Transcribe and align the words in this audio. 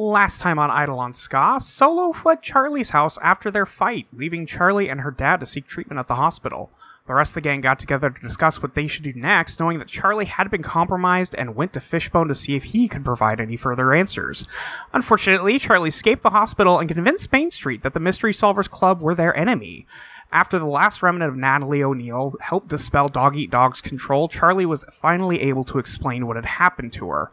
Last 0.00 0.40
time 0.40 0.58
on 0.58 0.70
Eidolon 0.70 1.12
Ska, 1.12 1.58
Solo 1.60 2.14
fled 2.14 2.40
Charlie's 2.40 2.88
house 2.88 3.18
after 3.22 3.50
their 3.50 3.66
fight, 3.66 4.06
leaving 4.14 4.46
Charlie 4.46 4.88
and 4.88 5.02
her 5.02 5.10
dad 5.10 5.40
to 5.40 5.46
seek 5.46 5.66
treatment 5.66 5.98
at 5.98 6.08
the 6.08 6.14
hospital. 6.14 6.72
The 7.06 7.12
rest 7.12 7.32
of 7.32 7.34
the 7.34 7.40
gang 7.42 7.60
got 7.60 7.78
together 7.78 8.08
to 8.08 8.22
discuss 8.22 8.62
what 8.62 8.74
they 8.74 8.86
should 8.86 9.04
do 9.04 9.12
next, 9.12 9.60
knowing 9.60 9.78
that 9.78 9.88
Charlie 9.88 10.24
had 10.24 10.50
been 10.50 10.62
compromised 10.62 11.34
and 11.34 11.54
went 11.54 11.74
to 11.74 11.80
Fishbone 11.80 12.28
to 12.28 12.34
see 12.34 12.56
if 12.56 12.64
he 12.64 12.88
could 12.88 13.04
provide 13.04 13.42
any 13.42 13.58
further 13.58 13.92
answers. 13.92 14.46
Unfortunately, 14.94 15.58
Charlie 15.58 15.90
escaped 15.90 16.22
the 16.22 16.30
hospital 16.30 16.78
and 16.78 16.88
convinced 16.88 17.30
Main 17.30 17.50
Street 17.50 17.82
that 17.82 17.92
the 17.92 18.00
Mystery 18.00 18.32
Solvers 18.32 18.70
Club 18.70 19.02
were 19.02 19.14
their 19.14 19.36
enemy. 19.36 19.86
After 20.32 20.58
the 20.58 20.64
last 20.64 21.02
remnant 21.02 21.28
of 21.28 21.36
Natalie 21.36 21.82
O'Neil 21.82 22.36
helped 22.40 22.68
dispel 22.68 23.10
Dog 23.10 23.36
Eat 23.36 23.50
Dog's 23.50 23.82
control, 23.82 24.28
Charlie 24.28 24.64
was 24.64 24.86
finally 24.94 25.42
able 25.42 25.64
to 25.64 25.78
explain 25.78 26.26
what 26.26 26.36
had 26.36 26.46
happened 26.46 26.94
to 26.94 27.10
her. 27.10 27.28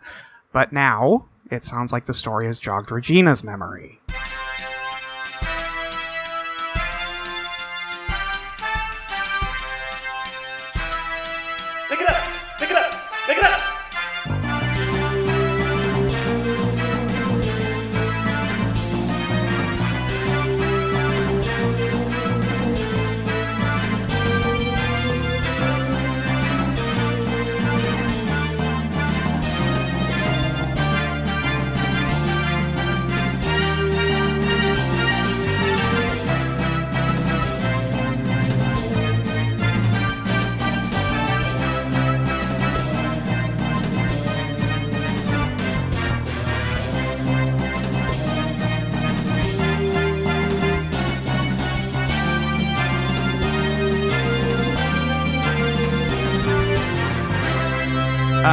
But 0.52 0.74
now, 0.74 1.28
it 1.52 1.64
sounds 1.64 1.92
like 1.92 2.06
the 2.06 2.14
story 2.14 2.46
has 2.48 2.60
jogged 2.60 2.92
Regina's 2.92 3.44
memory. 3.44 4.00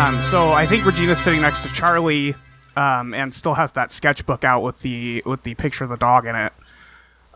Um, 0.05 0.23
so 0.23 0.53
I 0.53 0.67
think 0.67 0.85
Regina's 0.85 1.19
sitting 1.19 1.41
next 1.41 1.63
to 1.63 1.71
Charlie, 1.71 2.35
um, 2.77 3.15
and 3.15 3.33
still 3.33 3.55
has 3.55 3.73
that 3.73 3.91
sketchbook 3.91 4.45
out 4.45 4.63
with 4.63 4.83
the 4.83 5.23
with 5.25 5.45
the 5.45 5.55
picture 5.55 5.83
of 5.83 5.89
the 5.89 5.97
dog 5.97 6.27
in 6.27 6.37
it. 6.37 6.53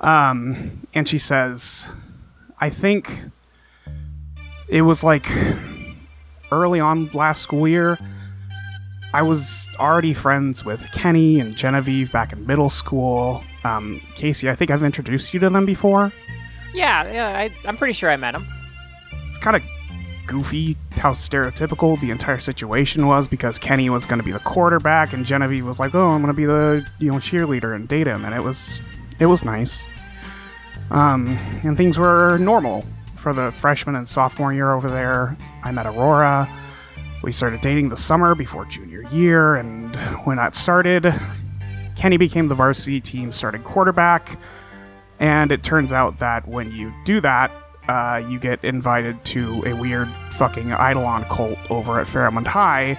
Um, 0.00 0.86
and 0.92 1.08
she 1.08 1.16
says, 1.16 1.88
"I 2.58 2.68
think 2.68 3.20
it 4.68 4.82
was 4.82 5.02
like 5.02 5.26
early 6.52 6.78
on 6.78 7.08
last 7.14 7.40
school 7.40 7.66
year. 7.66 7.98
I 9.14 9.22
was 9.22 9.70
already 9.78 10.12
friends 10.12 10.62
with 10.62 10.92
Kenny 10.92 11.40
and 11.40 11.56
Genevieve 11.56 12.12
back 12.12 12.34
in 12.34 12.46
middle 12.46 12.68
school. 12.68 13.42
Um, 13.64 14.02
Kacey, 14.14 14.50
I 14.50 14.54
think 14.54 14.70
I've 14.70 14.84
introduced 14.84 15.32
you 15.32 15.40
to 15.40 15.48
them 15.48 15.64
before. 15.64 16.12
Yeah, 16.74 17.10
yeah, 17.10 17.38
I, 17.38 17.50
I'm 17.66 17.78
pretty 17.78 17.94
sure 17.94 18.10
I 18.10 18.18
met 18.18 18.34
him. 18.34 18.46
It's 19.30 19.38
kind 19.38 19.56
of 19.56 19.62
goofy 20.28 20.76
how 20.92 21.14
stereotypical 21.14 22.00
the 22.00 22.10
entire 22.10 22.38
situation 22.38 23.06
was 23.06 23.26
because 23.26 23.58
Kenny 23.58 23.90
was 23.90 24.06
going 24.06 24.20
to 24.20 24.24
be 24.24 24.30
the 24.30 24.38
quarterback 24.38 25.12
and 25.12 25.26
Genevieve 25.26 25.66
was 25.66 25.80
like, 25.80 25.94
"Oh, 25.94 26.10
I'm 26.10 26.22
going 26.22 26.32
to 26.32 26.36
be 26.36 26.46
the 26.46 26.88
you 27.00 27.10
know 27.10 27.18
cheerleader 27.18 27.74
and 27.74 27.88
date 27.88 28.06
him," 28.06 28.24
and 28.24 28.34
it 28.34 28.44
was 28.44 28.80
it 29.18 29.26
was 29.26 29.44
nice. 29.44 29.84
Um, 30.90 31.36
and 31.64 31.76
things 31.76 31.98
were 31.98 32.38
normal 32.38 32.84
for 33.16 33.32
the 33.32 33.50
freshman 33.52 33.96
and 33.96 34.08
sophomore 34.08 34.52
year 34.52 34.72
over 34.72 34.88
there. 34.88 35.36
I 35.64 35.72
met 35.72 35.86
Aurora. 35.86 36.48
We 37.22 37.32
started 37.32 37.60
dating 37.60 37.88
the 37.88 37.96
summer 37.96 38.34
before 38.34 38.64
junior 38.66 39.02
year, 39.10 39.56
and 39.56 39.96
when 40.24 40.36
that 40.36 40.54
started, 40.54 41.12
Kenny 41.96 42.16
became 42.16 42.48
the 42.48 42.54
varsity 42.54 43.00
team 43.00 43.32
starting 43.32 43.62
quarterback. 43.62 44.38
And 45.18 45.50
it 45.50 45.64
turns 45.64 45.92
out 45.92 46.20
that 46.20 46.46
when 46.46 46.70
you 46.70 46.92
do 47.04 47.20
that, 47.22 47.50
uh, 47.88 48.22
you 48.28 48.38
get 48.38 48.62
invited 48.62 49.24
to 49.24 49.62
a 49.66 49.72
weird 49.72 50.08
fucking 50.36 50.70
Eidolon 50.70 51.24
cult 51.24 51.58
over 51.70 51.98
at 51.98 52.06
Fairmont 52.06 52.46
High 52.46 52.98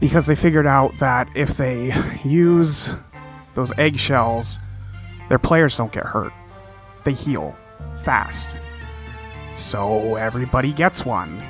because 0.00 0.26
they 0.26 0.34
figured 0.34 0.66
out 0.66 0.96
that 0.98 1.28
if 1.34 1.56
they 1.56 1.92
use 2.24 2.90
those 3.54 3.72
eggshells, 3.78 4.58
their 5.28 5.38
players 5.38 5.76
don't 5.76 5.92
get 5.92 6.04
hurt. 6.04 6.32
They 7.04 7.12
heal 7.12 7.56
fast. 8.04 8.54
So 9.56 10.14
everybody 10.14 10.72
gets 10.72 11.04
one. 11.04 11.42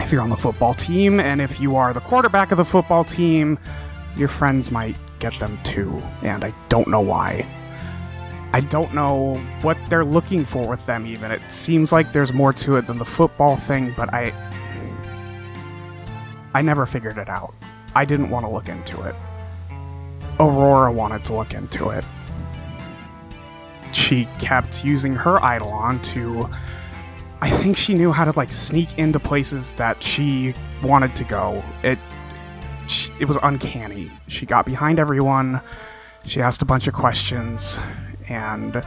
If 0.00 0.12
you're 0.12 0.22
on 0.22 0.30
the 0.30 0.36
football 0.36 0.74
team 0.74 1.18
and 1.18 1.40
if 1.40 1.58
you 1.58 1.74
are 1.74 1.92
the 1.92 2.00
quarterback 2.00 2.52
of 2.52 2.58
the 2.58 2.64
football 2.64 3.02
team, 3.02 3.58
your 4.16 4.28
friends 4.28 4.70
might 4.70 4.96
get 5.18 5.32
them 5.34 5.58
too, 5.64 6.00
and 6.22 6.44
I 6.44 6.52
don't 6.68 6.88
know 6.88 7.00
why. 7.00 7.44
I 8.52 8.60
don't 8.60 8.94
know 8.94 9.34
what 9.60 9.76
they're 9.88 10.04
looking 10.04 10.44
for 10.44 10.66
with 10.66 10.84
them 10.86 11.06
even. 11.06 11.30
It 11.30 11.52
seems 11.52 11.92
like 11.92 12.12
there's 12.12 12.32
more 12.32 12.52
to 12.54 12.76
it 12.76 12.86
than 12.86 12.98
the 12.98 13.04
football 13.04 13.56
thing, 13.56 13.92
but 13.96 14.12
I 14.12 14.32
I 16.54 16.62
never 16.62 16.86
figured 16.86 17.18
it 17.18 17.28
out. 17.28 17.54
I 17.94 18.04
didn't 18.04 18.30
want 18.30 18.46
to 18.46 18.50
look 18.50 18.68
into 18.68 19.02
it. 19.02 19.14
Aurora 20.40 20.90
wanted 20.90 21.24
to 21.26 21.34
look 21.34 21.52
into 21.52 21.90
it. 21.90 22.04
She 23.92 24.26
kept 24.38 24.84
using 24.84 25.14
her 25.14 25.36
Eidolon 25.38 26.00
to 26.00 26.48
I 27.40 27.50
think 27.50 27.76
she 27.76 27.94
knew 27.94 28.12
how 28.12 28.24
to 28.24 28.32
like 28.36 28.50
sneak 28.50 28.98
into 28.98 29.20
places 29.20 29.74
that 29.74 30.02
she 30.02 30.54
wanted 30.82 31.14
to 31.16 31.24
go. 31.24 31.62
It 31.82 31.98
it 33.20 33.26
was 33.26 33.36
uncanny. 33.42 34.10
She 34.26 34.46
got 34.46 34.64
behind 34.64 34.98
everyone. 34.98 35.60
She 36.24 36.40
asked 36.40 36.62
a 36.62 36.64
bunch 36.64 36.86
of 36.88 36.94
questions 36.94 37.78
and 38.28 38.84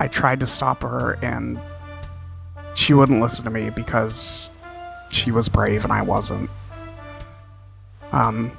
I 0.00 0.08
tried 0.08 0.40
to 0.40 0.46
stop 0.46 0.82
her, 0.82 1.18
and 1.22 1.58
she 2.74 2.94
wouldn't 2.94 3.20
listen 3.20 3.44
to 3.44 3.50
me 3.50 3.70
because 3.70 4.50
she 5.10 5.30
was 5.30 5.48
brave 5.48 5.84
and 5.84 5.92
I 5.92 6.02
wasn't. 6.02 6.50
Um, 8.12 8.52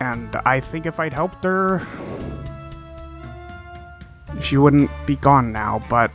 and 0.00 0.36
I 0.44 0.60
think 0.60 0.86
if 0.86 1.00
I'd 1.00 1.12
helped 1.12 1.44
her, 1.44 1.86
she 4.40 4.56
wouldn't 4.56 4.90
be 5.06 5.16
gone 5.16 5.52
now, 5.52 5.82
but 5.88 6.10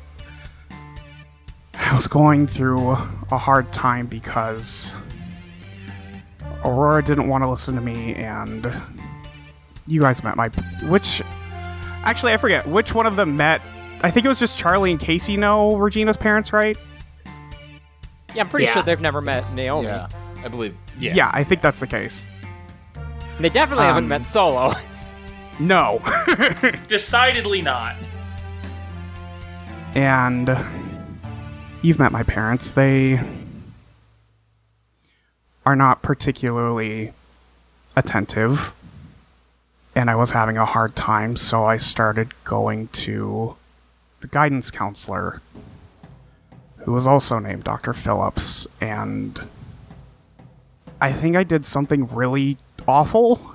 I 1.74 1.96
was 1.96 2.08
going 2.08 2.46
through 2.46 2.92
a 2.92 3.38
hard 3.38 3.74
time 3.74 4.06
because 4.06 4.96
Aurora 6.64 7.04
didn't 7.04 7.28
want 7.28 7.44
to 7.44 7.50
listen 7.50 7.74
to 7.76 7.82
me, 7.82 8.14
and 8.16 8.72
you 9.88 10.02
guys 10.02 10.24
met 10.24 10.36
my. 10.36 10.50
Which 10.84 11.24
Actually, 12.04 12.34
I 12.34 12.38
forget 12.38 12.68
which 12.68 12.94
one 12.94 13.06
of 13.06 13.16
them 13.16 13.36
met. 13.36 13.62
I 14.02 14.12
think 14.12 14.26
it 14.26 14.30
was 14.30 14.40
just 14.40 14.58
Charlie 14.58 14.92
and 14.92 15.00
Kacey 15.00 15.38
know 15.38 15.76
Regina's 15.76 16.18
parents, 16.18 16.54
right? 16.54 16.78
Yeah, 18.34 18.42
I'm 18.44 18.50
pretty 18.50 18.66
Yeah. 18.66 18.74
sure 18.74 18.84
they've 18.84 19.02
never 19.02 19.22
met 19.22 19.52
Naomi. 19.54 19.88
Yeah, 19.88 20.08
I 20.44 20.48
believe. 20.48 20.76
Yeah. 21.00 21.30
I 21.34 21.44
think 21.44 21.62
that's 21.62 21.80
the 21.80 21.88
case. 21.88 22.28
They 23.40 23.50
definitely 23.50 23.86
Um, 23.86 23.90
haven't 23.96 24.08
met 24.08 24.26
Solo. 24.26 24.74
No. 25.62 26.02
Decidedly 26.88 27.62
not. 27.62 27.96
and 29.94 30.56
you've 31.82 32.00
met 32.00 32.14
my 32.14 32.24
parents. 32.24 32.72
They 32.72 33.20
are 35.66 35.76
not 35.76 36.02
particularly 36.02 37.12
attentive. 37.98 38.72
And 40.00 40.10
I 40.10 40.16
was 40.16 40.32
having 40.32 40.56
a 40.56 40.64
hard 40.64 40.96
time, 40.96 41.36
so 41.36 41.66
I 41.66 41.76
started 41.76 42.32
going 42.46 42.88
to 43.04 43.58
the 44.22 44.28
guidance 44.28 44.72
counselor, 44.72 45.42
who 46.78 46.94
was 46.94 47.06
also 47.06 47.38
named 47.38 47.66
Dr. 47.66 47.92
Phillips, 47.92 48.66
and 48.80 49.46
I 51.02 51.12
think 51.12 51.36
I 51.36 51.44
did 51.44 51.66
something 51.66 52.08
really 52.16 52.56
awful. 52.88 53.54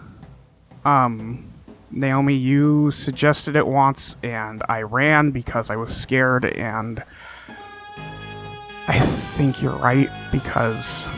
Um, 0.85 1.51
Naomi, 1.91 2.35
you 2.35 2.91
suggested 2.91 3.57
it 3.57 3.67
once, 3.67 4.19
and 4.23 4.63
I 4.69 4.83
ran 4.83 5.31
because 5.31 5.71
I 5.71 5.77
was 5.77 5.97
scared, 5.97 6.45
and 6.45 7.03
I 8.87 8.99
think 8.99 9.63
you're 9.63 9.79
right 9.79 10.11
because 10.31 11.09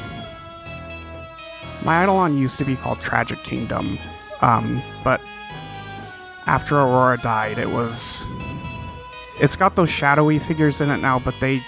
my 1.83 2.05
Eidolon 2.05 2.39
used 2.39 2.59
to 2.59 2.65
be 2.65 2.77
called 2.77 3.01
Tragic 3.01 3.43
Kingdom, 3.43 3.99
um, 4.41 4.83
but 5.05 5.21
after 6.47 6.77
Aurora 6.77 7.19
died, 7.19 7.59
it 7.59 7.71
was. 7.71 8.25
It's 9.39 9.57
got 9.57 9.77
those 9.77 9.91
shadowy 9.91 10.39
figures 10.39 10.81
in 10.81 10.91
it 10.91 10.99
now, 10.99 11.19
but 11.19 11.35
they 11.41 11.63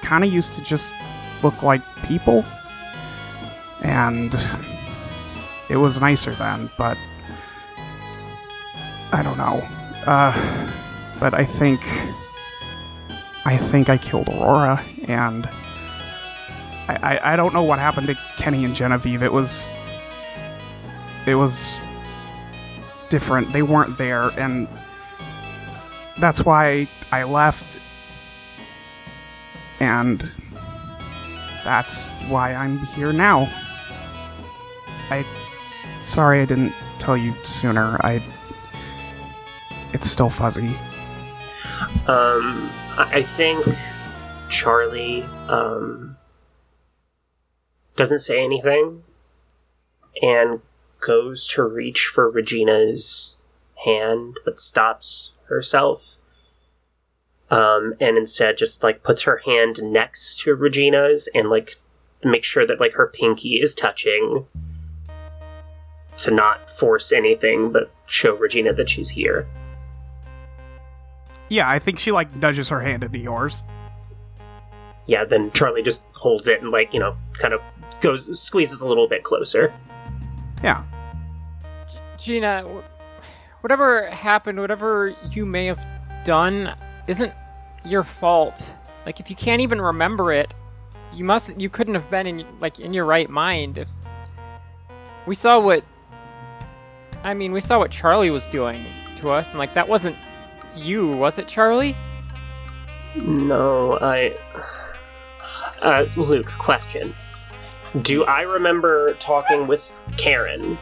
kind 0.00 0.24
of 0.24 0.32
used 0.32 0.54
to 0.54 0.62
just 0.62 0.94
look 1.42 1.62
like 1.62 1.82
people. 2.04 2.44
And 3.82 4.34
it 5.68 5.76
was 5.76 6.00
nicer 6.00 6.34
then, 6.36 6.70
but 6.78 6.96
I 9.12 9.22
don't 9.22 9.36
know. 9.36 9.60
Uh, 10.06 10.70
but 11.20 11.34
I 11.34 11.44
think 11.44 11.80
I 13.44 13.56
think 13.56 13.88
I 13.88 13.98
killed 13.98 14.28
Aurora, 14.28 14.84
and 15.06 15.46
I, 16.88 16.98
I 17.02 17.32
I 17.32 17.36
don't 17.36 17.52
know 17.52 17.62
what 17.62 17.78
happened 17.78 18.06
to 18.06 18.18
Kenny 18.38 18.64
and 18.64 18.74
Genevieve. 18.74 19.22
It 19.22 19.32
was 19.32 19.68
it 21.26 21.34
was 21.34 21.88
different. 23.12 23.52
They 23.52 23.60
weren't 23.60 23.98
there, 23.98 24.30
and 24.40 24.66
that's 26.18 26.46
why 26.46 26.88
I 27.12 27.24
left. 27.24 27.78
And 29.80 30.28
that's 31.62 32.08
why 32.28 32.54
I'm 32.54 32.78
here 32.78 33.12
now. 33.12 33.42
I 35.10 35.26
sorry 36.00 36.40
I 36.40 36.46
didn't 36.46 36.72
tell 36.98 37.16
you 37.16 37.34
sooner. 37.44 37.98
I 38.00 38.22
it's 39.92 40.08
still 40.08 40.30
fuzzy. 40.30 40.74
Um, 42.06 42.70
I 42.96 43.20
think 43.20 43.66
Charlie 44.48 45.22
um, 45.48 46.16
doesn't 47.94 48.20
say 48.20 48.42
anything 48.42 49.04
and 50.22 50.62
goes 51.06 51.46
to 51.48 51.64
reach 51.64 52.06
for 52.06 52.30
Regina's 52.30 53.36
hand, 53.84 54.38
but 54.44 54.58
stops 54.60 55.32
herself. 55.48 56.18
Um, 57.50 57.94
and 58.00 58.16
instead 58.16 58.56
just 58.56 58.82
like 58.82 59.02
puts 59.02 59.22
her 59.22 59.42
hand 59.44 59.80
next 59.82 60.40
to 60.40 60.54
Regina's 60.54 61.28
and 61.34 61.50
like 61.50 61.76
make 62.24 62.44
sure 62.44 62.66
that 62.66 62.80
like 62.80 62.94
her 62.94 63.06
pinky 63.06 63.60
is 63.60 63.74
touching 63.74 64.46
to 66.16 66.30
not 66.30 66.70
force 66.70 67.12
anything, 67.12 67.70
but 67.72 67.92
show 68.06 68.34
Regina 68.34 68.72
that 68.72 68.88
she's 68.88 69.10
here. 69.10 69.46
Yeah, 71.48 71.68
I 71.68 71.78
think 71.78 71.98
she 71.98 72.12
like 72.12 72.34
nudges 72.36 72.70
her 72.70 72.80
hand 72.80 73.04
into 73.04 73.18
yours. 73.18 73.62
yeah, 75.06 75.24
then 75.24 75.50
Charlie 75.50 75.82
just 75.82 76.02
holds 76.14 76.48
it 76.48 76.62
and 76.62 76.70
like 76.70 76.94
you 76.94 77.00
know, 77.00 77.16
kind 77.34 77.52
of 77.52 77.60
goes 78.00 78.40
squeezes 78.40 78.80
a 78.80 78.88
little 78.88 79.08
bit 79.08 79.24
closer. 79.24 79.74
Yeah. 80.62 80.84
Gina, 82.22 82.82
whatever 83.60 84.08
happened, 84.10 84.60
whatever 84.60 85.14
you 85.30 85.44
may 85.44 85.66
have 85.66 85.84
done, 86.24 86.74
isn't 87.06 87.32
your 87.84 88.04
fault. 88.04 88.76
Like, 89.04 89.18
if 89.20 89.28
you 89.28 89.36
can't 89.36 89.60
even 89.60 89.80
remember 89.80 90.32
it, 90.32 90.54
you 91.12 91.24
must. 91.24 91.58
You 91.60 91.68
couldn't 91.68 91.94
have 91.94 92.10
been 92.10 92.26
in 92.26 92.46
like 92.60 92.80
in 92.80 92.94
your 92.94 93.04
right 93.04 93.28
mind. 93.28 93.78
If 93.78 93.88
we 95.26 95.34
saw 95.34 95.60
what, 95.60 95.84
I 97.22 97.34
mean, 97.34 97.52
we 97.52 97.60
saw 97.60 97.78
what 97.78 97.90
Charlie 97.90 98.30
was 98.30 98.46
doing 98.46 98.86
to 99.16 99.30
us, 99.30 99.50
and 99.50 99.58
like 99.58 99.74
that 99.74 99.88
wasn't 99.88 100.16
you, 100.74 101.08
was 101.08 101.38
it, 101.38 101.48
Charlie? 101.48 101.96
No, 103.16 103.98
I. 104.00 104.36
Uh, 105.82 106.06
Luke, 106.16 106.46
question. 106.46 107.12
Do 108.00 108.24
I 108.24 108.42
remember 108.42 109.14
talking 109.14 109.66
with 109.66 109.92
Karen? 110.16 110.78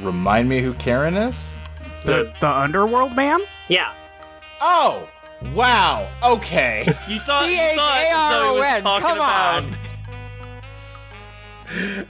Remind 0.00 0.48
me 0.48 0.60
who 0.60 0.74
Karen 0.74 1.14
is? 1.14 1.56
The 2.04 2.32
the 2.40 2.48
underworld 2.48 3.14
man? 3.16 3.40
Yeah. 3.68 3.92
Oh, 4.60 5.08
wow. 5.54 6.08
Okay. 6.22 6.82
You 7.08 7.18
thought, 7.20 7.48
you 7.48 7.56
thought 7.76 8.30
Zoe 8.32 8.58
was 8.58 8.66
C-H-A-R-O-N, 8.66 8.82
talking 8.82 9.06
come 9.06 9.16
about. 9.18 9.64
on. 9.64 9.76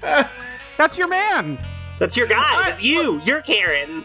That's 0.76 0.96
your 0.98 1.08
man. 1.08 1.58
That's 1.98 2.16
your 2.16 2.26
guy. 2.26 2.36
I- 2.38 2.68
That's 2.68 2.82
you. 2.84 3.20
You're 3.24 3.42
Karen. 3.42 4.04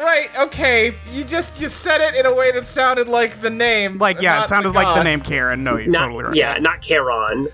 right. 0.00 0.28
Okay. 0.38 0.94
You 1.12 1.24
just 1.24 1.60
you 1.60 1.68
said 1.68 2.00
it 2.00 2.14
in 2.14 2.24
a 2.26 2.34
way 2.34 2.52
that 2.52 2.66
sounded 2.66 3.08
like 3.08 3.40
the 3.40 3.50
name. 3.50 3.98
Like 3.98 4.20
yeah, 4.22 4.42
it 4.42 4.48
sounded 4.48 4.70
the 4.70 4.74
like 4.74 4.94
the 4.96 5.04
name 5.04 5.20
Karen. 5.20 5.62
No, 5.62 5.76
you're 5.76 5.90
Not, 5.90 6.06
totally 6.06 6.24
right. 6.24 6.34
Yeah, 6.36 6.54
not 6.58 6.80
Karen. 6.80 7.48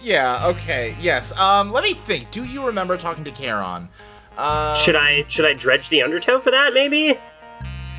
Yeah. 0.00 0.46
Okay. 0.48 0.96
Yes. 1.00 1.36
Um. 1.38 1.70
Let 1.70 1.84
me 1.84 1.94
think. 1.94 2.30
Do 2.32 2.44
you 2.44 2.66
remember 2.66 2.96
talking 2.96 3.22
to 3.24 3.30
Karen? 3.30 3.88
Uh. 4.36 4.74
Should 4.76 4.96
I 4.96 5.24
should 5.28 5.44
I 5.46 5.52
dredge 5.52 5.88
the 5.88 6.02
undertow 6.02 6.40
for 6.40 6.50
that? 6.50 6.72
Maybe. 6.74 7.18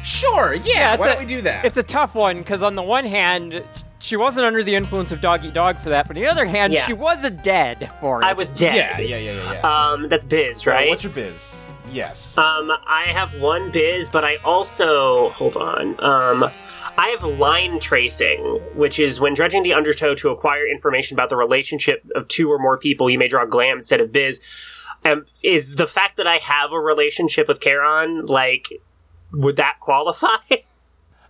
Sure. 0.04 0.54
Yeah. 0.56 0.62
Yeah, 0.66 0.94
it's 0.94 1.00
why 1.02 1.08
a- 1.08 1.10
don't 1.14 1.20
we 1.20 1.26
do 1.26 1.42
that? 1.42 1.66
It's 1.66 1.78
a 1.78 1.84
tough 1.84 2.14
one 2.16 2.38
because 2.38 2.62
on 2.62 2.76
the 2.76 2.84
one 2.84 3.06
hand, 3.06 3.64
she 4.00 4.16
wasn't 4.16 4.46
under 4.46 4.62
the 4.64 4.76
influence 4.76 5.12
of 5.12 5.20
dog 5.20 5.44
eat 5.44 5.54
dog 5.56 5.80
for 5.80 5.90
that, 5.90 6.08
but 6.08 6.16
on 6.16 6.22
the 6.22 6.28
other 6.30 6.46
hand, 6.46 6.74
Yeah. 6.74 6.86
she 6.86 6.94
wasn't 6.94 7.44
dead 7.44 7.90
for 8.00 8.22
it. 8.22 8.26
I 8.26 8.34
was 8.34 8.54
dead. 8.54 8.76
yeah. 8.76 9.00
Yeah. 9.00 9.18
Yeah. 9.18 9.32
Yeah. 9.32 9.54
yeah. 9.54 9.90
Um, 9.92 10.08
that's 10.10 10.26
Biz, 10.26 10.62
So, 10.62 10.72
right? 10.72 10.90
what's 10.90 11.04
your 11.04 11.12
biz? 11.14 11.66
Yes. 11.92 12.38
Um, 12.38 12.72
I 12.88 13.06
have 13.14 13.34
one 13.40 13.72
biz, 13.72 14.10
but 14.12 14.24
I 14.24 14.36
also 14.44 15.30
hold 15.30 15.56
on. 15.56 16.00
Um, 16.04 16.52
I 16.98 17.08
have 17.10 17.24
line 17.24 17.80
tracing, 17.80 18.60
which 18.76 19.00
is 19.00 19.20
when 19.20 19.34
dredging 19.34 19.64
the 19.64 19.74
undertow 19.74 20.14
to 20.16 20.30
acquire 20.30 20.68
information 20.68 21.16
about 21.16 21.30
the 21.30 21.36
relationship 21.36 22.04
of 22.16 22.28
two 22.28 22.52
or 22.52 22.60
more 22.60 22.78
people, 22.78 23.10
you 23.10 23.18
may 23.18 23.28
draw 23.28 23.46
glam 23.46 23.78
instead 23.78 24.02
of 24.02 24.12
biz. 24.12 24.40
Um, 25.06 25.25
is 25.44 25.75
the 25.75 25.88
fact 25.88 26.18
that 26.18 26.28
I 26.28 26.38
have 26.38 26.72
a 26.72 26.80
relationship 26.80 27.48
with 27.48 27.62
Charon 27.62 28.25
like 28.25 28.68
would 29.31 29.57
that 29.57 29.80
qualify? 29.80 30.38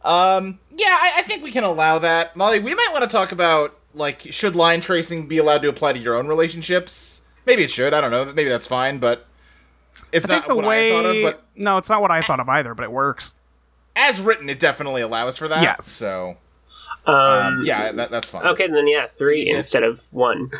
Um, 0.05 0.59
yeah, 0.77 0.99
I, 1.01 1.13
I 1.17 1.21
think 1.23 1.43
we 1.43 1.51
can 1.51 1.63
allow 1.63 1.97
that. 1.97 2.35
Molly, 2.35 2.59
we 2.59 2.75
might 2.75 2.89
want 2.91 3.01
to 3.01 3.07
talk 3.07 3.31
about, 3.31 3.75
like, 3.95 4.21
should 4.31 4.55
line 4.55 4.79
tracing 4.79 5.27
be 5.27 5.39
allowed 5.39 5.63
to 5.63 5.67
apply 5.67 5.93
to 5.93 5.99
your 5.99 6.15
own 6.15 6.27
relationships? 6.27 7.23
Maybe 7.47 7.63
it 7.63 7.71
should, 7.71 7.91
I 7.91 8.01
don't 8.01 8.11
know. 8.11 8.25
Maybe 8.25 8.47
that's 8.47 8.67
fine, 8.67 8.99
but 8.99 9.25
it's 10.13 10.29
I 10.29 10.35
not 10.35 10.47
the 10.47 10.55
what 10.55 10.65
way 10.65 10.89
I 10.89 10.91
thought 10.91 11.05
of, 11.07 11.23
but 11.23 11.43
no, 11.55 11.77
it's 11.79 11.89
not 11.89 12.01
what 12.01 12.11
I 12.11 12.21
thought 12.21 12.39
of 12.39 12.47
either, 12.47 12.75
but 12.75 12.83
it 12.83 12.91
works. 12.91 13.33
as 13.95 14.21
written, 14.21 14.47
it 14.47 14.59
definitely 14.59 15.01
allows 15.01 15.37
for 15.37 15.47
that. 15.47 15.63
Yes. 15.63 15.87
So, 15.87 16.37
um, 17.07 17.15
um, 17.15 17.61
yeah, 17.65 17.91
that, 17.91 18.11
that's 18.11 18.29
fine. 18.29 18.45
Okay, 18.45 18.67
then 18.67 18.87
yeah, 18.87 19.07
three 19.07 19.45
get- 19.45 19.55
instead 19.55 19.81
of 19.81 20.05
one. 20.13 20.51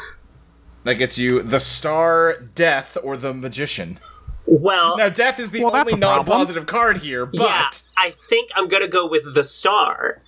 That 0.86 0.96
gets 0.96 1.18
you 1.18 1.42
the 1.42 1.60
star, 1.60 2.38
death, 2.56 2.98
or 3.04 3.18
the 3.18 3.34
magician. 3.34 4.00
Well, 4.46 4.98
Now, 4.98 5.10
death 5.10 5.40
is 5.40 5.52
the 5.52 5.64
Well, 5.64 5.76
only 5.76 5.96
non-positive 5.96 6.68
card 6.68 7.00
here, 7.00 7.26
but 7.26 7.42
yeah, 7.42 7.70
I 7.98 8.12
think 8.12 8.52
I'm 8.56 8.68
gonna 8.68 8.88
go 8.88 9.08
with 9.08 9.34
the 9.34 9.44
star. 9.44 10.22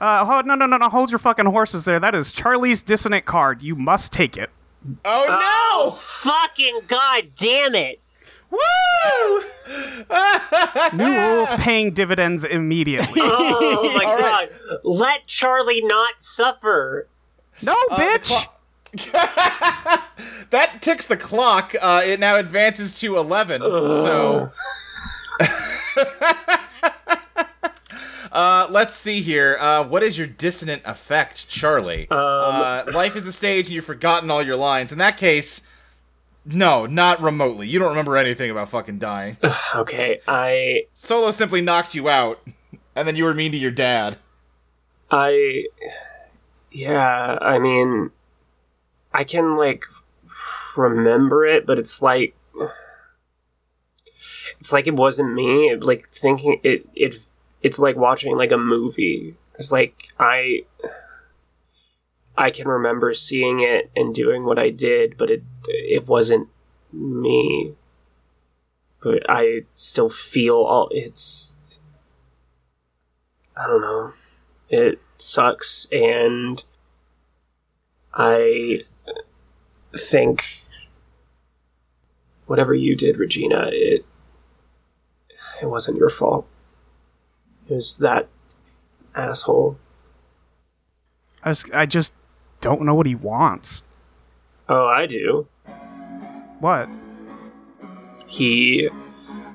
Uh, 0.00 0.24
hold, 0.24 0.46
no, 0.46 0.54
no, 0.56 0.66
no, 0.66 0.76
no, 0.78 0.88
hold 0.88 1.10
your 1.10 1.18
fucking 1.20 1.46
horses 1.46 1.84
there. 1.84 2.00
That 2.00 2.14
is 2.14 2.32
Charlie's 2.32 2.82
dissonant 2.82 3.26
card. 3.26 3.62
You 3.62 3.76
must 3.76 4.12
take 4.12 4.36
it. 4.36 4.50
oh 5.04 5.26
Oh, 5.28 5.84
no! 5.86 5.90
fucking 5.92 6.80
god 6.88 7.28
damn 7.36 7.74
it! 7.76 8.00
Woo! 8.50 8.58
New 10.94 11.20
rules 11.20 11.50
paying 11.58 11.92
dividends 11.92 12.44
immediately. 12.44 13.20
Oh 13.82 13.92
my 13.94 14.04
All 14.04 14.18
god! 14.18 14.48
right. 14.50 14.52
Let 14.82 15.26
Charlie 15.28 15.82
not 15.84 16.20
suffer. 16.20 17.06
no, 17.62 17.76
Uh, 17.90 17.96
the 17.96 18.02
bitch. 18.02 18.46
that 20.50 20.78
ticks 20.80 21.06
the 21.06 21.16
clock. 21.16 21.74
Uh, 21.80 22.02
it 22.04 22.20
now 22.20 22.36
advances 22.36 22.98
to 23.00 23.16
11. 23.16 23.62
So. 23.62 24.48
uh, 28.32 28.66
let's 28.70 28.94
see 28.94 29.20
here. 29.20 29.56
Uh, 29.60 29.84
what 29.84 30.02
is 30.02 30.18
your 30.18 30.26
dissonant 30.26 30.82
effect, 30.84 31.48
Charlie? 31.48 32.08
uh, 32.10 32.84
life 32.92 33.16
is 33.16 33.26
a 33.26 33.32
stage 33.32 33.66
and 33.66 33.74
you've 33.74 33.84
forgotten 33.84 34.30
all 34.30 34.42
your 34.42 34.56
lines. 34.56 34.92
In 34.92 34.98
that 34.98 35.16
case, 35.16 35.62
no, 36.44 36.86
not 36.86 37.20
remotely. 37.20 37.68
You 37.68 37.78
don't 37.78 37.90
remember 37.90 38.16
anything 38.16 38.50
about 38.50 38.70
fucking 38.70 38.98
dying. 38.98 39.36
Okay, 39.74 40.20
I 40.26 40.84
Solo 40.94 41.30
simply 41.30 41.60
knocked 41.60 41.94
you 41.94 42.08
out, 42.08 42.40
and 42.96 43.06
then 43.06 43.14
you 43.14 43.24
were 43.24 43.34
mean 43.34 43.52
to 43.52 43.58
your 43.58 43.70
dad. 43.70 44.16
I 45.10 45.66
yeah, 46.70 47.38
I 47.40 47.58
mean 47.58 48.10
I 49.12 49.24
can 49.24 49.56
like 49.56 49.84
remember 50.76 51.44
it, 51.44 51.66
but 51.66 51.78
it's 51.78 52.00
like 52.00 52.34
it's 54.60 54.72
like 54.72 54.86
it 54.86 54.94
wasn't 54.94 55.34
me. 55.34 55.70
It, 55.70 55.82
like 55.82 56.08
thinking 56.08 56.60
it 56.62 56.88
it 56.94 57.16
it's 57.62 57.78
like 57.78 57.96
watching 57.96 58.36
like 58.36 58.52
a 58.52 58.58
movie. 58.58 59.36
It's 59.58 59.72
like 59.72 60.12
I 60.18 60.64
I 62.36 62.50
can 62.50 62.68
remember 62.68 63.12
seeing 63.14 63.60
it 63.60 63.90
and 63.94 64.14
doing 64.14 64.44
what 64.44 64.58
I 64.58 64.70
did, 64.70 65.16
but 65.16 65.30
it 65.30 65.42
it 65.66 66.06
wasn't 66.06 66.48
me. 66.92 67.74
But 69.02 69.24
I 69.28 69.62
still 69.74 70.10
feel 70.10 70.56
all 70.56 70.88
it's 70.90 71.56
I 73.56 73.66
don't 73.66 73.80
know. 73.82 74.12
It 74.68 75.00
sucks 75.18 75.86
and 75.90 76.64
I 78.12 78.78
think 79.96 80.64
whatever 82.46 82.74
you 82.74 82.96
did, 82.96 83.18
Regina, 83.18 83.68
it 83.72 84.04
it 85.62 85.66
wasn't 85.66 85.98
your 85.98 86.10
fault. 86.10 86.46
It 87.68 87.74
was 87.74 87.98
that 87.98 88.28
asshole. 89.14 89.78
I, 91.42 91.50
was, 91.50 91.64
I 91.72 91.86
just 91.86 92.12
don't 92.60 92.82
know 92.82 92.94
what 92.94 93.06
he 93.06 93.14
wants. 93.14 93.82
Oh, 94.68 94.86
I 94.86 95.06
do. 95.06 95.48
What? 96.58 96.88
He 98.26 98.88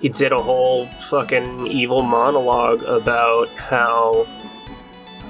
he 0.01 0.09
he 0.09 0.09
did 0.09 0.31
a 0.31 0.41
whole 0.41 0.87
fucking 1.09 1.67
evil 1.67 2.03
monologue 2.03 2.83
about 2.83 3.49
how 3.49 4.27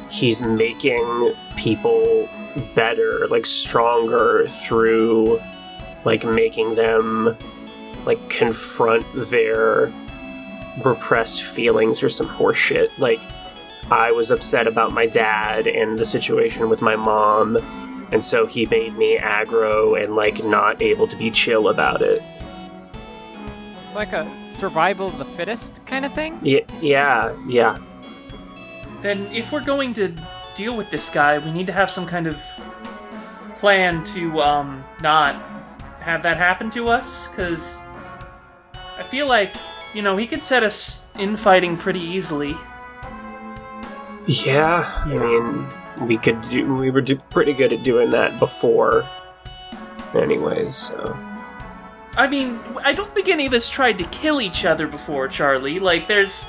he's 0.10 0.42
making 0.42 1.34
people 1.56 2.28
better, 2.74 3.28
like 3.28 3.46
stronger 3.46 4.48
through 4.48 5.42
like 6.06 6.24
making 6.24 6.76
them 6.76 7.36
like 8.06 8.30
confront 8.30 9.06
their 9.30 9.92
repressed 10.84 11.44
feelings 11.44 12.04
or 12.04 12.10
some 12.10 12.28
horseshit. 12.28 12.90
Like 12.98 13.20
I 13.92 14.12
was 14.12 14.32
upset 14.32 14.68
about 14.68 14.94
my 14.94 15.06
dad 15.06 15.68
and 15.68 15.98
the 15.98 16.06
situation 16.06 16.70
with 16.70 16.82
my 16.82 16.96
mom, 16.96 17.58
and 18.12 18.24
so 18.24 18.46
he 18.46 18.66
made 18.68 18.96
me 18.98 19.18
aggro 19.18 20.02
and 20.02 20.16
like 20.16 20.44
not 20.44 20.82
able 20.82 21.08
to 21.08 21.18
be 21.18 21.32
chill 21.32 21.70
about 21.70 22.02
it. 22.02 22.22
It's 23.86 23.96
like 23.96 24.14
a 24.14 24.32
survival 24.50 25.08
of 25.08 25.18
the 25.18 25.26
fittest 25.26 25.86
kind 25.86 26.06
of 26.06 26.14
thing. 26.14 26.40
Yeah, 26.42 26.62
yeah, 26.82 27.36
yeah. 27.48 27.78
Then, 29.02 29.28
if 29.28 29.52
we're 29.52 29.64
going 29.64 29.94
to 29.96 30.16
deal 30.56 30.76
with 30.76 30.90
this 30.90 31.10
guy, 31.10 31.38
we 31.38 31.52
need 31.52 31.68
to 31.68 31.74
have 31.74 31.92
some 31.92 32.06
kind 32.06 32.28
of 32.28 32.42
plan 33.58 34.04
to 34.04 34.42
um 34.42 34.84
not 35.02 35.36
have 36.00 36.24
that 36.24 36.36
happen 36.36 36.70
to 36.72 36.88
us. 36.88 37.28
Because 37.30 37.82
I 38.98 39.04
feel 39.10 39.28
like 39.28 39.56
you 39.94 40.02
know 40.02 40.18
he 40.18 40.28
could 40.28 40.44
set 40.44 40.64
us 40.64 41.06
infighting 41.18 41.78
pretty 41.78 42.02
easily. 42.02 42.56
Yeah, 44.28 44.92
I 45.06 45.18
mean, 45.18 46.08
we 46.08 46.18
could 46.18 46.42
do. 46.42 46.74
We 46.74 46.90
were 46.90 47.02
do, 47.02 47.18
pretty 47.30 47.54
good 47.54 47.72
at 47.72 47.84
doing 47.84 48.10
that 48.12 48.40
before. 48.40 49.08
Anyways, 50.16 50.76
so 50.76 51.18
I 52.18 52.28
mean, 52.28 52.60
I 52.84 52.94
don't 52.94 53.14
think 53.14 53.28
any 53.28 53.46
of 53.46 53.54
us 53.54 53.68
tried 53.68 53.98
to 53.98 54.06
kill 54.06 54.40
each 54.40 54.64
other 54.64 54.88
before, 54.88 55.28
Charlie. 55.28 55.80
Like, 55.80 56.08
there's 56.08 56.46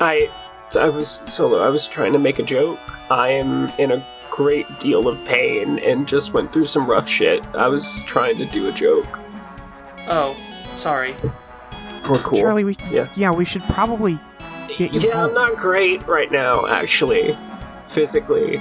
I, 0.00 0.30
I 0.76 0.88
was 0.88 1.22
solo. 1.26 1.58
I 1.60 1.68
was 1.68 1.86
trying 1.86 2.12
to 2.12 2.18
make 2.18 2.38
a 2.38 2.42
joke. 2.42 2.78
I 3.10 3.28
am 3.30 3.68
in 3.78 3.92
a 3.92 4.06
great 4.30 4.78
deal 4.78 5.08
of 5.08 5.22
pain 5.24 5.78
and 5.78 6.06
just 6.06 6.32
went 6.34 6.52
through 6.52 6.66
some 6.66 6.86
rough 6.86 7.08
shit. 7.08 7.46
I 7.54 7.68
was 7.68 8.02
trying 8.02 8.36
to 8.38 8.44
do 8.44 8.68
a 8.68 8.72
joke. 8.72 9.18
oh, 10.08 10.36
sorry. 10.74 11.16
We're 12.08 12.18
cool. 12.18 12.38
Charlie, 12.38 12.64
we 12.64 12.76
Yeah. 12.90 13.08
yeah, 13.16 13.32
we 13.32 13.44
should 13.44 13.62
probably 13.64 14.18
get 14.76 14.92
you 14.92 15.00
yeah, 15.00 15.24
I'm 15.24 15.34
not 15.34 15.56
great 15.56 16.06
right 16.06 16.30
now, 16.30 16.66
actually, 16.66 17.36
physically. 17.88 18.60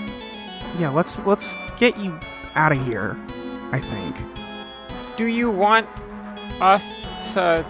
Yeah, 0.77 0.89
let's 0.89 1.19
let's 1.25 1.55
get 1.77 1.97
you 1.97 2.19
out 2.55 2.71
of 2.71 2.83
here. 2.85 3.15
I 3.71 3.79
think. 3.79 4.15
Do 5.17 5.25
you 5.27 5.49
want 5.51 5.87
us 6.61 7.09
to 7.33 7.65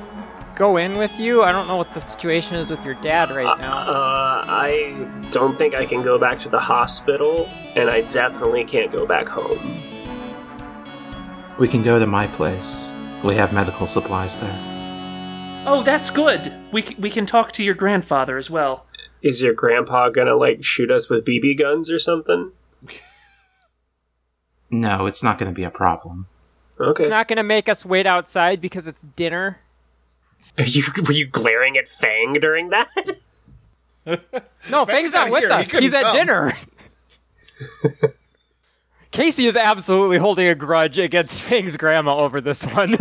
go 0.56 0.78
in 0.78 0.98
with 0.98 1.20
you? 1.20 1.44
I 1.44 1.52
don't 1.52 1.68
know 1.68 1.78
what 1.78 1.94
the 1.94 2.00
situation 2.02 2.56
is 2.56 2.70
with 2.70 2.84
your 2.84 2.96
dad 2.96 3.30
right 3.32 3.58
now. 3.60 3.78
Uh, 3.78 4.44
I 4.48 5.08
don't 5.32 5.58
think 5.58 5.76
I 5.76 5.86
can 5.86 6.02
go 6.02 6.18
back 6.18 6.40
to 6.40 6.50
the 6.50 6.60
hospital, 6.60 7.48
and 7.76 7.90
I 7.90 8.02
definitely 8.02 8.64
can't 8.66 8.92
go 8.92 9.06
back 9.06 9.28
home. 9.28 9.82
We 11.58 11.68
can 11.68 11.84
go 11.84 12.00
to 12.00 12.06
my 12.06 12.28
place. 12.28 12.94
We 13.24 13.36
have 13.36 13.54
medical 13.54 13.88
supplies 13.88 14.38
there. 14.38 15.64
Oh, 15.68 15.84
that's 15.84 16.10
good. 16.10 16.54
We 16.72 16.82
c- 16.84 16.96
we 17.00 17.10
can 17.10 17.26
talk 17.26 17.52
to 17.54 17.64
your 17.64 17.74
grandfather 17.76 18.38
as 18.38 18.50
well. 18.50 18.86
Is 19.22 19.42
your 19.42 19.54
grandpa 19.54 20.10
gonna 20.10 20.36
like 20.36 20.64
shoot 20.64 20.92
us 20.92 21.10
with 21.10 21.26
BB 21.26 21.58
guns 21.58 21.90
or 21.90 21.98
something? 21.98 22.52
No, 24.70 25.06
it's 25.06 25.24
not 25.24 25.38
going 25.38 25.50
to 25.52 25.56
be 25.56 25.64
a 25.64 25.70
problem. 25.70 26.28
Okay. 26.80 27.04
It's 27.04 27.10
not 27.10 27.28
going 27.28 27.38
to 27.38 27.44
make 27.44 27.70
us 27.70 27.86
wait 27.86 28.06
outside 28.08 28.60
because 28.60 28.88
it's 28.88 29.04
dinner. 29.04 29.60
Are 30.58 30.64
you 30.64 30.84
were 31.06 31.12
you 31.14 31.28
glaring 31.28 31.78
at 31.78 31.88
Fang 31.88 32.34
during 32.42 32.70
that? 32.70 32.90
No, 34.70 34.86
Fang's 34.86 34.88
Fang's 35.10 35.14
not 35.14 35.26
not 35.26 35.32
with 35.32 35.40
here. 35.42 35.52
Us. 35.52 35.68
couldn't 35.68 35.84
He's 35.84 35.94
at 35.94 36.04
come. 36.04 36.16
dinner. 36.16 36.52
Kacey 39.12 39.48
is 39.48 39.56
absolutely 39.56 40.18
holding 40.20 40.48
a 40.48 40.54
grudge 40.56 41.00
against 41.00 41.42
Fang's 41.42 41.76
grandma 41.76 42.16
over 42.18 42.40
this 42.40 42.66
one. 42.66 42.96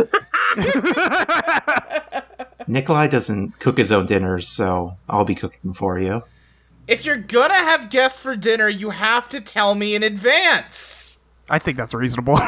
Nikolai 2.67 3.05
doesn't 3.07 3.59
cook 3.59 3.77
his 3.77 3.91
own 3.91 4.07
dinners, 4.07 4.47
so 4.47 4.97
I'll 5.07 5.25
be 5.25 5.35
cooking 5.35 5.73
for 5.73 5.99
you. 5.99 6.23
If 6.87 7.05
you're 7.05 7.17
gonna 7.17 7.53
have 7.53 7.89
guests 7.91 8.19
for 8.19 8.35
dinner, 8.35 8.67
you 8.69 8.89
have 8.91 9.29
to 9.29 9.41
tell 9.41 9.75
me 9.75 9.93
in 9.95 10.01
advance. 10.03 11.19
I 11.49 11.59
think 11.59 11.77
that's 11.77 11.93
reasonable. 11.93 12.39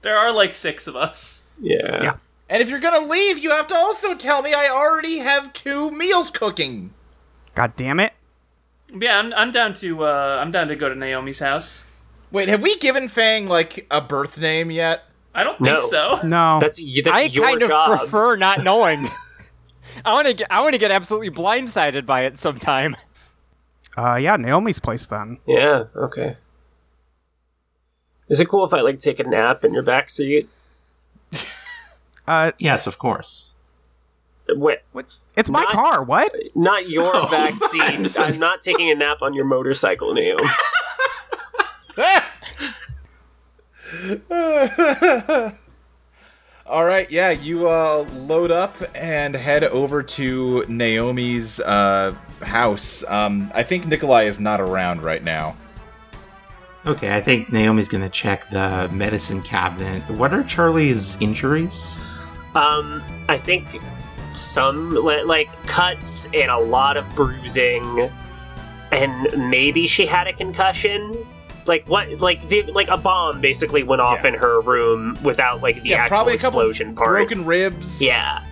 There 0.00 0.16
are 0.16 0.32
like 0.32 0.54
six 0.54 0.86
of 0.86 0.96
us. 0.96 1.46
yeah. 1.60 2.02
Yeah. 2.02 2.16
And 2.52 2.60
if 2.62 2.68
you're 2.68 2.80
gonna 2.80 3.06
leave, 3.06 3.38
you 3.38 3.48
have 3.50 3.66
to 3.68 3.74
also 3.74 4.14
tell 4.14 4.42
me 4.42 4.52
I 4.52 4.68
already 4.68 5.18
have 5.20 5.54
two 5.54 5.90
meals 5.90 6.30
cooking. 6.30 6.92
God 7.54 7.74
damn 7.76 7.98
it. 7.98 8.12
Yeah, 8.94 9.18
I'm, 9.18 9.32
I'm 9.32 9.52
down 9.52 9.72
to 9.74 10.04
uh, 10.04 10.38
I'm 10.38 10.52
down 10.52 10.68
to 10.68 10.76
go 10.76 10.90
to 10.90 10.94
Naomi's 10.94 11.38
house. 11.38 11.86
Wait, 12.30 12.48
have 12.50 12.60
we 12.62 12.76
given 12.76 13.08
Fang 13.08 13.46
like 13.46 13.86
a 13.90 14.02
birth 14.02 14.38
name 14.38 14.70
yet? 14.70 15.04
I 15.34 15.44
don't 15.44 15.58
No. 15.62 15.78
think 15.80 15.90
so. 15.90 16.20
No. 16.22 16.58
That's 16.60 16.78
y- 16.82 17.00
that's 17.02 17.18
I 17.18 17.22
your 17.22 17.46
kind 17.46 17.62
job. 17.62 17.92
of 17.92 17.98
prefer 18.00 18.36
not 18.36 18.62
knowing. 18.62 18.98
I 20.04 20.12
want 20.12 20.26
to 20.28 20.34
get 20.34 20.48
I 20.50 20.60
want 20.60 20.74
to 20.74 20.78
get 20.78 20.90
absolutely 20.90 21.30
blindsided 21.30 22.04
by 22.04 22.24
it 22.24 22.36
sometime. 22.38 22.96
uh 23.96 24.16
yeah, 24.16 24.36
Naomi's 24.36 24.78
place 24.78 25.06
then. 25.06 25.38
Yeah. 25.46 25.84
Okay. 25.96 26.36
Is 28.28 28.40
it 28.40 28.48
cool 28.48 28.66
if 28.66 28.74
I 28.74 28.82
like 28.82 28.98
take 28.98 29.20
a 29.20 29.24
nap 29.24 29.64
in 29.64 29.72
your 29.72 29.82
back 29.82 30.10
seat? 30.10 30.50
Uh 32.26 32.52
Yes, 32.58 32.86
of 32.86 32.98
course. 32.98 33.54
Wait, 34.48 34.80
what? 34.92 35.14
It's 35.36 35.48
my 35.48 35.62
Not- 35.62 35.72
car. 35.72 36.02
What? 36.02 36.34
not 36.54 36.88
your 36.88 37.10
Oh, 37.14 37.28
back 37.30 37.54
I'm 37.80 38.06
I'm 38.18 38.38
not 38.38 38.60
taking 38.60 38.90
a 38.90 38.94
nap 38.94 39.22
on 39.22 39.34
your 39.34 39.44
motorcycle, 39.44 40.12
Naomi. 40.14 40.42
All 46.64 46.84
right, 46.86 47.10
yeah, 47.10 47.30
you 47.30 47.68
uh, 47.68 48.06
load 48.14 48.50
up 48.50 48.76
and 48.94 49.34
head 49.34 49.64
over 49.64 50.02
to 50.02 50.64
Naomi's 50.68 51.60
uh, 51.60 52.14
house. 52.40 53.04
Um, 53.08 53.50
I 53.54 53.62
think 53.62 53.86
Nikolai 53.86 54.22
is 54.24 54.40
not 54.40 54.60
around 54.60 55.02
right 55.02 55.22
now. 55.22 55.56
Okay, 56.84 57.14
I 57.14 57.20
think 57.20 57.52
Naomi's 57.52 57.86
gonna 57.88 58.08
check 58.08 58.50
the 58.50 58.88
medicine 58.92 59.40
cabinet. 59.42 60.02
What 60.10 60.32
are 60.34 60.42
Charlie's 60.42 61.20
injuries? 61.20 62.00
Um, 62.54 63.02
I 63.28 63.38
think 63.38 63.66
some 64.32 64.90
like 64.90 65.48
cuts 65.66 66.26
and 66.34 66.50
a 66.50 66.58
lot 66.58 66.96
of 66.96 67.08
bruising, 67.14 68.10
and 68.90 69.48
maybe 69.50 69.86
she 69.86 70.06
had 70.06 70.26
a 70.26 70.32
concussion. 70.32 71.12
Like 71.66 71.86
what? 71.88 72.20
Like 72.20 72.48
the 72.48 72.62
like 72.72 72.88
a 72.88 72.96
bomb 72.96 73.40
basically 73.40 73.84
went 73.84 74.02
off 74.02 74.20
Yeah. 74.22 74.28
in 74.30 74.34
her 74.34 74.60
room 74.60 75.16
without 75.22 75.62
like 75.62 75.80
the 75.84 75.90
yeah, 75.90 75.98
actual 75.98 76.08
probably 76.16 76.34
a 76.34 76.38
couple 76.38 76.60
explosion 76.60 76.96
part. 76.96 77.08
broken 77.10 77.44
ribs. 77.44 78.02
Yeah. 78.02 78.44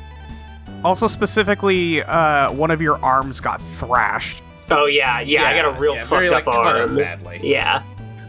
Also 0.84 1.08
specifically, 1.08 2.00
uh 2.04 2.52
one 2.52 2.70
of 2.70 2.80
your 2.80 3.04
arms 3.04 3.40
got 3.40 3.60
thrashed. 3.60 4.42
Oh 4.70 4.86
yeah, 4.86 5.18
yeah. 5.20 5.46
I 5.48 5.56
got 5.60 5.76
a 5.76 5.80
real 5.80 5.94
yeah, 5.96 6.00
fucked 6.04 6.10
very, 6.10 6.28
up 6.28 6.46
like, 6.46 6.54
up 6.54 6.54
arm. 6.54 6.94
badly. 6.96 7.40
Yeah. 7.42 7.82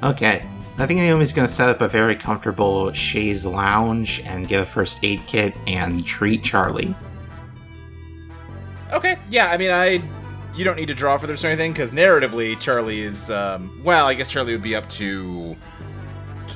Okay. 0.04 0.48
I 0.78 0.88
think 0.88 1.00
Naomi's 1.00 1.32
gonna 1.34 1.48
set 1.48 1.70
up 1.70 1.82
a 1.82 1.88
very 1.88 2.16
comfortable 2.16 2.92
chaise 2.94 3.46
lounge 3.46 4.22
and 4.26 4.48
get 4.48 4.62
a 4.62 4.66
first 4.66 5.04
aid 5.04 5.22
kit 5.28 5.56
and 5.68 6.04
treat 6.06 6.44
Charlie. 6.44 6.96
Okay, 8.92 9.18
yeah, 9.30 9.52
I 9.52 9.58
mean, 9.58 9.72
I. 9.72 10.02
You 10.54 10.66
don't 10.66 10.76
need 10.76 10.88
to 10.88 10.94
draw 10.94 11.18
for 11.18 11.28
this 11.28 11.46
or 11.46 11.48
anything, 11.48 11.72
because 11.72 11.92
narratively, 11.94 12.60
Charlie 12.60 13.00
is. 13.02 13.30
Um, 13.30 13.80
well, 13.86 14.06
I 14.08 14.14
guess 14.14 14.30
Charlie 14.30 14.52
would 14.54 14.62
be 14.62 14.76
up 14.76 14.90
to. 14.90 15.56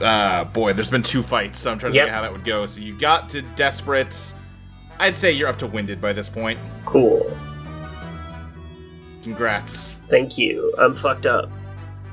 Uh, 0.02 0.44
boy, 0.46 0.74
there's 0.74 0.90
been 0.90 1.02
two 1.04 1.22
fights, 1.22 1.60
so 1.60 1.72
I'm 1.72 1.78
trying 1.80 1.94
to 1.94 1.98
Yep. 1.98 2.06
think 2.08 2.14
how 2.16 2.22
that 2.22 2.32
would 2.32 2.44
go. 2.44 2.66
So 2.66 2.82
you 2.82 2.98
got 2.98 3.30
to 3.30 3.42
Desperate. 3.42 4.34
I'd 5.00 5.16
say 5.16 5.32
you're 5.32 5.48
up 5.48 5.58
to 5.60 5.68
Winded 5.68 6.02
by 6.02 6.12
this 6.14 6.28
point. 6.28 6.60
Cool. 6.86 7.32
Congrats. 9.24 10.02
Thank 10.10 10.38
you. 10.38 10.74
I'm 10.78 10.92
fucked 10.94 11.26
up. 11.26 11.50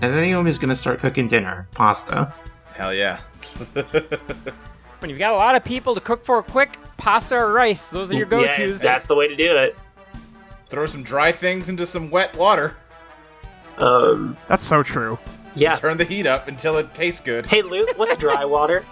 And 0.03 0.13
then 0.13 0.23
Naomi's 0.25 0.59
gonna 0.59 0.75
start 0.75 0.99
cooking 0.99 1.29
dinner. 1.29 1.67
Pasta. 1.73 2.35
Hell 2.75 2.93
yeah. 2.93 3.21
When 4.99 5.11
you've 5.11 5.19
got 5.19 5.33
a 5.33 5.37
lot 5.37 5.57
of 5.57 5.65
people 5.65 5.97
to 5.97 6.01
cook 6.01 6.25
for 6.25 6.41
quick, 6.45 6.79
pasta 6.97 7.35
or 7.37 7.53
rice, 7.53 7.91
those 7.91 8.13
are 8.13 8.15
your 8.15 8.25
go-tos. 8.25 8.85
Yeah, 8.85 8.93
that's 8.93 9.09
the 9.09 9.17
way 9.17 9.27
to 9.27 9.35
do 9.35 9.57
it. 9.57 9.77
Throw 10.69 10.87
some 10.87 11.03
dry 11.03 11.33
things 11.33 11.69
into 11.69 11.87
some 11.87 12.09
wet 12.09 12.37
water. 12.37 12.77
Um, 13.79 14.37
That's 14.47 14.65
so 14.65 14.85
true. 14.85 15.19
yeah. 15.57 15.75
Turn 15.75 15.97
the 15.97 16.05
heat 16.05 16.25
up 16.29 16.47
until 16.47 16.77
it 16.77 16.95
tastes 16.95 17.21
good. 17.21 17.47
Hey 17.47 17.63
Luke, 17.63 17.91
what's 17.99 18.17
dry 18.17 18.45
water? 18.45 18.85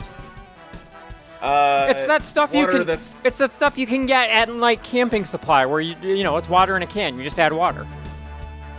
Uh, 1.41 1.87
it's 1.91 2.07
that 2.09 2.25
stuff 2.25 2.53
you 2.53 2.67
can. 2.67 2.85
That's 2.87 3.21
It's 3.25 3.39
that 3.39 3.53
stuff 3.53 3.79
you 3.79 3.87
can 3.87 4.05
get 4.05 4.31
at 4.31 4.53
like 4.53 4.83
camping 4.83 5.25
supply, 5.25 5.65
where 5.65 5.81
you 5.81 5.95
you 6.03 6.25
know 6.25 6.37
it's 6.39 6.49
water 6.49 6.77
in 6.77 6.83
a 6.83 6.89
can. 6.89 7.17
You 7.17 7.23
just 7.23 7.39
add 7.39 7.53
water. 7.53 7.87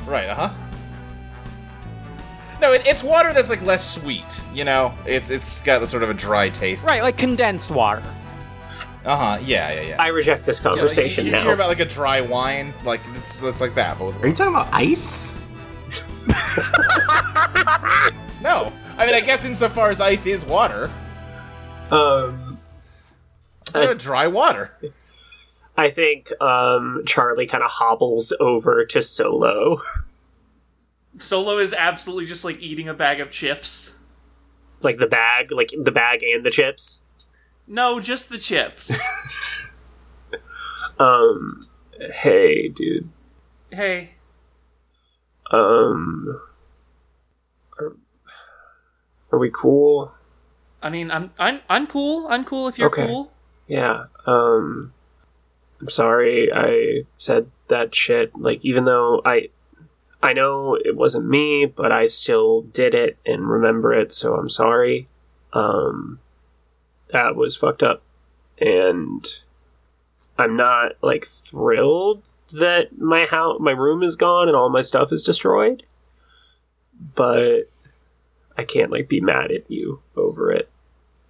right. 0.06 0.28
Uh 0.28 0.50
huh. 0.50 0.54
No, 2.62 2.74
it, 2.74 2.86
it's 2.86 3.04
water 3.04 3.34
that's 3.34 3.50
like 3.50 3.62
less 3.64 3.96
sweet. 3.96 4.44
You 4.54 4.64
know, 4.64 4.94
it's 5.06 5.30
it's 5.32 5.62
got 5.64 5.82
a 5.82 5.88
sort 5.88 6.04
of 6.04 6.10
a 6.12 6.14
dry 6.14 6.50
taste. 6.50 6.86
Right, 6.86 7.02
like 7.02 7.18
condensed 7.18 7.72
water. 7.72 8.04
Uh 9.04 9.18
huh. 9.18 9.40
Yeah, 9.44 9.74
yeah, 9.74 9.82
yeah. 9.82 9.96
I 10.02 10.10
reject 10.10 10.46
this 10.46 10.62
Yeah, 10.64 10.70
like, 10.70 10.80
conversation 10.80 11.26
you, 11.26 11.32
you 11.32 11.38
now. 11.38 11.44
hear 11.44 11.54
about 11.54 11.70
like 11.70 11.80
a 11.80 11.86
dry 11.86 12.22
wine, 12.22 12.76
like 12.84 13.02
it's, 13.16 13.42
it's 13.42 13.62
like 13.62 13.74
that. 13.76 13.98
But 13.98 14.08
with 14.08 14.24
Are 14.24 14.28
you 14.28 14.34
talking 14.34 14.54
about 14.54 14.70
ice? 14.72 15.40
no, 18.42 18.72
I 18.98 19.06
mean 19.08 19.16
I 19.16 19.22
guess 19.26 19.44
insofar 19.44 19.90
as 19.90 20.00
ice 20.00 20.28
is 20.28 20.46
water, 20.46 20.92
um, 21.90 22.60
it's 23.62 23.74
not 23.74 23.90
a 23.90 23.96
dry 23.96 24.28
water. 24.28 24.78
I 25.76 25.90
think 25.90 26.32
um, 26.40 27.02
Charlie 27.08 27.48
kind 27.48 27.64
of 27.64 27.72
hobbles 27.72 28.34
over 28.40 28.86
to 28.86 29.02
Solo. 29.02 29.80
Solo 31.18 31.58
is 31.58 31.74
absolutely 31.74 32.26
just 32.26 32.44
like 32.46 32.60
eating 32.62 32.88
a 32.90 32.94
bag 32.94 33.20
of 33.20 33.32
chips. 33.32 33.98
like 34.82 34.98
the 34.98 35.08
bag, 35.08 35.52
like 35.52 35.72
the 35.78 35.92
bag 35.92 36.24
and 36.24 36.46
the 36.46 36.50
chips. 36.52 37.04
No, 37.68 38.00
just 38.00 38.30
the 38.30 38.38
chips. 38.38 38.92
Um, 41.00 41.68
hey, 42.22 42.68
dude. 42.68 43.10
hey, 43.72 44.12
Um, 45.50 46.40
are, 47.80 47.96
are 49.32 49.40
we 49.40 49.50
cool? 49.52 50.14
I 50.84 50.90
mean, 50.92 51.10
I'm 51.10 51.32
I'm 51.40 51.62
I'm 51.70 51.88
cool. 51.88 52.28
I'm 52.30 52.44
cool 52.44 52.68
if 52.68 52.78
you're 52.78 52.90
Okay. 52.90 53.08
cool. 53.08 53.32
Yeah. 53.68 54.06
Um, 54.28 54.94
I'm 55.80 55.90
sorry 55.90 56.52
I 56.54 57.06
said 57.18 57.50
that 57.70 57.96
shit. 57.96 58.38
Like, 58.38 58.60
even 58.64 58.86
though 58.86 59.22
I, 59.26 59.50
I 60.24 60.34
know 60.34 60.76
it 60.76 60.96
wasn't 60.96 61.28
me, 61.28 61.66
but 61.66 61.92
I 61.92 62.06
still 62.06 62.62
did 62.62 62.94
it 62.94 63.18
and 63.26 63.50
remember 63.50 63.94
it. 63.94 64.12
So 64.12 64.36
I'm 64.36 64.50
sorry. 64.50 65.08
Um, 65.54 66.20
that 67.10 67.36
was 67.36 67.56
fucked 67.56 67.84
up, 67.84 68.04
and 68.60 69.28
I'm 70.38 70.56
not 70.56 70.94
like 71.02 71.26
thrilled 71.26 72.24
that 72.54 72.98
my 72.98 73.26
house, 73.26 73.60
my 73.60 73.72
room 73.72 74.04
is 74.04 74.16
gone 74.16 74.48
and 74.48 74.56
all 74.56 74.70
my 74.70 74.82
stuff 74.82 75.12
is 75.12 75.24
destroyed. 75.24 75.84
But 77.16 77.64
I 78.58 78.64
can't 78.64 78.92
like 78.92 79.10
be 79.10 79.22
mad 79.22 79.52
at 79.52 79.70
you 79.70 80.02
over 80.16 80.52
it. 80.52 80.70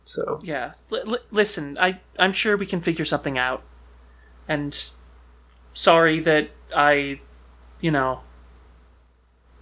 So 0.04 0.40
Yeah. 0.44 0.74
L- 0.92 1.04
li- 1.06 1.18
listen, 1.32 1.78
I 1.80 2.00
I'm 2.20 2.34
sure 2.34 2.58
we 2.58 2.66
can 2.66 2.82
figure 2.82 3.06
something 3.06 3.38
out. 3.38 3.64
And 4.48 4.78
sorry 5.74 6.20
that 6.22 6.50
I, 6.76 7.22
you 7.80 7.92
know, 7.92 8.22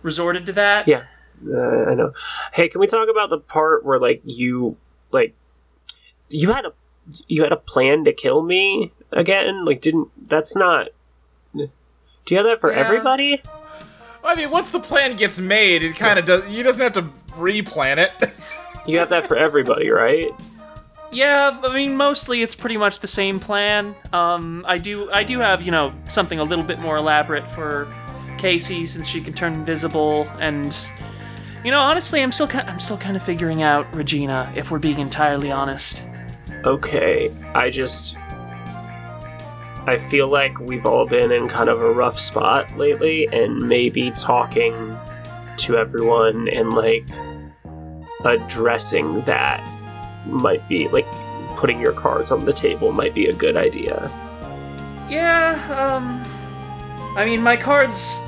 resorted 0.02 0.46
to 0.48 0.54
that. 0.54 0.88
Yeah, 0.88 1.04
uh, 1.48 1.86
I 1.92 1.94
know. 1.96 2.14
Hey, 2.54 2.70
can 2.70 2.80
we 2.82 2.88
talk 2.88 3.08
about 3.10 3.30
the 3.30 3.38
part 3.40 3.86
where 3.86 4.00
like 4.00 4.22
you 4.24 4.78
like 5.12 5.36
you 6.30 6.52
had 6.54 6.66
a 6.66 6.74
you 7.28 7.44
had 7.44 7.52
a 7.52 7.58
plan 7.58 8.04
to 8.06 8.14
kill 8.14 8.42
me 8.42 8.92
again? 9.12 9.66
Like, 9.66 9.82
didn't 9.82 10.10
that's 10.30 10.56
not? 10.56 10.88
Do 11.54 12.36
you 12.36 12.38
have 12.38 12.46
that 12.46 12.62
for 12.62 12.72
Yeah. 12.72 12.80
everybody? 12.80 13.42
I 14.24 14.36
mean, 14.36 14.52
once 14.52 14.70
the 14.70 14.80
plan 14.80 15.16
gets 15.16 15.40
made, 15.40 15.82
it 15.82 15.96
kind 15.96 16.20
of 16.20 16.26
does. 16.26 16.48
You 16.56 16.64
doesn't 16.64 16.82
have 16.82 16.94
to 16.94 17.10
replan 17.34 17.98
it. 17.98 18.12
You 18.88 18.98
have 18.98 19.10
that 19.10 19.28
for 19.28 19.38
everybody, 19.38 19.90
right? 19.92 20.32
Yeah, 21.12 21.60
I 21.64 21.72
mean, 21.74 21.96
mostly 21.96 22.42
it's 22.42 22.56
pretty 22.56 22.78
much 22.78 23.00
the 23.02 23.08
same 23.08 23.40
plan. 23.40 23.94
Um, 24.14 24.64
I 24.68 24.78
do, 24.78 25.12
I 25.12 25.24
do 25.24 25.38
have, 25.40 25.62
you 25.62 25.70
know, 25.70 25.94
something 26.10 26.40
a 26.40 26.44
little 26.44 26.66
bit 26.66 26.80
more 26.80 26.96
elaborate 26.96 27.52
for 27.52 27.94
Kacey 28.40 28.88
since 28.88 29.06
she 29.08 29.20
can 29.22 29.34
turn 29.34 29.54
invisible, 29.54 30.28
and 30.40 30.76
you 31.64 31.72
know, 31.72 31.80
honestly, 31.80 32.24
I'm 32.24 32.32
still, 32.32 32.48
ki- 32.48 32.60
I'm 32.60 32.80
still 32.80 32.98
kind 32.98 33.16
of 33.18 33.24
figuring 33.24 33.62
out 33.64 33.94
Regina. 33.94 34.52
If 34.56 34.72
we're 34.72 34.80
being 34.80 35.00
entirely 35.00 35.52
honest. 35.52 36.06
Okay, 36.66 37.32
I 37.54 37.70
just 37.70 38.18
I 39.86 39.98
feel 40.10 40.28
like 40.28 40.60
we've 40.60 40.86
all 40.86 41.08
been 41.08 41.32
in 41.32 41.48
kind 41.48 41.70
of 41.70 41.82
a 41.82 41.92
rough 41.92 42.20
spot 42.20 42.78
lately, 42.78 43.28
and 43.28 43.62
maybe 43.68 44.12
talking 44.12 44.98
to 45.58 45.78
everyone 45.78 46.48
and 46.48 46.74
like 46.74 47.08
addressing 48.24 49.22
that 49.22 49.68
might 50.26 50.68
be 50.70 50.88
like 50.90 51.08
putting 51.58 51.80
your 51.80 51.92
cards 51.92 52.32
on 52.32 52.46
the 52.46 52.54
table 52.54 52.92
might 52.92 53.14
be 53.14 53.26
a 53.26 53.34
good 53.34 53.58
idea. 53.58 54.10
Yeah, 55.10 55.58
um, 55.76 56.24
I 57.18 57.26
mean, 57.26 57.42
my 57.42 57.58
cards 57.58 58.22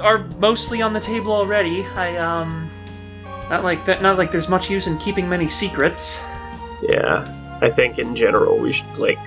are 0.00 0.24
mostly 0.38 0.82
on 0.82 0.92
the 0.92 1.00
table 1.00 1.32
already. 1.32 1.84
I, 1.94 2.16
um, 2.16 2.70
not 3.50 3.62
like 3.64 3.84
that, 3.86 4.02
not 4.02 4.18
like 4.18 4.32
there's 4.32 4.48
much 4.48 4.68
use 4.70 4.86
in 4.86 4.98
keeping 4.98 5.28
many 5.28 5.48
secrets. 5.48 6.24
Yeah, 6.82 7.24
I 7.62 7.70
think 7.70 7.98
in 7.98 8.14
general 8.16 8.58
we 8.58 8.72
should 8.72 8.98
like 8.98 9.18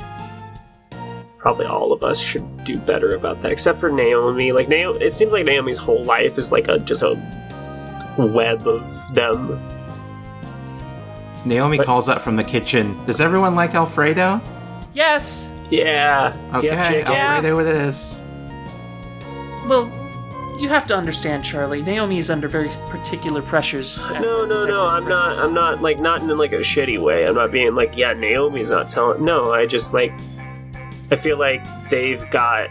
probably 1.37 1.65
all 1.65 1.91
of 1.93 2.03
us 2.03 2.19
should 2.19 2.63
do 2.65 2.77
better 2.77 3.15
about 3.15 3.41
that, 3.41 3.51
except 3.51 3.79
for 3.79 3.89
Naomi. 3.89 4.51
Like 4.51 4.67
Naomi, 4.67 4.99
it 5.03 5.13
seems 5.13 5.31
like 5.31 5.45
Naomi's 5.45 5.77
whole 5.77 6.03
life 6.03 6.37
is 6.37 6.51
like 6.51 6.67
a 6.67 6.79
just 6.79 7.01
a 7.01 7.15
web 8.17 8.67
of 8.67 9.13
them. 9.15 9.59
Naomi 11.45 11.77
But- 11.77 11.85
calls 11.85 12.09
up 12.09 12.19
from 12.21 12.35
the 12.35 12.43
kitchen. 12.43 12.99
Does 13.05 13.21
everyone 13.21 13.55
like 13.55 13.73
Alfredo? 13.73 14.41
Yes, 14.93 15.53
Yeah. 15.69 16.33
Okay, 16.55 16.67
Yeah, 16.67 16.89
Jake, 16.89 17.05
yeah. 17.05 17.35
Alfredo 17.35 17.59
it 17.59 17.67
is. 17.67 18.21
well, 19.67 19.89
you 20.59 20.69
have 20.69 20.85
to 20.87 20.95
understand, 20.95 21.43
Charlie. 21.43 21.81
Naomi 21.81 22.19
is 22.19 22.29
under 22.29 22.47
very 22.47 22.69
particular 22.87 23.41
pressures. 23.41 24.07
No, 24.09 24.45
no, 24.45 24.65
no. 24.65 24.85
I'm 24.87 25.05
not. 25.05 25.37
I'm 25.39 25.53
not 25.53 25.81
like 25.81 25.99
not 25.99 26.21
in 26.21 26.27
like 26.37 26.51
a 26.53 26.59
shitty 26.59 27.01
way. 27.01 27.25
I'm 27.25 27.35
not 27.35 27.51
being 27.51 27.73
like, 27.75 27.95
yeah, 27.97 28.13
Naomi's 28.13 28.69
not 28.69 28.89
telling. 28.89 29.23
No, 29.23 29.51
I 29.53 29.65
just 29.65 29.93
like. 29.93 30.13
I 31.11 31.15
feel 31.15 31.37
like 31.39 31.63
they've 31.89 32.29
got 32.29 32.69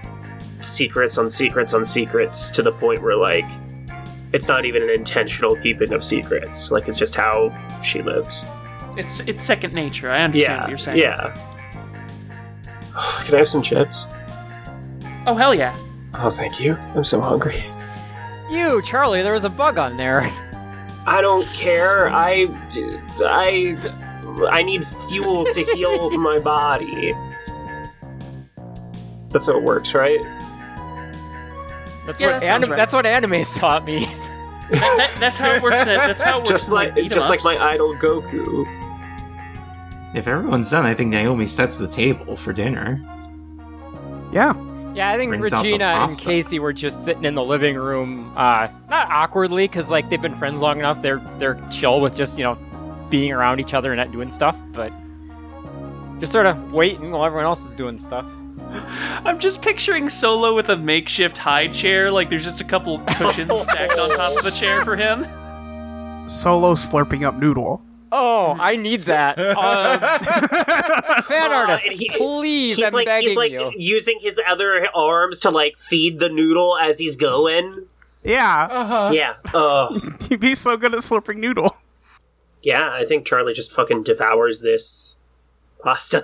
secrets 0.61 1.19
on 1.19 1.29
secrets 1.31 1.73
on 1.75 1.85
secrets 1.85 2.51
to 2.53 2.63
the 2.63 2.73
point 2.73 3.03
where 3.03 3.17
like 3.17 3.45
it's 4.33 4.49
not 4.49 4.65
even 4.65 4.83
an 4.83 4.91
intentional 4.91 5.57
keeping 5.57 5.93
of 5.93 6.05
secrets. 6.05 6.71
Like 6.71 6.87
it's 6.89 6.99
just 6.99 7.15
how 7.15 7.51
she 7.83 8.03
lives. 8.03 8.45
It's 8.97 9.21
it's 9.21 9.43
second 9.43 9.73
nature. 9.73 10.11
I 10.11 10.23
understand 10.23 10.53
Yeah. 10.57 10.61
what 10.61 10.69
you're 10.69 10.79
saying. 10.79 10.99
Yeah. 10.99 11.35
Can 13.25 13.35
I 13.35 13.39
have 13.39 13.49
some 13.49 13.63
chips? 13.63 14.05
Oh 15.27 15.35
hell 15.35 15.55
yeah. 15.55 15.77
Oh, 16.15 16.31
thank 16.31 16.61
you. 16.61 16.75
I'm 16.95 17.05
so 17.05 17.21
hungry. 17.21 17.61
You, 18.51 18.81
Charlie, 18.83 19.23
there 19.23 19.33
was 19.35 19.45
a 19.45 19.51
bug 19.51 19.79
on 19.79 19.97
there. 19.97 20.23
I 21.07 21.21
don't 21.21 21.47
care. 21.49 22.09
I, 22.11 22.47
I, 23.21 23.77
I 24.51 24.63
need 24.63 24.85
fuel 24.85 25.45
to 25.47 25.65
heal 25.65 26.11
my 26.19 26.39
body. 26.39 27.13
That's 29.31 29.47
how 29.47 29.57
it 29.57 29.63
works, 29.63 29.95
right? 29.95 30.21
That's 32.07 32.21
Yeah, 32.21 32.33
what 32.33 32.41
that 32.41 32.47
sounds 32.47 32.63
anim- 32.63 32.71
right. 32.71 32.77
that's 32.77 32.95
what 32.95 33.05
anime's 33.07 33.55
taught 33.55 33.85
me. 33.85 34.07
That, 34.71 34.81
that, 34.81 35.17
that's 35.21 35.39
how 35.39 35.53
it 35.53 35.63
works. 35.63 35.81
in- 35.81 35.87
That's 35.87 36.23
how 36.23 36.37
it 36.39 36.41
works. 36.41 36.51
Just 36.51 36.69
like, 36.71 36.95
just 36.95 37.29
like 37.29 37.43
my 37.45 37.57
idol 37.59 37.95
Goku. 37.97 38.67
If 40.15 40.27
everyone's 40.27 40.71
done, 40.71 40.87
I 40.87 40.95
think 40.95 41.11
Naomi 41.11 41.47
sets 41.47 41.77
the 41.77 41.89
table 41.89 42.35
for 42.37 42.53
dinner. 42.55 42.99
Yeah. 44.33 44.55
Yeah, 44.99 45.11
I 45.11 45.17
think 45.17 45.29
Brings 45.29 45.53
out 45.53 45.63
the 45.63 45.69
Regina 45.69 45.85
and. 45.85 46.11
Kacey 46.11 46.59
were 46.59 46.73
just 46.73 47.05
sitting 47.05 47.25
in 47.25 47.37
the 47.37 47.45
living 47.45 47.77
room, 47.77 48.33
uh, 48.37 48.67
not 48.91 49.09
awkwardly, 49.09 49.69
because 49.69 49.89
like 49.89 50.11
they've 50.11 50.21
been 50.21 50.35
friends 50.35 50.59
long 50.59 50.81
enough. 50.81 51.01
They're 51.03 51.23
they're 51.39 51.55
chill 51.71 52.01
with 52.01 52.17
just 52.17 52.37
you 52.37 52.43
know 52.43 52.59
being 53.09 53.31
around 53.31 53.61
each 53.61 53.75
other 53.75 53.93
and 53.93 53.99
not 53.99 54.11
doing 54.11 54.29
stuff, 54.29 54.57
but 54.73 54.93
just 56.19 56.33
sort 56.33 56.47
of 56.47 56.73
waiting 56.73 57.13
while 57.13 57.25
everyone 57.25 57.45
else 57.45 57.65
is 57.65 57.77
doing 57.77 57.97
stuff. 57.97 58.27
I'm 59.25 59.39
just 59.39 59.63
picturing 59.63 60.09
Solo 60.09 60.53
with 60.53 60.69
a 60.69 60.77
makeshift 60.77 61.39
high 61.39 61.69
chair. 61.69 62.11
Like 62.11 62.29
there's 62.29 62.43
just 62.43 62.61
a 62.61 62.65
couple 62.65 62.99
cushions 62.99 63.61
stacked 63.63 63.97
on 64.01 64.17
top 64.17 64.37
of 64.37 64.43
the 64.43 64.51
chair 64.51 64.85
for 64.85 64.97
him. 64.97 65.23
Solo 66.29 66.75
slurping 66.75 67.23
up 67.23 67.37
noodle. 67.37 67.85
Oh, 68.11 68.57
I 68.59 68.77
need 68.77 69.01
that. 69.03 69.39
Um, 69.59 71.23
fan 71.25 71.53
Uh, 71.53 71.55
artist, 71.55 71.87
and 71.87 71.95
he- 71.95 72.09
please, 72.11 72.77
he's 72.77 72.85
I'm 72.87 72.93
like, 72.93 73.07
begging 73.07 73.29
he's 73.31 73.37
like 73.37 73.53
you. 73.53 73.71
using 73.77 74.19
his 74.21 74.41
other 74.49 74.89
arms 74.95 75.39
to 75.41 75.51
like 75.51 75.77
feed 75.77 76.19
the 76.21 76.29
noodle 76.29 76.77
as 76.79 76.99
he's 76.99 77.17
going. 77.17 77.87
Yeah. 78.25 78.69
Uh-huh. 78.71 79.11
Yeah. 79.13 79.35
Uh, 79.55 79.99
He'd 80.29 80.41
be 80.41 80.55
so 80.55 80.77
good 80.77 80.95
at 80.95 81.01
slurping 81.01 81.37
noodle. 81.37 81.77
yeah. 82.63 82.91
I 82.93 83.05
think 83.05 83.27
Charlie 83.27 83.53
just 83.55 83.71
fucking 83.73 84.03
devours 84.05 84.61
this 84.61 85.19
pasta. 85.83 86.23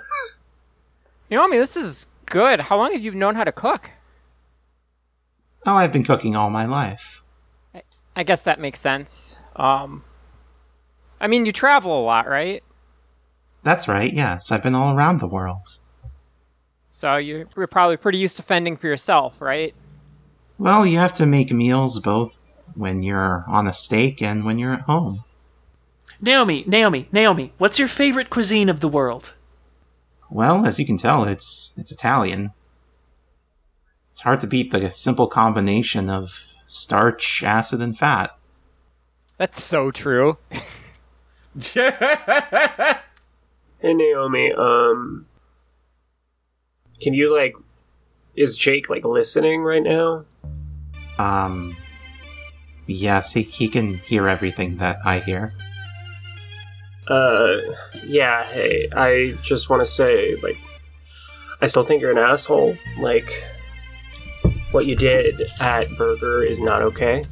Naomi, 1.31 1.57
this 1.59 1.77
is 1.77 2.07
good. 2.27 2.61
How 2.61 2.77
long 2.77 2.93
have 2.93 3.01
you 3.03 3.13
known 3.15 3.35
how 3.37 3.45
to 3.45 3.53
cook? 3.53 3.91
Oh, 5.67 5.75
I've 5.77 5.93
been 5.93 6.05
cooking 6.05 6.37
all 6.37 6.51
my 6.51 6.67
life. 6.67 7.23
I 8.17 8.23
guess 8.23 8.43
that 8.43 8.61
makes 8.61 8.79
sense. 8.81 9.39
Um, 9.57 10.05
I 11.21 11.27
mean, 11.27 11.47
you 11.47 11.53
travel 11.53 12.01
a 12.01 12.05
lot, 12.05 12.29
right? 12.29 12.63
That's 13.63 13.89
right, 13.89 14.13
yes. 14.13 14.53
I've 14.53 14.63
been 14.63 14.75
all 14.75 14.97
around 14.97 15.21
the 15.21 15.27
world. 15.29 15.79
So 16.91 17.17
you- 17.17 17.49
you're 17.57 17.67
probably 17.67 17.97
pretty 17.97 18.19
used 18.19 18.37
to 18.37 18.43
fending 18.43 18.77
for 18.77 18.87
yourself, 18.87 19.41
right? 19.41 19.75
Well, 20.59 20.85
you 20.87 20.99
have 20.99 21.15
to 21.15 21.27
make 21.27 21.51
meals 21.51 21.99
both 21.99 22.63
when 22.75 23.03
you're 23.03 23.45
on 23.49 23.67
a 23.67 23.73
stake 23.73 24.21
and 24.23 24.45
when 24.45 24.59
you're 24.59 24.75
at 24.75 24.83
home. 24.83 25.21
Naomi, 26.21 26.65
Naomi, 26.67 27.09
Naomi. 27.11 27.53
What's 27.59 27.79
your 27.79 27.89
favorite 27.89 28.31
cuisine 28.31 28.69
of 28.69 28.81
the 28.81 28.89
world? 28.89 29.35
Well, 30.31 30.65
as 30.67 30.79
you 30.79 30.87
can 30.87 30.97
tell, 30.97 31.25
it's 31.25 31.75
it's 31.77 31.93
Italian. 31.93 32.53
It's 34.13 34.23
hard 34.23 34.41
to 34.41 34.47
beat 34.47 34.71
the 34.71 34.91
simple 34.91 35.27
combination 35.27 36.09
of 36.09 36.55
starch, 36.67 37.43
acid, 37.43 37.81
and 37.81 37.99
fat. 37.99 38.37
That's 39.39 39.63
so 39.63 39.91
true. 39.91 40.39
Hey 41.55 42.99
Naomi, 43.83 44.53
um 44.53 45.27
can 47.01 47.15
you 47.15 47.33
like 47.33 47.55
is 48.35 48.57
Jake 48.57 48.89
like 48.89 49.05
listening 49.05 49.63
right 49.63 49.83
now? 49.83 50.25
Um, 51.19 51.77
yes, 52.87 53.35
he, 53.35 53.43
he 53.43 53.69
can 53.69 53.99
hear 53.99 54.27
everything 54.27 54.79
that 54.79 54.99
I 55.05 55.21
hear. 55.21 55.55
Uh 57.07 57.59
yeah, 58.05 58.45
hey, 58.45 58.89
I 58.97 59.39
just 59.43 59.71
want 59.71 59.81
to 59.81 59.87
say 59.87 60.35
like 60.37 60.57
I 61.61 61.67
still 61.67 61.85
think 61.85 62.01
you're 62.03 62.11
an 62.11 62.19
asshole. 62.19 62.77
Like 62.99 63.45
what 64.73 64.87
you 64.87 64.97
did 64.97 65.41
at 65.61 65.89
Burger 65.97 66.43
is 66.43 66.59
not 66.59 66.83
okay. 66.83 67.23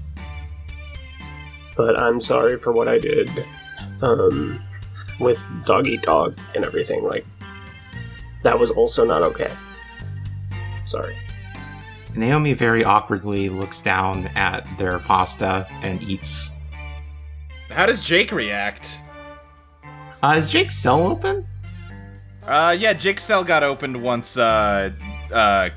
But 1.77 1.99
I'm 1.99 2.21
sorry 2.21 2.57
for 2.57 2.71
what 2.71 2.87
I 2.87 2.99
did. 2.99 3.29
Um 4.03 4.61
with 5.21 5.41
Dog 5.65 5.87
Eat 5.87 6.03
Dog 6.03 6.37
and 6.55 6.65
everything 6.65 7.05
like 7.05 7.25
that 8.43 8.59
was 8.59 8.71
also 8.71 9.05
not 9.05 9.23
okay. 9.23 9.51
Sorry. 10.85 11.17
Naomi 12.15 12.53
very 12.53 12.85
awkwardly 12.85 13.49
looks 13.49 13.81
down 13.81 14.27
at 14.29 14.67
their 14.79 14.99
pasta 14.99 15.67
and 15.83 16.03
eats. 16.03 16.51
How 17.71 17.87
does 17.87 18.05
Jake 18.05 18.33
react? 18.33 19.01
Uh, 20.23 20.35
is 20.37 20.49
Jake's 20.49 20.77
cell 20.77 21.07
open? 21.07 21.47
Uh, 22.47 22.77
yeah, 22.79 22.93
Jake's 22.93 23.23
cell 23.23 23.43
got 23.43 23.63
opened 23.63 24.01
once 24.03 24.37
uh, 24.37 24.91
uh, 25.33 25.71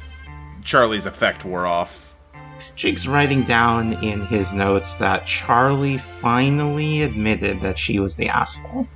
Charlie's 0.64 1.06
effect 1.06 1.46
wore 1.46 1.66
off. 1.66 2.05
Jake's 2.76 3.08
writing 3.08 3.44
down 3.44 3.94
in 4.04 4.22
his 4.28 4.54
notes 4.54 4.96
that 4.96 5.26
Charlie 5.26 5.98
finally 5.98 7.04
admitted 7.04 7.62
that 7.62 7.78
she 7.78 8.00
was 8.00 8.16
the 8.18 8.28
asshole. 8.28 8.88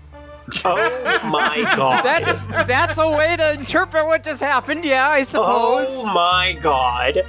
Oh 0.65 1.19
my 1.25 1.61
god. 1.75 2.03
That's 2.03 2.47
that's 2.47 2.97
a 2.97 3.09
way 3.09 3.37
to 3.37 3.53
interpret 3.53 4.05
what 4.05 4.23
just 4.23 4.41
happened. 4.41 4.83
Yeah, 4.83 5.07
I 5.07 5.23
suppose. 5.23 5.87
Oh 5.89 6.13
my 6.13 6.57
god. 6.61 7.21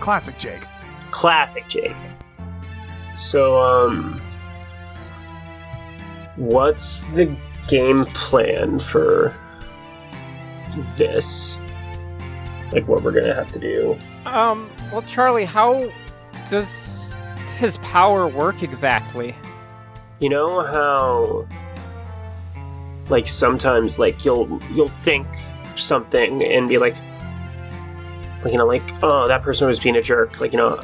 Classic 0.00 0.36
Jake. 0.38 0.66
Classic 1.10 1.66
Jake. 1.68 1.96
So, 3.16 3.60
um. 3.60 4.20
What's 6.36 7.02
the 7.14 7.34
game 7.68 8.02
plan 8.04 8.78
for 8.78 9.34
this? 10.96 11.58
Like, 12.72 12.88
what 12.88 13.02
we're 13.02 13.12
gonna 13.12 13.34
have 13.34 13.52
to 13.52 13.58
do? 13.58 13.96
Um. 14.26 14.70
Well, 14.92 15.02
Charlie, 15.02 15.46
how 15.46 15.90
does 16.50 17.16
his 17.56 17.78
power 17.78 18.28
work 18.28 18.62
exactly? 18.62 19.34
You 20.20 20.28
know 20.28 20.62
how. 20.62 21.48
Like, 23.08 23.26
sometimes, 23.26 23.98
like, 23.98 24.24
you'll 24.24 24.60
you'll 24.72 24.88
think 24.88 25.26
something 25.76 26.42
and 26.44 26.68
be 26.68 26.78
like, 26.78 26.94
like, 28.42 28.52
you 28.52 28.58
know, 28.58 28.66
like, 28.66 28.82
oh, 29.02 29.26
that 29.28 29.42
person 29.42 29.66
was 29.66 29.80
being 29.80 29.96
a 29.96 30.02
jerk. 30.02 30.40
Like, 30.40 30.52
you 30.52 30.58
know, 30.58 30.80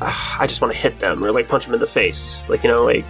ah, 0.00 0.38
I 0.40 0.46
just 0.46 0.60
want 0.60 0.72
to 0.72 0.78
hit 0.78 0.98
them 0.98 1.24
or 1.24 1.30
like 1.30 1.48
punch 1.48 1.64
them 1.66 1.74
in 1.74 1.80
the 1.80 1.86
face. 1.86 2.42
Like, 2.48 2.62
you 2.62 2.70
know, 2.70 2.84
like, 2.84 3.04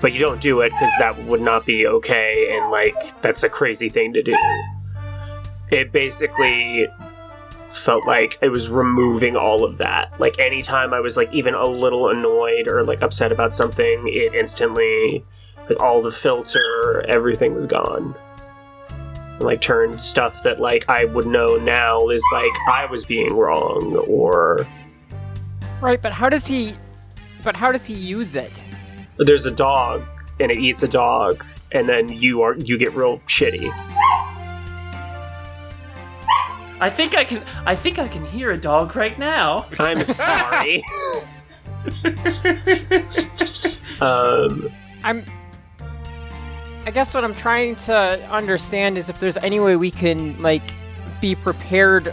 but 0.00 0.12
you 0.12 0.18
don't 0.18 0.40
do 0.40 0.60
it 0.60 0.70
because 0.70 0.90
that 0.98 1.16
would 1.26 1.40
not 1.40 1.64
be 1.64 1.86
okay 1.86 2.56
and 2.56 2.70
like 2.70 2.94
that's 3.22 3.42
a 3.44 3.48
crazy 3.48 3.88
thing 3.88 4.12
to 4.12 4.22
do. 4.22 4.34
It 5.70 5.92
basically 5.92 6.88
felt 7.82 8.06
like 8.06 8.38
it 8.40 8.48
was 8.48 8.70
removing 8.70 9.36
all 9.36 9.64
of 9.64 9.78
that. 9.78 10.18
Like, 10.18 10.38
anytime 10.38 10.94
I 10.94 11.00
was 11.00 11.16
like 11.16 11.32
even 11.32 11.54
a 11.54 11.66
little 11.66 12.08
annoyed 12.08 12.68
or 12.68 12.84
like 12.84 13.02
upset 13.02 13.32
about 13.32 13.54
something, 13.54 14.04
it 14.06 14.34
instantly, 14.34 15.24
like, 15.68 15.80
all 15.80 16.00
the 16.00 16.12
filter, 16.12 17.04
everything 17.08 17.54
was 17.54 17.66
gone 17.66 18.14
And, 19.42 19.46
like 19.46 19.60
turned 19.60 20.00
stuff 20.00 20.42
that 20.42 20.60
like 20.60 20.88
I 20.88 21.04
would 21.06 21.26
know 21.26 21.56
now 21.56 22.08
is 22.08 22.24
like 22.32 22.52
I 22.68 22.86
was 22.86 23.04
being 23.04 23.34
wrong 23.34 23.96
or 24.08 24.66
Right, 25.80 26.00
but 26.00 26.12
how 26.12 26.28
does 26.28 26.46
he? 26.46 26.76
But 27.42 27.56
how 27.56 27.72
does 27.72 27.84
he 27.84 27.94
use 27.94 28.36
it? 28.36 28.62
there's 29.18 29.46
a 29.46 29.50
dog 29.52 30.02
and 30.40 30.50
it 30.50 30.58
eats 30.58 30.82
a 30.82 30.88
dog 30.88 31.44
and 31.70 31.88
then 31.88 32.08
you 32.08 32.42
are 32.42 32.56
you 32.56 32.76
get 32.78 32.92
real 32.94 33.18
shitty. 33.20 33.70
I 36.82 36.90
think 36.90 37.16
I 37.16 37.22
can. 37.22 37.44
I 37.64 37.76
think 37.76 38.00
I 38.00 38.08
can 38.08 38.26
hear 38.26 38.50
a 38.50 38.58
dog 38.58 38.96
right 38.96 39.16
now. 39.16 39.66
I'm 39.78 40.00
sorry. 40.08 40.82
um 44.00 44.68
I'm. 45.04 45.24
I 46.84 46.90
guess 46.90 47.14
what 47.14 47.22
I'm 47.22 47.36
trying 47.36 47.76
to 47.76 47.94
understand 48.28 48.98
is 48.98 49.08
if 49.08 49.20
there's 49.20 49.36
any 49.36 49.60
way 49.60 49.76
we 49.76 49.92
can 49.92 50.42
like 50.42 50.74
be 51.20 51.36
prepared 51.36 52.12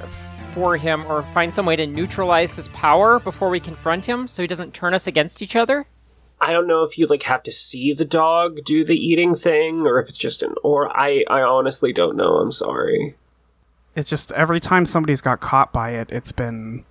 for 0.53 0.77
him 0.77 1.03
or 1.07 1.23
find 1.33 1.51
some 1.51 1.65
way 1.65 1.75
to 1.75 1.87
neutralize 1.87 2.55
his 2.55 2.67
power 2.67 3.17
before 3.19 3.49
we 3.49 3.59
confront 3.59 4.05
him, 4.05 4.27
so 4.27 4.43
he 4.43 4.47
doesn't 4.47 4.75
turn 4.75 4.93
us 4.93 5.07
against 5.07 5.41
each 5.41 5.55
other. 5.55 5.87
I 6.39 6.53
don't 6.53 6.67
know 6.67 6.83
if 6.83 6.95
you 6.95 7.07
like 7.07 7.23
have 7.23 7.41
to 7.41 7.51
see 7.51 7.91
the 7.91 8.05
dog 8.05 8.59
do 8.65 8.85
the 8.85 8.95
eating 8.95 9.33
thing 9.33 9.87
or 9.87 9.99
if 9.99 10.09
it's 10.09 10.17
just 10.19 10.43
an 10.43 10.53
or 10.63 10.95
I 10.95 11.25
I 11.27 11.41
honestly 11.41 11.91
don't 11.91 12.15
know. 12.15 12.37
I'm 12.37 12.51
sorry. 12.51 13.15
It's 13.95 14.09
just 14.09 14.31
every 14.33 14.59
time 14.59 14.85
somebody's 14.85 15.21
got 15.21 15.39
caught 15.41 15.73
by 15.73 15.91
it, 15.91 16.09
it's 16.11 16.31
been 16.31 16.85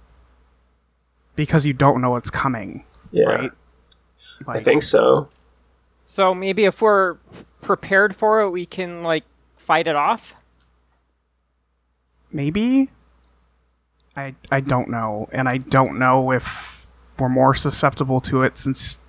because 1.37 1.65
you 1.67 1.73
don't 1.73 2.01
know 2.01 2.11
what's 2.11 2.31
coming, 2.31 2.85
Yeah. 3.13 3.25
right? 3.27 3.51
I 4.47 4.61
think 4.61 4.83
so. 4.83 5.29
So 6.05 6.35
maybe 6.35 6.65
if 6.65 6.81
we're 6.83 7.15
prepared 7.61 8.15
for 8.17 8.41
it, 8.41 8.51
we 8.51 8.67
can 8.67 9.03
like 9.03 9.25
fight 9.57 9.87
it 9.87 9.97
off. 9.97 10.35
maybe. 12.31 12.91
I 14.17 14.35
I 14.51 14.61
don't 14.61 14.89
know, 14.89 15.29
and 15.33 15.49
I 15.49 15.59
don't 15.59 15.99
know 15.99 16.33
if 16.33 16.91
we're 17.19 17.29
more 17.29 17.55
susceptible 17.55 18.21
to 18.23 18.43
it 18.43 18.57
since 18.59 19.01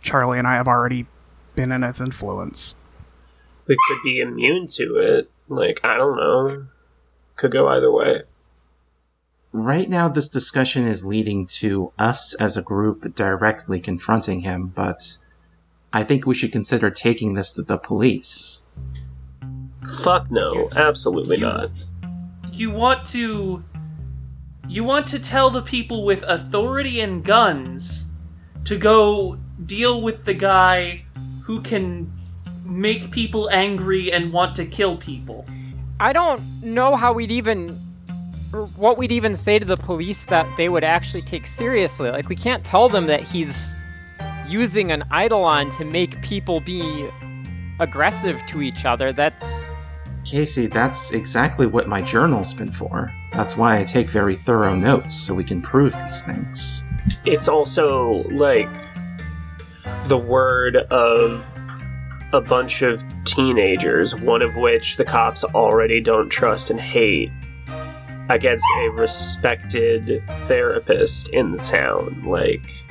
Charlie 0.00 0.38
and 0.38 0.46
I 0.48 0.54
have 0.56 0.68
already 0.68 1.06
been 1.54 1.70
in 1.72 1.82
its 1.84 2.00
influence. 2.00 2.74
We 3.66 3.76
could 3.88 3.98
be 4.02 4.20
immune 4.20 4.66
to 4.72 4.96
it. 4.96 5.30
Like, 5.48 5.80
I 5.84 5.96
don't 5.96 6.16
know. 6.16 6.66
Could 7.38 7.52
go 7.52 7.68
either 7.68 7.90
way. 7.90 8.22
Right 9.52 9.88
now, 9.88 10.08
this 10.08 10.28
discussion 10.28 10.86
is 10.86 11.04
leading 11.04 11.46
to 11.46 11.92
us 11.96 12.34
as 12.34 12.56
a 12.56 12.62
group 12.62 13.14
directly 13.14 13.80
confronting 13.80 14.40
him, 14.40 14.66
but 14.74 15.18
I 15.92 16.02
think 16.02 16.26
we 16.26 16.34
should 16.34 16.50
consider 16.50 16.90
taking 16.90 17.34
this 17.34 17.52
to 17.52 17.62
the 17.62 17.78
police. 17.78 18.66
Fuck 20.02 20.30
no. 20.32 20.68
Absolutely 20.76 21.36
not. 21.36 21.70
You 22.52 22.72
want 22.72 23.06
to. 23.08 23.62
You 24.68 24.82
want 24.82 25.06
to 25.06 25.20
tell 25.20 25.48
the 25.48 25.62
people 25.62 26.04
with 26.04 26.24
authority 26.24 27.00
and 27.00 27.24
guns 27.24 28.10
to 28.64 28.76
go 28.76 29.38
deal 29.64 30.02
with 30.02 30.24
the 30.24 30.34
guy 30.34 31.04
who 31.44 31.62
can 31.62 32.12
make 32.64 33.12
people 33.12 33.48
angry 33.50 34.12
and 34.12 34.32
want 34.32 34.56
to 34.56 34.66
kill 34.66 34.96
people. 34.98 35.46
I 36.00 36.12
don't 36.12 36.40
know 36.62 36.94
how 36.94 37.12
we'd 37.12 37.32
even 37.32 37.76
what 38.76 38.96
we'd 38.96 39.12
even 39.12 39.36
say 39.36 39.58
to 39.58 39.64
the 39.64 39.76
police 39.76 40.24
that 40.26 40.46
they 40.56 40.68
would 40.68 40.84
actually 40.84 41.22
take 41.22 41.46
seriously. 41.46 42.10
Like 42.10 42.28
we 42.28 42.36
can't 42.36 42.64
tell 42.64 42.88
them 42.88 43.06
that 43.06 43.22
he's 43.22 43.74
using 44.46 44.90
an 44.92 45.04
eidolon 45.12 45.70
to 45.72 45.84
make 45.84 46.22
people 46.22 46.60
be 46.60 47.08
aggressive 47.80 48.40
to 48.46 48.62
each 48.62 48.84
other. 48.84 49.12
That's 49.12 49.64
Kacey, 50.22 50.70
that's 50.70 51.12
exactly 51.12 51.66
what 51.66 51.88
my 51.88 52.00
journal's 52.02 52.54
been 52.54 52.70
for. 52.72 53.12
That's 53.32 53.56
why 53.56 53.78
I 53.78 53.84
take 53.84 54.08
very 54.08 54.36
thorough 54.36 54.74
notes 54.74 55.14
so 55.14 55.34
we 55.34 55.44
can 55.44 55.60
prove 55.60 55.94
these 56.04 56.22
things. 56.22 56.84
It's 57.24 57.48
also 57.48 58.24
like 58.30 58.68
the 60.06 60.18
word 60.18 60.76
of 60.76 61.50
a 62.32 62.40
bunch 62.40 62.82
of 62.82 63.04
teenagers, 63.24 64.14
one 64.14 64.42
of 64.42 64.56
which 64.56 64.96
the 64.96 65.04
cops 65.04 65.44
already 65.44 66.00
don't 66.00 66.28
trust 66.28 66.70
and 66.70 66.80
hate, 66.80 67.30
against 68.28 68.64
a 68.78 68.90
respected 68.90 70.22
therapist 70.42 71.30
in 71.30 71.52
the 71.52 71.58
town. 71.58 72.22
Like, 72.26 72.84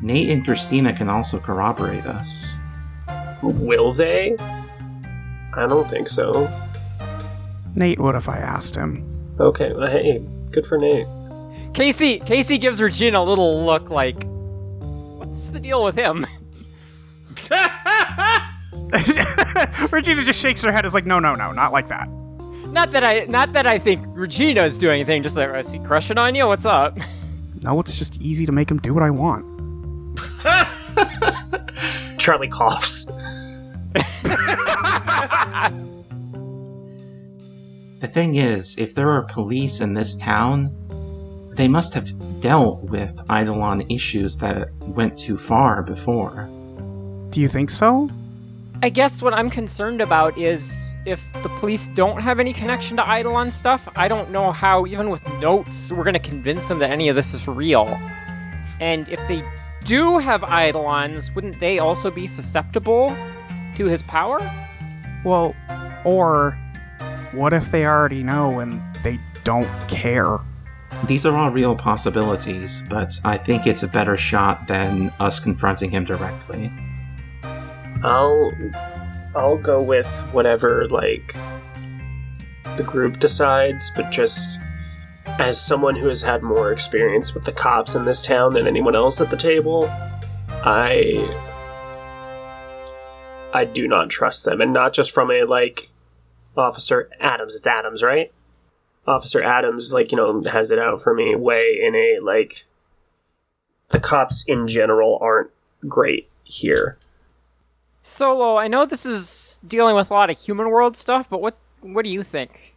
Nate 0.00 0.30
and 0.30 0.44
Christina 0.44 0.92
can 0.92 1.08
also 1.08 1.38
corroborate 1.38 2.06
us. 2.06 2.60
will 3.42 3.92
they? 3.92 4.36
I 5.52 5.66
don't 5.66 5.88
think 5.88 6.08
so. 6.08 6.50
Nate 7.74 7.98
would 7.98 8.14
if 8.14 8.28
I 8.28 8.38
asked 8.38 8.74
him. 8.74 9.04
Okay, 9.38 9.72
well, 9.72 9.90
hey, 9.90 10.22
good 10.50 10.64
for 10.66 10.78
Nate. 10.78 11.06
Kacey. 11.72 12.24
Kacey 12.24 12.58
gives 12.58 12.80
Regina 12.80 13.20
a 13.20 13.24
little 13.24 13.64
look 13.66 13.90
like, 13.90 14.24
"What's 14.78 15.48
the 15.48 15.60
deal 15.60 15.84
with 15.84 15.94
him?" 15.94 16.26
Regina 19.90 20.22
just 20.22 20.40
shakes 20.40 20.62
her 20.62 20.72
head. 20.72 20.84
Is 20.84 20.94
like, 20.94 21.06
no, 21.06 21.18
no, 21.18 21.34
no, 21.34 21.52
not 21.52 21.72
like 21.72 21.88
that. 21.88 22.08
Not 22.68 22.92
that 22.92 23.04
I, 23.04 23.26
not 23.28 23.52
that 23.52 23.66
I 23.66 23.78
think 23.78 24.04
Regina's 24.08 24.78
doing 24.78 25.00
anything. 25.00 25.22
Just 25.22 25.36
like, 25.36 25.54
is 25.54 25.72
he 25.72 25.78
crushing 25.80 26.18
on 26.18 26.34
you? 26.34 26.46
What's 26.46 26.66
up? 26.66 26.98
No, 27.62 27.80
it's 27.80 27.98
just 27.98 28.20
easy 28.20 28.46
to 28.46 28.52
make 28.52 28.70
him 28.70 28.78
do 28.78 28.94
what 28.94 29.02
I 29.02 29.10
want. 29.10 29.44
Charlie 32.18 32.48
coughs. 32.48 33.10
The 37.98 38.06
thing 38.06 38.34
is, 38.34 38.76
if 38.76 38.94
there 38.94 39.08
are 39.10 39.22
police 39.22 39.80
in 39.80 39.94
this 39.94 40.16
town, 40.16 40.70
they 41.54 41.66
must 41.66 41.94
have 41.94 42.12
dealt 42.42 42.84
with 42.84 43.18
Eidolon 43.30 43.90
issues 43.90 44.36
that 44.36 44.68
went 44.80 45.18
too 45.18 45.38
far 45.38 45.82
before. 45.82 46.46
Do 47.30 47.40
you 47.40 47.48
think 47.48 47.70
so? 47.70 48.10
I 48.82 48.90
guess 48.90 49.22
what 49.22 49.32
I'm 49.32 49.48
concerned 49.48 50.02
about 50.02 50.36
is 50.36 50.94
if 51.06 51.22
the 51.42 51.48
police 51.60 51.88
don't 51.88 52.20
have 52.20 52.38
any 52.38 52.52
connection 52.52 52.98
to 52.98 53.02
Eidolon 53.02 53.50
stuff, 53.50 53.88
I 53.96 54.06
don't 54.06 54.30
know 54.30 54.52
how, 54.52 54.86
even 54.86 55.08
with 55.08 55.26
notes, 55.40 55.90
we're 55.90 56.04
going 56.04 56.14
to 56.14 56.20
convince 56.20 56.68
them 56.68 56.78
that 56.80 56.90
any 56.90 57.08
of 57.08 57.16
this 57.16 57.32
is 57.32 57.48
real. 57.48 57.86
And 58.78 59.08
if 59.08 59.18
they 59.28 59.42
do 59.84 60.18
have 60.18 60.42
Eidolons, 60.42 61.34
wouldn't 61.34 61.58
they 61.58 61.78
also 61.78 62.10
be 62.10 62.26
susceptible 62.26 63.16
to 63.76 63.86
his 63.86 64.02
power? 64.02 64.40
Well, 65.24 65.56
or 66.04 66.52
what 67.32 67.54
if 67.54 67.70
they 67.70 67.86
already 67.86 68.22
know 68.22 68.60
and 68.60 68.82
they 69.02 69.18
don't 69.42 69.70
care? 69.88 70.38
These 71.06 71.24
are 71.24 71.34
all 71.34 71.50
real 71.50 71.74
possibilities, 71.74 72.82
but 72.90 73.18
I 73.24 73.38
think 73.38 73.66
it's 73.66 73.82
a 73.82 73.88
better 73.88 74.18
shot 74.18 74.68
than 74.68 75.12
us 75.18 75.40
confronting 75.40 75.90
him 75.90 76.04
directly. 76.04 76.70
I'll 78.02 78.52
I'll 79.34 79.58
go 79.58 79.82
with 79.82 80.08
whatever 80.32 80.88
like 80.88 81.34
the 82.76 82.82
group 82.82 83.18
decides, 83.18 83.90
but 83.94 84.10
just 84.10 84.60
as 85.38 85.60
someone 85.60 85.96
who 85.96 86.08
has 86.08 86.22
had 86.22 86.42
more 86.42 86.72
experience 86.72 87.34
with 87.34 87.44
the 87.44 87.52
cops 87.52 87.94
in 87.94 88.04
this 88.04 88.24
town 88.24 88.52
than 88.52 88.66
anyone 88.66 88.96
else 88.96 89.20
at 89.20 89.30
the 89.30 89.36
table, 89.36 89.90
I 90.62 91.28
I 93.52 93.64
do 93.64 93.88
not 93.88 94.10
trust 94.10 94.44
them, 94.44 94.60
and 94.60 94.72
not 94.72 94.92
just 94.92 95.10
from 95.10 95.30
a 95.30 95.44
like 95.44 95.90
Officer 96.56 97.08
Adams. 97.20 97.54
It's 97.54 97.66
Adams, 97.66 98.02
right? 98.02 98.32
Officer 99.06 99.42
Adams, 99.42 99.92
like 99.92 100.10
you 100.10 100.16
know, 100.16 100.42
has 100.50 100.70
it 100.70 100.78
out 100.78 101.00
for 101.00 101.14
me 101.14 101.34
way 101.34 101.78
in 101.82 101.94
a 101.94 102.18
like 102.22 102.64
the 103.88 104.00
cops 104.00 104.44
in 104.46 104.66
general 104.66 105.18
aren't 105.20 105.50
great 105.88 106.28
here. 106.44 106.96
Solo, 108.08 108.56
I 108.56 108.68
know 108.68 108.86
this 108.86 109.04
is 109.04 109.58
dealing 109.66 109.96
with 109.96 110.12
a 110.12 110.14
lot 110.14 110.30
of 110.30 110.38
human 110.38 110.70
world 110.70 110.96
stuff, 110.96 111.28
but 111.28 111.42
what 111.42 111.58
what 111.80 112.04
do 112.04 112.10
you 112.10 112.22
think? 112.22 112.76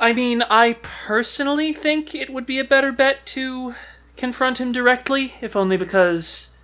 I 0.00 0.14
mean, 0.14 0.40
I 0.40 0.78
personally 0.82 1.74
think 1.74 2.14
it 2.14 2.32
would 2.32 2.46
be 2.46 2.58
a 2.58 2.64
better 2.64 2.90
bet 2.90 3.26
to 3.26 3.74
confront 4.16 4.58
him 4.58 4.72
directly, 4.72 5.34
if 5.42 5.56
only 5.56 5.76
because 5.76 6.56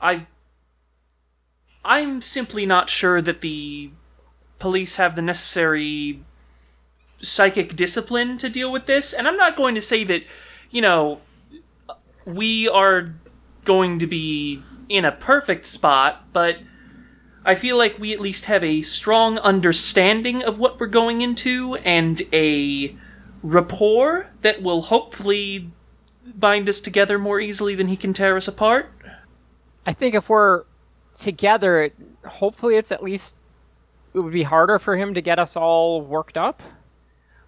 I 0.00 0.26
I'm 1.84 2.22
simply 2.22 2.66
not 2.66 2.90
sure 2.90 3.22
that 3.22 3.40
the 3.40 3.92
police 4.58 4.96
have 4.96 5.14
the 5.14 5.22
necessary 5.22 6.24
psychic 7.22 7.76
discipline 7.76 8.36
to 8.38 8.48
deal 8.48 8.72
with 8.72 8.86
this, 8.86 9.12
and 9.12 9.28
I'm 9.28 9.36
not 9.36 9.56
going 9.56 9.76
to 9.76 9.80
say 9.80 10.02
that, 10.02 10.24
you 10.72 10.82
know, 10.82 11.20
we 12.24 12.68
are 12.68 13.14
going 13.64 14.00
to 14.00 14.08
be 14.08 14.60
in 14.88 15.04
a 15.04 15.12
perfect 15.12 15.66
spot, 15.66 16.24
but 16.32 16.58
I 17.46 17.54
feel 17.54 17.78
like 17.78 17.96
we 18.00 18.12
at 18.12 18.20
least 18.20 18.46
have 18.46 18.64
a 18.64 18.82
strong 18.82 19.38
understanding 19.38 20.42
of 20.42 20.58
what 20.58 20.80
we're 20.80 20.88
going 20.88 21.20
into 21.20 21.76
and 21.76 22.20
a 22.32 22.96
rapport 23.40 24.30
that 24.42 24.62
will 24.62 24.82
hopefully 24.82 25.70
bind 26.34 26.68
us 26.68 26.80
together 26.80 27.20
more 27.20 27.38
easily 27.38 27.76
than 27.76 27.86
he 27.86 27.96
can 27.96 28.12
tear 28.12 28.36
us 28.36 28.48
apart. 28.48 28.92
I 29.86 29.92
think 29.92 30.16
if 30.16 30.28
we're 30.28 30.64
together, 31.14 31.92
hopefully 32.26 32.74
it's 32.74 32.90
at 32.90 33.00
least 33.00 33.36
it 34.12 34.18
would 34.18 34.32
be 34.32 34.42
harder 34.42 34.80
for 34.80 34.96
him 34.96 35.14
to 35.14 35.20
get 35.20 35.38
us 35.38 35.54
all 35.54 36.02
worked 36.02 36.36
up. 36.36 36.60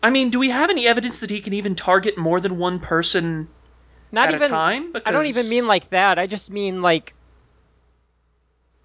I 0.00 0.10
mean, 0.10 0.30
do 0.30 0.38
we 0.38 0.50
have 0.50 0.70
any 0.70 0.86
evidence 0.86 1.18
that 1.18 1.30
he 1.30 1.40
can 1.40 1.52
even 1.52 1.74
target 1.74 2.16
more 2.16 2.38
than 2.38 2.56
one 2.56 2.78
person 2.78 3.48
Not 4.12 4.28
at 4.28 4.36
even 4.36 4.46
a 4.46 4.48
time? 4.48 4.94
I 5.04 5.10
don't 5.10 5.26
even 5.26 5.48
mean 5.48 5.66
like 5.66 5.90
that. 5.90 6.20
I 6.20 6.28
just 6.28 6.52
mean 6.52 6.82
like 6.82 7.14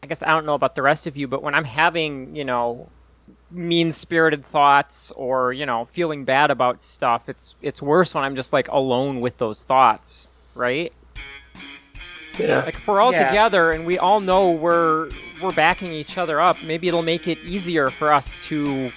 I 0.04 0.06
guess 0.06 0.22
I 0.22 0.28
don't 0.32 0.46
know 0.46 0.54
about 0.54 0.76
the 0.76 0.82
rest 0.82 1.08
of 1.08 1.16
you, 1.16 1.30
but 1.30 1.42
when 1.42 1.56
I'm 1.56 1.63
having, 1.63 2.36
you 2.36 2.44
know, 2.44 2.89
mean-spirited 3.50 4.46
thoughts 4.46 5.12
or, 5.16 5.54
you 5.54 5.66
know, 5.66 5.88
feeling 5.94 6.26
bad 6.26 6.52
about 6.52 6.84
stuff, 6.84 7.30
it's 7.30 7.56
it's 7.62 7.82
worse 7.82 8.13
when 8.13 8.26
I'm 8.26 8.36
just 8.36 8.52
like 8.52 8.68
alone 8.68 9.22
with 9.22 9.38
those 9.38 9.63
thoughts, 9.63 10.28
right? 10.56 10.92
Yeah. 12.38 12.66
Like 12.66 12.76
if 12.76 12.86
we're 12.86 13.00
all 13.00 13.13
Yeah. 13.13 13.28
together 13.30 13.72
and 13.72 13.86
we 13.86 13.98
all 13.98 14.20
know 14.20 14.52
we're 14.52 15.10
we're 15.42 15.54
backing 15.54 15.94
each 15.94 16.18
other 16.18 16.42
up, 16.42 16.62
maybe 16.63 16.89
it'll 16.89 17.02
make 17.02 17.30
it 17.30 17.38
easier 17.46 17.89
for 17.89 18.12
us 18.12 18.38
to 18.50 18.92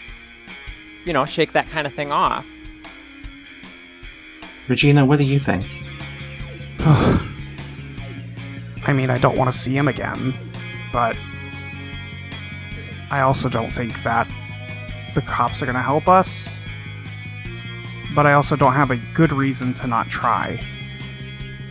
you 1.05 1.13
know, 1.13 1.25
shake 1.25 1.53
that 1.53 1.69
kind 1.69 1.87
of 1.87 1.95
thing 1.95 2.11
off. 2.11 2.45
Regina, 4.67 5.05
what 5.05 5.19
do 5.19 5.25
you 5.25 5.39
think? 5.39 5.65
I 6.81 7.23
mean, 8.93 9.09
I 9.11 9.19
don't 9.19 9.39
want 9.39 9.53
to 9.53 9.57
see 9.57 9.77
him 9.77 9.87
again, 9.87 10.35
but 10.93 11.17
I 13.11 13.21
also 13.21 13.49
don't 13.49 13.71
think 13.71 14.03
that 14.03 14.29
the 15.15 15.23
cops 15.23 15.63
are 15.63 15.67
going 15.67 15.77
to 15.77 15.83
help 15.83 16.09
us. 16.09 16.61
But 18.15 18.27
I 18.27 18.33
also 18.33 18.57
don't 18.57 18.73
have 18.73 18.91
a 18.91 18.97
good 19.15 19.33
reason 19.33 19.75
to 19.75 19.87
not 19.87 20.09
try. 20.09 20.61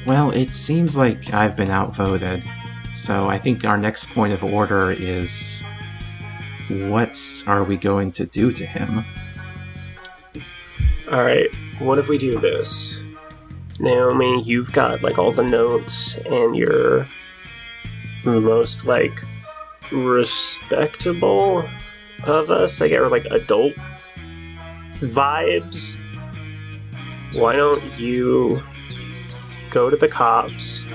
Well, 0.05 0.31
it 0.31 0.53
seems 0.53 0.95
like 0.95 1.33
I've 1.33 1.57
been 1.57 1.71
outvoted, 1.71 2.43
so 2.93 3.27
I 3.27 3.39
think 3.39 3.65
our 3.65 3.77
next 3.77 4.09
point 4.11 4.33
of 4.33 4.43
order 4.43 4.91
is 4.91 5.63
what 6.69 7.17
are 7.47 7.63
we 7.63 7.77
going 7.77 8.11
to 8.13 8.25
do 8.25 8.51
to 8.51 8.65
him? 8.65 9.05
All 11.11 11.23
right, 11.23 11.53
what 11.79 11.99
if 11.99 12.07
we 12.07 12.17
do 12.17 12.39
this? 12.39 13.01
Naomi, 13.79 14.43
you've 14.43 14.71
got 14.71 15.01
like 15.01 15.17
all 15.17 15.31
the 15.31 15.43
notes 15.43 16.17
and 16.17 16.55
you're 16.55 16.99
the 16.99 17.07
most 18.25 18.85
like 18.85 19.23
respectable 19.91 21.67
of 22.23 22.49
us, 22.49 22.81
I 22.81 22.87
get 22.87 23.01
or 23.01 23.09
like 23.09 23.25
adult 23.25 23.73
vibes. 24.93 25.97
Why 27.33 27.55
don't 27.55 27.83
you 27.99 28.63
go 29.69 29.89
to 29.89 29.97
the 29.97 30.07
cops 30.07 30.85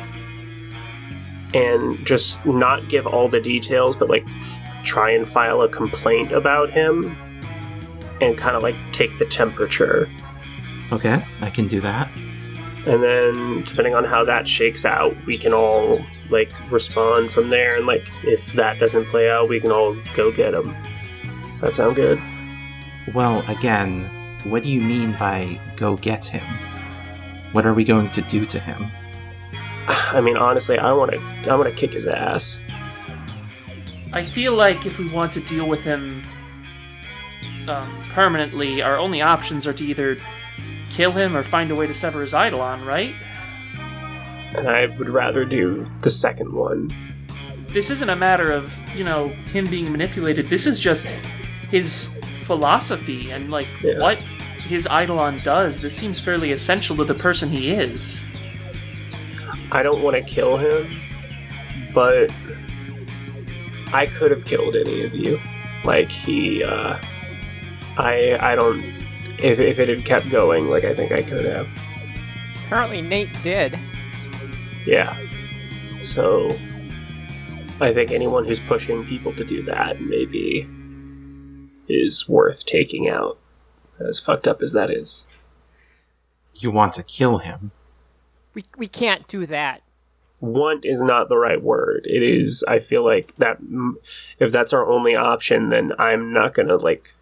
and 1.53 2.05
just 2.07 2.45
not 2.47 2.89
give 2.89 3.07
all 3.07 3.29
the 3.29 3.41
details, 3.41 3.97
but 3.97 4.09
like 4.09 4.27
f- 4.39 4.85
try 4.85 5.11
and 5.11 5.29
file 5.29 5.63
a 5.63 5.69
complaint 5.69 6.33
about 6.33 6.71
him 6.71 7.17
and 8.21 8.37
kind 8.37 8.57
of 8.57 8.63
like 8.63 8.77
take 8.93 9.17
the 9.19 9.27
temperature. 9.27 10.09
Okay, 10.93 11.25
I 11.41 11.51
can 11.51 11.67
do 11.67 11.81
that. 11.81 12.11
And 12.87 13.03
then 13.03 13.63
depending 13.65 13.95
on 13.95 14.05
how 14.05 14.25
that 14.25 14.49
shakes 14.49 14.85
out, 14.85 15.15
we 15.27 15.37
can 15.37 15.53
all 15.53 16.01
like 16.31 16.51
respond 16.71 17.31
from 17.31 17.51
there. 17.51 17.77
And 17.77 17.87
like 17.87 18.11
if 18.25 18.53
that 18.55 18.79
doesn't 18.79 19.07
play 19.07 19.31
out, 19.31 19.49
we 19.49 19.61
can 19.61 19.73
all 19.73 19.97
go 20.15 20.31
get 20.33 20.55
him. 20.55 20.75
Does 21.53 21.61
that 21.61 21.75
sound 21.75 21.97
good? 21.97 22.21
Well, 23.15 23.45
again, 23.49 24.05
what 24.45 24.63
do 24.63 24.71
you 24.71 24.81
mean 24.81 25.17
by 25.19 25.59
go 25.77 25.97
get 25.97 26.25
him? 26.25 26.45
What 27.53 27.67
are 27.67 27.75
we 27.75 27.85
going 27.85 28.11
to 28.11 28.23
do 28.23 28.47
to 28.47 28.59
him? 28.59 28.87
I 29.89 30.21
mean, 30.21 30.37
honestly, 30.37 30.79
I 30.79 30.93
want 30.93 31.13
to. 31.13 31.21
I 31.51 31.55
want 31.57 31.69
to 31.69 31.75
kick 31.75 31.93
his 31.93 32.07
ass. 32.07 32.61
I 34.13 34.25
feel 34.25 34.55
like 34.55 34.87
if 34.87 34.99
we 34.99 35.09
want 35.09 35.33
to 35.35 35.41
deal 35.41 35.69
with 35.69 35.83
him 35.83 36.23
um, 37.69 38.03
permanently, 38.11 38.83
our 38.83 38.99
only 38.99 39.23
options 39.23 39.67
are 39.67 39.73
to 39.73 39.85
either 39.85 40.17
kill 40.91 41.13
him 41.13 41.37
or 41.37 41.43
find 41.43 41.71
a 41.71 41.77
way 41.77 41.87
to 41.87 41.95
sever 41.95 42.21
his 42.21 42.35
eidolon, 42.35 42.85
right? 42.85 43.15
And 44.55 44.69
I 44.69 44.87
would 44.87 45.09
rather 45.09 45.45
do 45.45 45.87
the 46.01 46.11
second 46.11 46.53
one. 46.53 46.91
This 47.69 47.91
isn't 47.91 48.11
a 48.11 48.17
matter 48.17 48.51
of, 48.51 48.77
you 48.97 49.05
know, 49.05 49.29
him 49.29 49.67
being 49.69 49.91
manipulated. 49.93 50.47
This 50.47 50.67
is 50.67 50.81
just 50.81 51.07
his 51.71 52.19
philosophy 52.45 53.31
and, 53.31 53.51
like, 53.51 53.69
Yeah. 53.83 53.99
what 54.01 54.19
his 54.19 54.87
eidolon 54.87 55.41
does. 55.45 55.81
This 55.81 55.95
seems 55.95 56.19
fairly 56.21 56.51
essential 56.53 56.97
to 56.97 57.05
the 57.05 57.15
person 57.15 57.49
he 57.51 57.71
is. 57.71 58.25
I 59.73 59.83
don't 59.85 60.03
want 60.03 60.17
to 60.17 60.23
kill 60.23 60.57
him, 60.57 60.89
but 61.95 62.31
I 63.93 64.07
could 64.07 64.31
have 64.33 64.45
killed 64.45 64.75
any 64.75 65.03
of 65.03 65.15
you. 65.15 65.41
Like 65.85 66.09
he, 66.09 66.63
uh, 66.65 66.99
I, 67.97 68.37
I 68.41 68.55
don't. 68.57 68.83
If, 69.39 69.59
if 69.59 69.79
it 69.79 69.89
had 69.89 70.05
kept 70.05 70.29
going, 70.31 70.69
like 70.69 70.85
I 70.85 70.95
think 70.95 71.13
I 71.13 71.23
could 71.23 71.45
have. 71.47 71.69
Apparently 72.67 73.01
Nate 73.01 73.31
did. 73.43 73.79
Yeah. 74.87 75.17
So 76.03 76.57
I 77.81 77.93
think 77.93 78.11
anyone 78.11 78.45
who's 78.45 78.61
pushing 78.61 79.05
people 79.07 79.33
to 79.35 79.45
do 79.45 79.63
that 79.65 80.01
maybe 80.01 80.69
is 81.89 82.29
worth 82.29 82.65
taking 82.67 83.09
out 83.09 83.39
as 83.99 84.21
fucked 84.21 84.47
up 84.47 84.63
as 84.63 84.73
that 84.73 84.91
is. 84.91 85.27
You 86.55 86.71
want 86.71 86.93
to 86.95 87.03
kill 87.03 87.39
him. 87.39 87.73
We 88.55 88.65
we 88.77 88.87
can't 88.87 89.27
do 89.29 89.47
that. 89.47 89.83
Want 90.41 90.85
is 90.85 91.03
not 91.03 91.29
the 91.29 91.37
right 91.37 91.63
word. 91.63 92.07
It 92.07 92.23
is. 92.23 92.65
I 92.67 92.79
feel 92.79 93.05
like 93.05 93.35
that. 93.37 93.59
If 94.39 94.53
that's 94.53 94.73
our 94.73 94.87
only 94.87 95.15
option, 95.15 95.69
then 95.69 95.93
I'm 95.99 96.33
not 96.33 96.55
gonna 96.55 96.77
like 96.77 97.15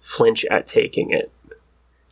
flinch 0.00 0.44
at 0.46 0.66
taking 0.66 1.10
it. 1.10 1.30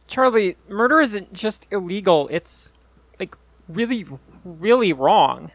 Charlie, 0.07 0.57
murder 0.69 1.01
isn't 1.01 1.33
just 1.33 1.67
illegal. 1.71 2.29
It's 2.31 2.77
like 3.19 3.37
really 3.69 4.07
really 4.45 4.93
wrong. 4.93 5.51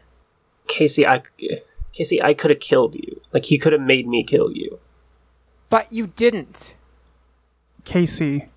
Kacey, 0.66 1.06
I, 1.06 1.22
Kacey, 1.96 2.22
I 2.22 2.34
could 2.34 2.50
have 2.50 2.60
killed 2.60 2.94
you. 2.94 3.20
Like 3.32 3.46
he 3.46 3.58
could 3.58 3.72
have 3.72 3.82
made 3.82 4.06
me 4.06 4.24
kill 4.24 4.50
you. 4.52 4.78
But 5.70 5.92
you 5.92 6.06
didn't. 6.08 6.76
Kacey, 7.84 8.48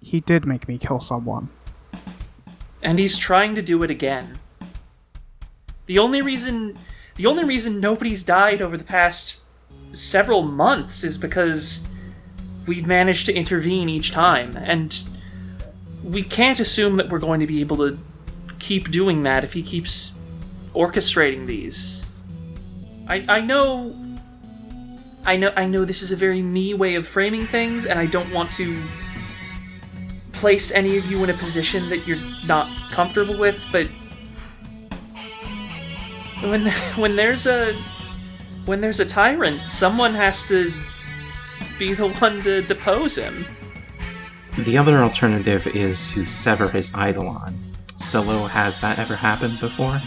he 0.00 0.20
did 0.20 0.46
make 0.46 0.68
me 0.68 0.78
kill 0.78 1.00
someone. 1.00 1.48
and 2.82 2.98
he's 2.98 3.16
trying 3.16 3.54
to 3.54 3.62
do 3.62 3.82
it 3.82 3.90
again. 3.90 4.38
The 5.86 5.98
only 5.98 6.20
reason 6.22 6.76
the 7.16 7.26
only 7.26 7.44
reason 7.44 7.78
nobody's 7.80 8.22
died 8.24 8.62
over 8.62 8.76
the 8.76 8.84
past 8.84 9.40
several 9.92 10.42
months 10.42 11.04
is 11.04 11.18
because 11.18 11.86
we've 12.66 12.86
managed 12.86 13.26
to 13.26 13.34
intervene 13.34 13.88
each 13.88 14.10
time 14.10 14.56
and 14.56 15.04
we 16.02 16.22
can't 16.22 16.58
assume 16.58 16.96
that 16.96 17.10
we're 17.10 17.18
going 17.18 17.40
to 17.40 17.46
be 17.46 17.60
able 17.60 17.76
to 17.76 17.98
keep 18.62 18.90
doing 18.90 19.24
that 19.24 19.42
if 19.42 19.52
he 19.52 19.62
keeps 19.62 20.14
orchestrating 20.74 21.46
these. 21.46 22.06
I 23.08 23.24
I 23.28 23.40
know 23.40 23.94
I 25.26 25.36
know 25.36 25.52
I 25.56 25.66
know 25.66 25.84
this 25.84 26.00
is 26.02 26.12
a 26.12 26.16
very 26.16 26.40
me 26.40 26.72
way 26.72 26.94
of 26.94 27.06
framing 27.06 27.46
things 27.46 27.86
and 27.86 27.98
I 27.98 28.06
don't 28.06 28.30
want 28.32 28.52
to 28.52 28.82
place 30.32 30.72
any 30.72 30.96
of 30.96 31.06
you 31.06 31.22
in 31.24 31.30
a 31.30 31.36
position 31.36 31.90
that 31.90 32.06
you're 32.06 32.24
not 32.44 32.66
comfortable 32.92 33.36
with, 33.36 33.60
but 33.70 33.88
when 36.40 36.66
when 36.96 37.16
there's 37.16 37.46
a 37.46 37.74
when 38.66 38.80
there's 38.80 39.00
a 39.00 39.06
tyrant, 39.06 39.60
someone 39.72 40.14
has 40.14 40.46
to 40.46 40.72
be 41.78 41.94
the 41.94 42.08
one 42.08 42.42
to 42.42 42.62
depose 42.62 43.16
him. 43.16 43.44
The 44.56 44.78
other 44.78 45.02
alternative 45.02 45.66
is 45.66 46.12
to 46.12 46.26
sever 46.26 46.68
his 46.68 46.92
eidolon. 46.94 47.61
Solo, 48.02 48.46
has 48.46 48.80
that 48.80 48.98
ever 48.98 49.16
happened 49.16 49.60
before? 49.60 50.00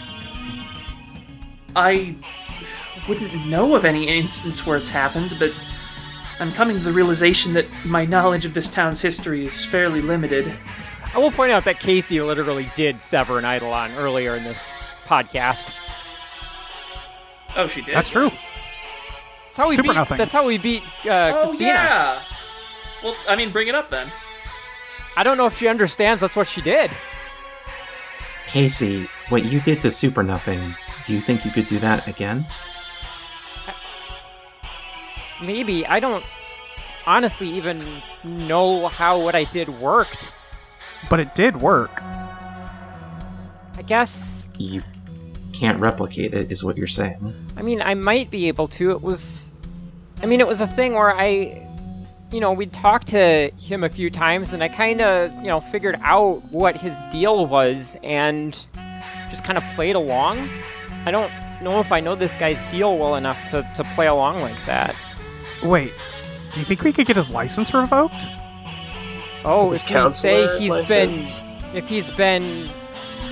I 1.76 2.16
wouldn't 3.08 3.48
know 3.48 3.76
of 3.76 3.86
any 3.86 4.08
instance 4.08 4.66
where 4.66 4.78
it's 4.78 4.90
happened, 4.90 5.36
but 5.40 5.52
I'm 6.40 6.52
coming 6.52 6.78
to 6.78 6.84
the 6.84 6.94
realization 6.94 7.54
that 7.54 7.66
my 7.86 8.06
knowledge 8.06 8.46
of 8.46 8.54
this 8.54 8.70
town's 8.72 9.02
history 9.02 9.46
is 9.46 9.64
fairly 9.66 10.02
limited. 10.02 10.58
I 11.14 11.18
will 11.20 11.32
point 11.32 11.52
out 11.52 11.64
that 11.66 11.80
Kacey 11.80 12.26
literally 12.26 12.70
did 12.76 13.02
sever 13.02 13.40
an 13.40 13.46
Eidolon 13.46 13.94
earlier 13.96 14.36
in 14.36 14.44
this 14.44 14.78
podcast. 15.06 15.74
Oh, 17.56 17.68
she 17.68 17.82
did. 17.82 17.96
That's 17.96 18.10
true. 18.10 18.32
That's 19.46 19.58
how 19.58 19.70
we 19.70 19.76
Super 19.78 19.90
beat. 19.90 19.96
nothing. 19.96 20.18
That's 20.18 20.34
how 20.34 20.46
we 20.46 20.58
beat 20.58 20.84
uh, 21.06 21.32
Oh 21.34 21.46
Christina. 21.48 21.70
yeah. 21.70 22.24
Well, 23.04 23.16
I 23.30 23.36
mean, 23.38 23.52
bring 23.54 23.70
it 23.70 23.76
up 23.76 23.90
then. 23.90 24.12
I 25.16 25.24
don't 25.24 25.38
know 25.38 25.46
if 25.46 25.58
she 25.58 25.70
understands 25.70 26.20
that's 26.20 26.36
what 26.36 26.48
she 26.50 26.60
did. 26.62 26.92
Kacey, 28.48 29.08
what 29.30 29.46
you 29.46 29.60
did 29.60 29.82
to 29.82 29.92
Super 29.92 30.24
Nothing, 30.24 30.76
do 31.06 31.14
you 31.14 31.22
think 31.22 31.46
you 31.46 31.52
could 31.52 31.68
do 31.68 31.80
that 31.80 32.08
again? 32.08 32.46
Maybe 35.42 35.86
I 35.86 36.00
don't 36.00 36.24
honestly 37.06 37.50
even 37.50 38.02
know 38.24 38.88
how 38.88 39.20
what 39.20 39.36
I 39.36 39.44
did 39.44 39.70
worked. 39.70 40.32
But 41.10 41.20
it 41.20 41.36
did 41.36 41.62
work. 41.62 42.02
I 43.78 43.84
guess. 43.86 44.50
You 44.58 44.84
can't 45.54 45.80
replicate 45.80 46.34
it, 46.34 46.52
is 46.52 46.64
what 46.64 46.78
you're 46.78 46.88
saying. 46.88 47.34
I 47.56 47.62
mean, 47.62 47.82
I 47.82 47.94
might 47.94 48.32
be 48.32 48.48
able 48.48 48.68
to. 48.70 48.92
It 48.92 49.02
was. 49.02 49.54
I 50.22 50.26
mean, 50.26 50.40
it 50.40 50.48
was 50.48 50.62
a 50.62 50.68
thing 50.68 50.94
where 50.94 51.16
I. 51.16 51.65
You 52.36 52.42
know, 52.42 52.52
we 52.52 52.66
talked 52.66 53.08
to 53.08 53.50
him 53.58 53.86
a 53.86 53.90
few 53.90 54.10
times, 54.10 54.52
and 54.52 54.62
I 54.62 54.68
kind 54.68 55.00
of, 55.00 55.34
you 55.36 55.48
know, 55.48 55.62
figured 55.62 55.98
out 56.02 56.44
what 56.52 56.76
his 56.76 57.02
deal 57.10 57.46
was 57.46 57.96
and 58.04 58.52
just 59.30 59.46
kind 59.46 59.58
of 59.58 59.64
played 59.74 59.96
along. 59.96 60.50
I 61.06 61.12
don't 61.12 61.32
know 61.64 61.80
if 61.80 61.94
I 61.94 62.02
know 62.02 62.14
this 62.14 62.36
guy's 62.36 62.62
deal 62.66 62.98
well 62.98 63.16
enough 63.16 63.38
to, 63.52 63.62
to 63.78 63.86
play 63.96 64.08
along 64.08 64.42
like 64.42 64.58
that. 64.66 64.98
Wait, 65.64 65.94
do 66.52 66.60
you 66.60 66.66
think 66.66 66.84
we 66.84 66.92
could 66.92 67.08
get 67.08 67.16
his 67.16 67.30
license 67.30 67.74
revoked? 67.74 68.28
Oh, 69.46 69.70
His 69.70 69.84
if 69.84 69.90
we 69.90 70.10
say 70.10 70.46
counselor 70.46 70.60
he's 70.60 70.82
been, 70.90 71.26
if 71.74 71.88
he's 71.88 72.10
been, 72.12 72.70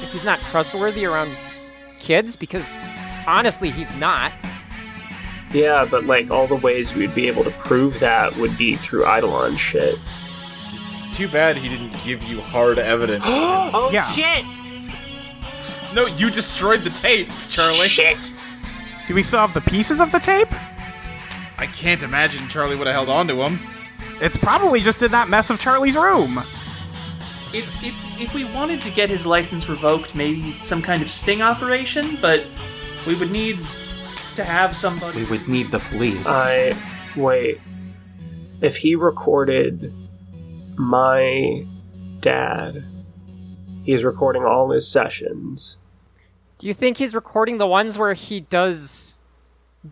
if 0.01 0.13
he's 0.13 0.23
not 0.23 0.39
trustworthy 0.43 1.03
around 1.03 1.35
kids, 1.99 2.37
because 2.37 2.73
honestly, 3.27 3.69
he's 3.69 3.93
not. 3.95 4.31
Yeah, 5.53 5.85
but 5.89 6.05
like 6.05 6.31
all 6.31 6.47
the 6.47 6.55
ways 6.55 6.93
we'd 6.95 7.13
be 7.15 7.27
able 7.27 7.43
to 7.43 7.51
prove 7.51 7.99
that 7.99 8.35
would 8.37 8.57
be 8.57 8.75
through 8.75 9.05
Eidolon 9.05 9.55
shit. 9.57 9.99
It's 10.87 11.15
too 11.15 11.27
bad 11.27 11.57
he 11.57 11.69
didn't 11.69 12.03
give 12.03 12.23
you 12.23 12.41
hard 12.41 12.79
evidence. 12.79 13.23
oh 13.27 13.89
Yeah. 13.93 14.03
shit! 14.03 14.45
no, 15.93 16.07
you 16.07 16.31
destroyed 16.31 16.83
the 16.83 16.89
tape, 16.89 17.29
Charlie. 17.47 17.87
Shit! 17.87 18.33
Do 19.07 19.13
we 19.13 19.21
still 19.21 19.39
have 19.39 19.53
the 19.53 19.61
pieces 19.61 20.01
of 20.01 20.11
the 20.11 20.19
tape? 20.19 20.51
I 21.59 21.67
can't 21.67 22.01
imagine 22.01 22.47
Charlie 22.49 22.75
would 22.75 22.87
have 22.87 22.95
held 22.95 23.09
on 23.09 23.27
to 23.27 23.35
him. 23.43 23.59
It's 24.21 24.37
probably 24.37 24.79
just 24.81 25.01
in 25.03 25.11
that 25.11 25.29
mess 25.29 25.49
of 25.51 25.59
Charlie's 25.59 25.95
room. 25.95 26.43
If, 27.53 27.65
if 27.83 27.93
if 28.19 28.33
we 28.33 28.45
wanted 28.45 28.81
to 28.81 28.89
get 28.89 29.09
his 29.11 29.25
license 29.27 29.69
revoked, 29.69 30.15
maybe 30.15 30.57
some 30.61 30.81
kind 30.81 31.01
of 31.03 31.11
sting 31.11 31.41
operation, 31.43 32.17
but 32.21 32.45
we 33.05 33.13
would 33.15 33.29
need 33.31 33.59
to 34.35 34.43
have 34.43 34.75
somebody. 34.75 35.23
We 35.23 35.29
would 35.29 35.47
need 35.47 35.71
the 35.71 35.79
police. 35.79 36.25
I 36.27 36.75
wait. 37.15 37.59
If 38.61 38.77
he 38.77 38.95
recorded 38.95 39.93
my 40.77 41.65
dad, 42.19 42.85
he's 43.83 44.03
recording 44.03 44.43
all 44.43 44.71
his 44.71 44.89
sessions. 44.91 45.77
Do 46.57 46.67
you 46.67 46.73
think 46.73 46.97
he's 46.97 47.13
recording 47.13 47.57
the 47.57 47.67
ones 47.67 47.97
where 47.97 48.13
he 48.13 48.39
does 48.41 49.19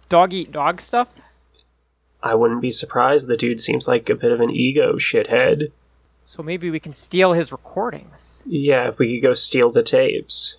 dog 0.08 0.34
eat 0.34 0.52
dog 0.52 0.80
stuff? 0.80 1.10
I 2.24 2.36
wouldn't 2.36 2.62
be 2.62 2.72
surprised. 2.72 3.28
The 3.28 3.36
dude 3.36 3.60
seems 3.60 3.88
like 3.88 4.10
a 4.10 4.16
bit 4.16 4.32
of 4.32 4.40
an 4.40 4.52
ego 4.52 4.94
shithead. 4.94 5.72
So 6.24 6.44
maybe 6.44 6.70
we 6.70 6.80
can 6.80 6.94
steal 6.94 7.34
his 7.34 7.52
recordings. 7.52 8.44
Yeah, 8.46 8.88
if 8.88 9.00
we 9.00 9.20
could 9.20 9.28
go 9.28 9.34
steal 9.34 9.72
the 9.72 9.84
tapes. 9.84 10.58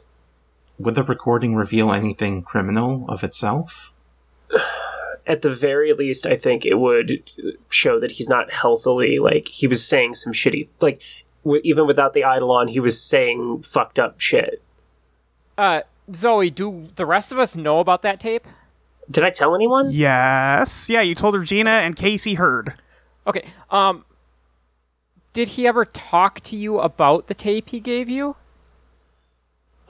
Would 0.82 0.96
the 0.96 1.04
recording 1.04 1.54
reveal 1.54 1.92
anything 1.92 2.42
criminal 2.42 3.04
of 3.08 3.22
itself? 3.22 3.94
At 5.24 5.42
the 5.42 5.54
very 5.54 5.92
least, 5.92 6.26
I 6.26 6.36
think 6.36 6.66
it 6.66 6.74
would 6.74 7.22
show 7.70 8.00
that 8.00 8.12
he's 8.12 8.28
not 8.28 8.50
healthily, 8.50 9.20
like, 9.20 9.46
he 9.46 9.68
was 9.68 9.86
saying 9.86 10.16
some 10.16 10.32
shitty, 10.32 10.66
like, 10.80 11.00
w- 11.44 11.62
even 11.64 11.86
without 11.86 12.14
the 12.14 12.22
Eidolon, 12.22 12.66
he 12.66 12.80
was 12.80 13.00
saying 13.00 13.62
fucked 13.62 14.00
up 14.00 14.18
shit. 14.18 14.60
Uh, 15.56 15.82
Zoe, 16.12 16.50
do 16.50 16.88
the 16.96 17.06
rest 17.06 17.30
of 17.30 17.38
us 17.38 17.54
know 17.54 17.78
about 17.78 18.02
that 18.02 18.18
tape? 18.18 18.44
Did 19.08 19.22
I 19.22 19.30
tell 19.30 19.54
anyone? 19.54 19.90
Yes. 19.92 20.88
Yeah, 20.90 21.02
you 21.02 21.14
told 21.14 21.36
Regina 21.36 21.70
and 21.70 21.94
Kacey 21.94 22.36
heard. 22.36 22.74
Okay, 23.24 23.44
um, 23.70 24.04
did 25.32 25.50
he 25.50 25.64
ever 25.64 25.84
talk 25.84 26.40
to 26.40 26.56
you 26.56 26.80
about 26.80 27.28
the 27.28 27.34
tape 27.34 27.68
he 27.68 27.78
gave 27.78 28.08
you? 28.08 28.34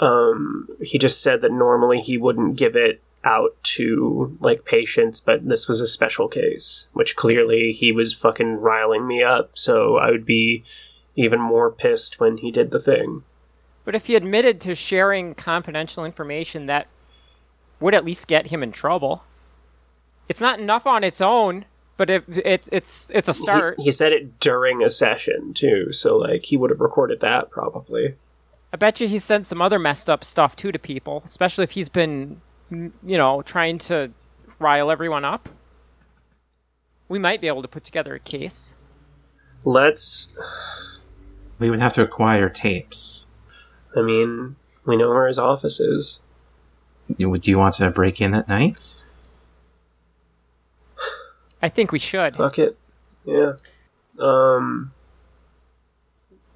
Um, 0.00 0.68
he 0.80 0.98
just 0.98 1.22
said 1.22 1.40
that 1.42 1.52
normally 1.52 2.00
he 2.00 2.18
wouldn't 2.18 2.56
give 2.56 2.76
it 2.76 3.02
out 3.24 3.56
to 3.62 4.36
like 4.40 4.64
patients, 4.64 5.20
but 5.20 5.48
this 5.48 5.68
was 5.68 5.80
a 5.80 5.86
special 5.86 6.28
case, 6.28 6.88
which 6.92 7.16
clearly 7.16 7.72
he 7.72 7.92
was 7.92 8.14
fucking 8.14 8.56
riling 8.56 9.06
me 9.06 9.22
up. 9.22 9.50
So 9.54 9.96
I 9.96 10.10
would 10.10 10.26
be 10.26 10.64
even 11.14 11.40
more 11.40 11.70
pissed 11.70 12.18
when 12.18 12.38
he 12.38 12.50
did 12.50 12.70
the 12.70 12.80
thing. 12.80 13.22
But 13.84 13.94
if 13.94 14.06
he 14.06 14.16
admitted 14.16 14.60
to 14.62 14.74
sharing 14.74 15.34
confidential 15.34 16.04
information, 16.04 16.66
that 16.66 16.86
would 17.80 17.94
at 17.94 18.04
least 18.04 18.26
get 18.26 18.48
him 18.48 18.62
in 18.62 18.72
trouble. 18.72 19.24
It's 20.28 20.40
not 20.40 20.60
enough 20.60 20.86
on 20.86 21.04
its 21.04 21.20
own, 21.20 21.64
but 21.96 22.08
if 22.08 22.24
it's 22.28 22.68
it's 22.72 23.10
it's 23.10 23.28
a 23.28 23.34
start. 23.34 23.76
He, 23.78 23.84
he 23.84 23.90
said 23.90 24.12
it 24.12 24.40
during 24.40 24.82
a 24.82 24.90
session 24.90 25.52
too, 25.52 25.92
so 25.92 26.16
like 26.16 26.46
he 26.46 26.56
would 26.56 26.70
have 26.70 26.80
recorded 26.80 27.20
that 27.20 27.50
probably. 27.50 28.14
I 28.72 28.76
bet 28.76 29.00
you 29.00 29.08
he 29.08 29.18
sent 29.18 29.46
some 29.46 29.60
other 29.60 29.78
messed 29.78 30.08
up 30.08 30.24
stuff 30.24 30.56
too 30.56 30.72
to 30.72 30.78
people, 30.78 31.22
especially 31.24 31.64
if 31.64 31.72
he's 31.72 31.88
been, 31.90 32.40
you 32.70 32.92
know, 33.18 33.42
trying 33.42 33.78
to 33.78 34.12
rile 34.58 34.90
everyone 34.90 35.24
up. 35.24 35.48
We 37.08 37.18
might 37.18 37.42
be 37.42 37.48
able 37.48 37.62
to 37.62 37.68
put 37.68 37.84
together 37.84 38.14
a 38.14 38.18
case. 38.18 38.74
Let's. 39.64 40.32
We 41.58 41.68
would 41.68 41.80
have 41.80 41.92
to 41.94 42.02
acquire 42.02 42.48
tapes. 42.48 43.30
I 43.94 44.00
mean, 44.00 44.56
we 44.86 44.96
know 44.96 45.10
where 45.10 45.26
his 45.26 45.38
office 45.38 45.78
is. 45.78 46.20
Do 47.08 47.38
you 47.42 47.58
want 47.58 47.74
to 47.74 47.90
break 47.90 48.20
in 48.20 48.32
at 48.34 48.48
night? 48.48 49.04
I 51.60 51.68
think 51.68 51.92
we 51.92 51.98
should. 51.98 52.34
Fuck 52.34 52.58
it. 52.58 52.78
Yeah. 53.24 53.52
Um. 54.18 54.92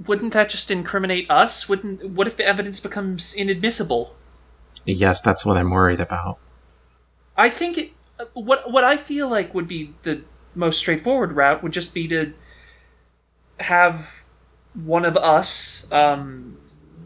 Wouldn't 0.04 0.32
that 0.34 0.50
just 0.50 0.70
incriminate 0.70 1.30
us? 1.30 1.68
Wouldn't 1.68 2.10
what 2.10 2.26
if 2.26 2.36
the 2.36 2.46
evidence 2.46 2.80
becomes 2.80 3.34
inadmissible? 3.34 4.14
Yes, 4.84 5.20
that's 5.20 5.44
what 5.46 5.56
I'm 5.56 5.70
worried 5.70 6.00
about. 6.00 6.38
I 7.36 7.50
think 7.50 7.78
it, 7.78 7.92
uh, 8.18 8.24
what 8.34 8.70
what 8.70 8.84
I 8.84 8.96
feel 8.96 9.28
like 9.28 9.54
would 9.54 9.68
be 9.68 9.94
the 10.02 10.22
most 10.54 10.78
straightforward 10.78 11.32
route 11.32 11.62
would 11.62 11.72
just 11.72 11.92
be 11.94 12.06
to 12.08 12.32
have 13.60 14.24
one 14.74 15.04
of 15.04 15.16
us 15.16 15.90
um, 15.90 16.58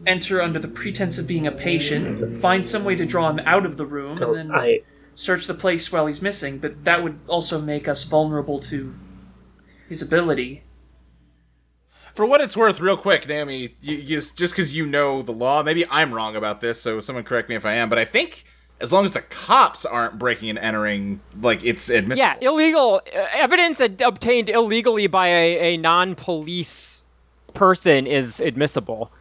enter 0.05 0.41
under 0.41 0.59
the 0.59 0.67
pretense 0.67 1.17
of 1.17 1.27
being 1.27 1.47
a 1.47 1.51
patient, 1.51 2.41
find 2.41 2.67
some 2.67 2.83
way 2.83 2.95
to 2.95 3.05
draw 3.05 3.29
him 3.29 3.39
out 3.39 3.65
of 3.65 3.77
the 3.77 3.85
room, 3.85 4.11
and 4.11 4.19
Don't- 4.19 4.35
then 4.35 4.51
I 4.51 4.81
search 5.15 5.47
the 5.47 5.53
place 5.53 5.91
while 5.91 6.07
he's 6.07 6.21
missing. 6.21 6.57
But 6.57 6.83
that 6.83 7.03
would 7.03 7.19
also 7.27 7.61
make 7.61 7.87
us 7.87 8.03
vulnerable 8.03 8.59
to 8.61 8.93
his 9.87 10.01
ability. 10.01 10.63
For 12.13 12.25
what 12.25 12.41
it's 12.41 12.57
worth, 12.57 12.79
real 12.79 12.97
quick, 12.97 13.27
Naomi, 13.27 13.75
you, 13.81 13.95
you, 13.95 14.15
just 14.17 14.37
because 14.37 14.75
you 14.75 14.85
know 14.85 15.21
the 15.21 15.31
law, 15.31 15.63
maybe 15.63 15.85
I'm 15.89 16.13
wrong 16.13 16.35
about 16.35 16.61
this, 16.61 16.81
so 16.81 16.99
someone 16.99 17.23
correct 17.23 17.49
me 17.49 17.55
if 17.55 17.65
I 17.65 17.73
am, 17.73 17.89
but 17.89 17.97
I 17.97 18.05
think 18.05 18.43
as 18.81 18.91
long 18.91 19.05
as 19.05 19.11
the 19.11 19.21
cops 19.21 19.85
aren't 19.85 20.19
breaking 20.19 20.49
and 20.49 20.59
entering, 20.59 21.21
like, 21.39 21.63
it's 21.63 21.89
admissible. 21.89 22.17
Yeah, 22.17 22.35
illegal 22.41 23.01
uh, 23.15 23.25
evidence 23.33 23.79
ad- 23.79 24.01
obtained 24.01 24.49
illegally 24.49 25.07
by 25.07 25.27
a, 25.27 25.73
a 25.73 25.77
non-police 25.77 27.05
person 27.53 28.07
is 28.07 28.39
admissible. 28.39 29.11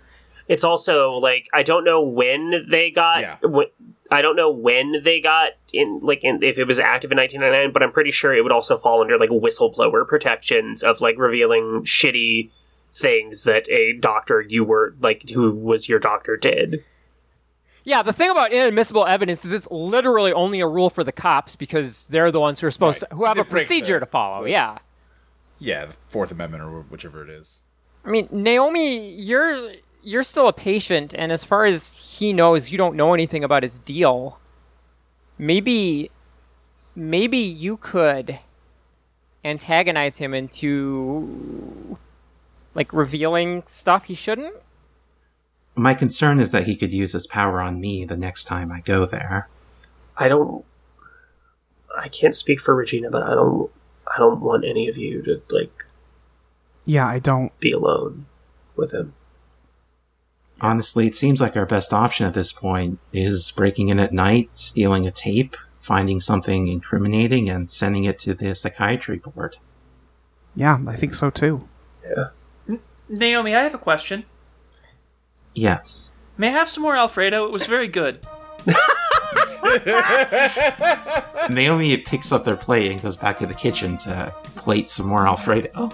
It's 0.49 0.64
also 0.64 1.12
like 1.12 1.47
I 1.53 1.62
don't 1.62 1.84
know 1.84 2.03
when 2.03 2.66
they 2.68 2.91
got. 2.91 3.20
Yeah. 3.20 3.36
wh- 3.45 3.70
I 4.12 4.22
don't 4.22 4.34
know 4.34 4.51
when 4.51 4.95
they 5.05 5.20
got 5.20 5.51
in, 5.72 6.01
like 6.03 6.24
in, 6.24 6.43
if 6.43 6.59
it 6.59 6.64
was 6.64 6.80
active 6.80 7.12
in 7.12 7.18
1999, 7.18 7.72
but 7.72 7.84
I'm 7.84 7.93
pretty 7.93 8.11
sure 8.11 8.34
it 8.34 8.43
would 8.43 8.51
also 8.51 8.76
fall 8.76 9.01
under 9.01 9.16
like 9.16 9.30
whistleblower 9.30 10.05
protections 10.09 10.82
of 10.82 11.01
like 11.01 11.16
revealing 11.16 11.82
shitty 11.84 12.51
things 12.93 13.45
that 13.45 13.68
a 13.70 13.93
doctor 13.95 14.41
you 14.41 14.64
were 14.64 14.95
like 15.01 15.28
who 15.30 15.51
was 15.53 15.88
your 15.88 15.99
doctor 15.99 16.36
did. 16.36 16.84
Yeah, 17.84 18.03
the 18.03 18.12
thing 18.12 18.30
about 18.30 18.53
inadmissible 18.53 19.07
evidence 19.07 19.45
is 19.45 19.53
it's 19.53 19.68
literally 19.70 20.32
only 20.32 20.61
a 20.61 20.66
rule 20.66 20.91
for 20.91 21.03
the 21.03 21.12
cops 21.12 21.57
because 21.57 22.05
they're 22.07 22.30
the 22.30 22.41
ones 22.41 22.61
who 22.61 22.66
are 22.66 22.70
supposed 22.70 23.03
Right. 23.03 23.11
to 23.11 23.16
who 23.16 23.24
have 23.24 23.38
It 23.38 23.43
a 23.43 23.45
procedure 23.45 23.95
the- 23.99 24.07
to 24.07 24.11
follow. 24.11 24.45
the- 24.45 24.51
yeah. 24.51 24.78
Yeah, 25.59 25.86
the 25.86 25.97
Fourth 26.11 26.30
Amendment 26.30 26.62
or 26.62 26.82
whichever 26.82 27.22
it 27.22 27.30
is. 27.30 27.62
I 28.05 28.11
mean, 28.11 28.28
Naomi, 28.30 29.11
you're 29.12 29.72
you're 30.03 30.22
still 30.22 30.49
a 30.49 30.53
patient, 30.53 31.14
and 31.14 31.30
as 31.30 31.45
far 31.45 31.66
as 31.66 32.16
he 32.18 32.32
knows, 32.32 32.70
you 32.72 32.78
don't 32.78 32.97
know 32.97 33.12
anything 33.12 33.45
about 33.45 33.62
his 33.62 33.78
deal. 33.78 34.38
Maybe, 35.36 36.11
maybe 36.95 37.36
you 37.36 37.76
could 37.76 38.38
antagonize 39.45 40.16
him 40.16 40.32
into 40.34 41.99
like 42.74 42.92
revealing 42.92 43.62
stuff 43.66 44.04
he 44.04 44.14
shouldn't. 44.14 44.54
My 45.74 45.94
concern 45.94 46.40
is 46.40 46.50
that 46.50 46.64
he 46.64 46.76
could 46.76 46.92
use 46.92 47.12
his 47.12 47.26
power 47.26 47.60
on 47.60 47.80
me 47.80 48.04
the 48.04 48.16
next 48.16 48.44
time 48.44 48.70
I 48.72 48.80
go 48.80 49.06
there. 49.06 49.48
I 50.16 50.28
don't. 50.28 50.64
I 51.96 52.08
can't 52.08 52.34
speak 52.34 52.60
for 52.60 52.74
Regina, 52.74 53.10
but 53.10 53.22
I 53.22 53.34
don't. 53.34 53.70
I 54.06 54.18
don't 54.18 54.40
want 54.40 54.64
any 54.64 54.88
of 54.88 54.96
you 54.96 55.22
to 55.22 55.42
like 55.50 55.84
Yeah, 56.84 57.06
I 57.06 57.18
don't. 57.18 57.58
be 57.60 57.72
alone 57.72 58.26
with 58.76 58.92
him. 58.92 59.14
Honestly, 60.60 61.06
it 61.06 61.14
seems 61.14 61.40
like 61.40 61.56
our 61.56 61.64
best 61.64 61.92
option 61.92 62.26
at 62.26 62.34
this 62.34 62.52
point 62.52 62.98
is 63.12 63.50
breaking 63.52 63.88
in 63.88 63.98
at 63.98 64.12
night, 64.12 64.50
stealing 64.54 65.06
a 65.06 65.10
tape, 65.10 65.56
finding 65.78 66.20
something 66.20 66.66
incriminating, 66.66 67.48
and 67.48 67.70
sending 67.70 68.04
it 68.04 68.18
to 68.18 68.34
the 68.34 68.54
psychiatry 68.54 69.16
board. 69.18 69.56
Yeah, 70.54 70.78
I 70.86 70.96
think 70.96 71.14
so 71.14 71.30
too. 71.30 71.66
Naomi, 73.11 73.54
I 73.54 73.62
have 73.64 73.74
a 73.74 73.78
question. 73.78 74.24
Yes. 75.54 76.16
May 76.38 76.48
I 76.48 76.52
have 76.52 76.70
some 76.70 76.82
more 76.82 76.96
Alfredo? 76.96 77.44
It 77.44 77.52
was 77.52 77.66
very 77.66 77.88
good. 77.88 78.24
Naomi 81.50 81.96
picks 81.98 82.32
up 82.32 82.44
their 82.44 82.56
plate 82.56 82.90
and 82.92 83.02
goes 83.02 83.16
back 83.16 83.38
to 83.38 83.46
the 83.46 83.54
kitchen 83.54 83.96
to 83.98 84.34
plate 84.56 84.88
some 84.88 85.06
more 85.06 85.26
Alfredo. 85.26 85.90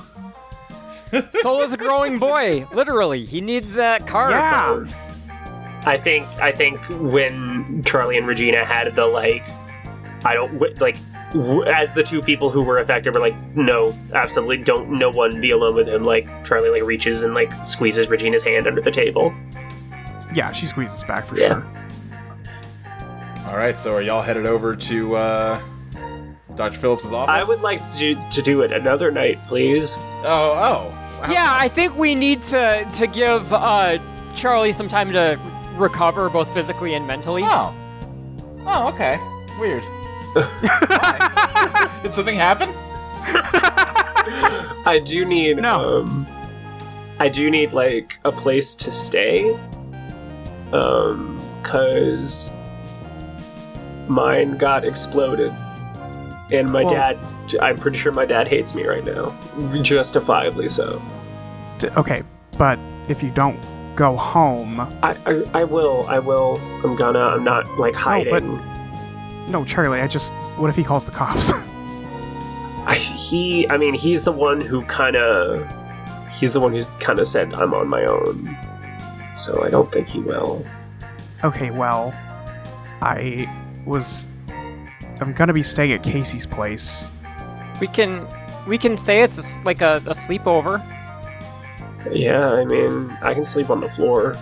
Solo's 1.40 1.72
a 1.72 1.76
growing 1.76 2.18
boy, 2.18 2.66
literally. 2.72 3.24
He 3.24 3.40
needs 3.40 3.72
that 3.74 4.06
carb. 4.06 4.30
Yeah. 4.30 4.84
I 5.84 5.98
think 5.98 6.26
I 6.40 6.50
think 6.52 6.80
when 6.90 7.82
Charlie 7.84 8.18
and 8.18 8.26
Regina 8.26 8.64
had 8.64 8.92
the 8.94 9.06
like, 9.06 9.44
I 10.24 10.34
don't 10.34 10.52
like 10.80 10.96
w- 10.96 11.15
as 11.66 11.92
the 11.92 12.02
two 12.02 12.22
people 12.22 12.50
who 12.50 12.62
were 12.62 12.76
affected 12.78 13.14
were 13.14 13.20
like, 13.20 13.34
no, 13.56 13.94
absolutely 14.14 14.58
don't, 14.58 14.90
no 14.98 15.10
one 15.10 15.40
be 15.40 15.50
alone 15.50 15.74
with 15.74 15.88
him. 15.88 16.02
Like 16.04 16.26
Charlie 16.44 16.70
like 16.70 16.82
reaches 16.84 17.22
and 17.22 17.34
like 17.34 17.52
squeezes 17.68 18.08
Regina's 18.08 18.42
hand 18.42 18.66
under 18.66 18.80
the 18.80 18.90
table. 18.90 19.34
Yeah, 20.34 20.52
she 20.52 20.66
squeezes 20.66 21.02
back 21.04 21.26
for 21.26 21.36
Yeah. 21.38 21.48
sure. 21.48 21.66
All 23.48 23.56
right, 23.56 23.78
so 23.78 23.94
are 23.94 24.02
y'all 24.02 24.22
headed 24.22 24.44
over 24.46 24.74
to 24.74 25.14
uh, 25.16 25.60
Dr. 26.56 26.78
Phillips' 26.78 27.12
office? 27.12 27.28
I 27.32 27.44
would 27.44 27.60
like 27.60 27.80
to 27.98 28.14
to 28.30 28.42
do 28.42 28.62
it 28.62 28.72
another 28.72 29.10
night, 29.10 29.38
please. 29.46 29.98
Oh, 29.98 30.24
oh. 30.24 30.90
How- 31.22 31.32
Yeah, 31.32 31.48
I 31.52 31.68
think 31.68 31.96
we 31.96 32.14
need 32.16 32.42
to 32.44 32.88
to 32.94 33.06
give 33.06 33.52
uh, 33.52 33.98
Charlie 34.34 34.72
some 34.72 34.88
time 34.88 35.10
to 35.10 35.38
recover, 35.76 36.28
both 36.28 36.52
physically 36.54 36.94
and 36.94 37.06
mentally. 37.06 37.42
Oh. 37.44 37.72
Oh, 38.66 38.88
okay. 38.88 39.18
Weird. 39.60 39.84
Did 42.02 42.14
something 42.14 42.36
happen? 42.36 42.70
I 44.86 45.00
do 45.04 45.24
need 45.24 45.56
No. 45.58 46.00
um 46.02 46.26
I 47.18 47.28
do 47.28 47.50
need 47.50 47.72
like 47.72 48.18
a 48.24 48.32
place 48.32 48.74
to 48.76 48.90
stay. 48.92 49.54
Um 50.72 51.40
cuz 51.62 52.52
mine 54.08 54.56
got 54.58 54.86
exploded. 54.86 55.52
And 56.52 56.70
my 56.70 56.84
Well- 56.84 56.94
dad 56.94 57.18
I'm 57.60 57.76
pretty 57.76 57.98
sure 57.98 58.12
my 58.12 58.26
dad 58.26 58.48
hates 58.48 58.74
me 58.74 58.84
right 58.86 59.04
now. 59.06 59.32
Justifiably 59.82 60.68
so. 60.68 61.00
D- 61.78 61.88
okay, 61.96 62.22
but 62.58 62.78
if 63.08 63.22
you 63.22 63.30
don't 63.30 63.58
go 63.94 64.16
home, 64.16 64.80
I, 65.02 65.16
I 65.26 65.60
I 65.60 65.64
will. 65.64 66.06
I 66.08 66.18
will. 66.18 66.58
I'm 66.82 66.96
gonna. 66.96 67.20
I'm 67.20 67.44
not 67.44 67.78
like 67.78 67.94
hiding. 67.94 68.56
but- 68.56 68.75
no, 69.48 69.64
Charlie. 69.64 70.00
I 70.00 70.06
just. 70.06 70.32
What 70.56 70.70
if 70.70 70.76
he 70.76 70.84
calls 70.84 71.04
the 71.04 71.12
cops? 71.12 71.52
I, 72.86 72.94
he. 72.94 73.68
I 73.68 73.76
mean, 73.76 73.94
he's 73.94 74.24
the 74.24 74.32
one 74.32 74.60
who 74.60 74.82
kind 74.86 75.16
of. 75.16 75.66
He's 76.32 76.52
the 76.52 76.60
one 76.60 76.72
who 76.72 76.84
kind 77.00 77.18
of 77.18 77.26
said 77.26 77.54
I'm 77.54 77.72
on 77.72 77.88
my 77.88 78.04
own. 78.04 78.56
So 79.34 79.62
I 79.62 79.70
don't 79.70 79.90
think 79.92 80.08
he 80.08 80.18
will. 80.20 80.64
okay, 81.44 81.70
well, 81.70 82.12
I 83.02 83.50
was. 83.84 84.34
I'm 85.20 85.32
gonna 85.32 85.52
be 85.52 85.62
staying 85.62 85.92
at 85.92 86.02
Kacey's 86.02 86.46
place. 86.46 87.08
We 87.80 87.86
can 87.86 88.26
we 88.66 88.78
can 88.78 88.96
say 88.96 89.22
it's 89.22 89.38
a 89.38 89.42
s 89.42 89.60
like 89.64 89.80
a, 89.80 89.96
a 90.06 90.14
sleepover. 90.14 90.82
Yeah. 92.12 92.48
I 92.52 92.64
mean, 92.64 93.16
I 93.22 93.34
can 93.34 93.44
sleep 93.44 93.70
on 93.70 93.80
the 93.80 93.88
floor. 93.88 94.36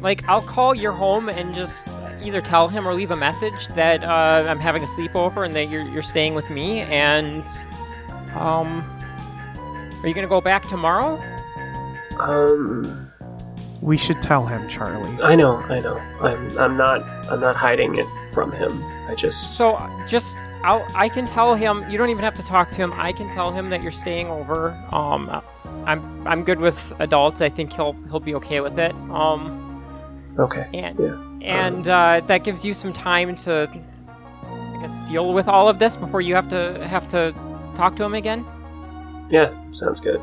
Like 0.00 0.24
I'll 0.28 0.42
call 0.42 0.74
your 0.74 0.92
home 0.92 1.28
and 1.28 1.54
just 1.54 1.86
either 2.24 2.40
tell 2.40 2.68
him 2.68 2.86
or 2.86 2.94
leave 2.94 3.10
a 3.10 3.16
message 3.16 3.68
that 3.68 4.04
uh, 4.04 4.44
I'm 4.48 4.60
having 4.60 4.82
a 4.82 4.86
sleepover 4.86 5.44
and 5.44 5.54
that 5.54 5.68
you're 5.68 5.82
you're 5.82 6.02
staying 6.02 6.34
with 6.34 6.50
me. 6.50 6.80
And 6.82 7.46
um, 8.34 8.82
are 10.02 10.08
you 10.08 10.14
gonna 10.14 10.26
go 10.26 10.40
back 10.40 10.64
tomorrow? 10.64 11.22
Um. 12.18 13.10
We 13.82 13.98
should 13.98 14.22
tell 14.22 14.46
him, 14.46 14.66
Charlie. 14.66 15.22
I 15.22 15.34
know. 15.34 15.58
I 15.58 15.78
know. 15.80 15.98
I'm. 16.20 16.58
I'm 16.58 16.76
not. 16.76 17.02
I'm 17.30 17.40
not 17.40 17.54
hiding 17.54 17.98
it 17.98 18.06
from 18.32 18.50
him. 18.50 18.82
I 19.10 19.14
just. 19.14 19.58
So 19.58 19.76
just 20.08 20.38
I'll 20.62 20.86
I 20.94 21.10
can 21.10 21.26
tell 21.26 21.54
him. 21.54 21.88
You 21.90 21.98
don't 21.98 22.08
even 22.08 22.24
have 22.24 22.34
to 22.36 22.44
talk 22.44 22.70
to 22.70 22.76
him. 22.76 22.94
I 22.94 23.12
can 23.12 23.28
tell 23.28 23.52
him 23.52 23.68
that 23.68 23.82
you're 23.82 23.92
staying 23.92 24.28
over. 24.28 24.70
Um, 24.92 25.28
I'm 25.84 26.26
I'm 26.26 26.44
good 26.44 26.60
with 26.60 26.94
adults. 26.98 27.42
I 27.42 27.50
think 27.50 27.74
he'll 27.74 27.92
he'll 28.08 28.20
be 28.20 28.34
okay 28.36 28.60
with 28.60 28.78
it. 28.78 28.94
Um. 29.10 29.60
Okay. 30.38 30.66
and 30.72 30.98
Yeah. 30.98 31.33
And 31.44 31.86
uh, 31.86 32.20
that 32.26 32.44
gives 32.44 32.64
you 32.64 32.74
some 32.74 32.92
time 32.92 33.36
to 33.36 33.68
I 34.46 34.78
guess 34.80 35.08
deal 35.10 35.32
with 35.32 35.48
all 35.48 35.68
of 35.68 35.78
this 35.78 35.96
before 35.96 36.20
you 36.20 36.34
have 36.34 36.48
to 36.48 36.86
have 36.86 37.06
to 37.08 37.34
talk 37.74 37.96
to 37.96 38.04
him 38.04 38.14
again. 38.14 38.44
Yeah. 39.30 39.52
Sounds 39.72 40.00
good. 40.00 40.20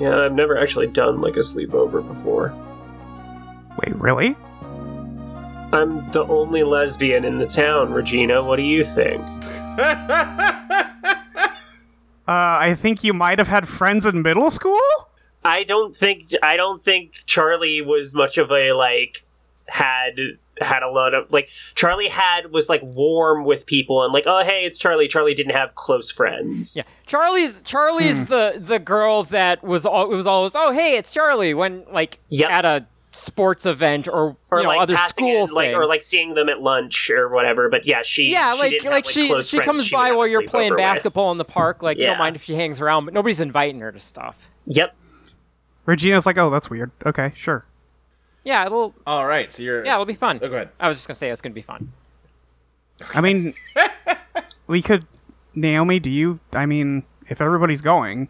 Yeah. 0.00 0.24
I've 0.24 0.34
never 0.34 0.58
actually 0.58 0.88
done 0.88 1.20
like 1.20 1.36
a 1.36 1.40
sleepover 1.40 2.06
before. 2.06 2.54
Wait, 3.78 3.94
really? 3.96 4.36
I'm 5.72 6.10
the 6.12 6.24
only 6.28 6.62
lesbian 6.64 7.24
in 7.24 7.38
the 7.38 7.46
town, 7.46 7.92
Regina. 7.92 8.42
What 8.42 8.56
do 8.56 8.62
you 8.62 8.84
think? 8.84 9.24
Uh, 12.28 12.56
I 12.60 12.76
think 12.76 13.02
you 13.02 13.12
might 13.12 13.40
have 13.40 13.48
had 13.48 13.66
friends 13.66 14.06
in 14.06 14.22
middle 14.22 14.50
school. 14.50 14.78
I 15.44 15.64
don't 15.64 15.96
think 15.96 16.30
I 16.40 16.56
don't 16.56 16.80
think 16.80 17.14
Charlie 17.26 17.82
was 17.82 18.14
much 18.14 18.38
of 18.38 18.52
a 18.52 18.72
like 18.72 19.24
had 19.72 20.16
had 20.60 20.82
a 20.82 20.90
lot 20.90 21.14
of 21.14 21.32
like 21.32 21.48
Charlie 21.74 22.08
had 22.08 22.52
was 22.52 22.68
like 22.68 22.82
warm 22.82 23.44
with 23.44 23.64
people 23.64 24.04
and 24.04 24.12
like 24.12 24.24
oh 24.26 24.44
hey 24.44 24.64
it's 24.64 24.76
Charlie. 24.78 25.08
Charlie 25.08 25.34
didn't 25.34 25.54
have 25.54 25.74
close 25.74 26.10
friends. 26.10 26.76
Yeah, 26.76 26.82
Charlie's 27.06 27.62
Charlie's 27.62 28.20
Hmm. 28.22 28.28
the 28.28 28.54
the 28.58 28.78
girl 28.78 29.24
that 29.24 29.64
was 29.64 29.86
all 29.86 30.12
it 30.12 30.14
was 30.14 30.26
always 30.26 30.54
oh 30.54 30.70
hey 30.72 30.96
it's 30.98 31.12
Charlie 31.12 31.54
when 31.54 31.84
like 31.90 32.18
Yep. 32.28 32.50
at 32.50 32.64
a 32.66 32.86
sports 33.14 33.66
event 33.66 34.08
or, 34.08 34.36
Or 34.50 34.58
you 34.58 34.62
know 34.64 34.68
like 34.70 34.80
other 34.80 34.96
school 35.08 35.44
it, 35.44 35.52
like 35.52 35.74
or 35.74 35.86
like 35.86 36.02
seeing 36.02 36.34
them 36.34 36.48
at 36.48 36.60
lunch 36.62 37.10
or 37.10 37.28
whatever. 37.30 37.68
But 37.70 37.86
yeah, 37.86 38.02
she 38.02 38.30
yeah, 38.30 38.52
she 38.52 38.60
like 38.60 38.70
didn't 38.72 38.84
have, 38.84 38.92
like 38.92 39.06
she 39.08 39.42
she 39.42 39.58
comes 39.58 39.86
she 39.86 39.96
by 39.96 40.12
while 40.12 40.28
you're 40.28 40.46
playing 40.46 40.72
sleepover 40.72 40.76
with. 40.76 40.78
basketball 40.78 41.32
in 41.32 41.38
the 41.38 41.44
park. 41.46 41.82
Like 41.82 41.96
you 41.98 42.06
don't 42.06 42.18
mind 42.18 42.36
if 42.36 42.42
she 42.44 42.54
hangs 42.54 42.80
around, 42.80 43.06
but 43.06 43.14
nobody's 43.14 43.40
inviting 43.40 43.80
her 43.80 43.90
to 43.90 43.98
stuff. 43.98 44.36
Yep. 44.66 44.94
Regina's 45.86 46.26
like, 46.26 46.38
oh, 46.38 46.48
that's 46.50 46.70
weird. 46.70 46.90
Okay, 47.04 47.32
sure. 47.34 47.64
Yeah, 48.44 48.66
it'll 48.66 48.94
All 49.06 49.26
right, 49.26 49.50
so 49.52 49.62
you're. 49.62 49.84
yeah 49.84 49.94
it'll 49.94 50.04
be 50.06 50.14
fun. 50.14 50.38
Oh, 50.42 50.48
go 50.48 50.54
ahead. 50.54 50.70
I 50.80 50.88
was 50.88 50.96
just 50.96 51.06
gonna 51.08 51.14
say 51.14 51.30
it's 51.30 51.40
gonna 51.40 51.54
be 51.54 51.62
fun. 51.62 51.92
I 53.14 53.20
mean, 53.20 53.54
we 54.66 54.82
could. 54.82 55.06
Naomi, 55.54 56.00
do 56.00 56.10
you? 56.10 56.40
I 56.52 56.64
mean, 56.66 57.04
if 57.28 57.40
everybody's 57.40 57.82
going, 57.82 58.28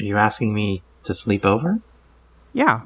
Are 0.00 0.04
you 0.04 0.16
asking 0.16 0.54
me 0.54 0.82
to 1.04 1.14
sleep 1.14 1.44
over? 1.44 1.80
yeah. 2.52 2.82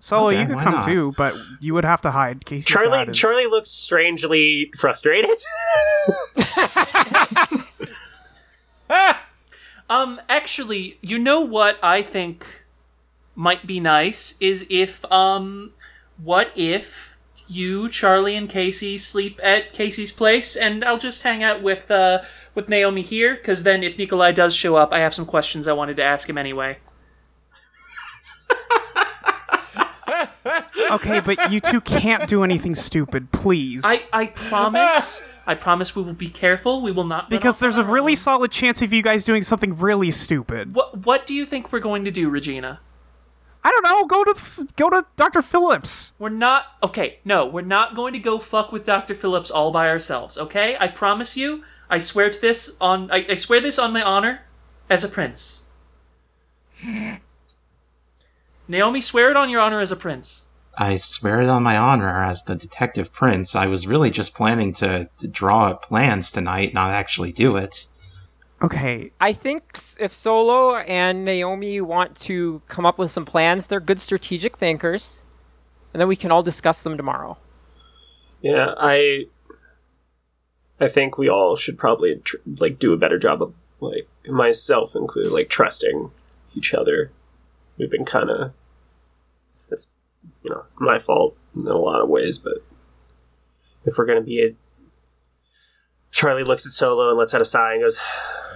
Solo, 0.00 0.28
Okay, 0.28 0.40
you 0.42 0.46
could 0.46 0.58
come 0.58 0.74
not? 0.74 0.84
too, 0.84 1.14
but 1.16 1.32
you 1.60 1.72
would 1.72 1.84
have 1.86 2.02
to 2.02 2.10
hide. 2.10 2.44
Kacey's 2.44 2.66
Charlie 2.66 2.98
dad 2.98 3.08
is- 3.10 3.16
Charlie 3.18 3.46
looks 3.46 3.70
strangely 3.70 4.70
frustrated. 4.78 5.30
Um, 9.90 10.18
actually, 10.30 10.98
you 11.02 11.18
know 11.18 11.40
what 11.42 11.78
I 11.82 12.00
think 12.00 12.63
might 13.34 13.66
be 13.66 13.80
nice 13.80 14.36
is 14.40 14.66
if, 14.70 15.04
um, 15.12 15.72
what 16.22 16.52
if 16.54 17.18
you, 17.46 17.88
Charlie, 17.88 18.36
and 18.36 18.48
Kacey 18.48 18.98
sleep 18.98 19.38
at 19.42 19.74
Kacey's 19.74 20.12
place, 20.12 20.56
and 20.56 20.84
I'll 20.84 20.98
just 20.98 21.22
hang 21.22 21.42
out 21.42 21.62
with, 21.62 21.90
uh, 21.90 22.22
with 22.54 22.68
Naomi 22.68 23.02
here, 23.02 23.34
because 23.34 23.62
then 23.64 23.82
if 23.82 23.98
Nikolai 23.98 24.32
does 24.32 24.54
show 24.54 24.76
up, 24.76 24.92
I 24.92 25.00
have 25.00 25.12
some 25.12 25.26
questions 25.26 25.66
I 25.66 25.72
wanted 25.72 25.96
to 25.96 26.04
ask 26.04 26.28
him 26.28 26.38
anyway. 26.38 26.78
Okay, 30.90 31.20
but 31.20 31.50
you 31.50 31.60
two 31.60 31.80
can't 31.80 32.28
do 32.28 32.44
anything 32.44 32.74
stupid, 32.74 33.32
please. 33.32 33.82
I, 33.84 34.02
I 34.12 34.26
promise, 34.26 35.22
I 35.46 35.54
promise 35.54 35.96
we 35.96 36.02
will 36.02 36.12
be 36.12 36.28
careful. 36.28 36.82
We 36.82 36.92
will 36.92 37.04
not. 37.04 37.30
because 37.30 37.58
there's 37.58 37.78
a 37.78 37.84
really 37.84 38.14
solid 38.14 38.52
chance 38.52 38.80
of 38.82 38.92
you 38.92 39.02
guys 39.02 39.24
doing 39.24 39.42
something 39.42 39.76
really 39.76 40.10
stupid. 40.10 40.74
What 40.74 41.04
What 41.04 41.26
do 41.26 41.34
you 41.34 41.46
think 41.46 41.72
we're 41.72 41.80
going 41.80 42.04
to 42.04 42.10
do, 42.10 42.28
Regina? 42.28 42.80
I 43.64 43.70
don't 43.70 43.82
know. 43.82 44.04
Go 44.06 44.24
to 44.24 44.68
go 44.76 44.90
to 44.90 45.06
Dr. 45.16 45.40
Phillips. 45.40 46.12
We're 46.18 46.28
not 46.28 46.66
okay. 46.82 47.18
No, 47.24 47.46
we're 47.46 47.62
not 47.62 47.96
going 47.96 48.12
to 48.12 48.18
go 48.18 48.38
fuck 48.38 48.70
with 48.70 48.84
Dr. 48.84 49.14
Phillips 49.14 49.50
all 49.50 49.72
by 49.72 49.88
ourselves. 49.88 50.36
Okay, 50.36 50.76
I 50.78 50.88
promise 50.88 51.36
you. 51.36 51.64
I 51.88 51.98
swear 51.98 52.30
to 52.30 52.40
this 52.40 52.76
on. 52.80 53.10
I, 53.10 53.24
I 53.30 53.34
swear 53.34 53.60
this 53.60 53.78
on 53.78 53.92
my 53.92 54.02
honor, 54.02 54.42
as 54.90 55.02
a 55.02 55.08
prince. 55.08 55.64
Naomi, 58.68 59.00
swear 59.00 59.30
it 59.30 59.36
on 59.36 59.50
your 59.50 59.60
honor 59.60 59.80
as 59.80 59.92
a 59.92 59.96
prince. 59.96 60.46
I 60.76 60.96
swear 60.96 61.40
it 61.40 61.48
on 61.48 61.62
my 61.62 61.76
honor 61.76 62.22
as 62.22 62.42
the 62.42 62.56
detective 62.56 63.12
prince. 63.12 63.54
I 63.54 63.66
was 63.66 63.86
really 63.86 64.10
just 64.10 64.34
planning 64.34 64.72
to, 64.74 65.08
to 65.18 65.28
draw 65.28 65.68
up 65.68 65.84
plans 65.84 66.32
tonight, 66.32 66.74
not 66.74 66.90
actually 66.90 67.32
do 67.32 67.56
it. 67.56 67.86
Okay, 68.62 69.10
I 69.20 69.32
think 69.32 69.78
if 69.98 70.14
Solo 70.14 70.76
and 70.76 71.24
Naomi 71.24 71.80
want 71.80 72.16
to 72.18 72.62
come 72.68 72.86
up 72.86 72.98
with 72.98 73.10
some 73.10 73.26
plans, 73.26 73.66
they're 73.66 73.80
good 73.80 74.00
strategic 74.00 74.56
thinkers, 74.56 75.24
and 75.92 76.00
then 76.00 76.08
we 76.08 76.16
can 76.16 76.32
all 76.32 76.42
discuss 76.42 76.82
them 76.82 76.96
tomorrow. 76.96 77.36
Yeah, 78.40 78.74
I 78.78 79.26
I 80.80 80.88
think 80.88 81.18
we 81.18 81.28
all 81.28 81.56
should 81.56 81.78
probably 81.78 82.16
tr- 82.16 82.36
like 82.58 82.78
do 82.78 82.92
a 82.92 82.98
better 82.98 83.18
job 83.18 83.42
of 83.42 83.54
like 83.80 84.08
myself 84.26 84.94
included 84.94 85.32
like 85.32 85.48
trusting 85.48 86.10
each 86.54 86.72
other. 86.72 87.10
We've 87.76 87.90
been 87.90 88.04
kind 88.04 88.30
of 88.30 88.52
it's 89.70 89.90
you 90.42 90.50
know 90.50 90.64
my 90.78 90.98
fault 90.98 91.36
in 91.54 91.66
a 91.66 91.76
lot 91.76 92.00
of 92.00 92.08
ways, 92.08 92.38
but 92.38 92.64
if 93.84 93.94
we're 93.98 94.06
gonna 94.06 94.20
be 94.20 94.42
a 94.42 94.54
Charlie 96.10 96.44
looks 96.44 96.64
at 96.64 96.72
Solo 96.72 97.08
and 97.10 97.18
lets 97.18 97.34
out 97.34 97.40
a 97.40 97.44
sigh 97.44 97.72
and 97.72 97.82
goes, 97.82 97.98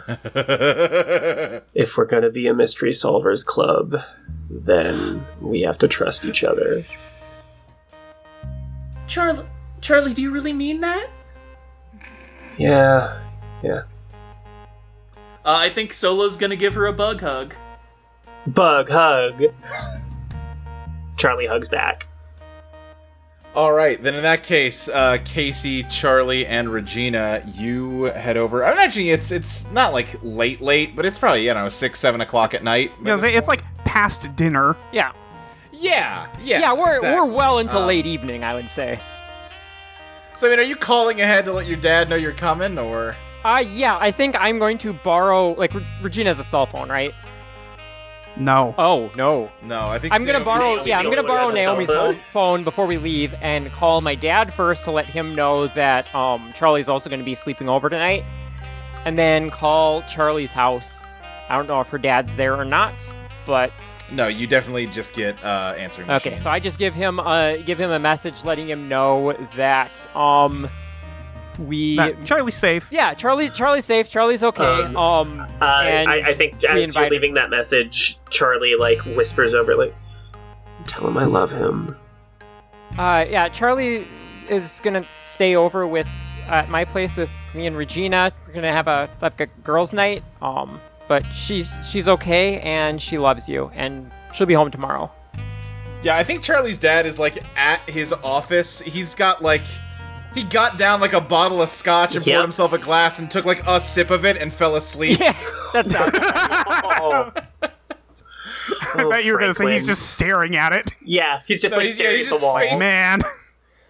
"If 1.75 1.97
we're 1.97 2.07
gonna 2.07 2.31
be 2.31 2.47
a 2.47 2.55
mystery 2.55 2.93
solvers 2.93 3.45
club, 3.45 3.97
then 4.51 5.27
we 5.41 5.61
have 5.63 5.79
to 5.79 5.89
trust 5.89 6.25
each 6.25 6.43
other." 6.43 6.83
Charlie, 9.07 9.47
Charlie, 9.81 10.15
do 10.15 10.23
you 10.23 10.31
really 10.31 10.53
mean 10.53 10.81
that? 10.81 11.09
Yeah, 12.59 13.23
yeah. 13.63 13.83
Uh, 15.45 15.57
I 15.57 15.71
think 15.71 15.93
Solo's 15.93 16.37
gonna 16.37 16.57
give 16.57 16.75
her 16.75 16.87
a 16.87 16.93
bug 16.93 17.21
hug. 17.21 17.55
Bug 18.47 18.91
hug. 18.91 19.45
Charlie 21.17 21.47
hugs 21.47 21.69
back. 21.69 22.08
All 23.59 23.73
right, 23.73 24.01
then 24.01 24.15
in 24.15 24.23
that 24.23 24.45
case, 24.45 24.89
uh, 24.89 25.19
Kacey, 25.25 25.83
Charlie, 25.91 26.47
and 26.47 26.69
Regina, 26.69 27.43
you 27.57 28.05
head 28.05 28.37
over. 28.37 28.65
I'm 28.65 28.75
imagining 28.75 29.09
it's 29.09 29.33
it's 29.33 29.69
not 29.73 29.93
like 29.93 30.15
late, 30.23 30.61
late, 30.61 30.95
but 30.95 31.05
it's 31.05 31.19
probably 31.19 31.45
you 31.45 31.53
know 31.55 31.69
six, 31.69 31.99
seven 31.99 32.21
o'clock 32.21 32.55
at 32.55 32.63
night. 32.63 32.93
you 32.99 33.05
know, 33.07 33.17
it's 33.17 33.49
like 33.49 33.65
past 33.79 34.37
dinner. 34.37 34.77
Yeah, 34.93 35.11
yeah, 35.73 36.29
yeah, 36.41 36.61
yeah, 36.61 36.73
we're 36.73 36.95
exactly. 36.95 37.21
we're 37.21 37.35
well 37.35 37.59
into 37.59 37.79
Um, 37.79 37.89
late 37.89 38.07
evening, 38.07 38.45
I 38.45 38.55
would 38.55 38.71
say. 38.71 39.01
So 40.37 40.47
I 40.47 40.51
mean, 40.51 40.61
are 40.61 40.63
you 40.63 40.77
calling 40.77 41.21
ahead 41.21 41.45
to 41.47 41.53
let 41.53 41.67
your 41.67 41.79
dad 41.79 42.09
know 42.09 42.15
you're 42.15 42.31
coming, 42.31 42.79
or? 42.79 43.17
Uh, 43.45 43.65
yeah, 43.69 43.99
I 43.99 44.13
think 44.13 44.37
I'm 44.39 44.61
going 44.61 44.79
to 44.79 44.93
borrow 44.93 45.55
like 45.55 45.75
Re- 45.75 45.85
Regina 46.01 46.31
has 46.31 46.39
a 46.39 46.45
cell 46.45 46.67
phone, 46.67 46.89
right? 46.91 47.13
No. 48.39 48.75
Oh 48.79 49.11
no, 49.17 49.51
No, 49.63 49.89
I 49.89 49.99
think 49.99 50.15
I'm 50.15 50.21
gonna 50.25 50.35
Naomi- 50.39 50.45
borrow. 50.45 50.75
Naomi's 50.77 50.87
Yeah, 50.87 50.99
I'm 50.99 51.05
gonna 51.07 51.17
only 51.19 51.29
borrow 51.29 51.45
has 51.51 51.55
a 51.55 51.57
cell 51.57 51.73
Naomi's 51.75 51.89
phone. 51.89 51.97
phone. 52.15 52.15
phone 52.15 52.65
before 52.65 52.87
we 52.87 52.97
leave 52.99 53.35
and 53.41 53.73
call 53.73 54.01
my 54.01 54.15
dad 54.15 54.55
first 54.55 54.85
to 54.85 54.91
let 54.93 55.07
him 55.07 55.35
know 55.35 55.67
that 55.69 56.13
um 56.15 56.53
Charlie's 56.55 56.89
also 56.89 57.11
gonna 57.11 57.25
be 57.25 57.35
sleeping 57.35 57.69
over 57.69 57.89
tonight, 57.91 58.25
and 59.05 59.19
then 59.19 59.51
call 59.51 60.03
Charlie's 60.03 60.53
house. 60.53 61.21
I 61.49 61.57
don't 61.57 61.67
know 61.67 61.81
if 61.81 61.89
her 61.89 61.99
dad's 61.99 62.37
there 62.37 62.55
or 62.55 62.65
not, 62.65 63.03
but 63.47 63.73
No, 64.11 64.29
you 64.29 64.47
definitely 64.47 64.87
just 64.87 65.15
get 65.15 65.37
uh, 65.45 65.75
answering. 65.79 66.09
okay. 66.11 66.31
machine. 66.31 66.43
So 66.43 66.49
I 66.51 66.61
just 66.61 66.79
give 66.79 66.95
him 66.95 67.19
uh 67.21 67.57
give 67.57 67.79
him 67.81 67.91
a 67.91 67.99
message 67.99 68.45
letting 68.45 68.69
him 68.69 68.89
know 68.89 69.35
that 69.57 70.07
we. 71.59 71.97
That- 71.97 72.25
Charlie's 72.25 72.57
safe. 72.57 72.89
yeah, 72.91 73.15
Charlie. 73.15 73.51
Charlie's 73.51 73.85
safe. 73.85 74.09
Charlie's 74.09 74.45
okay. 74.45 74.65
Um, 74.65 74.97
Um, 74.97 75.41
Uh, 75.61 75.83
and 75.85 76.09
I, 76.09 76.29
I 76.29 76.33
think 76.35 76.55
as 76.57 76.61
you're 76.63 76.77
invited- 76.79 77.13
leaving 77.13 77.35
that 77.35 77.51
message, 77.51 78.19
Charlie 78.31 78.75
like 78.79 79.01
whispers 79.05 79.55
over 79.55 79.75
like, 79.77 79.95
"Tell 80.87 81.07
him 81.07 81.17
I 81.19 81.25
love 81.25 81.51
him." 81.51 81.97
Uh, 82.99 83.25
yeah, 83.29 83.49
Charlie 83.49 84.07
is 84.49 84.81
gonna 84.83 85.05
stay 85.19 85.55
over 85.57 85.87
with 85.87 86.07
at 86.47 86.71
my 86.71 86.85
place 86.85 87.17
with 87.17 87.31
me 87.55 87.67
and 87.67 87.77
Regina. 87.77 88.33
We're 88.47 88.55
gonna 88.55 88.73
have 88.73 88.89
a 88.89 89.11
like 89.21 89.39
a 89.41 89.47
girls' 89.47 89.93
night. 89.93 90.23
Um, 90.41 90.81
but 91.07 91.25
she's 91.33 91.79
she's 91.91 92.09
okay 92.09 92.61
and 92.61 93.01
she 93.01 93.19
loves 93.19 93.49
you 93.49 93.71
and 93.75 94.11
she'll 94.33 94.47
be 94.47 94.55
home 94.55 94.71
tomorrow. 94.71 95.11
Yeah, 96.03 96.17
I 96.17 96.23
think 96.25 96.43
Charlie's 96.43 96.79
dad 96.79 97.07
is 97.07 97.19
like 97.19 97.43
at 97.57 97.81
his 97.91 98.13
office. 98.23 98.81
He's 98.81 99.15
got 99.15 99.43
like 99.43 99.65
he 100.35 100.45
got 100.45 100.79
down 100.79 101.01
like 101.01 101.13
a 101.13 101.21
bottle 101.21 101.61
of 101.63 101.69
scotch 101.69 102.15
and 102.15 102.25
Yep. 102.27 102.35
poured 102.35 102.43
himself 102.45 102.73
a 102.73 102.79
glass 102.79 103.19
and 103.19 103.31
took 103.31 103.45
like 103.45 103.63
a 103.67 103.81
sip 103.81 104.11
of 104.11 104.25
it 104.25 104.37
and 104.37 104.53
fell 104.53 104.77
asleep. 104.77 105.19
Yeah, 105.21 105.35
that's 105.73 105.89
not. 105.91 106.15
Oh. 107.01 107.33
I 108.95 109.09
bet 109.09 109.25
you 109.25 109.33
were 109.33 109.39
gonna 109.39 109.55
say 109.55 109.73
he's 109.73 109.87
just 109.87 110.11
staring 110.11 110.57
at 110.57 110.73
it. 110.73 110.91
yeah, 111.03 111.41
he's 111.47 111.61
just 111.61 111.73
No, 111.73 111.79
like 111.79 111.87
he's- 111.87 111.99
yeah, 111.99 112.05
staring 112.05 112.19
he's 112.19 112.33
at 112.33 112.41
the 112.41 112.45
wall. 112.47 112.59
face- 112.59 112.79
Man. 112.79 113.23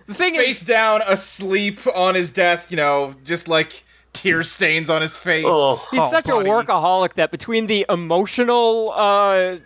the 0.06 0.14
thing 0.14 0.34
Face 0.34 0.60
is, 0.60 0.66
down, 0.66 1.02
asleep 1.06 1.80
on 1.94 2.14
his 2.14 2.30
desk. 2.30 2.70
You 2.70 2.76
know, 2.76 3.14
just 3.24 3.48
like 3.48 3.84
tear 4.12 4.42
stains 4.42 4.88
on 4.90 5.02
his 5.02 5.16
face. 5.16 5.44
Oh. 5.46 5.76
he's 5.90 6.00
Oh, 6.00 6.10
such 6.10 6.24
buddy. 6.26 6.48
a 6.48 6.52
workaholic 6.52 7.14
that 7.14 7.30
between 7.30 7.66
the 7.66 7.86
emotional 7.88 8.92
uh 8.94 9.56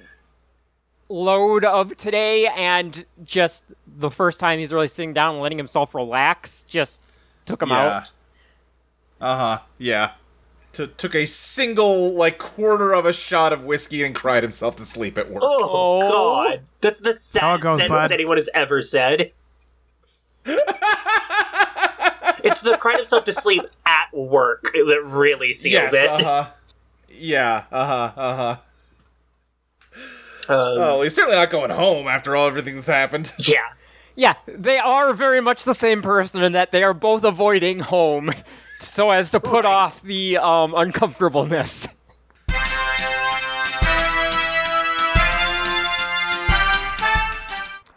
load 1.08 1.64
of 1.64 1.96
today 1.96 2.46
and 2.46 3.04
just 3.24 3.64
the 4.02 4.10
first 4.10 4.38
time 4.38 4.58
he's 4.58 4.72
really 4.72 4.88
sitting 4.88 5.12
down 5.14 5.34
and 5.34 5.42
letting 5.42 5.58
himself 5.58 5.94
relax, 5.94 6.64
just 6.64 7.02
took 7.46 7.62
him 7.62 7.70
yeah. 7.70 7.96
out. 7.96 8.12
Uh 9.20 9.36
huh. 9.36 9.58
Yeah. 9.78 10.10
T- 10.72 10.88
took 10.96 11.14
a 11.14 11.26
single 11.26 12.12
like 12.12 12.38
quarter 12.38 12.92
of 12.94 13.06
a 13.06 13.12
shot 13.12 13.52
of 13.52 13.64
whiskey 13.64 14.02
and 14.02 14.14
cried 14.14 14.42
himself 14.42 14.76
to 14.76 14.82
sleep 14.82 15.16
at 15.18 15.30
work. 15.30 15.42
Oh, 15.44 16.00
Oh. 16.02 16.10
God, 16.10 16.60
that's 16.80 17.00
the 17.00 17.12
how 17.12 17.16
saddest 17.18 17.62
goes, 17.62 17.78
sentence 17.78 18.08
bud. 18.08 18.12
anyone 18.12 18.36
has 18.36 18.50
ever 18.54 18.80
said. 18.82 19.32
it's 20.44 20.60
the 22.62 22.76
cried 22.78 22.96
himself 22.96 23.24
to 23.26 23.32
sleep 23.32 23.62
at 23.86 24.08
work 24.12 24.64
that 24.72 25.02
really 25.04 25.52
seals 25.52 25.72
yes. 25.72 25.92
it. 25.92 26.08
Uh 26.08 26.22
huh. 26.22 26.46
Yeah. 27.08 27.64
Uh 27.70 27.86
huh. 27.86 28.12
Uh 28.20 28.36
huh. 28.36 28.56
Um, 30.48 30.58
Oh, 30.80 31.02
he's 31.02 31.14
certainly 31.14 31.36
not 31.36 31.50
going 31.50 31.70
home 31.70 32.08
after 32.08 32.34
all 32.34 32.48
everything 32.48 32.74
that's 32.74 32.88
happened. 32.88 33.32
Yeah. 33.38 33.60
Yeah, 34.14 34.34
they 34.46 34.78
are 34.78 35.14
very 35.14 35.40
much 35.40 35.64
the 35.64 35.74
same 35.74 36.02
person 36.02 36.42
in 36.42 36.52
that 36.52 36.70
they 36.70 36.82
are 36.82 36.94
both 36.94 37.24
avoiding 37.24 37.80
home 37.80 38.30
so 38.80 39.10
as 39.10 39.30
to 39.30 39.40
put 39.40 39.64
off 39.64 40.02
the 40.02 40.38
um, 40.38 40.74
uncomfortableness. 40.74 41.88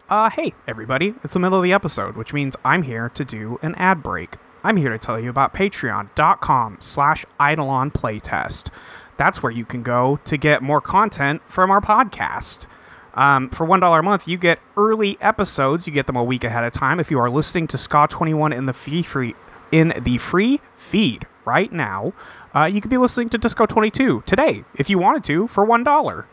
Uh, 0.08 0.30
hey, 0.30 0.54
everybody, 0.68 1.16
it's 1.24 1.34
the 1.34 1.40
middle 1.40 1.58
of 1.58 1.64
the 1.64 1.74
episode, 1.74 2.16
which 2.16 2.32
means 2.32 2.56
I'm 2.64 2.84
here 2.84 3.10
to 3.10 3.26
do 3.26 3.58
an 3.64 3.74
ad 3.76 4.04
break. 4.04 4.36
I'm 4.64 4.78
here 4.78 4.92
to 4.92 5.00
tell 5.00 5.20
you 5.20 5.32
about 5.32 5.54
patreon.com 5.54 6.78
slash 6.80 7.26
Eidolon 7.42 7.90
Playtest. 7.90 8.70
That's 9.18 9.42
where 9.42 9.52
you 9.52 9.66
can 9.66 9.82
go 9.82 10.20
to 10.26 10.38
get 10.38 10.62
more 10.62 10.82
content 10.82 11.42
from 11.48 11.72
our 11.72 11.82
podcast. 11.82 12.68
Um, 13.16 13.50
for 13.50 13.66
$1 13.66 14.00
a 14.00 14.04
month, 14.04 14.28
you 14.28 14.38
get 14.38 14.60
early 14.76 15.18
episodes. 15.22 15.88
You 15.88 15.94
get 15.94 16.06
them 16.06 16.16
a 16.16 16.24
week 16.24 16.44
ahead 16.44 16.64
of 16.64 16.74
time. 16.74 17.00
If 17.00 17.10
you 17.10 17.20
are 17.20 17.30
listening 17.30 17.68
to 17.68 17.78
Ska21 17.78 18.56
in 18.56 18.66
the 18.66 18.74
free, 18.74 19.04
free 19.04 19.36
in 19.72 19.94
the 20.00 20.18
free 20.18 20.62
feed 20.76 21.26
right 21.46 21.72
now, 21.72 22.14
uh, 22.54 22.66
you 22.66 22.82
could 22.82 22.92
be 22.92 22.98
listening 22.98 23.30
to 23.30 23.38
Disco 23.38 23.66
22 23.66 24.24
today 24.26 24.64
if 24.76 24.90
you 24.90 24.98
wanted 24.98 25.24
to 25.26 25.48
for 25.48 25.66
$1. 25.66 26.26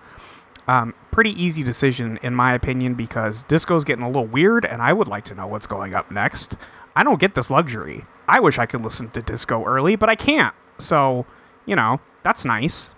Um, 0.69 0.95
pretty 1.11 1.31
easy 1.31 1.63
decision, 1.63 2.19
in 2.23 2.35
my 2.35 2.55
opinion, 2.55 2.95
because 2.95 3.45
disco's 3.45 3.85
getting 3.85 4.05
a 4.05 4.09
little 4.09 4.27
weird, 4.27 4.65
and 4.65 4.81
I 4.81 4.93
would 4.93 5.09
like 5.09 5.25
to 5.27 5.35
know 5.35 5.47
what's 5.47 5.67
going 5.67 5.95
up 5.95 6.11
next. 6.11 6.57
I 6.95 7.03
don't 7.03 7.21
get 7.21 7.35
this 7.35 7.51
luxury. 7.51 8.07
I 8.29 8.41
wish 8.41 8.59
I 8.59 8.67
could 8.67 8.83
listen 8.83 9.11
to 9.11 9.23
disco 9.23 9.65
early, 9.65 9.97
but 9.97 10.09
I 10.09 10.15
can't. 10.15 10.55
So, 10.79 11.27
you 11.67 11.75
know, 11.75 12.01
that's 12.23 12.45
nice. 12.45 12.95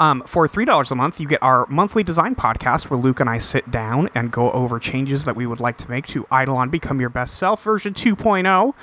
Um, 0.00 0.22
for 0.26 0.48
$3 0.48 0.90
a 0.90 0.94
month, 0.94 1.20
you 1.20 1.28
get 1.28 1.42
our 1.42 1.66
monthly 1.68 2.02
design 2.02 2.34
podcast 2.34 2.90
where 2.90 2.98
Luke 2.98 3.20
and 3.20 3.30
I 3.30 3.38
sit 3.38 3.70
down 3.70 4.10
and 4.14 4.32
go 4.32 4.50
over 4.50 4.78
changes 4.78 5.24
that 5.24 5.36
we 5.36 5.46
would 5.46 5.60
like 5.60 5.78
to 5.78 5.90
make 5.90 6.06
to 6.08 6.26
Eidolon 6.32 6.70
Become 6.70 7.00
Your 7.00 7.10
Best 7.10 7.36
Self 7.36 7.62
version 7.62 7.94
2.0. 7.94 8.74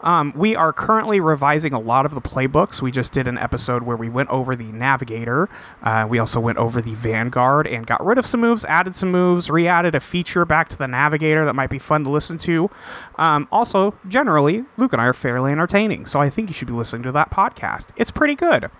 Um, 0.00 0.32
we 0.36 0.54
are 0.54 0.72
currently 0.72 1.20
revising 1.20 1.72
a 1.72 1.80
lot 1.80 2.06
of 2.06 2.14
the 2.14 2.20
playbooks. 2.20 2.80
We 2.80 2.90
just 2.90 3.12
did 3.12 3.26
an 3.26 3.36
episode 3.38 3.82
where 3.82 3.96
we 3.96 4.08
went 4.08 4.28
over 4.30 4.54
the 4.54 4.70
Navigator. 4.70 5.48
Uh, 5.82 6.06
we 6.08 6.18
also 6.18 6.38
went 6.40 6.58
over 6.58 6.80
the 6.80 6.94
Vanguard 6.94 7.66
and 7.66 7.86
got 7.86 8.04
rid 8.04 8.18
of 8.18 8.26
some 8.26 8.40
moves, 8.40 8.64
added 8.66 8.94
some 8.94 9.10
moves, 9.10 9.50
re 9.50 9.66
added 9.66 9.94
a 9.94 10.00
feature 10.00 10.44
back 10.44 10.68
to 10.68 10.78
the 10.78 10.86
Navigator 10.86 11.44
that 11.44 11.54
might 11.54 11.70
be 11.70 11.78
fun 11.78 12.04
to 12.04 12.10
listen 12.10 12.38
to. 12.38 12.70
Um, 13.16 13.48
also, 13.50 13.94
generally, 14.06 14.64
Luke 14.76 14.92
and 14.92 15.02
I 15.02 15.06
are 15.06 15.12
fairly 15.12 15.50
entertaining, 15.52 16.06
so 16.06 16.20
I 16.20 16.30
think 16.30 16.48
you 16.48 16.54
should 16.54 16.68
be 16.68 16.74
listening 16.74 17.02
to 17.04 17.12
that 17.12 17.30
podcast. 17.30 17.88
It's 17.96 18.10
pretty 18.10 18.34
good. 18.34 18.70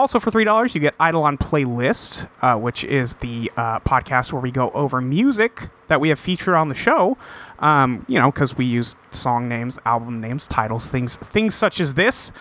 Also, 0.00 0.18
for 0.18 0.30
$3, 0.30 0.74
you 0.74 0.80
get 0.80 0.94
Eidolon 0.98 1.36
Playlist, 1.36 2.26
uh, 2.40 2.56
which 2.56 2.84
is 2.84 3.16
the 3.16 3.52
uh, 3.54 3.80
podcast 3.80 4.32
where 4.32 4.40
we 4.40 4.50
go 4.50 4.70
over 4.70 4.98
music 4.98 5.68
that 5.88 6.00
we 6.00 6.08
have 6.08 6.18
featured 6.18 6.54
on 6.54 6.70
the 6.70 6.74
show. 6.74 7.18
Um, 7.58 8.06
you 8.08 8.18
know, 8.18 8.30
because 8.32 8.56
we 8.56 8.64
use 8.64 8.94
song 9.10 9.46
names, 9.46 9.78
album 9.84 10.18
names, 10.18 10.48
titles, 10.48 10.88
things, 10.88 11.16
things 11.18 11.54
such 11.54 11.80
as 11.80 11.92
this. 11.94 12.32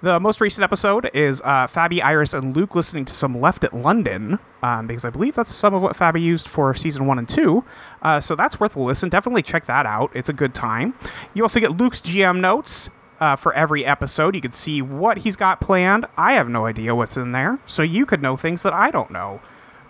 The 0.00 0.20
most 0.20 0.40
recent 0.40 0.62
episode 0.62 1.10
is 1.12 1.40
uh, 1.40 1.66
Fabi, 1.66 2.00
Iris, 2.00 2.34
and 2.34 2.56
Luke 2.56 2.76
listening 2.76 3.04
to 3.06 3.12
some 3.12 3.40
Left 3.40 3.64
at 3.64 3.74
London, 3.74 4.38
um, 4.62 4.86
because 4.86 5.04
I 5.04 5.10
believe 5.10 5.34
that's 5.34 5.52
some 5.52 5.74
of 5.74 5.82
what 5.82 5.96
Fabi 5.96 6.22
used 6.22 6.46
for 6.46 6.72
season 6.72 7.04
one 7.06 7.18
and 7.18 7.28
two. 7.28 7.64
Uh, 8.00 8.20
so 8.20 8.36
that's 8.36 8.60
worth 8.60 8.76
a 8.76 8.80
listen. 8.80 9.08
Definitely 9.08 9.42
check 9.42 9.66
that 9.66 9.86
out. 9.86 10.12
It's 10.14 10.28
a 10.28 10.32
good 10.32 10.54
time. 10.54 10.94
You 11.34 11.42
also 11.42 11.58
get 11.58 11.72
Luke's 11.72 12.00
GM 12.00 12.38
notes 12.38 12.90
uh, 13.20 13.36
for 13.36 13.52
every 13.54 13.84
episode. 13.84 14.34
You 14.34 14.40
can 14.40 14.52
see 14.52 14.82
what 14.82 15.18
he's 15.18 15.36
got 15.36 15.60
planned. 15.60 16.06
I 16.16 16.32
have 16.34 16.48
no 16.48 16.66
idea 16.66 16.94
what's 16.94 17.16
in 17.16 17.32
there, 17.32 17.58
so 17.66 17.82
you 17.82 18.06
could 18.06 18.22
know 18.22 18.36
things 18.36 18.62
that 18.62 18.72
I 18.72 18.90
don't 18.90 19.10
know, 19.10 19.40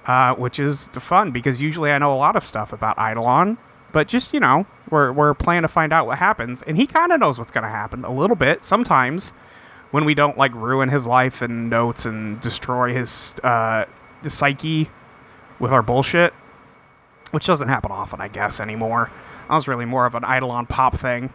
uh, 0.06 0.34
which 0.34 0.58
is 0.58 0.88
fun 0.94 1.30
because 1.30 1.60
usually 1.62 1.90
I 1.90 1.98
know 1.98 2.12
a 2.12 2.16
lot 2.16 2.36
of 2.36 2.44
stuff 2.44 2.72
about 2.72 2.96
Eidolon, 2.98 3.58
but 3.92 4.08
just 4.08 4.32
you 4.32 4.40
know, 4.40 4.66
we're 4.90 5.12
we're 5.12 5.34
planning 5.34 5.62
to 5.62 5.68
find 5.68 5.92
out 5.92 6.06
what 6.06 6.18
happens, 6.18 6.62
and 6.62 6.76
he 6.76 6.86
kind 6.86 7.12
of 7.12 7.20
knows 7.20 7.38
what's 7.38 7.52
going 7.52 7.64
to 7.64 7.70
happen 7.70 8.04
a 8.04 8.12
little 8.12 8.36
bit 8.36 8.62
sometimes 8.62 9.32
when 9.90 10.04
we 10.04 10.14
don't 10.14 10.36
like 10.36 10.54
ruin 10.54 10.90
his 10.90 11.06
life 11.06 11.40
and 11.40 11.70
notes 11.70 12.04
and 12.04 12.40
destroy 12.40 12.92
his 12.92 13.34
uh, 13.42 13.84
the 14.22 14.30
psyche 14.30 14.90
with 15.58 15.72
our 15.72 15.82
bullshit, 15.82 16.32
which 17.30 17.46
doesn't 17.46 17.68
happen 17.68 17.90
often, 17.90 18.20
I 18.20 18.28
guess 18.28 18.60
anymore. 18.60 19.10
That 19.48 19.54
was 19.54 19.66
really 19.66 19.86
more 19.86 20.06
of 20.06 20.14
an 20.14 20.24
Eidolon 20.24 20.66
pop 20.66 20.96
thing. 20.96 21.30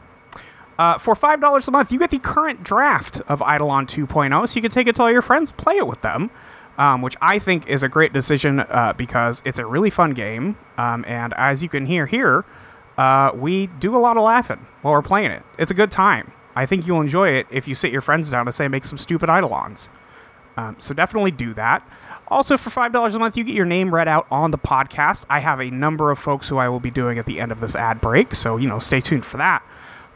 Uh, 0.77 0.97
for 0.97 1.15
five 1.15 1.39
dollars 1.39 1.67
a 1.67 1.71
month, 1.71 1.91
you 1.91 1.99
get 1.99 2.09
the 2.09 2.19
current 2.19 2.63
draft 2.63 3.21
of 3.27 3.41
Eidolon 3.41 3.85
2.0, 3.85 4.49
so 4.49 4.55
you 4.55 4.61
can 4.61 4.71
take 4.71 4.87
it 4.87 4.95
to 4.95 5.03
all 5.03 5.11
your 5.11 5.21
friends, 5.21 5.51
play 5.51 5.77
it 5.77 5.85
with 5.85 6.01
them, 6.01 6.31
um, 6.77 7.01
which 7.01 7.15
I 7.21 7.37
think 7.39 7.67
is 7.67 7.83
a 7.83 7.89
great 7.89 8.11
decision 8.13 8.59
uh, 8.61 8.93
because 8.97 9.41
it's 9.45 9.59
a 9.59 9.65
really 9.65 9.89
fun 9.91 10.11
game, 10.11 10.57
um, 10.77 11.05
and 11.07 11.33
as 11.37 11.61
you 11.61 11.69
can 11.69 11.85
hear 11.85 12.07
here, 12.07 12.43
uh, 12.97 13.31
we 13.35 13.67
do 13.67 13.95
a 13.95 13.99
lot 13.99 14.17
of 14.17 14.23
laughing 14.23 14.65
while 14.81 14.93
we're 14.93 15.01
playing 15.03 15.31
it. 15.31 15.43
It's 15.57 15.71
a 15.71 15.75
good 15.75 15.91
time. 15.91 16.31
I 16.55 16.65
think 16.65 16.85
you'll 16.85 17.01
enjoy 17.01 17.29
it 17.29 17.47
if 17.49 17.67
you 17.67 17.75
sit 17.75 17.91
your 17.91 18.01
friends 18.01 18.29
down 18.29 18.47
and 18.47 18.53
say 18.53 18.67
make 18.67 18.85
some 18.85 18.97
stupid 18.97 19.29
Eidolons. 19.29 19.89
Um, 20.55 20.75
so 20.79 20.93
definitely 20.93 21.31
do 21.31 21.53
that. 21.55 21.87
Also, 22.27 22.57
for 22.57 22.69
$5 22.69 23.15
a 23.15 23.19
month, 23.19 23.35
you 23.35 23.43
get 23.43 23.55
your 23.55 23.65
name 23.65 23.93
read 23.93 24.07
out 24.07 24.25
on 24.31 24.51
the 24.51 24.57
podcast. 24.57 25.25
I 25.29 25.39
have 25.39 25.59
a 25.59 25.69
number 25.69 26.09
of 26.09 26.19
folks 26.19 26.49
who 26.49 26.57
I 26.57 26.69
will 26.69 26.79
be 26.79 26.91
doing 26.91 27.17
at 27.17 27.25
the 27.25 27.39
end 27.39 27.51
of 27.51 27.59
this 27.59 27.75
ad 27.75 28.01
break, 28.01 28.33
so, 28.33 28.57
you 28.57 28.67
know, 28.67 28.79
stay 28.79 29.01
tuned 29.01 29.25
for 29.25 29.37
that. 29.37 29.63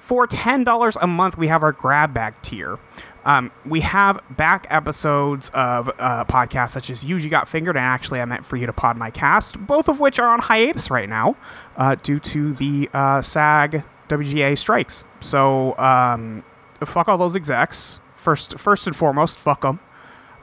For 0.07 0.25
$10 0.25 0.97
a 1.01 1.05
month, 1.05 1.37
we 1.37 1.49
have 1.49 1.63
our 1.63 1.73
grab 1.73 2.13
bag 2.13 2.35
tier. 2.41 2.79
Um, 3.25 3.51
we 3.65 3.81
have 3.81 4.21
back 4.29 4.65
episodes 4.69 5.49
of 5.53 5.91
uh, 5.99 6.23
podcasts 6.23 6.69
such 6.69 6.89
as 6.89 7.03
Usually 7.03 7.29
Got 7.29 7.49
Fingered 7.49 7.75
and 7.75 7.83
Actually 7.83 8.21
I 8.21 8.25
Meant 8.25 8.45
For 8.45 8.55
You 8.55 8.67
to 8.67 8.71
Pod 8.71 8.95
My 8.95 9.11
Cast, 9.11 9.59
both 9.67 9.89
of 9.89 9.99
which 9.99 10.17
are 10.17 10.29
on 10.29 10.39
hiatus 10.39 10.89
right 10.89 11.09
now 11.09 11.35
uh, 11.75 11.95
due 11.95 12.19
to 12.19 12.53
the 12.53 12.89
uh, 12.93 13.21
SAG 13.21 13.83
WGA 14.07 14.57
strikes. 14.57 15.03
So, 15.19 15.77
um, 15.77 16.45
fuck 16.85 17.09
all 17.09 17.17
those 17.17 17.35
execs. 17.35 17.99
First, 18.15 18.57
first 18.57 18.87
and 18.87 18.95
foremost, 18.95 19.37
fuck 19.37 19.63
them. 19.63 19.81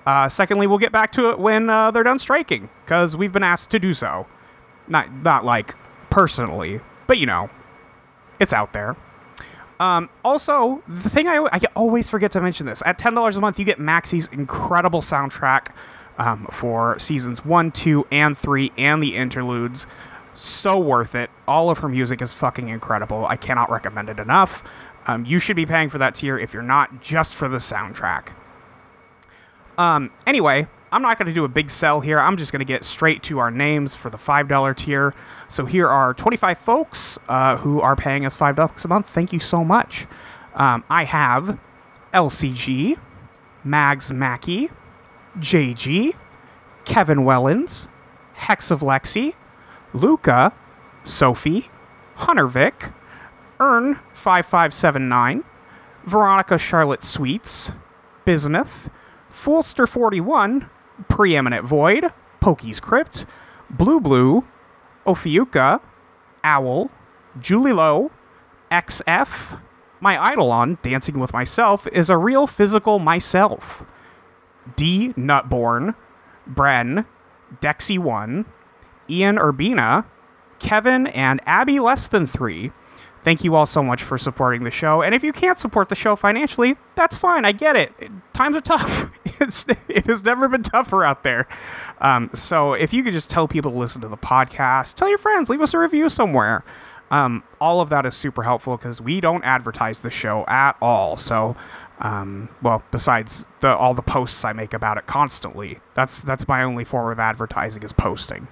Uh, 0.05 0.29
secondly, 0.29 0.67
we'll 0.67 0.77
get 0.77 0.93
back 0.93 1.11
to 1.13 1.31
it 1.31 1.39
when 1.39 1.71
uh, 1.71 1.91
they're 1.91 2.03
done 2.03 2.19
striking, 2.19 2.69
because 2.85 3.17
we've 3.17 3.33
been 3.33 3.43
asked 3.43 3.71
to 3.71 3.79
do 3.79 3.95
so. 3.95 4.27
Not, 4.89 5.11
not 5.11 5.43
like 5.43 5.75
personally, 6.11 6.83
but 7.07 7.17
you 7.17 7.25
know, 7.25 7.49
it's 8.39 8.53
out 8.53 8.75
there. 8.75 8.95
Um, 9.81 10.09
also, 10.25 10.83
the 10.87 11.11
thing 11.11 11.27
I, 11.29 11.47
I 11.53 11.61
always 11.75 12.09
forget 12.09 12.31
to 12.33 12.41
mention 12.41 12.67
this 12.67 12.83
at 12.87 12.99
$10 12.99 13.37
a 13.37 13.41
month, 13.41 13.59
you 13.59 13.65
get 13.65 13.79
Maxie's 13.79 14.29
incredible 14.29 15.01
soundtrack 15.01 15.75
um, 16.19 16.47
for 16.51 16.99
seasons 16.99 17.45
1, 17.45 17.73
2, 17.73 18.07
and 18.11 18.39
3, 18.39 18.73
and 18.77 19.03
the 19.03 19.17
interludes. 19.17 19.87
So 20.35 20.79
worth 20.79 21.15
it. 21.15 21.31
All 21.47 21.71
of 21.71 21.79
her 21.79 21.89
music 21.89 22.21
is 22.21 22.33
fucking 22.33 22.69
incredible. 22.69 23.27
I 23.27 23.37
cannot 23.37 23.71
recommend 23.71 24.09
it 24.09 24.19
enough. 24.19 24.63
Um, 25.07 25.25
you 25.25 25.39
should 25.39 25.57
be 25.57 25.67
paying 25.67 25.91
for 25.91 25.99
that 25.99 26.15
tier 26.15 26.39
if 26.39 26.53
you're 26.53 26.63
not 26.63 27.01
just 27.01 27.35
for 27.35 27.49
the 27.49 27.59
soundtrack. 27.59 28.29
Um, 29.77 30.11
anyway, 30.27 30.67
I'm 30.95 31.03
not 31.03 31.19
going 31.19 31.27
to 31.27 31.35
do 31.35 31.43
a 31.45 31.49
big 31.49 31.71
sell 31.71 32.03
here. 32.03 32.21
I'm 32.21 32.37
just 32.37 32.53
going 32.53 32.61
to 32.61 32.65
get 32.65 32.85
straight 32.85 33.25
to 33.25 33.41
our 33.41 33.51
names 33.51 33.97
for 33.97 34.11
the 34.11 34.17
$5 34.17 34.77
tier. 34.77 35.13
So 35.49 35.67
here 35.67 35.89
are 35.89 36.15
25 36.15 36.57
folks 36.57 37.19
uh, 37.29 37.57
who 37.57 37.81
are 37.81 37.97
paying 37.97 38.25
us 38.25 38.37
$5 38.37 38.85
a 38.85 38.89
month. 38.89 39.09
Thank 39.09 39.33
you 39.33 39.41
so 39.41 39.65
much. 39.65 40.07
Um, 40.55 40.85
I 40.89 41.03
have 41.03 41.59
LCG, 42.13 42.97
Mags 43.65 44.13
Mackey, 44.13 44.71
JG, 45.37 46.15
Kevin 46.85 47.25
Wellens, 47.25 47.89
Hex 48.35 48.71
of 48.71 48.79
Lexi, 48.79 49.35
Luca, 49.93 50.53
Sophie, 51.03 51.71
Hunter 52.15 52.47
Vic, 52.47 52.93
Earn 53.59 53.97
5579, 54.13 55.43
Veronica 56.05 56.57
Charlotte 56.57 57.03
Sweets, 57.03 57.73
Bismuth, 58.25 58.91
Foolster 59.29 59.89
41, 59.89 60.71
Preeminent 61.09 61.65
Void, 61.67 62.13
Pokey's 62.41 62.81
Crypt, 62.81 63.27
Blue 63.71 64.01
Blue, 64.01 64.45
Ophiuka, 65.07 65.81
Owl, 66.43 66.91
Julie 67.41 67.73
Lowe, 67.73 68.11
XF, 68.71 69.61
my 70.01 70.33
Eidolon, 70.33 70.79
Dancing 70.83 71.19
with 71.19 71.33
Myself, 71.33 71.87
is 71.89 72.11
a 72.11 72.19
real 72.19 72.47
physical 72.47 72.99
myself. 72.99 73.85
D. 74.77 75.13
Nutborn, 75.17 75.95
Bren, 76.49 77.07
Dexy1, 77.61 78.45
Ian 79.09 79.37
Urbina, 79.37 80.05
Kevin, 80.59 81.07
and 81.09 81.41
Abby 81.47 81.81
Less 81.81 82.07
Than 82.07 82.27
Three. 82.27 82.73
Thank 83.25 83.43
you 83.43 83.57
all 83.57 83.65
so 83.65 83.83
much 83.83 84.03
for 84.03 84.19
supporting 84.19 84.65
the 84.65 84.71
show. 84.71 85.01
And 85.01 85.15
if 85.15 85.25
you 85.25 85.33
can't 85.33 85.59
support 85.59 85.89
the 85.89 85.95
show 85.95 86.15
financially, 86.15 86.77
that's 86.95 87.17
fine. 87.17 87.47
I 87.47 87.53
get 87.53 87.75
it. 87.75 87.93
Times 88.35 88.55
are 88.57 88.61
tough. 88.61 89.11
It's 89.41 89.67
it 89.89 90.07
has 90.07 90.25
never 90.25 90.49
been 90.49 90.63
tougher 90.63 91.05
out 91.05 91.25
there. 91.25 91.49
Um, 92.01 92.31
so 92.35 92.73
if 92.73 92.95
you 92.95 93.03
could 93.03 93.13
just 93.13 93.31
tell 93.31 93.49
people 93.49 93.73
to 93.73 93.77
listen 93.77 94.01
to 94.03 94.09
the 94.09 94.17
podcast, 94.17 94.95
tell 94.95 95.09
your 95.09 95.19
friends, 95.19 95.51
leave 95.51 95.61
us 95.61 95.75
a 95.75 95.79
review 95.79 96.09
somewhere. 96.09 96.65
Um, 97.11 97.43
all 97.61 97.81
of 97.81 97.91
that 97.91 98.07
is 98.07 98.15
super 98.15 98.45
helpful 98.45 98.77
because 98.77 99.01
we 99.01 99.21
don't 99.21 99.43
advertise 99.43 100.03
the 100.03 100.11
show 100.11 100.45
at 100.47 100.77
all. 100.81 101.17
So, 101.17 101.57
um, 101.99 102.49
well, 102.63 102.85
besides 102.93 103.49
the 103.59 103.77
all 103.77 103.93
the 103.93 104.03
posts 104.03 104.45
I 104.45 104.53
make 104.53 104.73
about 104.73 104.99
it 104.99 105.07
constantly, 105.07 105.81
that's 105.95 106.23
that's 106.23 106.47
my 106.47 106.63
only 106.63 106.85
form 106.85 107.11
of 107.11 107.19
advertising 107.19 107.83
is 107.83 107.93
posting. 107.93 108.47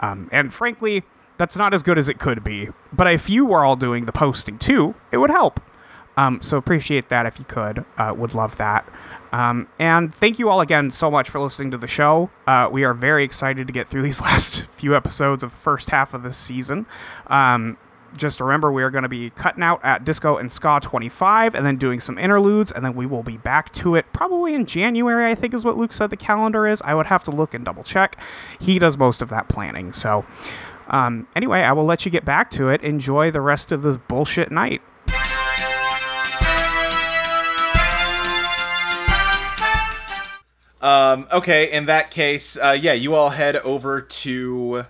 Um, 0.00 0.28
and 0.32 0.52
frankly, 0.52 1.04
that's 1.38 1.56
not 1.56 1.74
as 1.74 1.82
good 1.82 1.98
as 1.98 2.08
it 2.08 2.18
could 2.18 2.42
be. 2.42 2.68
But 2.92 3.12
if 3.12 3.28
you 3.28 3.46
were 3.46 3.64
all 3.64 3.76
doing 3.76 4.06
the 4.06 4.12
posting 4.12 4.58
too, 4.58 4.94
it 5.12 5.18
would 5.18 5.30
help. 5.30 5.60
Um, 6.16 6.40
so 6.40 6.56
appreciate 6.56 7.08
that 7.10 7.26
if 7.26 7.38
you 7.38 7.44
could. 7.44 7.84
Uh, 7.98 8.14
would 8.16 8.34
love 8.34 8.56
that. 8.56 8.88
Um, 9.32 9.68
and 9.78 10.14
thank 10.14 10.38
you 10.38 10.48
all 10.48 10.60
again 10.60 10.90
so 10.90 11.10
much 11.10 11.28
for 11.28 11.40
listening 11.40 11.70
to 11.72 11.78
the 11.78 11.88
show. 11.88 12.30
Uh, 12.46 12.70
we 12.72 12.84
are 12.84 12.94
very 12.94 13.22
excited 13.22 13.66
to 13.66 13.72
get 13.72 13.88
through 13.88 14.02
these 14.08 14.20
last 14.20 14.66
few 14.70 14.96
episodes 14.96 15.42
of 15.42 15.50
the 15.50 15.56
first 15.56 15.90
half 15.90 16.14
of 16.14 16.22
this 16.22 16.36
season. 16.36 16.86
Um, 17.26 17.76
just 18.16 18.40
remember, 18.40 18.72
we 18.72 18.82
are 18.82 18.90
going 18.90 19.02
to 19.02 19.10
be 19.10 19.30
cutting 19.30 19.62
out 19.62 19.80
at 19.84 20.04
Disco 20.04 20.38
and 20.38 20.50
Ska 20.50 20.80
25 20.82 21.54
and 21.54 21.66
then 21.66 21.76
doing 21.76 22.00
some 22.00 22.16
interludes, 22.16 22.72
and 22.72 22.84
then 22.84 22.94
we 22.94 23.04
will 23.04 23.22
be 23.22 23.36
back 23.36 23.72
to 23.72 23.94
it 23.94 24.06
probably 24.14 24.54
in 24.54 24.64
January, 24.64 25.30
I 25.30 25.34
think 25.34 25.52
is 25.52 25.64
what 25.64 25.76
Luke 25.76 25.92
said 25.92 26.08
the 26.08 26.16
calendar 26.16 26.66
is. 26.66 26.80
I 26.82 26.94
would 26.94 27.06
have 27.06 27.22
to 27.24 27.30
look 27.30 27.52
and 27.52 27.64
double 27.64 27.82
check. 27.82 28.16
He 28.58 28.78
does 28.78 28.96
most 28.96 29.20
of 29.20 29.28
that 29.28 29.48
planning. 29.48 29.92
So, 29.92 30.24
um, 30.88 31.26
anyway, 31.36 31.60
I 31.60 31.72
will 31.72 31.84
let 31.84 32.04
you 32.04 32.10
get 32.10 32.24
back 32.24 32.50
to 32.52 32.68
it. 32.68 32.82
Enjoy 32.82 33.30
the 33.30 33.40
rest 33.40 33.72
of 33.72 33.82
this 33.82 33.96
bullshit 33.96 34.50
night. 34.50 34.82
Um, 40.82 41.26
okay, 41.32 41.72
in 41.72 41.86
that 41.86 42.10
case, 42.10 42.56
uh, 42.58 42.76
yeah, 42.78 42.92
you 42.92 43.14
all 43.14 43.30
head 43.30 43.56
over 43.56 44.00
to 44.02 44.84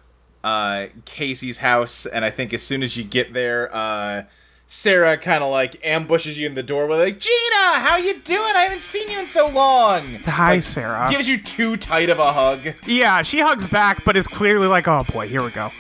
uh, 0.45 0.87
Kacey's 1.05 1.59
house, 1.59 2.07
and 2.07 2.25
I 2.25 2.31
think 2.31 2.53
as 2.53 2.63
soon 2.63 2.83
as 2.83 2.97
you 2.97 3.05
get 3.05 3.33
there, 3.33 3.71
uh, 3.75 4.25
Sarah 4.67 5.17
kind 5.17 5.45
of 5.45 5.51
like 5.51 5.79
ambushes 5.87 6.39
you 6.39 6.47
in 6.47 6.55
the 6.55 6.63
doorway, 6.63 6.97
like 6.99 7.19
Gina, 7.21 7.79
how 7.79 7.97
you 7.97 8.19
doing? 8.19 8.53
I 8.57 8.63
haven't 8.63 8.83
seen 8.83 9.09
you 9.09 9.21
in 9.21 9.27
so 9.29 9.47
long. 9.49 10.17
Hi, 10.25 10.55
Like, 10.55 10.65
Sarah. 10.65 11.07
Gives 11.09 11.29
you 11.29 11.39
too 11.39 11.77
tight 11.77 12.11
of 12.11 12.19
a 12.19 12.33
hug. 12.33 12.75
Yeah, 12.85 13.23
she 13.23 13.39
hugs 13.41 13.65
back, 13.65 14.05
but 14.05 14.17
is 14.17 14.27
clearly 14.27 14.67
like, 14.67 14.89
oh 14.89 15.05
boy, 15.05 15.29
here 15.29 15.43
we 15.43 15.51
go. 15.51 15.71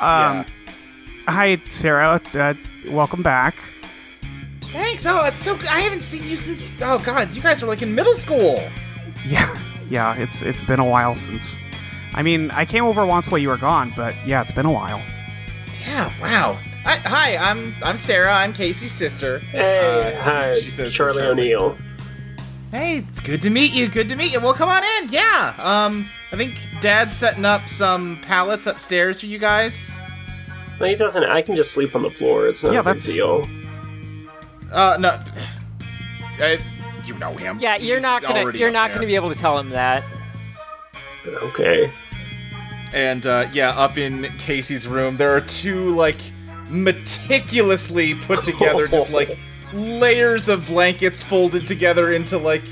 Um, 0.00 0.44
yeah. 0.44 0.44
Hi, 1.28 1.60
Sarah. 1.70 2.20
Uh, 2.34 2.54
welcome 2.88 3.22
back. 3.22 3.54
Thanks. 4.72 5.06
Oh, 5.06 5.24
it's 5.26 5.40
so. 5.42 5.56
I 5.70 5.80
haven't 5.80 6.02
seen 6.02 6.26
you 6.26 6.36
since. 6.36 6.74
Oh 6.82 6.98
God, 6.98 7.32
you 7.32 7.42
guys 7.42 7.62
were 7.62 7.68
like 7.68 7.82
in 7.82 7.94
middle 7.94 8.14
school. 8.14 8.62
Yeah, 9.26 9.58
yeah. 9.88 10.14
It's 10.16 10.42
it's 10.42 10.62
been 10.62 10.80
a 10.80 10.84
while 10.84 11.14
since. 11.14 11.58
I 12.14 12.22
mean, 12.22 12.50
I 12.52 12.64
came 12.64 12.84
over 12.84 13.04
once 13.04 13.30
while 13.30 13.38
you 13.38 13.48
were 13.48 13.56
gone, 13.56 13.92
but 13.96 14.14
yeah, 14.26 14.42
it's 14.42 14.52
been 14.52 14.66
a 14.66 14.72
while. 14.72 15.02
Yeah. 15.86 16.12
Wow. 16.20 16.58
I, 16.84 16.96
hi, 17.04 17.36
I'm 17.36 17.74
I'm 17.82 17.96
Sarah. 17.96 18.32
I'm 18.32 18.52
Kacey's 18.52 18.92
sister. 18.92 19.38
Hey, 19.40 20.14
Uh, 20.16 20.22
hi, 20.22 20.54
she 20.58 20.70
says 20.70 20.92
Charlie 20.92 21.22
Charlie. 21.22 21.54
O'Neil. 21.54 21.78
Hey, 22.70 22.98
it's 22.98 23.20
good 23.20 23.42
to 23.42 23.50
meet 23.50 23.74
you. 23.74 23.88
Good 23.88 24.08
to 24.08 24.16
meet 24.16 24.32
you. 24.32 24.40
Well, 24.40 24.52
come 24.52 24.68
on 24.68 24.82
in. 25.02 25.08
Yeah. 25.08 25.54
Um, 25.58 26.06
I 26.32 26.36
think 26.36 26.58
Dad's 26.80 27.14
setting 27.16 27.44
up 27.44 27.68
some 27.68 28.18
pallets 28.22 28.66
upstairs 28.66 29.20
for 29.20 29.26
you 29.26 29.38
guys. 29.38 30.00
No, 30.80 30.86
he 30.86 30.94
doesn't. 30.96 31.24
I 31.24 31.42
can 31.42 31.56
just 31.56 31.72
sleep 31.72 31.94
on 31.94 32.02
the 32.02 32.10
floor. 32.10 32.48
It's 32.48 32.62
not 32.62 32.72
Yeah, 32.72 32.80
a 32.80 32.82
big 32.82 32.96
that's- 32.96 33.06
deal. 33.06 33.48
Uh, 34.72 34.96
no. 35.00 35.18
Uh, 36.42 36.56
you 37.06 37.14
know 37.14 37.32
him. 37.34 37.58
Yeah, 37.60 37.76
you're 37.76 37.96
He's 37.96 38.02
not 38.02 38.20
gonna 38.20 38.52
you're 38.52 38.70
not 38.70 38.88
there. 38.88 38.96
gonna 38.96 39.06
be 39.06 39.14
able 39.14 39.32
to 39.32 39.38
tell 39.38 39.56
him 39.58 39.70
that. 39.70 40.02
Okay. 41.26 41.90
And 42.92 43.24
uh, 43.26 43.48
yeah, 43.52 43.70
up 43.70 43.96
in 43.96 44.24
Kacey's 44.38 44.86
room, 44.88 45.16
there 45.16 45.34
are 45.34 45.40
two 45.40 45.90
like 45.90 46.16
meticulously 46.68 48.16
put 48.16 48.42
together, 48.44 48.88
just 48.88 49.10
like 49.10 49.38
layers 49.72 50.48
of 50.48 50.66
blankets 50.66 51.22
folded 51.22 51.66
together 51.66 52.12
into 52.12 52.38
like 52.38 52.62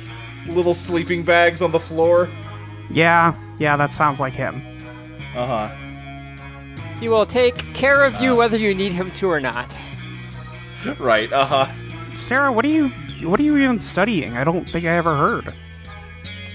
little 0.47 0.75
sleeping 0.75 1.23
bags 1.23 1.63
on 1.63 1.73
the 1.73 1.81
floor. 1.81 2.29
Yeah, 2.91 3.35
yeah, 3.59 3.77
that 3.77 3.95
sounds 3.95 4.21
like 4.21 4.35
him. 4.35 4.63
Uh 5.35 5.47
huh. 5.69 5.69
He 7.01 7.09
will 7.09 7.27
take 7.27 7.57
care 7.75 8.05
of 8.05 8.15
Uh. 8.17 8.23
you 8.23 8.37
whether 8.37 8.57
you 8.57 8.75
need 8.75 8.93
him 8.93 9.11
to 9.13 9.31
or 9.31 9.41
not. 9.41 9.75
Right. 10.99 11.33
Uh 11.33 11.47
huh. 11.47 11.73
Sarah, 12.13 12.53
what 12.53 12.63
are 12.67 12.69
you 12.69 12.89
what 13.27 13.41
are 13.41 13.43
you 13.43 13.57
even 13.57 13.79
studying? 13.79 14.37
I 14.37 14.45
don't 14.45 14.69
think 14.69 14.85
I 14.85 14.91
ever 14.99 15.17
heard. 15.17 15.55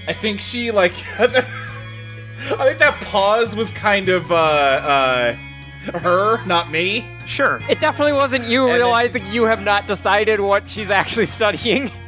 I 0.06 0.12
think 0.12 0.40
she 0.40 0.70
like. 0.70 0.92
I 1.18 1.26
think 2.64 2.78
that 2.78 2.96
pause 3.02 3.56
was 3.56 3.72
kind 3.72 4.08
of 4.08 4.30
uh 4.30 4.34
uh 4.34 5.36
her, 5.94 6.44
not 6.46 6.70
me. 6.70 7.06
Sure. 7.26 7.60
It 7.68 7.80
definitely 7.80 8.12
wasn't 8.12 8.46
you 8.46 8.66
then- 8.66 8.76
realizing 8.76 9.24
you 9.26 9.44
have 9.44 9.62
not 9.62 9.86
decided 9.86 10.40
what 10.40 10.68
she's 10.68 10.90
actually 10.90 11.26
studying. 11.26 11.90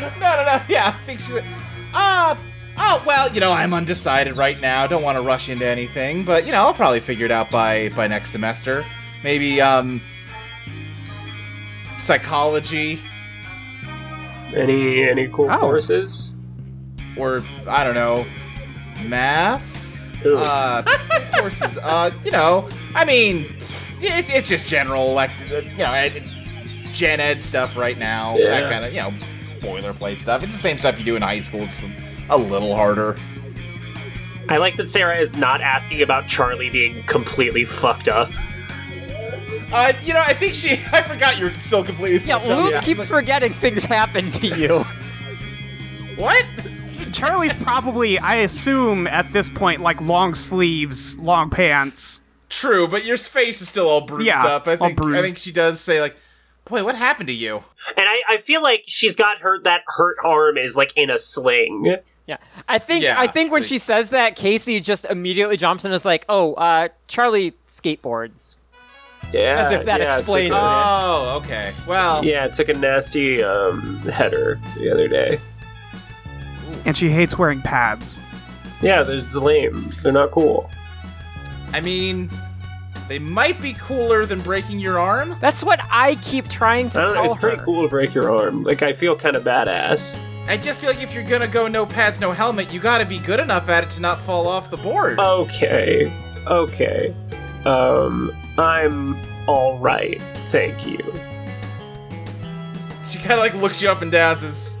No, 0.00 0.10
no, 0.20 0.44
no. 0.44 0.60
Yeah, 0.68 0.94
I 0.96 1.04
think 1.06 1.18
she's 1.18 1.32
like, 1.34 1.44
ah, 1.92 2.38
oh, 2.76 3.02
well, 3.04 3.32
you 3.32 3.40
know, 3.40 3.50
I'm 3.52 3.74
undecided 3.74 4.36
right 4.36 4.60
now. 4.60 4.86
Don't 4.86 5.02
want 5.02 5.16
to 5.16 5.22
rush 5.22 5.48
into 5.48 5.66
anything, 5.66 6.24
but 6.24 6.46
you 6.46 6.52
know, 6.52 6.58
I'll 6.58 6.72
probably 6.72 7.00
figure 7.00 7.24
it 7.24 7.32
out 7.32 7.50
by 7.50 7.88
by 7.90 8.06
next 8.06 8.30
semester. 8.30 8.84
Maybe 9.24 9.60
um, 9.60 10.00
psychology 11.98 13.00
Any 14.54 15.02
any 15.08 15.26
cool 15.28 15.50
Oh. 15.50 15.58
courses? 15.58 16.30
or 17.16 17.42
I 17.66 17.82
don't 17.82 17.94
know, 17.94 18.24
math. 19.08 19.77
Ugh. 20.24 20.34
Uh, 20.36 20.82
courses. 21.40 21.78
Uh, 21.78 22.10
you 22.24 22.30
know, 22.30 22.68
I 22.94 23.04
mean, 23.04 23.46
it's 24.00 24.30
it's 24.30 24.48
just 24.48 24.66
general, 24.66 25.12
like 25.14 25.30
you 25.50 25.78
know, 25.78 25.92
ed, 25.92 26.22
gen 26.92 27.20
ed 27.20 27.42
stuff 27.42 27.76
right 27.76 27.98
now. 27.98 28.36
That 28.36 28.70
kind 28.70 28.84
of 28.84 28.92
you 28.92 29.00
know, 29.00 29.12
boilerplate 29.60 30.18
stuff. 30.18 30.42
It's 30.42 30.52
the 30.52 30.58
same 30.60 30.78
stuff 30.78 30.98
you 30.98 31.04
do 31.04 31.16
in 31.16 31.22
high 31.22 31.40
school. 31.40 31.62
It's 31.62 31.82
a 32.30 32.36
little 32.38 32.74
harder. 32.74 33.16
I 34.48 34.56
like 34.56 34.76
that 34.76 34.88
Sarah 34.88 35.18
is 35.18 35.36
not 35.36 35.60
asking 35.60 36.00
about 36.02 36.26
Charlie 36.26 36.70
being 36.70 37.02
completely 37.04 37.64
fucked 37.64 38.08
up. 38.08 38.30
Uh, 39.70 39.92
you 40.02 40.14
know, 40.14 40.22
I 40.24 40.32
think 40.32 40.54
she. 40.54 40.72
I 40.92 41.02
forgot 41.02 41.38
you're 41.38 41.52
still 41.54 41.84
completely. 41.84 42.26
Yeah, 42.26 42.38
fucked 42.38 42.50
up. 42.50 42.72
Luke 42.72 42.82
keeps 42.82 43.06
forgetting 43.06 43.52
things 43.52 43.84
happen 43.84 44.30
to 44.32 44.46
you. 44.46 44.84
What? 46.16 46.44
Charlie's 47.12 47.54
probably, 47.54 48.18
I 48.18 48.36
assume, 48.36 49.06
at 49.06 49.32
this 49.32 49.48
point, 49.48 49.80
like 49.80 50.00
long 50.00 50.34
sleeves, 50.34 51.18
long 51.18 51.50
pants. 51.50 52.22
True, 52.48 52.88
but 52.88 53.04
your 53.04 53.16
face 53.18 53.60
is 53.60 53.68
still 53.68 53.88
all 53.88 54.00
bruised 54.02 54.26
Yeah, 54.26 54.44
up. 54.44 54.66
I 54.66 54.76
all 54.76 54.88
think. 54.88 55.04
I 55.04 55.20
think 55.22 55.36
she 55.38 55.52
does 55.52 55.80
say 55.80 56.00
like, 56.00 56.16
"Boy, 56.64 56.82
what 56.84 56.94
happened 56.94 57.26
to 57.28 57.32
you?" 57.34 57.56
And 57.96 58.06
I, 58.08 58.22
I 58.28 58.38
feel 58.38 58.62
like 58.62 58.84
she's 58.86 59.14
got 59.16 59.40
her 59.40 59.60
that 59.64 59.82
hurt 59.86 60.16
arm 60.24 60.56
is 60.56 60.74
like 60.76 60.92
in 60.96 61.10
a 61.10 61.18
sling. 61.18 61.96
Yeah, 62.26 62.38
I 62.68 62.78
think 62.78 63.02
Yeah, 63.04 63.18
I 63.18 63.26
think 63.26 63.50
when 63.52 63.62
like- 63.62 63.68
she 63.68 63.78
says 63.78 64.10
that, 64.10 64.36
Kacey 64.36 64.82
just 64.82 65.04
immediately 65.06 65.56
jumps 65.56 65.84
in 65.84 65.90
and 65.90 65.96
is 65.96 66.04
like, 66.04 66.24
"Oh, 66.28 66.54
uh, 66.54 66.88
Charlie 67.06 67.52
skateboards." 67.66 68.56
Yeah, 69.32 69.60
As 69.66 69.72
if 69.72 69.84
that 69.84 70.00
yeah, 70.00 70.16
explains 70.18 70.52
a- 70.54 70.56
it. 70.56 70.60
Oh, 70.62 71.40
okay. 71.44 71.74
Well, 71.86 72.24
Yeah, 72.24 72.46
it 72.46 72.54
took 72.54 72.70
a 72.70 72.74
nasty 72.74 73.42
um, 73.42 73.98
header 74.00 74.58
the 74.78 74.90
other 74.90 75.06
day. 75.06 75.38
And 76.84 76.96
she 76.96 77.10
hates 77.10 77.36
wearing 77.38 77.60
pads. 77.62 78.18
Yeah, 78.80 79.02
they're 79.02 79.22
lame. 79.40 79.92
They're 80.02 80.12
not 80.12 80.30
cool. 80.30 80.70
I 81.72 81.80
mean, 81.80 82.30
they 83.08 83.18
might 83.18 83.60
be 83.60 83.72
cooler 83.74 84.24
than 84.24 84.40
breaking 84.40 84.78
your 84.78 84.98
arm. 84.98 85.36
That's 85.40 85.64
what 85.64 85.80
I 85.90 86.14
keep 86.16 86.48
trying 86.48 86.90
to 86.90 86.98
I 86.98 87.02
don't 87.02 87.14
know. 87.14 87.22
tell 87.22 87.32
It's 87.32 87.40
pretty 87.40 87.56
her. 87.58 87.64
cool 87.64 87.82
to 87.82 87.88
break 87.88 88.14
your 88.14 88.34
arm. 88.36 88.62
Like 88.62 88.82
I 88.82 88.92
feel 88.92 89.16
kind 89.16 89.36
of 89.36 89.44
badass. 89.44 90.18
I 90.46 90.56
just 90.56 90.80
feel 90.80 90.90
like 90.90 91.02
if 91.02 91.12
you're 91.12 91.24
gonna 91.24 91.46
go 91.48 91.68
no 91.68 91.84
pads, 91.84 92.20
no 92.20 92.32
helmet, 92.32 92.72
you 92.72 92.80
gotta 92.80 93.04
be 93.04 93.18
good 93.18 93.40
enough 93.40 93.68
at 93.68 93.84
it 93.84 93.90
to 93.90 94.00
not 94.00 94.18
fall 94.20 94.46
off 94.48 94.70
the 94.70 94.78
board. 94.78 95.18
Okay, 95.18 96.10
okay. 96.46 97.14
Um, 97.66 98.30
I'm 98.56 99.18
all 99.46 99.78
right. 99.78 100.20
Thank 100.46 100.86
you. 100.86 100.98
She 103.06 103.18
kind 103.18 103.32
of 103.32 103.40
like 103.40 103.54
looks 103.54 103.82
you 103.82 103.90
up 103.90 104.00
and 104.02 104.10
down, 104.12 104.32
and 104.32 104.40
says, 104.40 104.76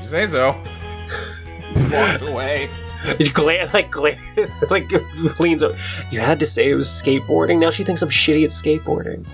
"You 0.00 0.06
say 0.06 0.26
so." 0.26 0.56
Walks 1.92 2.22
away. 2.22 2.70
It 3.04 3.32
glare 3.32 3.68
like 3.72 3.92
glare 3.92 4.18
like 4.70 4.90
leans 5.38 5.62
over. 5.62 5.78
You 6.10 6.18
had 6.18 6.40
to 6.40 6.46
say 6.46 6.68
it 6.70 6.74
was 6.74 6.88
skateboarding. 6.88 7.60
Now 7.60 7.70
she 7.70 7.84
thinks 7.84 8.02
I'm 8.02 8.08
shitty 8.08 8.42
at 8.42 8.50
skateboarding. 8.50 9.24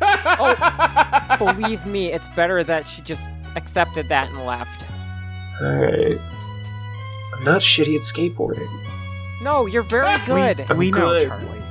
Oh, 0.00 1.36
believe 1.36 1.84
me, 1.84 2.12
it's 2.12 2.28
better 2.28 2.62
that 2.62 2.86
she 2.86 3.02
just 3.02 3.28
accepted 3.56 4.08
that 4.08 4.28
and 4.28 4.44
left. 4.46 4.84
All 5.60 5.68
right. 5.68 6.18
I'm 7.34 7.42
not 7.44 7.60
shitty 7.60 7.96
at 7.96 8.02
skateboarding. 8.02 8.68
No, 9.42 9.66
you're 9.66 9.82
very 9.82 10.16
good. 10.26 10.64
I'm 10.68 10.76
we 10.76 10.92
know, 10.92 10.98
good. 11.08 11.28
Charlie. 11.28 11.62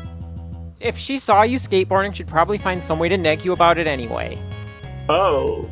if 0.81 0.97
she 0.97 1.17
saw 1.17 1.43
you 1.43 1.57
skateboarding, 1.57 2.13
she'd 2.13 2.27
probably 2.27 2.57
find 2.57 2.83
some 2.83 2.99
way 2.99 3.07
to 3.09 3.17
neg 3.17 3.45
you 3.45 3.53
about 3.53 3.77
it 3.77 3.87
anyway. 3.87 4.37
Oh, 5.07 5.69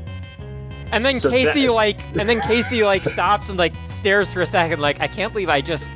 And 0.92 1.04
then 1.06 1.14
So 1.14 1.32
Kacey 1.32 1.66
that- 1.66 1.72
like, 1.74 2.02
and 2.18 2.28
then 2.30 2.40
Kacey 2.42 2.86
like 2.86 3.04
stops 3.10 3.50
and 3.50 3.58
like 3.58 3.74
stares 3.86 4.32
for 4.32 4.42
a 4.42 4.46
second, 4.46 4.80
like 4.80 5.00
I 5.00 5.08
can't 5.08 5.32
believe 5.34 5.50
I 5.50 5.62
just 5.62 5.90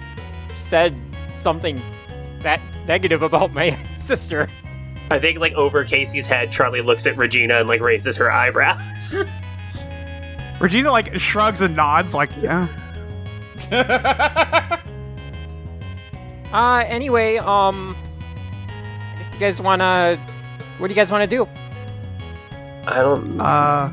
said 0.56 1.00
something 1.34 1.82
that 2.42 2.60
negative 2.88 3.22
about 3.22 3.54
my 3.54 3.78
sister. 3.98 4.50
I 5.10 5.20
think 5.20 5.40
like 5.40 5.54
over 5.54 5.86
Kacey's 5.86 6.28
head, 6.28 6.52
Charlie 6.52 6.82
looks 6.82 7.06
at 7.06 7.16
Regina 7.18 7.60
and 7.60 7.68
like 7.70 7.82
raises 7.82 8.16
her 8.18 8.32
eyebrows. 8.32 9.26
Regina, 10.60 10.92
like, 10.92 11.20
shrugs 11.20 11.62
and 11.62 11.76
nods, 11.76 12.16
like, 12.16 12.32
yeah. 12.42 12.68
Uh, 16.52 16.84
anyway, 16.88 17.38
um, 17.38 17.96
I 18.68 19.16
guess 19.20 19.34
you 19.34 19.40
guys 19.40 19.62
wanna? 19.62 20.18
What 20.78 20.88
do 20.88 20.94
you 20.94 20.96
guys 20.96 21.12
want 21.12 21.30
to 21.30 21.36
do? 21.36 21.48
I 22.88 22.96
don't. 23.02 23.40
Uh, 23.40 23.92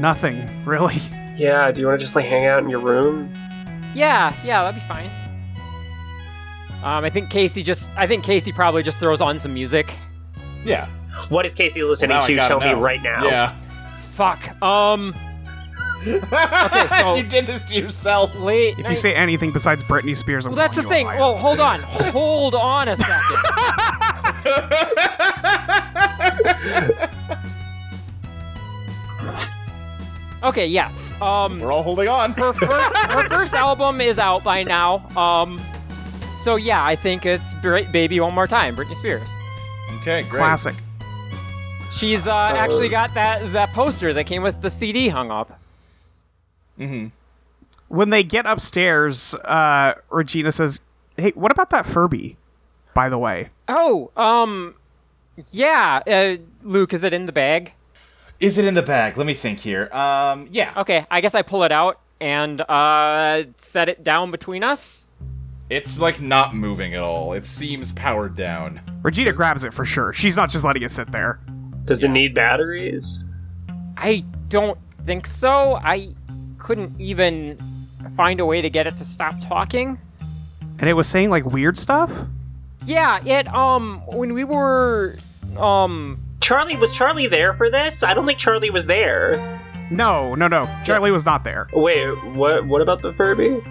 nothing 0.00 0.64
really. 0.64 1.00
yeah, 1.36 1.70
do 1.70 1.80
you 1.80 1.86
want 1.86 2.00
to 2.00 2.04
just 2.04 2.16
like 2.16 2.24
hang 2.26 2.46
out 2.46 2.62
in 2.62 2.70
your 2.70 2.80
room? 2.80 3.32
Yeah, 3.94 4.34
yeah, 4.44 4.62
that'd 4.64 4.80
be 4.80 4.86
fine. 4.88 5.10
Um, 6.82 7.04
I 7.04 7.10
think 7.10 7.30
Kacey 7.30 7.62
just. 7.62 7.90
I 7.96 8.06
think 8.06 8.24
Kacey 8.24 8.54
probably 8.54 8.82
just 8.82 8.98
throws 8.98 9.20
on 9.20 9.38
some 9.38 9.52
music. 9.52 9.92
Yeah. 10.64 10.88
What 11.28 11.44
is 11.44 11.54
Kacey 11.54 11.86
listening 11.86 12.10
Now 12.10 12.22
I 12.22 12.26
to? 12.26 12.34
gotta 12.34 12.48
Tell 12.48 12.60
me 12.60 12.72
right 12.72 13.02
now. 13.02 13.24
Yeah. 13.24 13.52
Fuck. 14.14 14.60
Um. 14.62 15.14
Okay, 16.06 16.86
so 17.00 17.14
you 17.16 17.22
did 17.24 17.44
this 17.46 17.64
to 17.66 17.74
yourself. 17.74 18.34
late. 18.36 18.78
If 18.78 18.88
you 18.88 18.96
say 18.96 19.14
anything 19.14 19.52
besides 19.52 19.82
Britney 19.82 20.16
Spears, 20.16 20.46
I'm 20.46 20.52
well, 20.52 20.60
that's 20.60 20.76
the 20.76 20.82
calling 20.84 21.06
thing. 21.06 21.14
you. 21.14 21.20
Well, 21.20 21.36
hold 21.36 21.60
on, 21.60 21.80
hold 21.82 22.54
on 22.54 22.88
a 22.88 22.96
second. 22.96 23.36
Okay. 30.42 30.66
Yes. 30.66 31.14
Um. 31.20 31.60
We're 31.60 31.72
all 31.72 31.82
holding 31.82 32.08
on. 32.08 32.32
her 32.32 32.52
first 32.52 32.96
her 33.10 33.28
first 33.28 33.54
album 33.54 34.00
is 34.00 34.18
out 34.18 34.42
by 34.44 34.62
now. 34.62 35.06
Um, 35.16 35.60
so 36.42 36.56
yeah, 36.56 36.84
I 36.84 36.96
think 36.96 37.26
it's 37.26 37.52
Br- 37.54 37.82
"Baby 37.92 38.20
One 38.20 38.34
More 38.34 38.46
Time," 38.46 38.74
Britney 38.76 38.96
Spears. 38.96 39.28
Okay, 39.98 40.22
great. 40.22 40.38
classic. 40.38 40.74
She's 41.92 42.26
uh, 42.26 42.34
actually 42.56 42.88
got 42.88 43.12
that 43.14 43.52
that 43.52 43.72
poster 43.72 44.14
that 44.14 44.24
came 44.24 44.42
with 44.42 44.60
the 44.62 44.70
CD 44.70 45.08
hung 45.08 45.30
up. 45.30 45.58
When 47.88 48.08
they 48.10 48.22
get 48.22 48.46
upstairs, 48.46 49.34
uh, 49.44 49.94
Regina 50.08 50.52
says, 50.52 50.80
"Hey, 51.16 51.32
what 51.34 51.52
about 51.52 51.70
that 51.70 51.84
Furby?" 51.84 52.36
By 52.94 53.08
the 53.08 53.18
way, 53.18 53.50
Oh, 53.68 54.10
um, 54.16 54.74
yeah, 55.52 56.00
uh, 56.06 56.36
Luke, 56.62 56.92
is 56.94 57.04
it 57.04 57.12
in 57.14 57.26
the 57.26 57.32
bag? 57.32 57.72
Is 58.40 58.56
it 58.56 58.64
in 58.64 58.74
the 58.74 58.82
bag? 58.82 59.18
Let 59.18 59.26
me 59.26 59.34
think 59.34 59.60
here. 59.60 59.90
Um, 59.92 60.46
yeah. 60.50 60.72
Okay, 60.76 61.06
I 61.10 61.20
guess 61.20 61.34
I 61.34 61.42
pull 61.42 61.62
it 61.62 61.72
out 61.72 62.00
and 62.20 62.62
uh, 62.62 63.44
set 63.58 63.88
it 63.88 64.02
down 64.02 64.30
between 64.30 64.64
us. 64.64 65.06
It's 65.68 66.00
like 66.00 66.20
not 66.20 66.54
moving 66.54 66.94
at 66.94 67.00
all. 67.00 67.32
It 67.34 67.44
seems 67.44 67.92
powered 67.92 68.34
down. 68.34 68.80
Regina 69.02 69.32
grabs 69.32 69.62
it 69.62 69.72
for 69.72 69.84
sure. 69.84 70.12
She's 70.12 70.36
not 70.36 70.50
just 70.50 70.64
letting 70.64 70.82
it 70.82 70.90
sit 70.90 71.12
there. 71.12 71.38
Does 71.84 72.02
it 72.02 72.08
need 72.08 72.34
batteries? 72.34 73.22
I 73.96 74.24
don't 74.48 74.78
think 75.04 75.26
so. 75.26 75.76
I 75.76 76.14
couldn't 76.58 76.98
even 77.00 77.58
find 78.16 78.40
a 78.40 78.46
way 78.46 78.62
to 78.62 78.70
get 78.70 78.86
it 78.86 78.96
to 78.96 79.04
stop 79.04 79.34
talking. 79.42 79.98
And 80.78 80.88
it 80.88 80.94
was 80.94 81.06
saying 81.08 81.30
like 81.30 81.44
weird 81.44 81.78
stuff. 81.78 82.10
Yeah, 82.84 83.22
it 83.24 83.46
um 83.54 84.02
when 84.06 84.32
we 84.32 84.44
were 84.44 85.18
um 85.56 86.18
Charlie 86.50 86.76
was 86.76 86.92
Charlie 86.92 87.28
there 87.28 87.54
for 87.54 87.70
this? 87.70 88.02
I 88.02 88.12
don't 88.12 88.26
think 88.26 88.36
Charlie 88.36 88.70
was 88.70 88.86
there. 88.86 89.36
No, 89.88 90.34
no, 90.34 90.48
no. 90.48 90.68
Charlie 90.82 91.12
was 91.12 91.24
not 91.24 91.44
there. 91.44 91.68
Wait, 91.72 92.08
what? 92.34 92.66
What 92.66 92.82
about 92.82 93.02
the 93.02 93.12
Furby? 93.12 93.62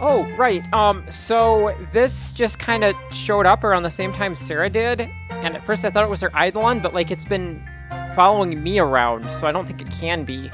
oh 0.00 0.24
right 0.36 0.70
um 0.74 1.04
so 1.08 1.74
this 1.92 2.32
just 2.32 2.58
kind 2.58 2.82
of 2.82 2.96
showed 3.12 3.46
up 3.46 3.62
around 3.62 3.84
the 3.84 3.90
same 3.90 4.12
time 4.12 4.34
Sarah 4.34 4.68
did, 4.68 5.08
and 5.30 5.56
at 5.56 5.64
first 5.64 5.82
I 5.82 5.88
thought 5.88 6.04
it 6.04 6.10
was 6.10 6.20
her 6.20 6.30
Eidolon, 6.36 6.80
but 6.80 6.92
like 6.92 7.10
it's 7.10 7.24
been 7.24 7.66
following 8.14 8.62
me 8.62 8.78
around, 8.78 9.24
so 9.30 9.46
I 9.46 9.52
don't 9.52 9.64
think 9.64 9.80
it 9.80 9.90
can 9.90 10.24
be. 10.24 10.50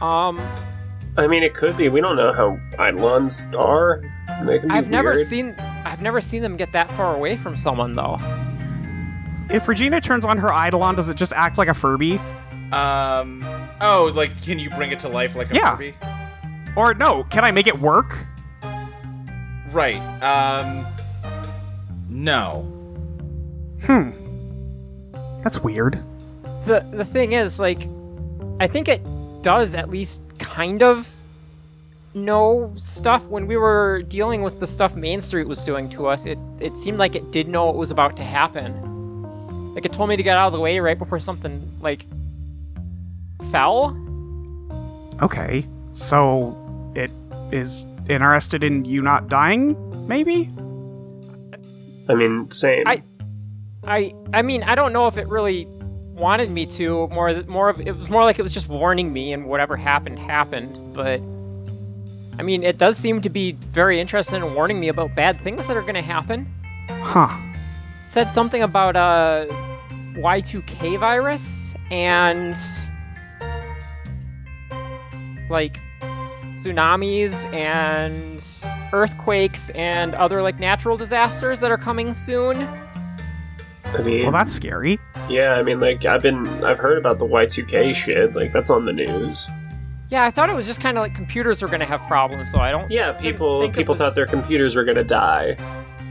Um, 0.00 0.40
I 1.16 1.28
mean, 1.28 1.44
it 1.44 1.54
could 1.54 1.76
be. 1.76 1.88
We 1.88 2.00
don't 2.00 2.16
know 2.16 2.32
how 2.32 2.58
Eidolons 2.84 3.46
are. 3.56 4.02
They 4.42 4.58
can 4.58 4.70
be 4.70 4.74
I've 4.74 4.90
never 4.90 5.24
seen 5.24 5.54
I've 5.84 6.02
never 6.02 6.20
seen 6.20 6.42
them 6.42 6.56
get 6.56 6.72
that 6.72 6.90
far 6.94 7.14
away 7.14 7.36
from 7.36 7.56
someone 7.56 7.92
though. 7.92 8.18
If 9.50 9.66
Regina 9.66 10.00
turns 10.00 10.24
on 10.24 10.38
her 10.38 10.48
Eidolon, 10.52 10.94
does 10.94 11.08
it 11.08 11.14
just 11.16 11.32
act 11.32 11.56
like 11.58 11.68
a 11.68 11.74
Furby? 11.74 12.18
Um. 12.72 13.42
Oh, 13.80 14.12
like, 14.14 14.40
can 14.42 14.58
you 14.58 14.68
bring 14.70 14.90
it 14.92 14.98
to 15.00 15.08
life 15.08 15.34
like 15.36 15.50
a 15.50 15.54
Yeah. 15.54 15.76
Furby? 15.76 15.94
Or 16.76 16.94
no, 16.94 17.24
can 17.24 17.44
I 17.44 17.50
make 17.50 17.66
it 17.66 17.78
work? 17.80 18.26
Right. 19.72 19.98
Um. 20.22 20.86
No. 22.08 22.62
Hmm. 23.84 24.10
That's 25.42 25.58
weird. 25.62 26.02
the 26.66 26.80
the 26.92 27.04
thing 27.04 27.32
is 27.32 27.58
like 27.58 27.78
i 28.60 28.66
think 28.66 28.88
it 28.88 29.00
does 29.42 29.72
at 29.74 29.88
least 29.88 30.20
kind 30.40 30.82
of 30.82 31.08
know 32.12 32.70
stuff 32.76 33.22
when 33.26 33.46
we 33.46 33.56
were 33.56 34.02
dealing 34.08 34.42
with 34.42 34.58
the 34.58 34.66
stuff 34.66 34.96
main 34.96 35.20
street 35.20 35.46
was 35.46 35.62
doing 35.64 35.88
to 35.88 36.06
us 36.08 36.26
it 36.26 36.36
it 36.58 36.76
seemed 36.76 36.98
like 36.98 37.14
it 37.14 37.30
did 37.30 37.48
know 37.48 37.66
what 37.66 37.76
was 37.76 37.90
about 37.92 38.16
to 38.16 38.22
happen 38.24 38.72
like 39.78 39.84
it 39.84 39.92
told 39.92 40.08
me 40.08 40.16
to 40.16 40.24
get 40.24 40.36
out 40.36 40.48
of 40.48 40.52
the 40.52 40.58
way 40.58 40.80
right 40.80 40.98
before 40.98 41.20
something 41.20 41.70
like 41.80 42.04
fell 43.52 43.96
Okay. 45.22 45.66
So 45.92 46.56
it 46.96 47.12
is 47.52 47.86
interested 48.08 48.64
in 48.64 48.84
you 48.84 49.02
not 49.02 49.28
dying, 49.28 49.76
maybe? 50.08 50.50
I 52.08 52.14
mean, 52.14 52.50
same. 52.50 52.86
I- 52.86 53.02
i 53.84 54.12
i 54.34 54.42
mean 54.42 54.64
i 54.64 54.74
don't 54.74 54.92
know 54.92 55.06
if 55.06 55.16
it 55.16 55.28
really 55.28 55.66
wanted 56.12 56.50
me 56.50 56.66
to 56.66 57.06
more 57.08 57.32
more 57.44 57.68
of 57.68 57.80
it 57.80 57.96
was 57.96 58.10
more 58.10 58.24
like 58.24 58.36
it 58.40 58.42
was 58.42 58.52
just 58.52 58.68
warning 58.68 59.12
me 59.12 59.32
and 59.32 59.46
whatever 59.46 59.76
happened 59.76 60.18
happened 60.18 60.80
but 60.94 61.20
i 62.40 62.42
mean 62.42 62.64
it 62.64 62.76
does 62.76 62.98
seem 62.98 63.20
to 63.20 63.30
be 63.30 63.52
very 63.72 64.00
interested 64.00 64.34
in 64.36 64.52
warning 64.54 64.80
me 64.80 64.88
about 64.88 65.14
bad 65.14 65.38
things 65.40 65.68
that 65.68 65.76
are 65.76 65.82
going 65.82 65.94
to 65.94 66.02
happen 66.02 66.44
Huh. 66.90 67.28
It 68.04 68.10
said 68.10 68.32
something 68.32 68.62
about 68.62 68.96
a 68.96 69.46
y2k 70.18 70.98
virus 70.98 71.74
and 71.90 72.56
like 75.50 75.80
tsunamis 76.46 77.50
and 77.54 78.44
earthquakes 78.92 79.70
and 79.70 80.14
other 80.14 80.42
like 80.42 80.58
natural 80.58 80.96
disasters 80.96 81.60
that 81.60 81.70
are 81.70 81.78
coming 81.78 82.12
soon 82.12 82.66
I 83.84 84.02
mean, 84.02 84.24
Well, 84.24 84.32
that's 84.32 84.52
scary. 84.52 84.98
yeah. 85.30 85.54
I 85.54 85.62
mean, 85.62 85.80
like 85.80 86.04
I've 86.04 86.20
been, 86.20 86.46
I've 86.62 86.76
heard 86.76 86.98
about 86.98 87.18
the 87.18 87.24
Y2K 87.24 87.94
shit. 87.94 88.34
Like 88.34 88.52
that's 88.52 88.68
on 88.68 88.84
the 88.84 88.92
news. 88.92 89.48
Yeah, 90.10 90.24
I 90.24 90.30
thought 90.30 90.50
it 90.50 90.54
was 90.56 90.66
just 90.66 90.78
kind 90.82 90.98
of 90.98 91.02
like 91.02 91.14
computers 91.14 91.62
were 91.62 91.68
going 91.68 91.80
to 91.80 91.86
have 91.86 92.02
problems, 92.02 92.50
so 92.50 92.58
I 92.58 92.70
don't. 92.70 92.90
Yeah, 92.90 93.12
people, 93.12 93.62
think 93.62 93.74
people 93.74 93.92
was- 93.92 93.98
thought 94.00 94.14
their 94.14 94.26
computers 94.26 94.76
were 94.76 94.84
gonna 94.84 95.04
die. 95.04 95.56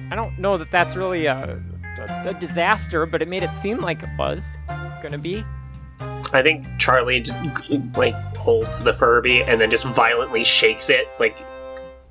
I 0.10 0.16
don't 0.16 0.39
know 0.39 0.58
that 0.58 0.72
that's 0.72 0.95
really 0.95 1.28
a, 1.28 1.62
a, 1.98 2.30
a 2.30 2.34
disaster, 2.34 3.06
but 3.06 3.22
it 3.22 3.28
made 3.28 3.43
it 3.43 3.54
seem 3.54 3.80
like 3.80 4.04
it 4.04 4.10
was 4.18 4.58
going 5.02 5.12
to 5.12 5.18
be. 5.18 5.43
I 6.34 6.41
think 6.43 6.66
Charlie 6.78 7.24
like 7.95 8.16
holds 8.36 8.84
the 8.84 8.93
Furby 8.93 9.43
and 9.43 9.60
then 9.60 9.72
just 9.72 9.86
violently 9.86 10.43
shakes 10.43 10.89
it. 10.89 11.08
Like, 11.20 11.36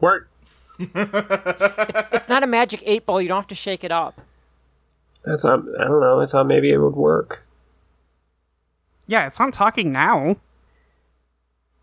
work. 0.01 0.31
It's, 0.79 2.09
it's 2.13 2.29
not 2.29 2.43
a 2.43 2.47
magic 2.47 2.83
eight 2.85 3.07
ball. 3.07 3.23
You 3.23 3.29
don't 3.29 3.39
have 3.39 3.47
to 3.47 3.55
shake 3.55 3.85
it 3.85 3.93
up. 3.93 4.21
I 5.27 5.37
thought, 5.37 5.61
I 5.81 5.85
don't 5.85 6.01
know. 6.01 6.21
I 6.21 6.27
thought 6.27 6.47
maybe 6.47 6.71
it 6.71 6.79
would 6.79 6.95
work. 6.95 7.45
Yeah, 9.07 9.27
it's 9.27 9.41
not 9.41 9.53
talking 9.53 9.93
now. 9.93 10.37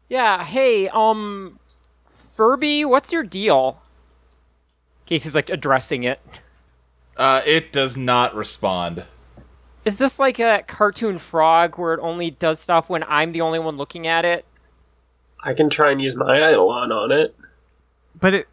Yeah. 0.10 0.44
Hey, 0.44 0.90
um, 0.90 1.60
Furby, 2.34 2.86
what's 2.86 3.12
your 3.12 3.24
deal? 3.24 3.82
Kacey's 5.08 5.36
like 5.36 5.50
addressing 5.50 6.04
it. 6.04 6.20
Uh, 7.16 7.42
it 7.46 7.72
does 7.72 7.96
not 7.96 8.36
respond. 8.36 9.06
Is 9.86 9.98
this 9.98 10.18
like 10.18 10.40
a 10.40 10.64
cartoon 10.68 11.18
frog 11.18 11.78
where 11.78 11.94
it 11.94 12.00
only 12.02 12.32
does 12.32 12.60
stuff 12.60 12.90
when 12.90 13.04
I'm 13.04 13.32
the 13.34 13.42
only 13.42 13.60
one 13.60 13.76
looking 13.76 14.08
at 14.08 14.26
it? 14.26 14.46
I 15.44 15.54
can 15.54 15.70
try 15.70 15.92
and 15.92 16.02
use 16.02 16.16
my 16.16 16.38
Eidolon 16.38 16.92
on 16.92 17.12
it. 17.12 17.36
But 18.20 18.34
it. 18.34 18.48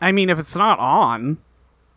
I 0.00 0.12
mean, 0.12 0.30
if 0.30 0.38
it's 0.38 0.56
not 0.56 0.78
on. 0.78 1.38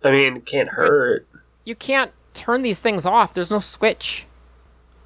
I 0.04 0.12
mean, 0.12 0.38
it 0.38 0.46
can't 0.46 0.70
hurt. 0.70 1.26
You 1.64 1.76
can't 1.76 2.12
turn 2.34 2.62
these 2.62 2.80
things 2.80 3.06
off. 3.06 3.34
There's 3.34 3.50
no 3.50 3.60
switch. 3.60 4.26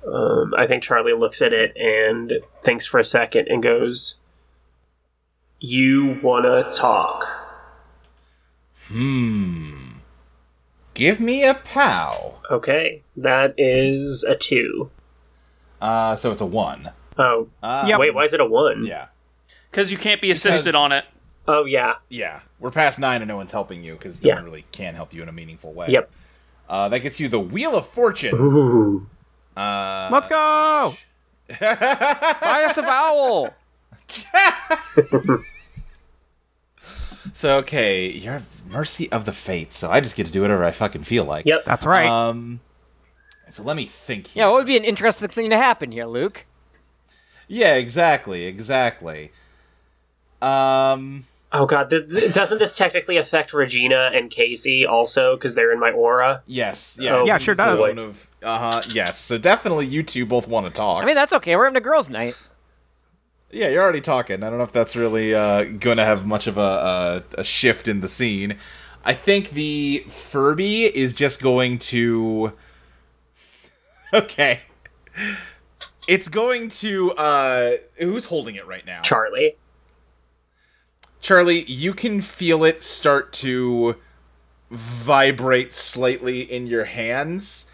Um, 0.05 0.53
I 0.57 0.65
think 0.65 0.81
Charlie 0.83 1.13
looks 1.13 1.41
at 1.41 1.53
it 1.53 1.75
and 1.77 2.39
thinks 2.63 2.85
for 2.85 2.99
a 2.99 3.05
second 3.05 3.47
and 3.49 3.61
goes, 3.61 4.17
"You 5.59 6.19
wanna 6.23 6.69
talk?" 6.71 7.25
Give 10.99 11.21
me 11.21 11.45
a 11.45 11.53
pow. 11.53 12.35
Okay, 12.51 13.03
that 13.15 13.53
is 13.57 14.25
a 14.25 14.35
two. 14.35 14.91
Uh, 15.81 16.17
so 16.17 16.33
it's 16.33 16.41
a 16.41 16.45
one. 16.45 16.91
Oh, 17.17 17.47
Uh, 17.63 17.85
Yep. 17.87 17.99
wait, 18.01 18.13
why 18.13 18.25
is 18.25 18.33
it 18.33 18.41
a 18.41 18.45
one? 18.45 18.85
Yeah. 18.85 19.05
Because 19.71 19.93
you 19.93 19.97
can't 19.97 20.19
be 20.21 20.29
assisted 20.29 20.65
Because- 20.65 20.75
on 20.75 20.91
it. 20.91 21.07
Oh, 21.47 21.63
yeah. 21.63 21.95
Yeah. 22.09 22.41
We're 22.59 22.69
past 22.71 22.99
nine 22.99 23.21
and 23.21 23.29
no 23.29 23.37
one's 23.37 23.53
helping 23.53 23.81
you 23.81 23.93
because 23.93 24.21
no 24.21 24.27
Yeah. 24.27 24.35
one 24.35 24.43
really 24.43 24.65
can 24.73 24.95
help 24.95 25.13
you 25.13 25.23
in 25.23 25.29
a 25.29 25.31
meaningful 25.31 25.71
way. 25.73 25.87
Yep. 25.87 26.11
Uh, 26.67 26.89
that 26.89 26.99
gets 26.99 27.17
you 27.21 27.29
the 27.29 27.39
Wheel 27.39 27.75
of 27.77 27.87
Fortune. 27.87 28.35
Ooh. 28.35 29.07
Uh, 29.55 30.09
Let's 30.11 30.27
go! 30.27 30.95
Buy 31.61 32.65
us 32.69 32.77
a 32.77 32.81
vowel. 32.81 33.53
So 37.39 37.59
okay, 37.59 38.09
you're 38.09 38.43
mercy 38.69 39.09
of 39.13 39.23
the 39.23 39.31
fates. 39.31 39.77
So 39.77 39.89
I 39.89 40.01
just 40.01 40.17
get 40.17 40.25
to 40.25 40.31
do 40.33 40.41
whatever 40.41 40.65
I 40.65 40.71
fucking 40.71 41.03
feel 41.03 41.23
like. 41.23 41.45
Yep. 41.45 41.63
That's 41.63 41.85
right. 41.85 42.05
Um. 42.05 42.59
So 43.49 43.63
let 43.63 43.77
me 43.77 43.85
think. 43.85 44.27
Here. 44.27 44.43
Yeah, 44.43 44.47
what 44.49 44.55
would 44.57 44.67
be 44.67 44.75
an 44.75 44.83
interesting 44.83 45.29
thing 45.29 45.49
to 45.49 45.55
happen 45.55 45.93
here, 45.93 46.05
Luke? 46.05 46.45
Yeah, 47.47 47.75
exactly, 47.75 48.43
exactly. 48.43 49.31
Um. 50.41 51.27
Oh 51.53 51.65
god, 51.65 51.89
th- 51.89 52.09
th- 52.09 52.33
doesn't 52.33 52.57
this 52.57 52.77
technically 52.77 53.15
affect 53.15 53.53
Regina 53.53 54.11
and 54.13 54.29
Kacey 54.29 54.85
also 54.85 55.37
because 55.37 55.55
they're 55.55 55.71
in 55.71 55.79
my 55.79 55.91
aura? 55.91 56.43
Yes. 56.45 56.97
Yeah. 56.99 57.19
Oh, 57.19 57.25
Yeah, 57.25 57.37
sure 57.37 57.55
does. 57.55 57.79
One 57.79 57.99
of. 57.99 58.27
Uh 58.43 58.57
huh. 58.73 58.81
Yes. 58.91 59.17
So 59.17 59.37
definitely, 59.37 59.85
you 59.85 60.03
two 60.03 60.25
both 60.25 60.45
want 60.45 60.65
to 60.65 60.73
talk. 60.73 61.01
I 61.01 61.05
mean, 61.05 61.15
that's 61.15 61.31
okay. 61.31 61.55
We're 61.55 61.63
having 61.63 61.77
a 61.77 61.79
girls' 61.79 62.09
night. 62.09 62.35
Yeah, 63.51 63.69
you're 63.69 63.81
already 63.81 64.01
talking. 64.01 64.43
I 64.43 64.49
don't 64.49 64.57
know 64.59 64.63
if 64.63 64.71
that's 64.71 64.95
really 64.95 65.33
uh, 65.33 65.63
going 65.63 65.97
to 65.97 66.05
have 66.05 66.25
much 66.25 66.47
of 66.47 66.57
a, 66.57 66.61
a, 66.61 67.23
a 67.39 67.43
shift 67.43 67.87
in 67.87 68.01
the 68.01 68.07
scene. 68.07 68.57
I 69.03 69.13
think 69.13 69.51
the 69.51 70.05
Furby 70.07 70.85
is 70.85 71.13
just 71.15 71.41
going 71.41 71.79
to. 71.79 72.53
Okay. 74.11 74.61
It's 76.07 76.29
going 76.29 76.69
to. 76.69 77.11
Uh, 77.11 77.73
who's 77.99 78.25
holding 78.25 78.55
it 78.55 78.65
right 78.65 78.83
now? 78.83 79.01
Charlie. 79.01 79.55
Charlie, 81.21 81.63
you 81.65 81.93
can 81.93 82.19
feel 82.21 82.63
it 82.63 82.81
start 82.81 83.31
to 83.33 83.95
vibrate 84.71 85.75
slightly 85.75 86.41
in 86.51 86.65
your 86.65 86.85
hands, 86.85 87.69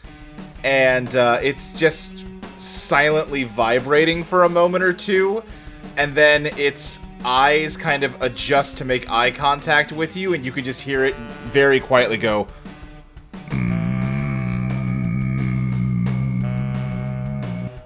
and 0.65 1.15
uh, 1.15 1.39
it's 1.41 1.79
just 1.79 2.25
silently 2.57 3.45
vibrating 3.45 4.23
for 4.23 4.43
a 4.43 4.49
moment 4.49 4.83
or 4.83 4.91
two, 4.91 5.43
and 5.97 6.13
then 6.15 6.45
its 6.57 6.99
eyes 7.23 7.75
kind 7.77 8.03
of 8.03 8.21
adjust 8.21 8.77
to 8.77 8.85
make 8.85 9.09
eye 9.09 9.31
contact 9.31 9.91
with 9.91 10.15
you, 10.15 10.33
and 10.33 10.45
you 10.45 10.51
can 10.51 10.63
just 10.63 10.81
hear 10.81 11.03
it 11.05 11.15
very 11.51 11.79
quietly 11.79 12.17
go. 12.17 12.47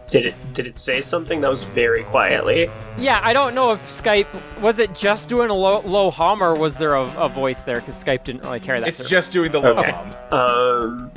Did 0.07 0.25
it 0.25 0.35
did 0.53 0.65
it 0.65 0.77
say 0.79 1.01
something 1.01 1.39
that 1.41 1.49
was 1.49 1.63
very 1.63 2.03
quietly? 2.03 2.67
Yeah, 2.97 3.19
I 3.21 3.31
don't 3.31 3.53
know 3.53 3.73
if 3.73 3.81
Skype 3.81 4.25
was 4.59 4.79
it 4.79 4.95
just 4.95 5.29
doing 5.29 5.51
a 5.51 5.53
low, 5.53 5.81
low 5.81 6.09
hum 6.09 6.41
or 6.41 6.55
was 6.55 6.75
there 6.77 6.95
a, 6.95 7.03
a 7.15 7.29
voice 7.29 7.61
there 7.61 7.75
because 7.75 8.03
Skype 8.03 8.23
didn't 8.23 8.41
really 8.41 8.59
carry 8.59 8.79
that. 8.79 8.89
It's 8.89 8.97
through. 8.97 9.07
just 9.07 9.31
doing 9.31 9.51
the 9.51 9.59
low 9.59 9.77
Okay. 9.77 9.91
hum. 9.91 10.33
Um 10.33 11.11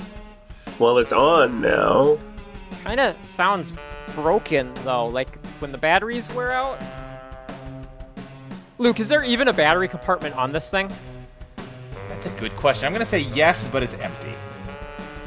well 0.78 0.98
it's 0.98 1.12
on 1.12 1.62
now. 1.62 2.18
Kind 2.84 3.00
of 3.00 3.16
sounds 3.24 3.72
broken 4.14 4.72
though, 4.84 5.06
like 5.06 5.38
when 5.60 5.70
the 5.72 5.78
batteries 5.78 6.32
wear 6.34 6.52
out. 6.52 6.82
Luke, 8.78 8.98
is 8.98 9.08
there 9.08 9.22
even 9.22 9.48
a 9.48 9.52
battery 9.52 9.86
compartment 9.88 10.34
on 10.36 10.50
this 10.52 10.68
thing? 10.68 10.90
That's 12.08 12.26
a 12.26 12.30
good 12.40 12.54
question. 12.56 12.86
I'm 12.86 12.92
gonna 12.92 13.04
say 13.04 13.20
yes, 13.20 13.68
but 13.68 13.82
it's 13.82 13.94
empty. 13.94 14.32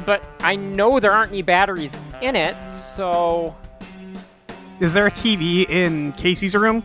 But 0.05 0.23
I 0.41 0.55
know 0.55 0.99
there 0.99 1.11
aren't 1.13 1.31
any 1.31 1.41
batteries 1.41 1.97
in 2.21 2.35
it, 2.35 2.55
so 2.71 3.55
Is 4.79 4.93
there 4.93 5.07
a 5.07 5.11
TV 5.11 5.67
in 5.69 6.13
Kacey's 6.13 6.55
room? 6.55 6.83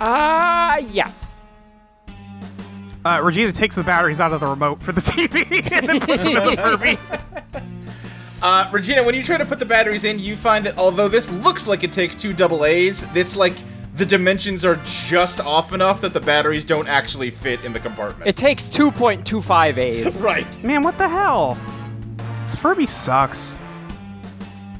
ah, 0.00 0.76
yes. 0.78 1.42
Uh, 3.04 3.20
Regina 3.22 3.52
takes 3.52 3.76
the 3.76 3.82
batteries 3.84 4.18
out 4.20 4.32
of 4.32 4.40
the 4.40 4.46
remote 4.46 4.82
for 4.82 4.92
the 4.92 5.00
TV 5.00 5.70
and 5.72 5.88
then 5.88 6.00
puts 6.00 6.24
them 6.24 6.36
in 6.36 6.44
the 6.46 6.56
Furby. 6.62 6.98
Uh, 8.44 8.68
Regina, 8.70 9.02
when 9.02 9.14
you 9.14 9.22
try 9.22 9.38
to 9.38 9.46
put 9.46 9.58
the 9.58 9.64
batteries 9.64 10.04
in, 10.04 10.18
you 10.18 10.36
find 10.36 10.66
that 10.66 10.76
although 10.76 11.08
this 11.08 11.32
looks 11.42 11.66
like 11.66 11.82
it 11.82 11.90
takes 11.90 12.14
two 12.14 12.34
double 12.34 12.66
A's, 12.66 13.06
it's 13.14 13.34
like 13.34 13.54
the 13.96 14.04
dimensions 14.04 14.66
are 14.66 14.78
just 14.84 15.40
off 15.40 15.72
enough 15.72 16.02
that 16.02 16.12
the 16.12 16.20
batteries 16.20 16.66
don't 16.66 16.86
actually 16.86 17.30
fit 17.30 17.64
in 17.64 17.72
the 17.72 17.80
compartment. 17.80 18.28
It 18.28 18.36
takes 18.36 18.64
2.25 18.68 19.78
A's. 19.78 20.20
right. 20.20 20.62
Man, 20.62 20.82
what 20.82 20.98
the 20.98 21.08
hell? 21.08 21.56
This 22.44 22.54
Furby 22.54 22.84
sucks. 22.84 23.56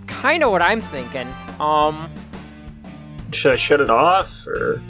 kind 0.06 0.44
of 0.44 0.50
what 0.50 0.60
I'm 0.60 0.82
thinking. 0.82 1.26
Um, 1.58 2.10
Should 3.32 3.52
I 3.54 3.56
shut 3.56 3.80
it 3.80 3.88
off 3.88 4.46
or 4.46 4.82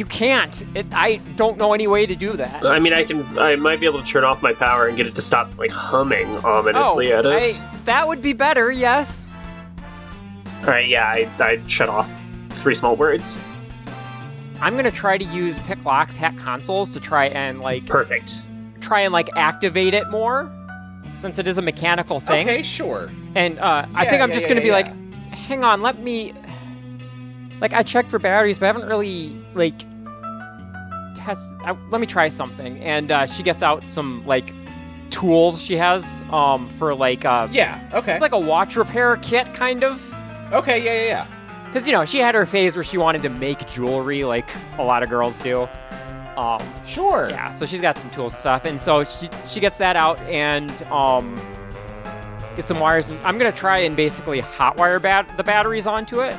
you 0.00 0.06
can't. 0.06 0.64
It, 0.74 0.86
I 0.92 1.16
don't 1.36 1.58
know 1.58 1.74
any 1.74 1.86
way 1.86 2.06
to 2.06 2.16
do 2.16 2.32
that. 2.32 2.64
I 2.64 2.78
mean 2.78 2.94
I 2.94 3.04
can 3.04 3.38
I 3.38 3.54
might 3.54 3.78
be 3.78 3.86
able 3.86 4.02
to 4.02 4.06
turn 4.06 4.24
off 4.24 4.42
my 4.42 4.54
power 4.54 4.88
and 4.88 4.96
get 4.96 5.06
it 5.06 5.14
to 5.14 5.22
stop 5.22 5.56
like 5.58 5.70
humming 5.70 6.26
ominously 6.38 7.12
at 7.12 7.26
us. 7.26 7.60
Oh, 7.60 7.70
I, 7.70 7.76
that 7.84 8.08
would 8.08 8.22
be 8.22 8.32
better. 8.32 8.72
Yes. 8.72 9.32
Alright, 10.60 10.88
yeah, 10.88 11.06
I 11.06 11.30
I 11.38 11.62
shut 11.68 11.88
off 11.88 12.24
three 12.56 12.74
small 12.74 12.96
words. 12.96 13.38
I'm 14.60 14.74
gonna 14.74 14.90
try 14.90 15.18
to 15.18 15.24
use 15.24 15.58
Picklock's 15.60 16.16
hack 16.16 16.36
consoles 16.38 16.92
to 16.94 17.00
try 17.00 17.26
and 17.26 17.60
like 17.60 17.86
Perfect. 17.86 18.46
try 18.80 19.00
and 19.00 19.12
like 19.12 19.28
activate 19.36 19.94
it 19.94 20.10
more, 20.10 20.50
since 21.18 21.38
it 21.38 21.46
is 21.46 21.58
a 21.58 21.62
mechanical 21.62 22.20
thing. 22.20 22.48
Okay, 22.48 22.62
sure. 22.62 23.10
And 23.34 23.58
uh, 23.58 23.86
I 23.94 24.06
think 24.06 24.22
I'm 24.22 24.30
yeah, 24.30 24.34
just 24.34 24.48
gonna 24.48 24.60
be 24.60 24.68
yeah, 24.68 24.72
like, 24.72 25.30
hang 25.30 25.62
on, 25.62 25.82
let 25.82 25.98
me. 25.98 26.32
Like 27.60 27.74
I 27.74 27.82
checked 27.82 28.08
for 28.08 28.18
batteries, 28.18 28.56
but 28.56 28.64
I 28.64 28.68
haven't 28.68 28.88
really 28.88 29.36
like 29.54 29.82
test. 31.30 31.56
I, 31.64 31.76
let 31.90 32.00
me 32.00 32.06
try 32.06 32.28
something. 32.28 32.78
And 32.80 33.10
uh, 33.12 33.26
she 33.26 33.42
gets 33.42 33.62
out 33.62 33.84
some 33.84 34.24
like 34.26 34.52
tools 35.10 35.60
she 35.60 35.76
has 35.76 36.22
um 36.30 36.68
for 36.78 36.94
like 36.94 37.24
uh 37.24 37.48
Yeah, 37.50 37.80
okay. 37.92 38.12
it's 38.12 38.20
like 38.22 38.30
a 38.32 38.38
watch 38.38 38.76
repair 38.76 39.16
kit 39.16 39.52
kind 39.54 39.82
of. 39.82 40.00
okay, 40.52 40.78
yeah, 40.84 40.94
yeah, 40.94 41.06
yeah. 41.26 41.66
Because 41.66 41.86
you 41.86 41.92
know 41.92 42.04
she 42.04 42.18
had 42.18 42.34
her 42.34 42.46
phase 42.46 42.76
where 42.76 42.84
she 42.84 42.96
wanted 42.98 43.22
to 43.22 43.28
make 43.28 43.66
jewelry 43.68 44.22
like 44.24 44.48
a 44.78 44.82
lot 44.84 45.02
of 45.02 45.08
girls 45.10 45.38
do. 45.40 45.68
Um, 46.36 46.60
Sure. 46.86 47.26
yeah, 47.28 47.50
so 47.50 47.66
she's 47.66 47.80
got 47.80 47.98
some 47.98 48.08
tools 48.10 48.32
and 48.32 48.40
stuff, 48.40 48.64
and 48.64 48.80
so 48.80 49.04
she 49.04 49.28
she 49.46 49.58
gets 49.60 49.78
that 49.78 49.96
out 49.96 50.18
and 50.20 50.70
um 50.84 51.36
get 52.56 52.66
some 52.66 52.78
wires. 52.80 53.08
And 53.08 53.18
I'm 53.26 53.36
gonna 53.36 53.50
try 53.52 53.78
and 53.78 53.94
basically 53.96 54.40
hotwire 54.40 55.02
bat- 55.02 55.28
the 55.36 55.44
batteries 55.44 55.86
onto 55.88 56.20
it. 56.20 56.36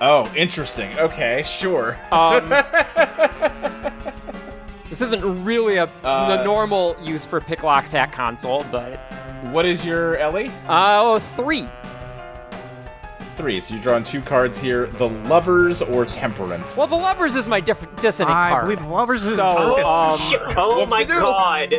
Oh, 0.00 0.30
interesting. 0.36 0.96
Okay, 0.98 1.42
sure. 1.44 1.98
Um, 2.12 2.48
this 4.88 5.00
isn't 5.02 5.44
really 5.44 5.76
a 5.76 5.84
Uh, 6.04 6.36
the 6.36 6.44
normal 6.44 6.96
use 7.02 7.24
for 7.24 7.40
Picklock's 7.40 7.90
hack 7.90 8.12
console, 8.12 8.64
but 8.70 8.96
What 9.52 9.66
is 9.66 9.84
your 9.84 10.16
Ellie? 10.18 10.50
oh, 10.68 11.18
three. 11.36 11.66
Three. 13.36 13.60
So 13.60 13.74
you're 13.74 13.82
drawing 13.82 14.02
two 14.04 14.20
cards 14.20 14.58
here: 14.58 14.86
the 14.86 15.08
lovers 15.08 15.80
or 15.82 16.04
temperance. 16.04 16.76
Well, 16.76 16.88
the 16.88 16.96
lovers 16.96 17.36
is 17.36 17.46
my 17.46 17.60
different 17.60 17.96
dissonant 17.96 18.36
I 18.36 18.50
card. 18.50 18.64
believe 18.64 18.84
lovers 18.86 19.24
is 19.24 19.36
So, 19.36 19.76
his 19.76 19.86
um, 19.86 20.18
Oh 20.56 20.86
my 20.86 21.04
god. 21.04 21.74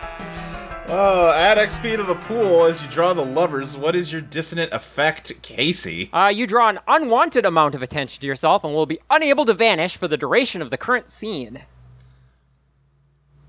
oh, 0.90 1.32
add 1.34 1.58
XP 1.58 1.96
to 1.96 2.02
the 2.02 2.14
pool 2.14 2.64
as 2.64 2.82
you 2.82 2.88
draw 2.88 3.12
the 3.12 3.24
lovers. 3.24 3.76
What 3.76 3.94
is 3.96 4.12
your 4.12 4.20
dissonant 4.20 4.72
effect, 4.72 5.32
Kacey? 5.42 6.08
Uh, 6.12 6.28
you 6.28 6.46
draw 6.46 6.68
an 6.68 6.80
unwanted 6.88 7.44
amount 7.46 7.74
of 7.74 7.82
attention 7.82 8.20
to 8.20 8.26
yourself 8.26 8.64
and 8.64 8.74
will 8.74 8.86
be 8.86 9.00
unable 9.10 9.44
to 9.46 9.54
vanish 9.54 9.96
for 9.96 10.08
the 10.08 10.16
duration 10.16 10.60
of 10.62 10.70
the 10.70 10.76
current 10.78 11.08
scene. 11.08 11.62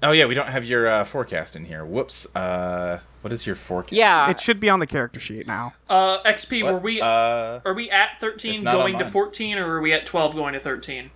Oh 0.04 0.12
yeah, 0.12 0.26
we 0.26 0.34
don't 0.34 0.48
have 0.48 0.66
your 0.66 0.88
uh, 0.88 1.04
forecast 1.04 1.56
in 1.56 1.66
here. 1.66 1.86
Whoops. 1.86 2.34
Uh, 2.36 3.02
what 3.22 3.32
is 3.32 3.46
your 3.46 3.56
forecast? 3.56 3.94
Yeah, 3.94 4.32
It 4.32 4.42
should 4.42 4.60
be 4.60 4.68
on 4.68 4.80
the 4.80 4.88
character 4.88 5.20
sheet 5.20 5.46
now. 5.46 5.74
Uh, 5.88 6.24
XP, 6.24 6.64
What? 6.64 6.74
were 6.74 6.80
we 6.80 7.02
Uh, 7.02 7.60
are 7.64 7.74
we 7.76 7.92
at 7.92 8.20
13 8.20 8.64
going 8.64 8.96
on 8.96 9.04
to 9.06 9.12
14, 9.12 9.60
or 9.60 9.76
are 9.76 9.82
we 9.82 9.94
at 9.94 10.08
12 10.08 10.34
going 10.36 10.54
to 10.54 10.60
13? 10.60 11.12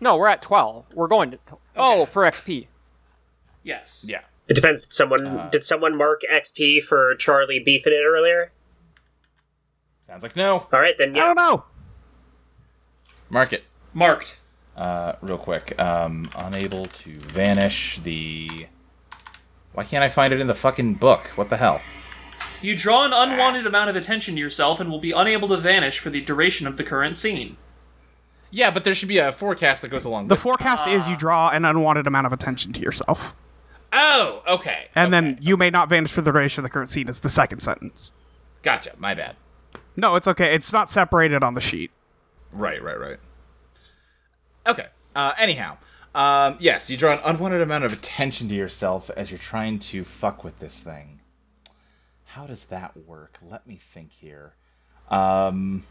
no, 0.00 0.16
we're 0.16 0.28
at 0.28 0.40
12. 0.42 0.86
We're 0.94 1.08
going 1.08 1.30
to. 1.32 1.38
Oh, 1.76 2.06
for 2.06 2.22
XP. 2.22 2.66
Yes. 3.62 4.04
yeah. 4.08 4.22
It 4.52 4.54
depends. 4.56 4.82
Did 4.82 4.92
someone 4.92 5.26
Uh, 5.26 5.48
did 5.48 5.64
someone 5.64 5.96
mark 5.96 6.20
XP 6.30 6.82
for 6.82 7.14
Charlie 7.14 7.58
beefing 7.58 7.94
it 7.94 8.04
earlier? 8.06 8.52
Sounds 10.06 10.22
like 10.22 10.36
no. 10.36 10.66
All 10.70 10.78
right, 10.78 10.94
then 10.98 11.16
I 11.16 11.20
don't 11.20 11.36
know. 11.38 11.64
Mark 13.30 13.54
it. 13.54 13.64
Marked. 13.94 14.40
Uh, 14.76 15.14
real 15.22 15.38
quick. 15.38 15.80
Um, 15.80 16.28
unable 16.36 16.84
to 16.84 17.14
vanish 17.18 17.98
the. 18.00 18.66
Why 19.72 19.84
can't 19.84 20.04
I 20.04 20.10
find 20.10 20.34
it 20.34 20.40
in 20.40 20.48
the 20.48 20.54
fucking 20.54 20.94
book? 20.96 21.28
What 21.36 21.48
the 21.48 21.56
hell? 21.56 21.80
You 22.60 22.76
draw 22.76 23.06
an 23.06 23.14
unwanted 23.14 23.66
amount 23.66 23.88
of 23.88 23.96
attention 23.96 24.34
to 24.34 24.40
yourself 24.40 24.80
and 24.80 24.90
will 24.90 25.00
be 25.00 25.12
unable 25.12 25.48
to 25.48 25.56
vanish 25.56 25.98
for 25.98 26.10
the 26.10 26.20
duration 26.20 26.66
of 26.66 26.76
the 26.76 26.84
current 26.84 27.16
scene. 27.16 27.56
Yeah, 28.50 28.70
but 28.70 28.84
there 28.84 28.94
should 28.94 29.08
be 29.08 29.16
a 29.16 29.32
forecast 29.32 29.80
that 29.80 29.88
goes 29.88 30.04
along 30.04 30.28
The 30.28 30.34
with 30.34 30.40
forecast 30.42 30.86
is 30.86 31.08
you 31.08 31.16
draw 31.16 31.48
an 31.48 31.64
unwanted 31.64 32.06
amount 32.06 32.26
of 32.26 32.34
attention 32.34 32.74
to 32.74 32.80
yourself. 32.82 33.34
Oh, 33.92 34.42
okay. 34.46 34.88
And 34.94 35.12
okay. 35.14 35.26
then 35.26 35.38
you 35.40 35.56
may 35.56 35.70
not 35.70 35.88
vanish 35.88 36.12
for 36.12 36.22
the 36.22 36.32
duration 36.32 36.60
of 36.60 36.70
the 36.70 36.72
current 36.72 36.90
scene 36.90 37.08
is 37.08 37.20
the 37.20 37.28
second 37.28 37.60
sentence. 37.60 38.12
Gotcha. 38.62 38.92
My 38.98 39.14
bad. 39.14 39.36
No, 39.96 40.16
it's 40.16 40.26
okay. 40.26 40.54
It's 40.54 40.72
not 40.72 40.88
separated 40.88 41.42
on 41.42 41.54
the 41.54 41.60
sheet. 41.60 41.90
Right, 42.52 42.82
right, 42.82 42.98
right. 42.98 43.18
Okay. 44.66 44.86
Uh, 45.14 45.32
anyhow, 45.38 45.76
um, 46.14 46.56
yes, 46.60 46.90
you 46.90 46.96
draw 46.96 47.12
an 47.12 47.20
unwanted 47.24 47.60
amount 47.60 47.84
of 47.84 47.92
attention 47.92 48.48
to 48.48 48.54
yourself 48.54 49.10
as 49.10 49.30
you're 49.30 49.38
trying 49.38 49.78
to 49.78 50.04
fuck 50.04 50.44
with 50.44 50.58
this 50.58 50.80
thing. 50.80 51.20
How 52.24 52.46
does 52.46 52.66
that 52.66 52.96
work? 52.96 53.38
Let 53.42 53.66
me 53.66 53.76
think 53.76 54.12
here. 54.12 54.54
Um, 55.10 55.84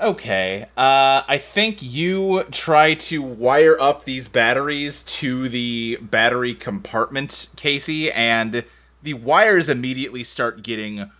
Okay. 0.00 0.64
Uh, 0.76 1.22
I 1.28 1.38
think 1.38 1.78
you 1.80 2.42
try 2.50 2.94
to 2.94 3.22
wire 3.22 3.80
up 3.80 4.04
these 4.04 4.26
batteries 4.26 5.04
to 5.04 5.48
the 5.48 5.98
battery 6.00 6.54
compartment, 6.54 7.48
Kacey, 7.56 8.10
and 8.14 8.64
the 9.02 9.14
wires 9.14 9.68
immediately 9.68 10.24
start 10.24 10.64
getting 10.64 11.10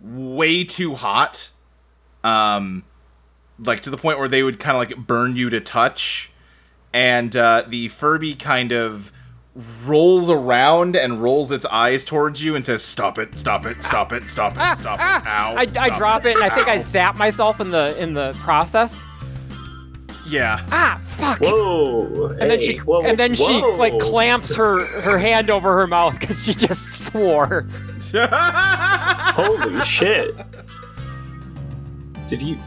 way 0.00 0.62
too 0.62 0.94
hot. 0.94 1.50
Um, 2.22 2.84
like 3.58 3.80
to 3.80 3.90
the 3.90 3.96
point 3.96 4.18
where 4.18 4.28
they 4.28 4.42
would 4.42 4.60
kind 4.60 4.76
of 4.76 4.78
like 4.78 5.06
burn 5.06 5.34
you 5.34 5.50
to 5.50 5.60
touch. 5.60 6.30
And 6.92 7.36
uh, 7.36 7.64
the 7.66 7.88
Furby 7.88 8.34
kind 8.34 8.72
of 8.72 9.12
rolls 9.84 10.30
around 10.30 10.96
and 10.96 11.22
rolls 11.22 11.50
its 11.50 11.66
eyes 11.66 12.04
towards 12.04 12.44
you 12.44 12.54
and 12.54 12.64
says, 12.64 12.82
"Stop 12.82 13.18
it! 13.18 13.38
Stop 13.38 13.66
it! 13.66 13.82
Stop 13.82 14.12
it! 14.12 14.28
Stop 14.28 14.56
it! 14.56 14.78
Stop 14.78 15.00
it! 15.00 15.26
Ow!" 15.28 15.54
I, 15.56 15.66
I 15.78 15.90
drop 15.90 16.24
it, 16.24 16.36
and 16.36 16.44
I 16.44 16.54
think 16.54 16.68
I 16.68 16.78
zap 16.78 17.16
myself 17.16 17.60
in 17.60 17.70
the 17.70 17.96
in 18.00 18.14
the 18.14 18.32
process. 18.40 19.02
Yeah. 20.26 20.60
Ah, 20.70 21.00
fuck! 21.08 21.40
Whoa! 21.40 22.28
and 22.40 22.48
then 22.50 22.60
she 22.60 22.76
whoa, 22.76 23.02
and 23.02 23.18
then 23.18 23.34
she 23.34 23.60
whoa. 23.60 23.74
like 23.76 23.98
clamps 23.98 24.54
her 24.54 24.84
her 25.02 25.18
hand 25.18 25.50
over 25.50 25.76
her 25.80 25.86
mouth 25.88 26.18
because 26.18 26.44
she 26.44 26.54
just 26.54 27.06
swore. 27.06 27.66
Holy 28.14 29.80
shit! 29.80 30.36
Did 32.28 32.42
you? 32.42 32.58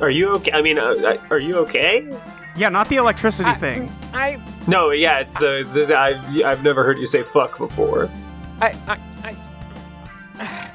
Are 0.00 0.10
you 0.10 0.34
okay? 0.34 0.52
I 0.52 0.60
mean, 0.60 0.78
uh, 0.78 1.16
are 1.30 1.38
you 1.38 1.56
okay? 1.58 2.14
Yeah, 2.56 2.68
not 2.68 2.88
the 2.88 2.96
electricity 2.96 3.50
I- 3.50 3.54
thing. 3.54 3.90
I 4.14 4.40
No, 4.66 4.90
yeah, 4.90 5.18
it's 5.18 5.34
the 5.34 5.68
this. 5.72 5.90
I've 5.90 6.18
I've 6.44 6.62
never 6.62 6.84
heard 6.84 6.98
you 6.98 7.06
say 7.06 7.22
fuck 7.22 7.58
before. 7.58 8.10
I 8.60 8.68
I. 8.88 8.98
I 10.38 10.70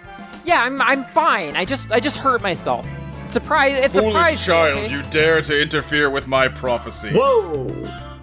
yeah, 0.45 0.61
I'm 0.63 0.81
I'm 0.81 1.05
fine. 1.05 1.55
I 1.55 1.65
just 1.65 1.91
I 1.91 1.99
just 1.99 2.17
hurt 2.17 2.41
myself. 2.41 2.87
Surprise! 3.29 3.73
It's 3.77 3.93
Foolish 3.95 4.11
surprise. 4.13 4.45
child, 4.45 4.77
okay? 4.85 4.91
you 4.93 5.03
dare 5.03 5.41
to 5.43 5.61
interfere 5.61 6.09
with 6.09 6.27
my 6.27 6.47
prophecy. 6.47 7.11
Whoa! 7.13 7.67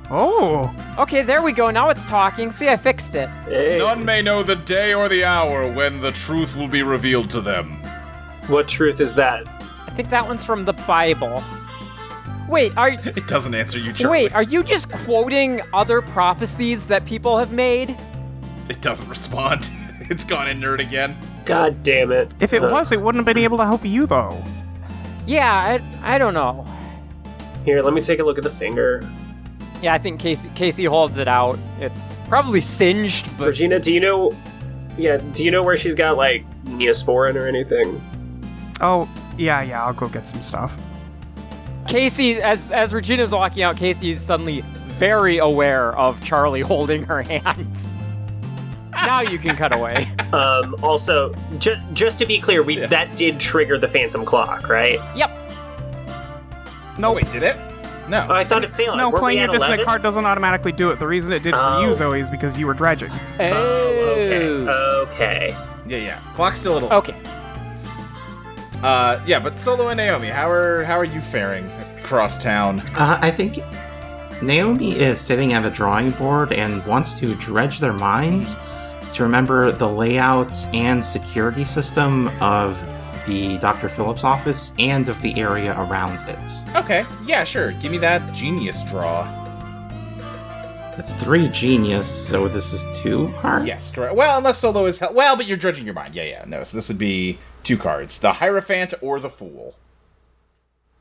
Oh, 0.08 0.72
Okay, 0.98 1.22
there 1.22 1.42
we 1.42 1.52
go. 1.52 1.70
Now 1.70 1.90
it's 1.90 2.04
talking. 2.04 2.52
See, 2.52 2.68
I 2.68 2.76
fixed 2.76 3.14
it. 3.16 3.28
Hey, 3.46 3.78
None 3.78 4.04
may 4.04 4.22
know 4.22 4.42
the 4.44 4.54
day 4.56 4.94
or 4.94 5.08
the 5.08 5.24
hour 5.24 5.70
when 5.72 6.00
the 6.00 6.12
truth 6.12 6.54
will 6.56 6.68
be 6.68 6.82
revealed 6.84 7.28
to 7.30 7.40
them. 7.40 7.72
what 8.46 8.68
truth 8.68 9.00
is 9.00 9.14
that? 9.16 9.46
I 9.86 9.90
think 9.90 10.10
that 10.10 10.26
one's 10.26 10.44
from 10.44 10.64
the 10.64 10.72
Bible. 10.74 11.42
Wait, 12.48 12.76
are 12.76 12.88
It 13.04 13.26
doesn't 13.26 13.54
answer 13.54 13.78
you, 13.78 13.92
Charlie. 13.92 14.24
wait, 14.24 14.34
are 14.34 14.42
you 14.42 14.62
just 14.62 14.90
quoting 14.90 15.60
other 15.74 16.00
prophecies 16.02 16.86
that 16.86 17.04
people 17.04 17.38
have 17.38 17.52
made? 17.52 17.96
It 18.70 18.80
doesn't 18.80 19.08
respond. 19.08 19.70
it's 20.02 20.24
gone 20.24 20.48
inert 20.48 20.80
again. 20.80 21.16
God 21.44 21.82
damn 21.84 22.10
it! 22.10 22.34
if 22.40 22.52
it 22.52 22.62
Uh, 22.62 22.70
was, 22.70 22.90
it 22.92 23.00
wouldn't 23.00 23.24
have 23.26 23.34
been 23.34 23.42
able 23.42 23.56
to 23.58 23.64
help 23.64 23.84
you 23.84 24.06
though. 24.06 24.42
Yeah, 25.26 25.52
I, 26.02 26.14
I 26.14 26.18
don't 26.18 26.34
know. 26.34 26.66
Here, 27.64 27.82
let 27.82 27.94
me 27.94 28.00
take 28.00 28.18
a 28.20 28.24
look 28.24 28.38
at 28.38 28.44
the 28.44 28.50
finger. 28.50 29.08
Yeah, 29.82 29.92
I 29.94 29.98
think 29.98 30.20
Kacey 30.20 30.48
Kacey 30.56 30.88
holds 30.88 31.18
it 31.18 31.28
out. 31.28 31.58
It's 31.80 32.16
probably 32.28 32.60
singed, 32.60 33.36
but 33.36 33.48
Regina, 33.48 33.78
do 33.78 33.92
you 33.92 34.00
know? 34.00 34.34
Yeah, 34.96 35.18
do 35.18 35.44
you 35.44 35.50
know 35.50 35.62
where 35.62 35.76
she's 35.76 35.94
got 35.94 36.16
like 36.16 36.44
neosporin 36.64 37.34
or 37.34 37.46
anything? 37.46 38.00
Oh, 38.80 39.08
yeah, 39.36 39.62
yeah. 39.62 39.84
I'll 39.84 39.92
go 39.92 40.08
get 40.08 40.26
some 40.26 40.40
stuff. 40.42 40.76
Kacey, 41.86 42.38
as 42.38 42.70
as 42.72 42.92
Regina's 42.92 43.32
walking 43.32 43.62
out, 43.62 43.76
Kacey's 43.76 44.20
suddenly 44.20 44.62
very 44.98 45.38
aware 45.38 45.96
of 45.96 46.22
Charlie 46.24 46.60
holding 46.62 47.02
her 47.04 47.22
hand. 47.22 47.86
now 48.92 49.20
you 49.20 49.38
can 49.38 49.56
cut 49.56 49.74
away. 49.74 50.06
Um, 50.32 50.74
also, 50.82 51.32
ju- 51.60 51.80
just 51.92 52.18
to 52.18 52.26
be 52.26 52.40
clear, 52.40 52.60
we 52.64 52.76
that 52.78 53.16
did 53.16 53.38
trigger 53.38 53.78
the 53.78 53.86
phantom 53.86 54.24
clock, 54.24 54.68
right? 54.68 54.98
yep. 55.16 55.30
No, 56.98 57.12
wait, 57.12 57.30
did 57.30 57.44
it? 57.44 57.56
No. 58.08 58.26
Oh, 58.28 58.34
I 58.34 58.42
thought 58.42 58.64
it 58.64 58.74
failed. 58.74 58.98
No, 58.98 59.08
Weren't 59.10 59.20
playing 59.20 59.38
your 59.38 59.46
dissonant 59.46 59.74
11? 59.82 59.84
card 59.84 60.02
doesn't 60.02 60.26
automatically 60.26 60.72
do 60.72 60.90
it. 60.90 60.98
The 60.98 61.06
reason 61.06 61.32
it 61.32 61.44
did 61.44 61.54
for 61.54 61.60
Oh. 61.60 61.80
you, 61.80 61.94
Zoe, 61.94 62.18
is 62.18 62.28
because 62.28 62.58
you 62.58 62.66
were 62.66 62.74
dredging. 62.74 63.12
Oh, 63.38 64.16
okay. 64.18 64.58
Okay. 65.14 65.56
yeah, 65.86 65.96
yeah. 65.98 66.18
Clock's 66.34 66.58
still 66.58 66.72
a 66.72 66.74
little. 66.74 66.92
Okay. 66.92 67.14
Uh, 68.82 69.20
yeah, 69.26 69.38
but 69.38 69.60
Solo 69.60 69.88
and 69.88 69.96
Naomi, 69.96 70.26
how 70.26 70.50
are 70.50 70.82
how 70.82 70.96
are 70.98 71.04
you 71.04 71.20
faring 71.20 71.68
across 72.06 72.38
town? 72.38 72.78
Uh, 72.94 73.18
I 73.20 73.32
think 73.32 73.58
Naomi 74.40 74.96
is 74.96 75.20
sitting 75.20 75.54
at 75.54 75.64
a 75.64 75.70
drawing 75.70 76.12
board 76.12 76.52
and 76.52 76.84
wants 76.86 77.18
to 77.18 77.34
dredge 77.34 77.80
their 77.80 77.92
minds 77.92 78.56
to 79.14 79.24
remember 79.24 79.72
the 79.72 79.88
layouts 79.88 80.66
and 80.72 81.04
security 81.04 81.64
system 81.64 82.28
of 82.40 82.80
the 83.26 83.58
Dr. 83.58 83.88
Phillips 83.88 84.22
office 84.22 84.72
and 84.78 85.08
of 85.08 85.20
the 85.20 85.36
area 85.40 85.72
around 85.80 86.24
it. 86.28 86.76
Okay, 86.76 87.04
yeah, 87.26 87.42
sure. 87.42 87.72
Give 87.72 87.90
me 87.90 87.98
that 87.98 88.32
genius 88.32 88.84
draw. 88.84 89.26
It's 90.96 91.10
three 91.10 91.48
genius, 91.48 92.06
so 92.06 92.46
this 92.46 92.72
is 92.72 92.86
two 93.00 93.26
hearts. 93.28 93.66
Yes, 93.66 93.96
correct. 93.96 94.14
Well, 94.14 94.38
unless 94.38 94.58
Solo 94.58 94.86
is 94.86 95.02
well, 95.12 95.36
but 95.36 95.46
you're 95.46 95.56
dredging 95.56 95.84
your 95.84 95.94
mind. 95.94 96.14
Yeah, 96.14 96.22
yeah. 96.22 96.44
No, 96.46 96.62
so 96.62 96.76
this 96.76 96.86
would 96.86 96.98
be 96.98 97.38
two 97.64 97.76
cards: 97.76 98.20
the 98.20 98.34
Hierophant 98.34 98.94
or 99.02 99.18
the 99.18 99.28
Fool. 99.28 99.74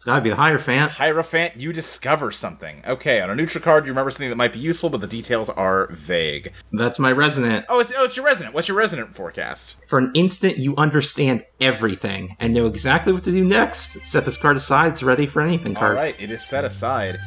It's 0.05 0.11
gotta 0.11 0.21
be 0.21 0.29
the 0.29 0.35
Hierophant. 0.35 0.91
Hierophant, 0.91 1.55
you 1.57 1.73
discover 1.73 2.31
something. 2.31 2.83
Okay, 2.85 3.21
on 3.21 3.31
a 3.31 3.35
neutral 3.35 3.63
card, 3.63 3.87
you 3.87 3.91
remember 3.91 4.11
something 4.11 4.29
that 4.29 4.35
might 4.35 4.53
be 4.53 4.59
useful, 4.59 4.91
but 4.91 5.01
the 5.01 5.07
details 5.07 5.49
are 5.49 5.87
vague. 5.87 6.53
That's 6.71 6.99
my 6.99 7.11
resonant. 7.11 7.65
Oh, 7.69 7.79
it's 7.79 7.91
oh, 7.97 8.05
it's 8.05 8.15
your 8.15 8.23
resonant. 8.23 8.53
What's 8.53 8.67
your 8.67 8.77
resonant 8.77 9.15
forecast? 9.15 9.77
For 9.87 9.97
an 9.97 10.11
instant, 10.13 10.59
you 10.59 10.75
understand 10.75 11.43
everything 11.59 12.37
and 12.39 12.53
know 12.53 12.67
exactly 12.67 13.13
what 13.13 13.23
to 13.23 13.31
do 13.31 13.43
next. 13.43 13.93
Set 14.05 14.25
this 14.25 14.37
card 14.37 14.57
aside, 14.57 14.89
it's 14.89 15.01
ready 15.01 15.25
for 15.25 15.41
anything 15.41 15.75
All 15.75 15.79
card. 15.79 15.95
right, 15.95 16.15
it 16.19 16.29
is 16.29 16.43
set 16.45 16.65
aside. 16.65 17.17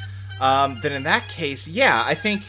Um, 0.41 0.79
then 0.81 0.93
in 0.93 1.03
that 1.03 1.27
case, 1.27 1.67
yeah, 1.67 2.05
I 2.07 2.15
think 2.15 2.45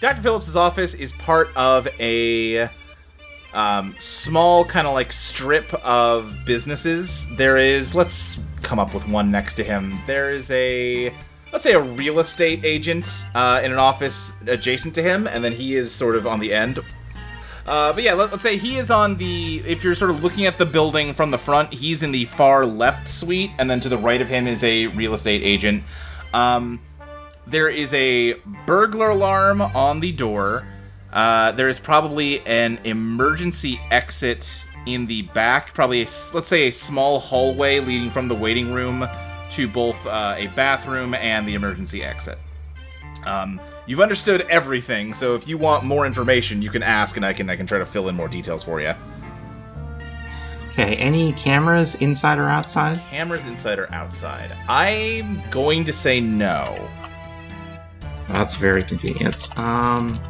Dr. 0.00 0.22
Phillips' 0.22 0.56
office 0.56 0.92
is 0.92 1.12
part 1.12 1.50
of 1.54 1.86
a 2.00 2.68
um, 3.56 3.96
small 3.98 4.66
kind 4.66 4.86
of 4.86 4.92
like 4.92 5.10
strip 5.10 5.72
of 5.82 6.38
businesses. 6.44 7.26
There 7.36 7.56
is, 7.56 7.94
let's 7.94 8.38
come 8.62 8.78
up 8.78 8.92
with 8.92 9.08
one 9.08 9.30
next 9.30 9.54
to 9.54 9.64
him. 9.64 9.98
There 10.06 10.30
is 10.30 10.50
a, 10.50 11.12
let's 11.52 11.64
say, 11.64 11.72
a 11.72 11.82
real 11.82 12.18
estate 12.18 12.64
agent 12.64 13.24
uh, 13.34 13.62
in 13.64 13.72
an 13.72 13.78
office 13.78 14.34
adjacent 14.46 14.94
to 14.96 15.02
him, 15.02 15.26
and 15.26 15.42
then 15.42 15.52
he 15.52 15.74
is 15.74 15.90
sort 15.90 16.16
of 16.16 16.26
on 16.26 16.38
the 16.38 16.52
end. 16.52 16.80
Uh, 17.66 17.94
but 17.94 18.02
yeah, 18.02 18.12
let, 18.12 18.30
us 18.30 18.42
say 18.42 18.58
he 18.58 18.76
is 18.76 18.90
on 18.90 19.16
the. 19.16 19.62
If 19.66 19.82
you're 19.82 19.94
sort 19.94 20.10
of 20.10 20.22
looking 20.22 20.44
at 20.44 20.58
the 20.58 20.66
building 20.66 21.14
from 21.14 21.30
the 21.30 21.38
front, 21.38 21.72
he's 21.72 22.02
in 22.02 22.12
the 22.12 22.26
far 22.26 22.66
left 22.66 23.08
suite, 23.08 23.52
and 23.58 23.70
then 23.70 23.80
to 23.80 23.88
the 23.88 23.98
right 23.98 24.20
of 24.20 24.28
him 24.28 24.46
is 24.46 24.62
a 24.64 24.88
real 24.88 25.14
estate 25.14 25.42
agent. 25.42 25.82
Um, 26.34 26.78
there 27.46 27.70
is 27.70 27.94
a 27.94 28.34
burglar 28.66 29.10
alarm 29.10 29.62
on 29.62 30.00
the 30.00 30.12
door. 30.12 30.66
Uh, 31.16 31.50
there 31.52 31.70
is 31.70 31.80
probably 31.80 32.46
an 32.46 32.78
emergency 32.84 33.80
exit 33.90 34.66
in 34.84 35.06
the 35.06 35.22
back, 35.22 35.72
probably 35.72 36.02
a 36.02 36.06
let's 36.34 36.46
say 36.46 36.68
a 36.68 36.70
small 36.70 37.18
hallway 37.18 37.80
leading 37.80 38.10
from 38.10 38.28
the 38.28 38.34
waiting 38.34 38.70
room 38.70 39.08
to 39.48 39.66
both 39.66 40.06
uh, 40.06 40.34
a 40.36 40.48
bathroom 40.48 41.14
and 41.14 41.48
the 41.48 41.54
emergency 41.54 42.02
exit. 42.02 42.38
Um, 43.24 43.58
you've 43.86 44.00
understood 44.00 44.42
everything, 44.50 45.14
so 45.14 45.34
if 45.34 45.48
you 45.48 45.56
want 45.56 45.84
more 45.84 46.04
information, 46.04 46.60
you 46.60 46.68
can 46.68 46.82
ask, 46.82 47.16
and 47.16 47.24
I 47.24 47.32
can 47.32 47.48
I 47.48 47.56
can 47.56 47.66
try 47.66 47.78
to 47.78 47.86
fill 47.86 48.10
in 48.10 48.14
more 48.14 48.28
details 48.28 48.62
for 48.62 48.82
you. 48.82 48.92
Okay, 50.72 50.96
any 50.96 51.32
cameras 51.32 51.94
inside 52.02 52.36
or 52.38 52.50
outside? 52.50 53.00
Cameras 53.08 53.46
inside 53.46 53.78
or 53.78 53.90
outside? 53.90 54.52
I'm 54.68 55.40
going 55.50 55.84
to 55.84 55.94
say 55.94 56.20
no. 56.20 56.90
That's 58.28 58.56
very 58.56 58.82
convenient. 58.82 59.58
Um, 59.58 60.20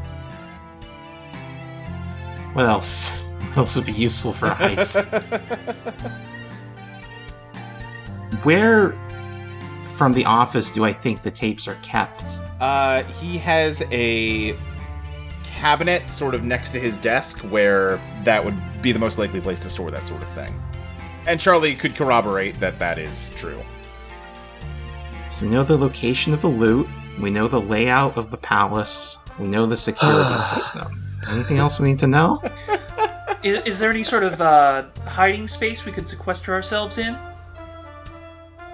what 2.57 2.67
else? 2.67 3.23
What 3.49 3.59
else 3.59 3.77
would 3.77 3.87
be 3.87 3.93
useful 3.93 4.33
for 4.35 4.47
a 4.47 4.55
heist? 4.55 5.11
Where 8.45 8.91
from 9.95 10.13
the 10.13 10.27
office 10.27 10.71
do 10.71 10.85
I 10.85 10.93
think 10.93 11.23
the 11.23 11.31
tapes 11.31 11.67
are 11.67 11.77
kept? 11.77 12.39
Uh, 12.61 13.03
he 13.05 13.39
has 13.39 13.83
a 13.91 14.57
cabinet 15.45 16.11
sort 16.11 16.35
of 16.35 16.45
next 16.45 16.71
to 16.71 16.81
his 16.81 16.99
desk 16.99 17.39
where 17.45 17.99
that 18.25 18.45
would 18.45 18.57
be 18.83 18.93
the 18.93 18.99
most 18.99 19.19
likely 19.19 19.41
place 19.41 19.61
to 19.61 19.71
store 19.71 19.91
that 19.91 20.07
sort 20.07 20.23
of 20.23 20.29
thing. 20.31 20.55
And 21.27 21.41
Charlie 21.41 21.75
could 21.75 21.95
corroborate 21.95 22.61
that 22.61 22.79
that 22.79 22.99
is 22.99 23.31
true. 23.31 23.63
So 25.31 25.47
we 25.47 25.53
know 25.53 25.65
the 25.65 25.79
location 25.79 26.35
of 26.35 26.43
the 26.43 26.49
loot. 26.49 26.89
We 27.19 27.31
know 27.31 27.49
the 27.49 27.61
layout 27.61 28.19
of 28.19 28.31
the 28.31 28.37
palace. 28.37 29.19
We 29.39 29.47
know 29.47 29.65
the 29.65 29.79
security 29.79 30.41
system. 30.41 31.06
Anything 31.29 31.59
else 31.59 31.81
we 31.81 31.89
need 31.89 31.99
to 32.01 32.07
know? 32.07 32.43
Is, 33.43 33.63
is 33.65 33.79
there 33.79 33.91
any 33.91 34.03
sort 34.03 34.25
of 34.25 34.41
uh, 34.41 34.85
hiding 35.05 35.47
space 35.47 35.85
we 35.85 35.93
could 35.93 36.09
sequester 36.09 36.53
ourselves 36.53 36.99
in? 36.99 37.17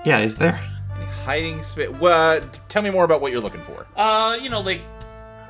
Yeah, 0.05 0.21
is 0.21 0.37
there? 0.37 0.59
Any 0.97 1.05
hiding 1.07 1.63
space? 1.63 1.91
Uh, 1.91 2.41
tell 2.69 2.81
me 2.81 2.89
more 2.89 3.05
about 3.05 3.21
what 3.21 3.33
you're 3.33 3.41
looking 3.41 3.61
for. 3.61 3.87
Uh, 3.97 4.39
you 4.41 4.49
know, 4.49 4.61
like 4.61 4.81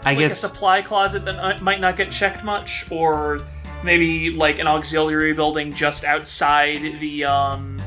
I 0.04 0.10
like 0.10 0.18
guess 0.18 0.42
a 0.42 0.46
supply 0.48 0.82
closet 0.82 1.24
that 1.26 1.62
might 1.62 1.80
not 1.80 1.96
get 1.96 2.10
checked 2.10 2.42
much, 2.42 2.90
or 2.90 3.40
maybe 3.84 4.30
like 4.30 4.58
an 4.58 4.66
auxiliary 4.66 5.34
building 5.34 5.72
just 5.72 6.04
outside 6.04 6.98
the 6.98 7.24
um 7.24 7.80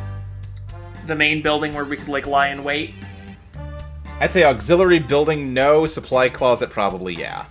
the 1.08 1.16
main 1.16 1.42
building 1.42 1.74
where 1.74 1.86
we 1.86 1.98
could 1.98 2.08
like 2.08 2.28
lie 2.28 2.50
in 2.50 2.64
wait? 2.64 2.94
I'd 4.20 4.32
say 4.32 4.44
auxiliary 4.44 5.00
building, 5.00 5.54
no. 5.54 5.86
Supply 5.86 6.30
closet, 6.30 6.70
probably, 6.70 7.14
yeah. 7.16 7.48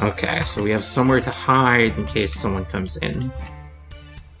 Okay, 0.00 0.42
so 0.44 0.62
we 0.62 0.70
have 0.70 0.84
somewhere 0.84 1.20
to 1.20 1.30
hide 1.30 1.98
in 1.98 2.06
case 2.06 2.32
someone 2.32 2.64
comes 2.64 2.98
in. 2.98 3.32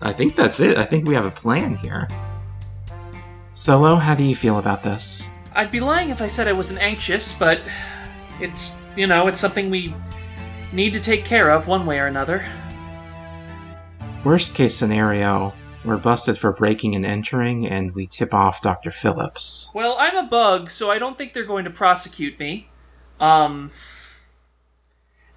I 0.00 0.12
think 0.12 0.36
that's 0.36 0.60
it. 0.60 0.76
I 0.76 0.84
think 0.84 1.08
we 1.08 1.14
have 1.14 1.26
a 1.26 1.32
plan 1.32 1.74
here. 1.74 2.08
Solo, 3.54 3.96
how 3.96 4.14
do 4.14 4.22
you 4.22 4.36
feel 4.36 4.58
about 4.58 4.84
this? 4.84 5.34
I'd 5.54 5.72
be 5.72 5.80
lying 5.80 6.10
if 6.10 6.22
I 6.22 6.28
said 6.28 6.46
I 6.46 6.52
wasn't 6.52 6.78
anxious, 6.78 7.32
but 7.32 7.60
it's, 8.40 8.80
you 8.96 9.08
know, 9.08 9.26
it's 9.26 9.40
something 9.40 9.68
we 9.68 9.92
need 10.72 10.92
to 10.92 11.00
take 11.00 11.24
care 11.24 11.50
of 11.50 11.66
one 11.66 11.84
way 11.86 11.98
or 11.98 12.06
another. 12.06 12.46
Worst 14.22 14.54
case 14.54 14.76
scenario, 14.76 15.54
we're 15.84 15.96
busted 15.96 16.38
for 16.38 16.52
breaking 16.52 16.94
and 16.94 17.04
entering, 17.04 17.66
and 17.66 17.96
we 17.96 18.06
tip 18.06 18.32
off 18.32 18.62
Dr. 18.62 18.92
Phillips. 18.92 19.72
Well, 19.74 19.96
I'm 19.98 20.16
a 20.16 20.28
bug, 20.28 20.70
so 20.70 20.88
I 20.88 21.00
don't 21.00 21.18
think 21.18 21.34
they're 21.34 21.42
going 21.44 21.64
to 21.64 21.70
prosecute 21.70 22.38
me. 22.38 22.68
Um 23.18 23.72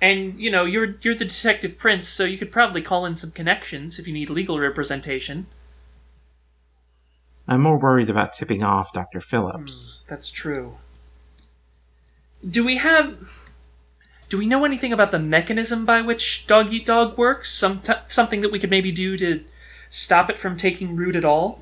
and 0.01 0.39
you 0.39 0.49
know, 0.49 0.65
you're 0.65 0.95
you're 1.01 1.15
the 1.15 1.25
detective 1.25 1.77
prince, 1.77 2.07
so 2.09 2.25
you 2.25 2.37
could 2.37 2.51
probably 2.51 2.81
call 2.81 3.05
in 3.05 3.15
some 3.15 3.31
connections 3.31 3.99
if 3.99 4.07
you 4.07 4.13
need 4.13 4.29
legal 4.29 4.59
representation. 4.59 5.45
I'm 7.47 7.61
more 7.61 7.77
worried 7.77 8.09
about 8.09 8.33
tipping 8.33 8.63
off 8.63 8.93
Dr. 8.93 9.21
Phillips. 9.21 10.03
Hmm, 10.03 10.13
that's 10.13 10.31
true. 10.31 10.77
Do 12.47 12.65
we 12.65 12.77
have 12.77 13.17
do 14.29 14.37
we 14.37 14.45
know 14.45 14.65
anything 14.65 14.93
about 14.93 15.11
the 15.11 15.19
mechanism 15.19 15.85
by 15.85 16.01
which 16.01 16.47
dog 16.47 16.73
eat 16.73 16.85
dog 16.85 17.17
works? 17.17 17.51
Some 17.51 17.79
t- 17.79 17.93
something 18.07 18.41
that 18.41 18.51
we 18.51 18.59
could 18.59 18.69
maybe 18.69 18.91
do 18.91 19.17
to 19.17 19.43
stop 19.89 20.29
it 20.29 20.39
from 20.39 20.57
taking 20.57 20.95
root 20.95 21.15
at 21.15 21.25
all? 21.25 21.61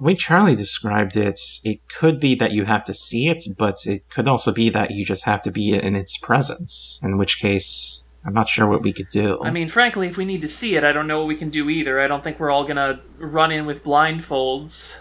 Way 0.00 0.14
Charlie 0.14 0.56
described 0.56 1.16
it, 1.16 1.40
it 1.64 1.86
could 1.88 2.18
be 2.18 2.34
that 2.36 2.52
you 2.52 2.64
have 2.64 2.84
to 2.84 2.94
see 2.94 3.28
it, 3.28 3.44
but 3.56 3.86
it 3.86 4.08
could 4.10 4.26
also 4.26 4.52
be 4.52 4.68
that 4.70 4.90
you 4.90 5.04
just 5.04 5.24
have 5.24 5.42
to 5.42 5.50
be 5.50 5.74
in 5.74 5.94
its 5.94 6.16
presence, 6.18 6.98
in 7.02 7.18
which 7.18 7.38
case, 7.38 8.08
I'm 8.24 8.34
not 8.34 8.48
sure 8.48 8.66
what 8.66 8.82
we 8.82 8.92
could 8.92 9.08
do. 9.10 9.40
I 9.44 9.50
mean, 9.50 9.68
frankly, 9.68 10.08
if 10.08 10.16
we 10.16 10.24
need 10.24 10.40
to 10.40 10.48
see 10.48 10.74
it, 10.76 10.82
I 10.84 10.92
don't 10.92 11.06
know 11.06 11.18
what 11.18 11.28
we 11.28 11.36
can 11.36 11.50
do 11.50 11.70
either. 11.70 12.00
I 12.00 12.08
don't 12.08 12.24
think 12.24 12.40
we're 12.40 12.50
all 12.50 12.66
gonna 12.66 13.00
run 13.18 13.52
in 13.52 13.66
with 13.66 13.84
blindfolds. 13.84 14.98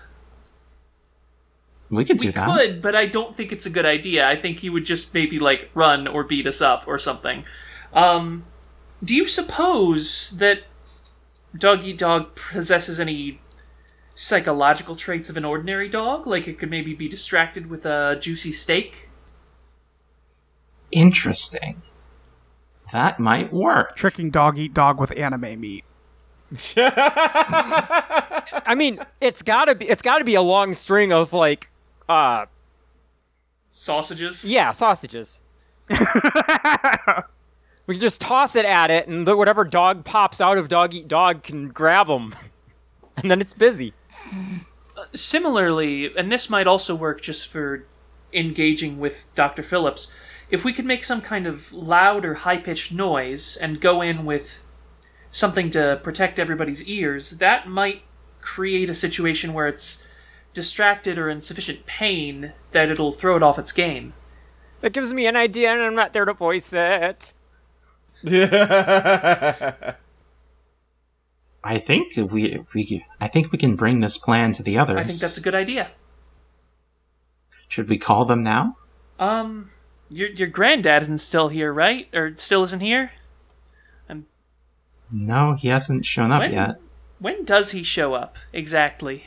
we 1.89 2.05
could 2.05 2.17
do 2.17 2.27
we 2.27 2.31
that. 2.31 2.45
could, 2.45 2.81
but 2.81 2.95
I 2.95 3.05
don't 3.05 3.35
think 3.35 3.51
it's 3.51 3.65
a 3.65 3.69
good 3.69 3.85
idea. 3.85 4.27
I 4.27 4.39
think 4.39 4.59
he 4.59 4.69
would 4.69 4.85
just 4.85 5.13
maybe 5.13 5.39
like 5.39 5.69
run 5.73 6.07
or 6.07 6.23
beat 6.23 6.47
us 6.47 6.61
up 6.61 6.87
or 6.87 6.97
something. 6.97 7.43
Um, 7.93 8.45
do 9.03 9.15
you 9.15 9.27
suppose 9.27 10.37
that 10.37 10.63
Dog 11.57 11.83
Eat 11.83 11.97
Dog 11.97 12.35
possesses 12.35 12.99
any 12.99 13.41
psychological 14.21 14.95
traits 14.95 15.31
of 15.31 15.37
an 15.37 15.43
ordinary 15.43 15.89
dog? 15.89 16.27
Like 16.27 16.47
it 16.47 16.59
could 16.59 16.69
maybe 16.69 16.93
be 16.93 17.09
distracted 17.09 17.69
with 17.69 17.85
a 17.85 18.17
juicy 18.21 18.51
steak? 18.51 19.09
Interesting. 20.91 21.81
That 22.91 23.19
might 23.19 23.51
work. 23.51 23.95
Tricking 23.95 24.29
dog 24.29 24.59
eat 24.59 24.73
dog 24.73 24.99
with 24.99 25.17
anime 25.17 25.59
meat. 25.59 25.85
I 26.77 28.75
mean, 28.75 28.99
it's 29.21 29.41
gotta 29.41 29.73
be 29.73 29.89
it's 29.89 30.01
gotta 30.01 30.25
be 30.25 30.35
a 30.35 30.41
long 30.41 30.73
string 30.73 31.11
of 31.11 31.33
like, 31.33 31.71
uh, 32.07 32.45
Sausages? 33.69 34.43
yeah, 34.43 34.71
sausages. 34.71 35.39
we 35.89 35.95
can 37.95 38.01
just 38.01 38.19
toss 38.19 38.55
it 38.57 38.65
at 38.65 38.91
it, 38.91 39.07
and 39.07 39.25
the, 39.25 39.35
whatever 39.37 39.63
dog 39.63 40.03
pops 40.03 40.41
out 40.41 40.57
of 40.57 40.67
dog 40.67 40.93
eat 40.93 41.07
dog 41.07 41.41
can 41.41 41.69
grab 41.69 42.07
them, 42.07 42.35
and 43.17 43.31
then 43.31 43.39
it's 43.39 43.53
busy. 43.53 43.93
Similarly, 45.13 46.15
and 46.15 46.31
this 46.31 46.49
might 46.49 46.67
also 46.67 46.95
work 46.95 47.21
just 47.21 47.47
for 47.47 47.85
engaging 48.33 48.99
with 48.99 49.27
Dr. 49.35 49.63
Phillips, 49.63 50.13
if 50.49 50.65
we 50.65 50.73
could 50.73 50.85
make 50.85 51.03
some 51.03 51.21
kind 51.21 51.47
of 51.47 51.71
loud 51.71 52.25
or 52.25 52.33
high 52.35 52.57
pitched 52.57 52.91
noise 52.91 53.57
and 53.57 53.81
go 53.81 54.01
in 54.01 54.25
with 54.25 54.61
something 55.31 55.69
to 55.71 55.99
protect 56.03 56.39
everybody's 56.39 56.83
ears, 56.83 57.37
that 57.37 57.67
might 57.67 58.01
create 58.41 58.89
a 58.89 58.95
situation 58.95 59.53
where 59.53 59.67
it's 59.67 60.05
distracted 60.53 61.17
or 61.17 61.29
in 61.29 61.39
sufficient 61.41 61.85
pain 61.85 62.51
that 62.71 62.89
it'll 62.89 63.13
throw 63.13 63.37
it 63.37 63.43
off 63.43 63.57
its 63.57 63.71
game. 63.71 64.13
That 64.81 64.93
gives 64.93 65.13
me 65.13 65.25
an 65.27 65.37
idea, 65.37 65.71
and 65.71 65.81
I'm 65.81 65.95
not 65.95 66.11
there 66.11 66.25
to 66.25 66.33
voice 66.33 66.73
it. 66.73 67.33
I 71.63 71.77
think 71.77 72.15
we 72.17 72.63
we 72.73 73.05
I 73.19 73.27
think 73.27 73.51
we 73.51 73.57
can 73.57 73.75
bring 73.75 73.99
this 73.99 74.17
plan 74.17 74.51
to 74.53 74.63
the 74.63 74.77
others. 74.77 74.97
I 74.97 75.03
think 75.03 75.19
that's 75.19 75.37
a 75.37 75.41
good 75.41 75.55
idea. 75.55 75.91
Should 77.67 77.87
we 77.87 77.97
call 77.97 78.25
them 78.25 78.41
now? 78.41 78.77
Um, 79.19 79.69
your 80.09 80.29
your 80.29 80.47
granddad 80.47 81.03
isn't 81.03 81.19
still 81.19 81.49
here, 81.49 81.71
right? 81.71 82.07
Or 82.13 82.33
still 82.37 82.63
isn't 82.63 82.81
here? 82.81 83.11
No, 85.11 85.53
he 85.53 85.67
hasn't 85.67 86.05
shown 86.05 86.31
up 86.31 86.39
When- 86.39 86.53
yet. 86.53 86.79
When 87.19 87.45
does 87.45 87.71
he 87.71 87.83
show 87.83 88.13
up 88.15 88.37
exactly? 88.51 89.25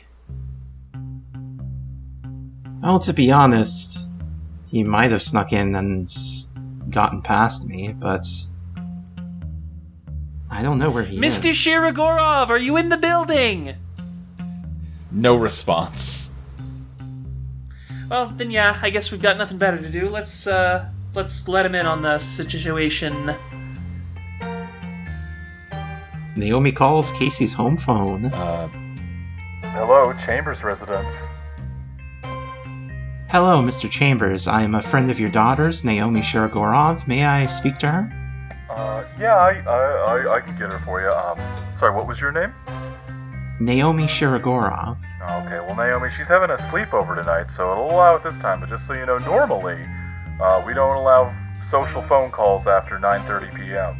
Well, 2.81 2.99
to 2.99 3.13
be 3.13 3.31
honest, 3.31 4.11
he 4.67 4.83
might 4.83 5.11
have 5.11 5.21
snuck 5.21 5.53
in 5.53 5.75
and 5.75 6.13
gotten 6.89 7.21
past 7.21 7.69
me, 7.69 7.93
but 7.93 8.25
I 10.55 10.61
don't 10.61 10.77
know 10.77 10.89
where 10.89 11.03
he 11.03 11.17
Mr. 11.17 11.49
is. 11.49 11.57
Mr. 11.57 11.93
Shirogorov, 11.93 12.47
are 12.47 12.57
you 12.57 12.77
in 12.77 12.87
the 12.87 12.95
building? 12.95 13.75
No 15.11 15.35
response. 15.35 16.31
Well, 18.09 18.27
then 18.29 18.51
yeah, 18.51 18.79
I 18.81 18.89
guess 18.89 19.11
we've 19.11 19.21
got 19.21 19.37
nothing 19.37 19.57
better 19.57 19.77
to 19.77 19.89
do. 19.89 20.07
Let's 20.07 20.47
uh 20.47 20.87
let's 21.13 21.49
let 21.49 21.65
him 21.65 21.75
in 21.75 21.85
on 21.85 22.03
the 22.03 22.19
situation. 22.19 23.35
Naomi 26.37 26.71
calls 26.71 27.11
Kacey's 27.11 27.53
home 27.53 27.75
phone. 27.75 28.31
Hello, 29.61 30.13
Chambers 30.25 30.63
residence. 30.63 31.27
Hello, 33.27 33.61
Mr. 33.61 33.91
Chambers. 33.91 34.47
I 34.47 34.61
am 34.61 34.73
a 34.73 34.81
friend 34.81 35.11
of 35.11 35.19
your 35.19 35.29
daughter's, 35.29 35.83
Naomi 35.83 36.21
Shirogorov. 36.21 37.09
May 37.09 37.25
I 37.25 37.45
speak 37.47 37.77
to 37.79 37.91
her? 37.91 38.24
Uh, 38.75 39.05
yeah, 39.17 39.35
I, 39.37 39.51
I, 39.61 39.77
I, 40.17 40.35
I 40.35 40.41
can 40.41 40.55
get 40.57 40.69
her 40.69 40.79
for 40.79 40.99
you. 41.01 41.09
Um, 41.09 41.39
sorry, 41.77 41.95
what 41.95 42.05
was 42.07 42.19
your 42.19 42.33
name? 42.33 42.53
Naomi 43.61 44.03
Shirogorov. 44.03 44.99
Okay, 45.21 45.59
well, 45.61 45.75
Naomi, 45.75 46.09
she's 46.09 46.27
having 46.27 46.49
a 46.49 46.57
sleepover 46.57 47.15
tonight, 47.15 47.49
so 47.49 47.71
it'll 47.71 47.89
allow 47.89 48.15
it 48.17 48.23
this 48.23 48.37
time. 48.37 48.59
But 48.59 48.67
just 48.67 48.85
so 48.85 48.93
you 48.93 49.05
know, 49.05 49.17
normally, 49.19 49.81
uh, 50.41 50.61
we 50.65 50.73
don't 50.73 50.97
allow 50.97 51.33
social 51.63 52.01
phone 52.01 52.31
calls 52.31 52.67
after 52.67 52.99
9:30 52.99 53.55
p.m. 53.55 53.95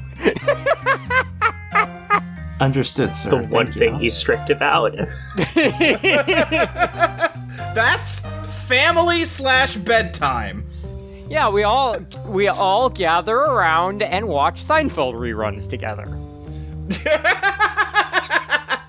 Understood, 2.60 3.16
sir. 3.16 3.30
The 3.30 3.38
one 3.38 3.68
Thank 3.68 3.78
thing 3.78 3.94
you. 3.96 4.02
he's 4.02 4.18
strict 4.18 4.50
about. 4.50 4.94
That's 7.74 8.22
family 8.68 9.24
slash 9.24 9.76
bedtime. 9.78 10.66
Yeah, 11.30 11.50
we 11.50 11.64
all 11.64 11.98
we 12.28 12.48
all 12.48 12.90
gather 12.90 13.36
around 13.36 14.04
and 14.04 14.28
watch 14.28 14.62
Seinfeld 14.64 15.14
reruns 15.16 15.68
together. 15.68 16.06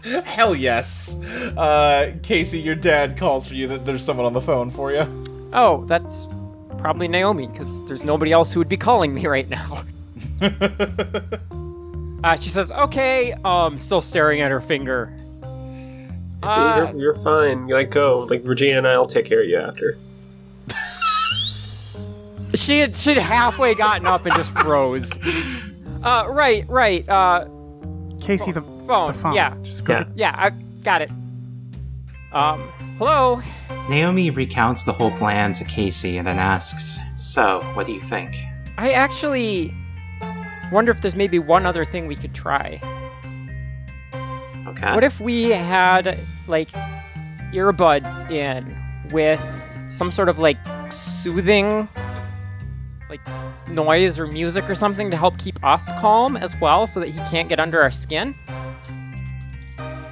Hell 0.25 0.55
yes. 0.55 1.17
Uh, 1.57 2.13
Kacey, 2.23 2.63
your 2.63 2.75
dad 2.77 3.17
calls 3.17 3.47
for 3.49 3.55
you. 3.55 3.67
That 3.67 3.85
there's 3.87 4.05
someone 4.05 4.27
on 4.27 4.33
the 4.35 4.41
phone 4.41 4.71
for 4.71 4.93
you. 4.93 5.07
Oh, 5.53 5.85
that's 5.87 6.29
probably 6.79 7.09
Naomi, 7.09 7.47
because 7.49 7.85
there's 7.89 8.05
nobody 8.05 8.31
else 8.33 8.53
who 8.53 8.61
would 8.61 8.69
be 8.69 8.77
calling 8.77 9.15
me 9.15 9.27
right 9.27 9.49
now. 9.49 9.83
uh, 12.23 12.37
she 12.37 12.51
says, 12.51 12.71
"Okay." 12.71 13.33
Um, 13.45 13.79
still 13.79 14.01
staring 14.03 14.43
at 14.43 14.51
her 14.51 14.61
finger. 14.61 15.13
It's- 15.43 16.57
Uh, 16.59 16.91
you're, 16.93 17.01
you're 17.15 17.19
fine. 17.25 17.67
Like 17.67 17.91
go. 17.91 18.21
Like 18.31 18.43
Regina 18.45 18.79
and 18.79 18.87
I'll 18.87 19.07
take 19.09 19.25
care 19.25 19.43
of 19.43 19.49
you 19.49 19.59
after. 19.59 19.97
She 22.57 22.79
had 22.81 22.97
she'd 22.97 23.19
halfway 23.19 23.75
gotten 23.75 24.07
up 24.07 24.25
and 24.27 24.35
just 24.35 24.51
froze. 24.59 25.13
Uh, 26.03 26.27
right, 26.29 26.65
right. 26.69 27.09
Uh, 27.09 27.45
Kacey, 28.19 28.53
the 28.55 28.63
phone. 28.87 29.09
the 29.09 29.15
phone. 29.19 29.35
Yeah, 29.35 29.55
Just 29.63 29.85
go 29.85 29.95
Yeah. 29.95 30.05
to- 30.05 30.11
yeah. 30.17 30.35
I 30.37 30.51
got 30.83 31.03
it. 31.03 31.11
Um, 32.33 32.61
hello. 32.99 33.41
Naomi 33.89 34.31
recounts 34.31 34.85
the 34.85 34.93
whole 34.93 35.11
plan 35.13 35.53
to 35.55 35.65
Kacey 35.65 36.19
and 36.19 36.27
then 36.27 36.39
asks, 36.39 36.99
So, 37.19 37.61
what 37.75 37.87
do 37.87 37.93
you 37.93 38.01
think? 38.03 38.37
I 38.79 38.93
actually 38.93 39.73
wonder 40.73 40.91
if 40.93 41.01
there's 41.01 41.15
maybe 41.17 41.39
one 41.39 41.67
other 41.67 41.85
thing 41.85 42.07
we 42.07 42.17
could 42.17 42.35
try. 42.35 42.81
Okay. 44.67 44.95
What 44.95 45.05
if 45.05 45.21
we 45.21 45.51
had 45.51 46.19
like 46.47 46.69
earbuds 47.53 48.29
in 48.31 48.77
with 49.11 49.41
some 49.87 50.11
sort 50.11 50.29
of 50.29 50.39
like 50.39 50.57
soothing 50.91 51.89
like 53.09 53.21
noise 53.69 54.19
or 54.19 54.27
music 54.27 54.69
or 54.69 54.75
something 54.75 55.11
to 55.11 55.17
help 55.17 55.39
keep 55.39 55.63
us 55.65 55.91
calm 56.01 56.37
as 56.37 56.59
well 56.61 56.87
so 56.87 57.01
that 57.01 57.09
he 57.09 57.19
can't 57.31 57.49
get 57.49 57.61
under 57.61 57.81
our 57.81 57.91
skin? 57.91 58.35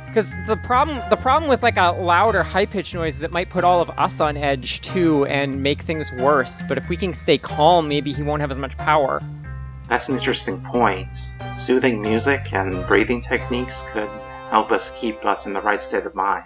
Because 0.06 0.32
the 0.46 0.56
problem, 0.56 1.02
the 1.10 1.16
problem 1.16 1.48
with 1.48 1.64
like 1.64 1.76
a 1.76 1.90
loud 1.90 2.36
or 2.36 2.44
high 2.44 2.66
pitched 2.66 2.94
noise 2.94 3.16
is 3.16 3.22
it 3.24 3.32
might 3.32 3.50
put 3.50 3.64
all 3.64 3.80
of 3.80 3.90
us 3.90 4.20
on 4.20 4.36
edge 4.36 4.80
too 4.80 5.26
and 5.26 5.60
make 5.60 5.82
things 5.82 6.12
worse. 6.12 6.62
But 6.68 6.78
if 6.78 6.88
we 6.88 6.96
can 6.96 7.14
stay 7.14 7.36
calm, 7.36 7.88
maybe 7.88 8.12
he 8.12 8.22
won't 8.22 8.40
have 8.40 8.52
as 8.52 8.58
much 8.58 8.76
power. 8.76 9.20
That's 9.88 10.08
an 10.08 10.14
interesting 10.14 10.60
point. 10.62 11.08
Soothing 11.56 12.00
music 12.00 12.52
and 12.52 12.86
breathing 12.86 13.20
techniques 13.20 13.82
could 13.92 14.08
help 14.50 14.70
us 14.70 14.92
keep 14.94 15.24
us 15.24 15.46
in 15.46 15.52
the 15.52 15.60
right 15.60 15.80
state 15.80 16.06
of 16.06 16.14
mind. 16.14 16.44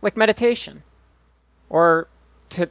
Like 0.00 0.16
meditation, 0.16 0.84
or 1.70 2.06
to 2.50 2.70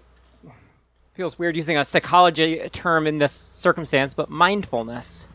feels 1.18 1.39
weird 1.39 1.56
using 1.56 1.77
a 1.77 1.84
psychology 1.84 2.69
term 2.72 3.07
in 3.07 3.18
this 3.18 3.31
circumstance, 3.31 4.14
but 4.14 4.30
mindfulness. 4.30 5.27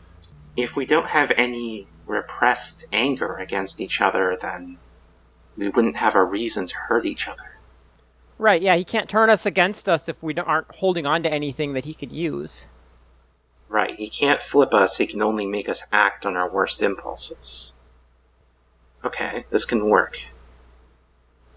If 0.55 0.77
we 0.77 0.85
don't 0.85 1.07
have 1.07 1.31
any 1.35 1.87
repressed 2.07 2.85
anger 2.93 3.35
against 3.35 3.81
each 3.81 3.99
other, 3.99 4.37
then 4.41 4.77
we 5.57 5.67
wouldn't 5.67 5.97
have 5.97 6.15
a 6.15 6.23
reason 6.23 6.67
to 6.67 6.75
hurt 6.75 7.05
each 7.05 7.27
other. 7.27 7.57
Right? 8.37 8.61
Yeah, 8.61 8.77
he 8.77 8.85
can't 8.85 9.09
turn 9.09 9.29
us 9.29 9.45
against 9.45 9.89
us 9.89 10.07
if 10.07 10.15
we 10.23 10.33
aren't 10.35 10.73
holding 10.73 11.05
on 11.05 11.21
to 11.23 11.31
anything 11.31 11.73
that 11.73 11.83
he 11.83 11.93
could 11.93 12.13
use. 12.13 12.67
Right, 13.67 13.95
he 13.95 14.09
can't 14.09 14.41
flip 14.41 14.73
us, 14.73 14.97
he 14.97 15.07
can 15.07 15.21
only 15.21 15.45
make 15.45 15.67
us 15.67 15.81
act 15.91 16.25
on 16.25 16.37
our 16.37 16.49
worst 16.49 16.81
impulses. 16.81 17.73
Okay, 19.03 19.45
this 19.49 19.65
can 19.65 19.89
work. 19.89 20.19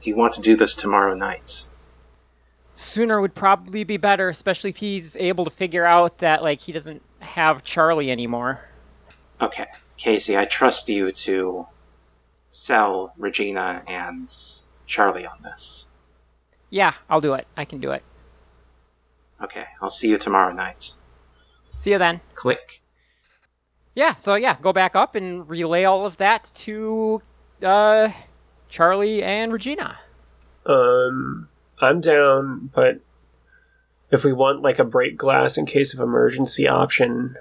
Do 0.01 0.11
you 0.11 0.17
want 0.17 0.35
to 0.35 0.41
do 0.41 0.57
this 0.57 0.75
tomorrow 0.75 1.15
night? 1.15 1.66
Sooner 2.79 3.23
would 3.23 3.35
probably 3.35 3.85
be 3.85 3.97
better, 3.97 4.29
especially 4.29 4.69
if 4.69 4.77
he's 4.77 5.17
able 5.17 5.47
to 5.47 5.51
figure 5.51 5.87
out 5.87 6.19
that 6.19 6.43
like 6.43 6.61
he 6.61 6.73
doesn't 6.73 7.01
have 7.21 7.65
Charlie 7.65 8.11
anymore. 8.11 8.69
Okay, 9.41 9.67
Kacey, 9.99 10.39
I 10.39 10.45
trust 10.45 10.87
you 10.87 11.11
to 11.11 11.67
sell 12.53 13.15
Regina 13.17 13.83
and 13.87 14.31
Charlie 14.87 15.27
on 15.27 15.39
this. 15.43 15.87
Yeah, 16.69 16.93
I'll 17.09 17.23
do 17.23 17.33
it. 17.33 17.47
I 17.57 17.65
can 17.65 17.81
do 17.81 17.93
it. 17.93 18.03
Okay, 19.43 19.65
I'll 19.81 19.89
see 19.89 20.09
you 20.09 20.19
tomorrow 20.19 20.53
night. 20.53 20.93
See 21.75 21.93
you 21.93 21.99
then. 21.99 22.21
Click. 22.35 22.83
Yeah, 23.95 24.17
so 24.17 24.35
yeah, 24.35 24.59
go 24.61 24.75
back 24.75 24.95
up 24.95 25.15
and 25.15 25.49
relay 25.49 25.85
all 25.85 26.05
of 26.05 26.19
that 26.19 26.53
to 26.57 27.23
uh 27.63 28.11
Charlie 28.69 29.23
and 29.23 29.51
Regina. 29.51 29.99
Um, 30.67 31.49
I'm 31.81 32.01
down, 32.01 32.71
but 32.75 33.01
if 34.11 34.25
we 34.25 34.33
want 34.33 34.63
like 34.63 34.79
a 34.79 34.85
break 34.85 35.17
glass 35.17 35.59
in 35.59 35.67
case 35.67 35.93
of 35.93 36.01
emergency 36.01 36.69
option, 36.69 37.37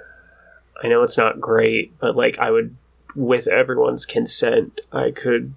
I 0.83 0.87
know 0.87 1.03
it's 1.03 1.17
not 1.17 1.39
great, 1.39 1.97
but 1.99 2.15
like 2.15 2.37
I 2.39 2.51
would, 2.51 2.75
with 3.15 3.47
everyone's 3.47 4.05
consent, 4.05 4.81
I 4.91 5.11
could 5.11 5.53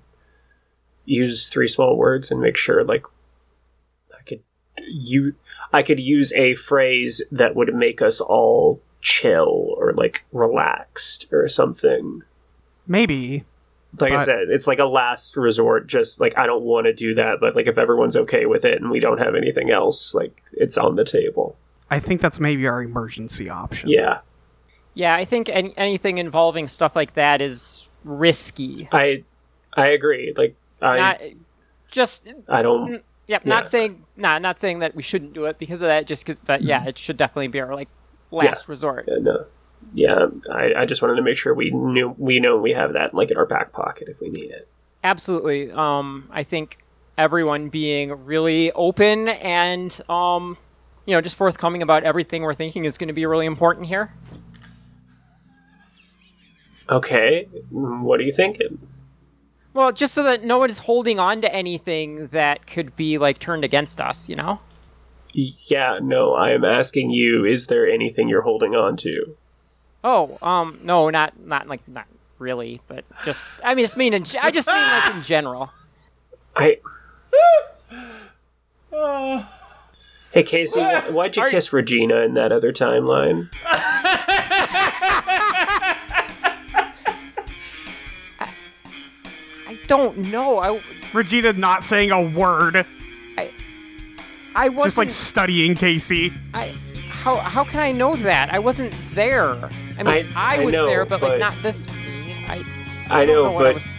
use 1.04 1.48
three 1.48 1.68
small 1.68 1.96
words 1.96 2.30
and 2.30 2.40
make 2.40 2.56
sure 2.56 2.84
like 2.84 3.04
I 4.16 4.22
could 4.22 4.42
you 4.86 5.34
I 5.72 5.82
could 5.82 5.98
use 5.98 6.32
a 6.34 6.54
phrase 6.54 7.22
that 7.32 7.56
would 7.56 7.74
make 7.74 8.02
us 8.02 8.20
all 8.20 8.82
chill 9.00 9.74
or 9.78 9.94
like 9.94 10.26
relaxed 10.32 11.26
or 11.32 11.48
something 11.48 12.22
Maybe. 12.88 13.44
Like 13.98 14.12
I 14.12 14.24
said, 14.24 14.48
it's 14.48 14.66
like 14.66 14.78
a 14.78 14.84
last 14.84 15.36
resort. 15.36 15.86
Just 15.86 16.20
like 16.20 16.36
I 16.36 16.46
don't 16.46 16.62
want 16.62 16.86
to 16.86 16.92
do 16.92 17.14
that, 17.14 17.38
but 17.40 17.56
like 17.56 17.66
if 17.66 17.78
everyone's 17.78 18.16
okay 18.16 18.46
with 18.46 18.64
it 18.64 18.80
and 18.80 18.90
we 18.90 19.00
don't 19.00 19.18
have 19.18 19.34
anything 19.34 19.70
else, 19.70 20.14
like 20.14 20.42
it's 20.52 20.76
on 20.76 20.96
the 20.96 21.04
table. 21.04 21.56
I 21.90 21.98
think 22.00 22.20
that's 22.20 22.38
maybe 22.38 22.66
our 22.66 22.82
emergency 22.82 23.48
option. 23.48 23.88
Yeah, 23.88 24.18
Yeah, 24.92 25.14
I 25.14 25.24
think 25.24 25.48
any, 25.48 25.72
anything 25.76 26.18
involving 26.18 26.66
stuff 26.66 26.94
like 26.94 27.14
that 27.14 27.40
is 27.40 27.88
risky. 28.04 28.88
I 28.92 29.24
I 29.74 29.88
agree. 29.88 30.34
Like 30.36 30.54
I 30.82 30.96
Not 30.96 31.20
just 31.90 32.28
I 32.46 32.60
don't. 32.60 32.90
Mm, 32.90 33.02
yep, 33.26 33.42
Yeah. 33.44 33.48
not 33.48 33.68
saying 33.70 34.04
nah, 34.16 34.38
not 34.38 34.58
saying 34.58 34.80
that 34.80 34.94
we 34.94 35.02
shouldn't 35.02 35.32
do 35.32 35.46
it 35.46 35.58
because 35.58 35.80
of 35.80 35.88
that. 35.88 36.06
Just 36.06 36.26
cause, 36.26 36.36
but 36.44 36.62
yeah, 36.62 36.80
mm-hmm. 36.80 36.88
it 36.88 36.98
should 36.98 37.16
definitely 37.16 37.48
be 37.48 37.60
our 37.60 37.74
like 37.74 37.88
last 38.30 38.68
resort. 38.68 39.06
Yeah, 39.08 39.16
no. 39.20 39.46
Yeah, 39.94 40.26
I, 40.50 40.74
I 40.76 40.86
just 40.86 41.02
wanted 41.02 41.16
to 41.16 41.22
make 41.22 41.36
sure 41.36 41.54
we 41.54 41.70
knew 41.70 42.14
we 42.18 42.40
know 42.40 42.56
we 42.56 42.72
have 42.72 42.92
that 42.92 43.14
like 43.14 43.30
in 43.30 43.36
our 43.36 43.46
back 43.46 43.72
pocket 43.72 44.08
if 44.08 44.20
we 44.20 44.28
need 44.28 44.50
it. 44.50 44.68
Absolutely. 45.02 45.70
Um, 45.70 46.28
I 46.30 46.42
think 46.42 46.78
everyone 47.16 47.68
being 47.68 48.24
really 48.24 48.70
open 48.72 49.28
and 49.28 49.98
um, 50.08 50.58
you 51.06 51.14
know, 51.14 51.22
just 51.22 51.36
forthcoming 51.36 51.82
about 51.82 52.04
everything 52.04 52.42
we're 52.42 52.54
thinking 52.54 52.84
is 52.84 52.98
going 52.98 53.08
to 53.08 53.14
be 53.14 53.24
really 53.24 53.46
important 53.46 53.86
here. 53.86 54.12
Okay, 56.90 57.48
what 57.70 58.20
are 58.20 58.24
you 58.24 58.32
thinking? 58.32 58.78
Well, 59.72 59.92
just 59.92 60.14
so 60.14 60.22
that 60.24 60.44
no 60.44 60.58
one's 60.58 60.80
holding 60.80 61.18
on 61.18 61.40
to 61.42 61.54
anything 61.54 62.28
that 62.28 62.66
could 62.66 62.96
be 62.96 63.16
like 63.16 63.38
turned 63.38 63.64
against 63.64 64.00
us, 64.00 64.28
you 64.28 64.36
know? 64.36 64.60
Yeah, 65.32 65.98
no, 66.02 66.34
I 66.34 66.50
am 66.50 66.64
asking 66.64 67.10
you. 67.10 67.44
Is 67.44 67.68
there 67.68 67.88
anything 67.88 68.28
you're 68.28 68.42
holding 68.42 68.74
on 68.74 68.96
to? 68.98 69.36
Oh, 70.04 70.38
um, 70.42 70.78
no, 70.82 71.10
not 71.10 71.38
not 71.40 71.68
like 71.68 71.86
not 71.88 72.06
really, 72.38 72.80
but 72.88 73.04
just 73.24 73.46
I 73.64 73.74
mean, 73.74 73.84
just 73.84 73.96
mean 73.96 74.14
in, 74.14 74.24
I 74.40 74.50
just 74.50 74.68
mean 74.68 74.76
like 74.76 75.14
in 75.14 75.22
general. 75.22 75.70
I. 76.56 76.78
Hey 80.32 80.44
Kacey, 80.44 81.10
why'd 81.12 81.36
you 81.36 81.42
Are- 81.42 81.48
kiss 81.48 81.72
Regina 81.72 82.16
in 82.16 82.34
that 82.34 82.52
other 82.52 82.70
timeline? 82.70 83.48
I 83.64 84.58
don't 89.86 90.18
know. 90.18 90.58
I 90.58 90.82
Regina 91.14 91.54
not 91.54 91.82
saying 91.82 92.10
a 92.10 92.22
word, 92.22 92.84
I 93.38 93.50
I 94.54 94.68
wasn't 94.68 94.84
just 94.84 94.98
like 94.98 95.10
studying 95.10 95.74
Kacey. 95.74 96.30
I 96.52 96.74
how 97.22 97.36
how 97.36 97.64
can 97.64 97.80
I 97.80 97.92
know 97.92 98.16
that? 98.16 98.52
I 98.52 98.58
wasn't 98.58 98.94
there. 99.14 99.52
I 99.98 100.02
mean, 100.02 100.06
I- 100.06 100.26
I, 100.36 100.56
I 100.62 100.64
was 100.64 100.72
know, 100.72 100.86
there, 100.86 101.04
but, 101.04 101.20
like 101.22 101.38
not 101.40 101.54
this 101.62 101.86
me. 101.88 102.44
I 102.48 102.64
I 103.10 103.24
know, 103.24 103.44
know 103.44 103.52
what 103.52 103.66
I 103.66 103.72
but 103.72 103.74
was. 103.74 103.98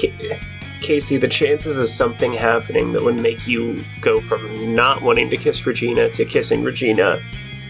Ca- 0.00 0.40
Kacey, 0.82 1.18
the 1.20 1.28
chances 1.28 1.78
of 1.78 1.88
something 1.88 2.32
happening 2.32 2.92
that 2.92 3.02
would 3.02 3.16
make 3.16 3.46
you 3.46 3.82
go 4.02 4.20
from 4.20 4.74
not 4.74 5.02
wanting 5.02 5.30
to 5.30 5.36
kiss 5.36 5.66
Regina 5.66 6.10
to 6.10 6.24
kissing 6.24 6.62
Regina 6.64 7.18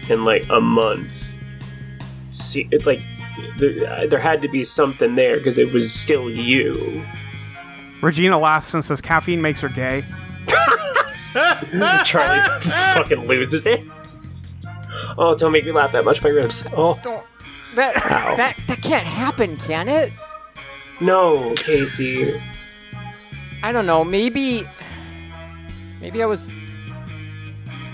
in 0.09 0.23
like 0.25 0.45
a 0.49 0.59
month, 0.61 1.37
see, 2.29 2.67
it's 2.71 2.85
like 2.85 2.99
there, 3.57 4.07
there 4.07 4.19
had 4.19 4.41
to 4.41 4.47
be 4.49 4.63
something 4.63 5.15
there 5.15 5.37
because 5.37 5.57
it 5.57 5.71
was 5.73 5.91
still 5.93 6.29
you. 6.29 7.03
Regina 8.01 8.37
laughs 8.37 8.73
and 8.73 8.83
says 8.83 9.01
caffeine 9.01 9.41
makes 9.41 9.61
her 9.61 9.69
gay. 9.69 10.03
Charlie 12.03 12.39
fucking 12.93 13.25
loses 13.25 13.65
it. 13.65 13.81
Oh, 15.17 15.35
don't 15.35 15.51
make 15.51 15.65
me 15.65 15.71
laugh 15.71 15.91
that 15.93 16.05
much, 16.05 16.21
my 16.23 16.29
ribs. 16.29 16.65
Oh, 16.75 16.99
Don't 17.03 17.23
that 17.75 17.95
Ow. 17.97 18.35
that 18.35 18.57
that 18.67 18.81
can't 18.81 19.05
happen, 19.05 19.57
can 19.57 19.87
it? 19.89 20.11
no, 21.01 21.53
Kacey. 21.55 22.41
I 23.63 23.71
don't 23.71 23.85
know. 23.85 24.03
Maybe 24.03 24.67
maybe 26.01 26.21
I 26.23 26.25
was 26.25 26.51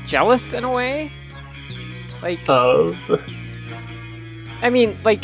jealous 0.06 0.54
in 0.54 0.64
a 0.64 0.72
way. 0.72 1.12
Like 2.22 2.40
Of. 2.48 2.98
I 4.62 4.70
mean, 4.70 4.98
like 5.04 5.22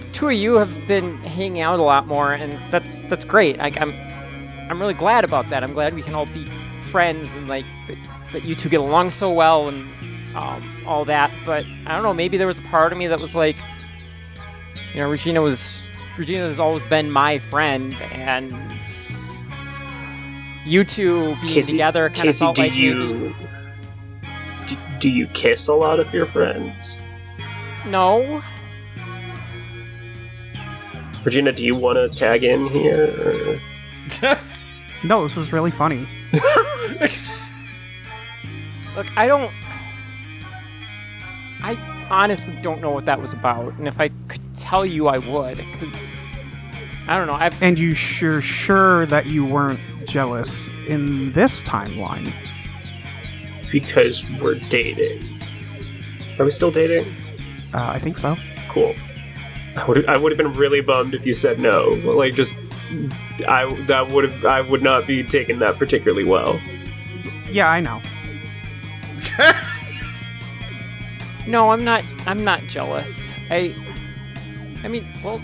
the 0.00 0.08
two 0.12 0.28
of 0.28 0.32
you 0.34 0.54
have 0.54 0.88
been 0.88 1.16
hanging 1.18 1.60
out 1.60 1.78
a 1.78 1.82
lot 1.82 2.06
more, 2.06 2.32
and 2.32 2.58
that's 2.72 3.04
that's 3.04 3.24
great. 3.24 3.60
I, 3.60 3.72
I'm 3.80 3.92
I'm 4.70 4.80
really 4.80 4.94
glad 4.94 5.24
about 5.24 5.48
that. 5.50 5.62
I'm 5.62 5.72
glad 5.74 5.94
we 5.94 6.02
can 6.02 6.14
all 6.14 6.26
be 6.26 6.44
friends 6.90 7.34
and 7.34 7.48
like 7.48 7.64
that, 7.88 7.98
that 8.32 8.44
you 8.44 8.54
two 8.54 8.68
get 8.68 8.80
along 8.80 9.10
so 9.10 9.32
well 9.32 9.68
and 9.68 9.84
um, 10.34 10.84
all 10.86 11.04
that. 11.06 11.30
But 11.44 11.64
I 11.86 11.94
don't 11.94 12.02
know. 12.02 12.14
Maybe 12.14 12.36
there 12.36 12.46
was 12.46 12.58
a 12.58 12.62
part 12.62 12.92
of 12.92 12.98
me 12.98 13.06
that 13.06 13.20
was 13.20 13.34
like, 13.34 13.56
you 14.92 15.00
know, 15.00 15.10
Regina 15.10 15.42
was 15.42 15.82
Regina 16.18 16.46
has 16.48 16.58
always 16.60 16.84
been 16.84 17.10
my 17.10 17.38
friend, 17.38 17.94
and 18.12 18.54
you 20.64 20.84
two 20.84 21.36
being 21.42 21.58
Kacey, 21.58 21.72
together 21.72 22.08
kind 22.10 22.28
of 22.28 22.36
felt 22.36 22.56
do 22.56 22.62
like 22.62 22.72
you 22.72 23.34
do, 24.66 24.76
do 25.00 25.08
you 25.10 25.26
kiss 25.28 25.68
a 25.68 25.74
lot 25.74 26.00
of 26.00 26.12
your 26.12 26.26
friends? 26.26 26.98
no. 27.86 28.42
Regina, 31.24 31.52
do 31.52 31.64
you 31.64 31.74
want 31.74 31.96
to 31.96 32.14
tag 32.18 32.44
in 32.44 32.66
here? 32.66 33.58
No, 35.04 35.22
this 35.22 35.36
is 35.36 35.52
really 35.52 35.70
funny. 35.70 36.08
Look, 38.96 39.06
I 39.18 39.26
don't. 39.26 39.52
I 41.64 41.78
honestly 42.10 42.54
don't 42.60 42.82
know 42.82 42.90
what 42.90 43.06
that 43.06 43.18
was 43.18 43.32
about, 43.32 43.72
and 43.78 43.88
if 43.88 43.98
I 43.98 44.10
could 44.28 44.42
tell 44.54 44.84
you, 44.84 45.08
I 45.08 45.16
would, 45.16 45.56
because 45.56 46.14
I 47.08 47.16
don't 47.16 47.26
know. 47.26 47.32
I've 47.32 47.60
And 47.62 47.78
you 47.78 47.94
sure 47.94 48.42
sure 48.42 49.06
that 49.06 49.24
you 49.24 49.46
weren't 49.46 49.80
jealous 50.04 50.68
in 50.88 51.32
this 51.32 51.62
timeline? 51.62 52.34
Because 53.72 54.28
we're 54.42 54.56
dating. 54.56 55.40
Are 56.38 56.44
we 56.44 56.50
still 56.50 56.70
dating? 56.70 57.06
Uh, 57.72 57.92
I 57.94 57.98
think 57.98 58.18
so. 58.18 58.36
Cool. 58.68 58.94
I 59.74 59.86
would 59.86 60.06
I 60.06 60.18
would 60.18 60.32
have 60.32 60.36
been 60.36 60.52
really 60.52 60.82
bummed 60.82 61.14
if 61.14 61.24
you 61.24 61.32
said 61.32 61.58
no. 61.58 61.88
Like 62.04 62.34
just 62.34 62.54
I 63.48 63.72
that 63.86 64.10
would 64.10 64.30
have 64.30 64.44
I 64.44 64.60
would 64.60 64.82
not 64.82 65.06
be 65.06 65.22
taking 65.22 65.60
that 65.60 65.78
particularly 65.78 66.24
well. 66.24 66.60
Yeah, 67.50 67.70
I 67.70 67.80
know. 67.80 68.02
No, 71.46 71.70
I'm 71.70 71.84
not. 71.84 72.04
I'm 72.26 72.44
not 72.44 72.60
jealous. 72.62 73.30
I. 73.50 73.74
I 74.82 74.88
mean, 74.88 75.06
well. 75.22 75.40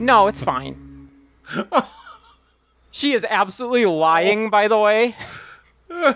No, 0.00 0.28
it's 0.28 0.40
fine. 0.40 1.10
she 2.90 3.12
is 3.12 3.26
absolutely 3.28 3.86
lying, 3.86 4.50
by 4.50 4.68
the 4.68 4.78
way. 4.78 5.16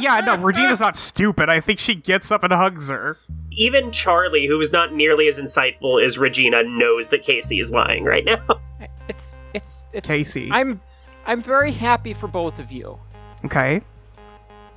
Yeah, 0.00 0.20
no, 0.20 0.36
Regina's 0.38 0.80
not 0.80 0.96
stupid. 0.96 1.48
I 1.48 1.60
think 1.60 1.78
she 1.78 1.94
gets 1.94 2.30
up 2.30 2.42
and 2.42 2.52
hugs 2.52 2.88
her. 2.88 3.18
Even 3.52 3.90
Charlie, 3.90 4.46
who 4.46 4.60
is 4.60 4.72
not 4.72 4.92
nearly 4.92 5.28
as 5.28 5.38
insightful 5.38 6.04
as 6.04 6.18
Regina, 6.18 6.62
knows 6.64 7.08
that 7.08 7.24
Kacey 7.24 7.60
is 7.60 7.70
lying 7.70 8.04
right 8.04 8.24
now. 8.24 8.44
It's 9.08 9.38
it's 9.54 9.86
it's. 9.92 10.06
Kacey. 10.06 10.50
I'm 10.50 10.80
I'm 11.26 11.42
very 11.42 11.72
happy 11.72 12.12
for 12.12 12.26
both 12.26 12.58
of 12.58 12.70
you. 12.70 12.98
Okay. 13.44 13.80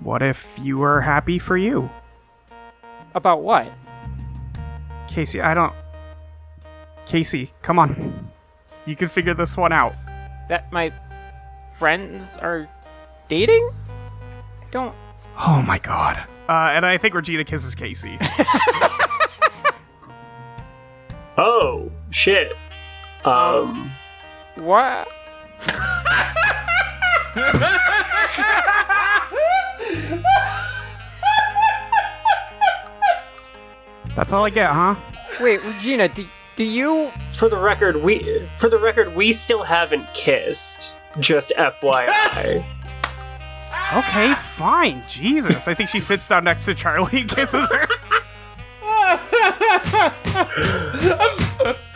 What 0.02 0.22
if 0.22 0.48
you 0.62 0.78
were 0.78 1.02
happy 1.02 1.40
for 1.40 1.58
you? 1.58 1.90
About 3.14 3.44
what? 3.44 3.72
Kacey, 5.08 5.42
I 5.42 5.54
don't. 5.54 5.74
Kacey, 7.06 7.52
come 7.62 7.80
on. 7.80 8.30
You 8.86 8.96
can 8.96 9.10
figure 9.10 9.34
this 9.34 9.58
one 9.58 9.72
out. 9.72 9.94
That 10.50 10.72
my 10.72 10.92
friends 11.78 12.38
are 12.38 12.68
dating? 13.28 13.70
I 14.62 14.66
don't. 14.72 14.96
Oh 15.40 15.64
my 15.68 15.80
god. 15.80 16.18
Uh, 16.50 16.72
and 16.74 16.86
I 16.86 16.98
think 16.98 17.14
Regina 17.16 17.44
kisses 17.44 17.76
Kacey. 17.76 18.18
Oh 21.38 21.90
shit. 22.12 22.54
Um. 23.26 23.92
What? 24.56 25.08
That's 34.16 34.34
all 34.34 34.46
I 34.46 34.50
get, 34.50 34.70
huh? 34.70 34.96
Wait, 35.40 35.64
Regina, 35.64 36.10
do, 36.10 36.28
do 36.56 36.64
you? 36.66 37.12
For 37.32 37.50
the 37.50 37.58
record, 37.58 38.04
we 38.04 38.48
for 38.58 38.70
the 38.70 38.78
record 38.78 39.16
we 39.16 39.32
still 39.32 39.64
haven't 39.64 40.14
kissed. 40.14 40.98
Just 41.20 41.54
FYI. 41.58 42.64
Okay, 43.94 44.34
fine. 44.36 45.04
Jesus. 45.06 45.68
I 45.68 45.74
think 45.74 45.90
she 45.90 46.00
sits 46.00 46.26
down 46.26 46.46
next 46.46 46.64
to 46.64 46.74
Charlie 46.74 47.22
and 47.22 47.30
kisses 47.30 47.68
her. 47.70 47.86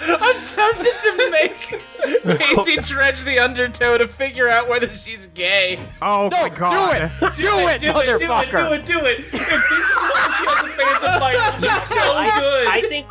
I'm 0.08 0.46
tempted 0.46 0.94
to 1.04 1.32
make 1.32 1.82
Kacey 2.40 2.88
dredge 2.88 3.24
the 3.24 3.40
undertow 3.40 3.98
to 3.98 4.08
figure 4.08 4.48
out 4.48 4.68
whether 4.70 4.90
she's 4.96 5.28
gay. 5.28 5.80
Oh 6.02 6.30
No, 6.32 6.42
my 6.44 6.50
god. 6.50 7.12
do 7.20 7.30
it! 7.30 7.36
Do 7.36 7.48
it, 7.68 7.80
do 7.82 7.90
it, 7.90 8.20
do 8.20 8.28
motherfucker! 8.28 8.80
it, 8.80 8.86
do 8.86 9.00
it, 9.00 9.00
do 9.02 9.06
it. 9.06 9.20
If 9.20 9.32
this 9.32 9.42
is 9.42 9.96
what 9.96 10.34
she 10.34 10.46
has 10.48 10.66
a 10.66 10.68
Phantom 10.70 11.22
Light, 11.22 11.64
it's 11.64 11.86
so 11.86 11.96
good. 12.40 12.68
I 12.68 12.82
think 12.82 13.08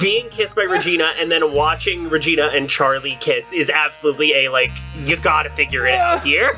being 0.00 0.28
kissed 0.30 0.56
by 0.56 0.62
Regina 0.62 1.12
and 1.18 1.30
then 1.30 1.52
watching 1.54 2.08
Regina 2.08 2.50
and 2.52 2.68
Charlie 2.68 3.16
kiss 3.20 3.52
is 3.52 3.68
absolutely 3.70 4.44
a 4.46 4.50
like 4.50 4.70
you 4.96 5.16
gotta 5.16 5.50
figure 5.50 5.86
it 5.86 5.94
out 5.94 6.22
here. 6.22 6.52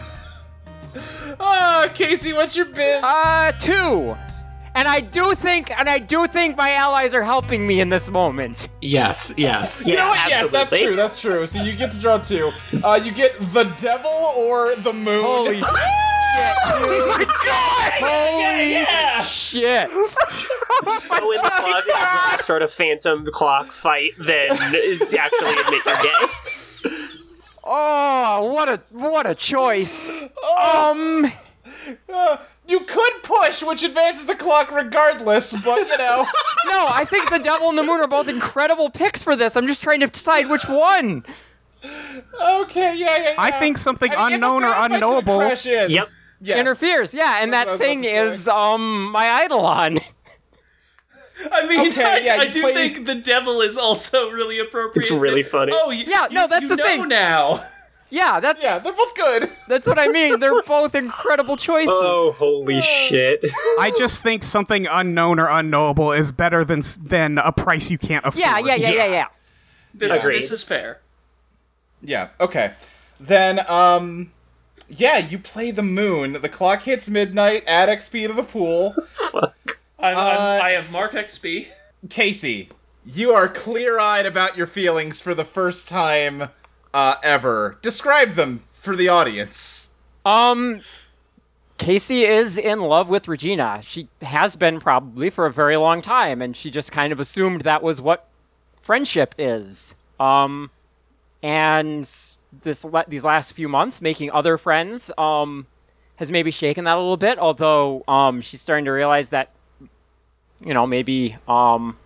Ah, 1.40 1.88
Kacey, 1.94 2.34
what's 2.34 2.54
your 2.54 2.66
biz? 2.66 3.02
Uh, 3.02 3.52
two. 3.58 4.14
And 4.74 4.88
I 4.88 5.00
do 5.00 5.34
think, 5.34 5.70
and 5.78 5.88
I 5.88 5.98
do 5.98 6.26
think 6.26 6.56
my 6.56 6.72
allies 6.72 7.12
are 7.14 7.22
helping 7.22 7.66
me 7.66 7.80
in 7.80 7.90
this 7.90 8.10
moment. 8.10 8.68
Yes, 8.80 9.34
yes. 9.36 9.86
you 9.86 9.96
know 9.96 10.08
what? 10.08 10.28
Yes, 10.30 10.48
that's 10.48 10.70
true. 10.70 10.96
That's 10.96 11.20
true. 11.20 11.46
So 11.46 11.62
you 11.62 11.76
get 11.76 11.90
to 11.90 11.98
draw 11.98 12.18
two. 12.18 12.52
Uh, 12.82 12.98
you 13.02 13.12
get 13.12 13.38
the 13.52 13.64
devil 13.78 14.10
or 14.10 14.74
the 14.76 14.92
moon. 14.92 15.22
Holy 15.22 15.56
shit! 15.62 15.66
Oh 16.64 17.06
my 17.18 17.24
god! 17.24 17.92
Holy 18.00 18.72
yeah. 18.72 19.22
shit! 19.22 19.90
So 20.88 21.14
in 21.32 21.40
the 21.42 21.48
closet, 21.50 21.86
you 21.86 21.94
want 21.94 22.38
to 22.38 22.42
start 22.42 22.62
a 22.62 22.68
phantom 22.68 23.26
clock 23.30 23.66
fight, 23.66 24.12
then 24.18 24.50
actually 24.52 25.54
admit 25.60 25.84
you're 25.84 26.02
gay. 26.02 26.96
Oh, 27.62 28.52
what 28.52 28.68
a 28.68 28.80
what 28.90 29.26
a 29.26 29.34
choice. 29.34 30.10
Um, 30.60 31.30
Uh, 32.12 32.36
you 32.72 32.80
could 32.80 33.12
push, 33.22 33.62
which 33.62 33.82
advances 33.84 34.26
the 34.26 34.34
clock 34.34 34.70
regardless, 34.72 35.52
but 35.64 35.78
you 35.86 35.98
know. 35.98 36.24
no, 36.66 36.86
I 36.88 37.04
think 37.04 37.30
the 37.30 37.38
devil 37.38 37.68
and 37.68 37.76
the 37.78 37.82
moon 37.82 38.00
are 38.00 38.08
both 38.08 38.28
incredible 38.28 38.90
picks 38.90 39.22
for 39.22 39.36
this. 39.36 39.56
I'm 39.56 39.66
just 39.66 39.82
trying 39.82 40.00
to 40.00 40.06
decide 40.06 40.48
which 40.48 40.66
one. 40.68 41.24
okay, 41.84 42.96
yeah, 42.96 43.16
yeah, 43.16 43.22
yeah. 43.30 43.34
I 43.38 43.50
think 43.50 43.76
something 43.78 44.10
I 44.12 44.24
mean, 44.26 44.34
unknown 44.34 44.64
or 44.64 44.68
guy 44.70 44.72
fights, 44.72 44.88
you 44.88 44.92
would 44.92 44.94
unknowable. 44.94 45.38
Crash 45.38 45.66
in. 45.66 45.90
Yep. 45.90 46.08
Yes. 46.44 46.58
Interferes, 46.58 47.14
yeah, 47.14 47.36
and 47.42 47.52
That's 47.52 47.70
that 47.70 47.78
thing 47.78 48.00
about 48.00 48.08
to 48.08 48.30
say. 48.30 48.34
is 48.34 48.48
um 48.48 49.12
my 49.12 49.44
Eidolon. 49.44 49.98
I 51.52 51.66
mean, 51.66 51.90
Okay, 51.90 52.04
I, 52.04 52.16
yeah, 52.18 52.36
I 52.40 52.44
you 52.44 52.52
do 52.52 52.62
play- 52.62 52.74
think 52.74 53.06
the 53.06 53.14
devil 53.16 53.60
is 53.62 53.76
also 53.78 54.30
really 54.30 54.58
appropriate. 54.58 55.02
It's 55.02 55.10
really 55.10 55.42
funny. 55.42 55.72
Oh, 55.74 55.88
y- 55.88 56.04
Yeah, 56.06 56.28
no, 56.30 56.46
that's 56.46 56.62
you 56.62 56.68
the 56.68 56.76
know 56.76 56.84
thing. 56.84 57.08
now. 57.08 57.64
Yeah, 58.12 58.40
that's 58.40 58.62
Yeah, 58.62 58.78
they're 58.78 58.92
both 58.92 59.14
good. 59.14 59.50
that's 59.68 59.86
what 59.86 59.98
I 59.98 60.08
mean. 60.08 60.38
They're 60.38 60.62
both 60.62 60.94
incredible 60.94 61.56
choices. 61.56 61.88
Oh, 61.90 62.32
holy 62.32 62.82
shit. 62.82 63.42
I 63.80 63.90
just 63.96 64.22
think 64.22 64.42
something 64.42 64.86
unknown 64.86 65.40
or 65.40 65.48
unknowable 65.48 66.12
is 66.12 66.30
better 66.30 66.62
than 66.62 66.82
than 67.00 67.38
a 67.38 67.52
price 67.52 67.90
you 67.90 67.96
can't 67.96 68.26
afford. 68.26 68.38
yeah, 68.38 68.58
yeah, 68.58 68.74
yeah, 68.74 68.90
yeah, 68.90 69.06
yeah. 69.06 69.26
This, 69.94 70.12
Agreed. 70.12 70.42
this 70.42 70.50
is 70.50 70.62
fair. 70.62 71.00
Yeah, 72.02 72.28
okay. 72.38 72.74
Then, 73.18 73.60
um, 73.66 74.32
yeah, 74.90 75.16
you 75.16 75.38
play 75.38 75.70
the 75.70 75.82
moon. 75.82 76.34
The 76.34 76.50
clock 76.50 76.82
hits 76.82 77.08
midnight, 77.08 77.64
add 77.66 77.88
XP 77.88 78.26
to 78.26 78.34
the 78.34 78.42
pool. 78.42 78.92
Fuck. 79.08 79.78
I'm, 79.98 80.14
Uh, 80.14 80.18
I'm, 80.18 80.62
I 80.66 80.72
have 80.72 80.90
Mark 80.92 81.12
XP. 81.12 81.68
Kacey, 82.08 82.68
you 83.06 83.32
are 83.32 83.48
clear 83.48 83.98
eyed 83.98 84.26
about 84.26 84.56
your 84.56 84.66
feelings 84.66 85.22
for 85.22 85.34
the 85.34 85.44
first 85.44 85.88
time 85.88 86.50
uh, 86.94 87.16
ever. 87.22 87.78
Describe 87.82 88.32
them 88.34 88.62
for 88.72 88.96
the 88.96 89.08
audience. 89.08 89.90
Um, 90.24 90.80
Kacey 91.78 92.22
is 92.28 92.58
in 92.58 92.80
love 92.80 93.08
with 93.08 93.26
Regina. 93.28 93.80
She 93.82 94.08
has 94.22 94.54
been 94.56 94.78
probably 94.78 95.30
for 95.30 95.46
a 95.46 95.52
very 95.52 95.76
long 95.76 96.02
time, 96.02 96.40
and 96.42 96.56
she 96.56 96.70
just 96.70 96.92
kind 96.92 97.12
of 97.12 97.20
assumed 97.20 97.62
that 97.62 97.82
was 97.82 98.00
what 98.00 98.28
friendship 98.82 99.34
is. 99.38 99.96
Um, 100.20 100.70
and 101.42 102.08
this 102.62 102.84
le- 102.84 103.04
these 103.08 103.24
last 103.24 103.52
few 103.52 103.68
months, 103.68 104.00
making 104.00 104.30
other 104.30 104.58
friends, 104.58 105.10
um, 105.18 105.66
has 106.16 106.30
maybe 106.30 106.50
shaken 106.50 106.84
that 106.84 106.94
a 106.94 107.00
little 107.00 107.16
bit. 107.16 107.38
Although, 107.38 108.04
um, 108.06 108.40
she's 108.40 108.60
starting 108.60 108.84
to 108.84 108.92
realize 108.92 109.30
that, 109.30 109.50
you 110.64 110.74
know, 110.74 110.86
maybe, 110.86 111.36
um, 111.48 111.96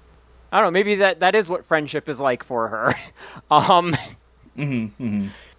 I 0.50 0.58
don't 0.58 0.68
know, 0.68 0.70
maybe 0.70 0.94
that 0.96 1.20
that 1.20 1.34
is 1.34 1.50
what 1.50 1.66
friendship 1.66 2.08
is 2.08 2.18
like 2.18 2.44
for 2.44 2.68
her. 2.68 2.94
um. 3.50 3.94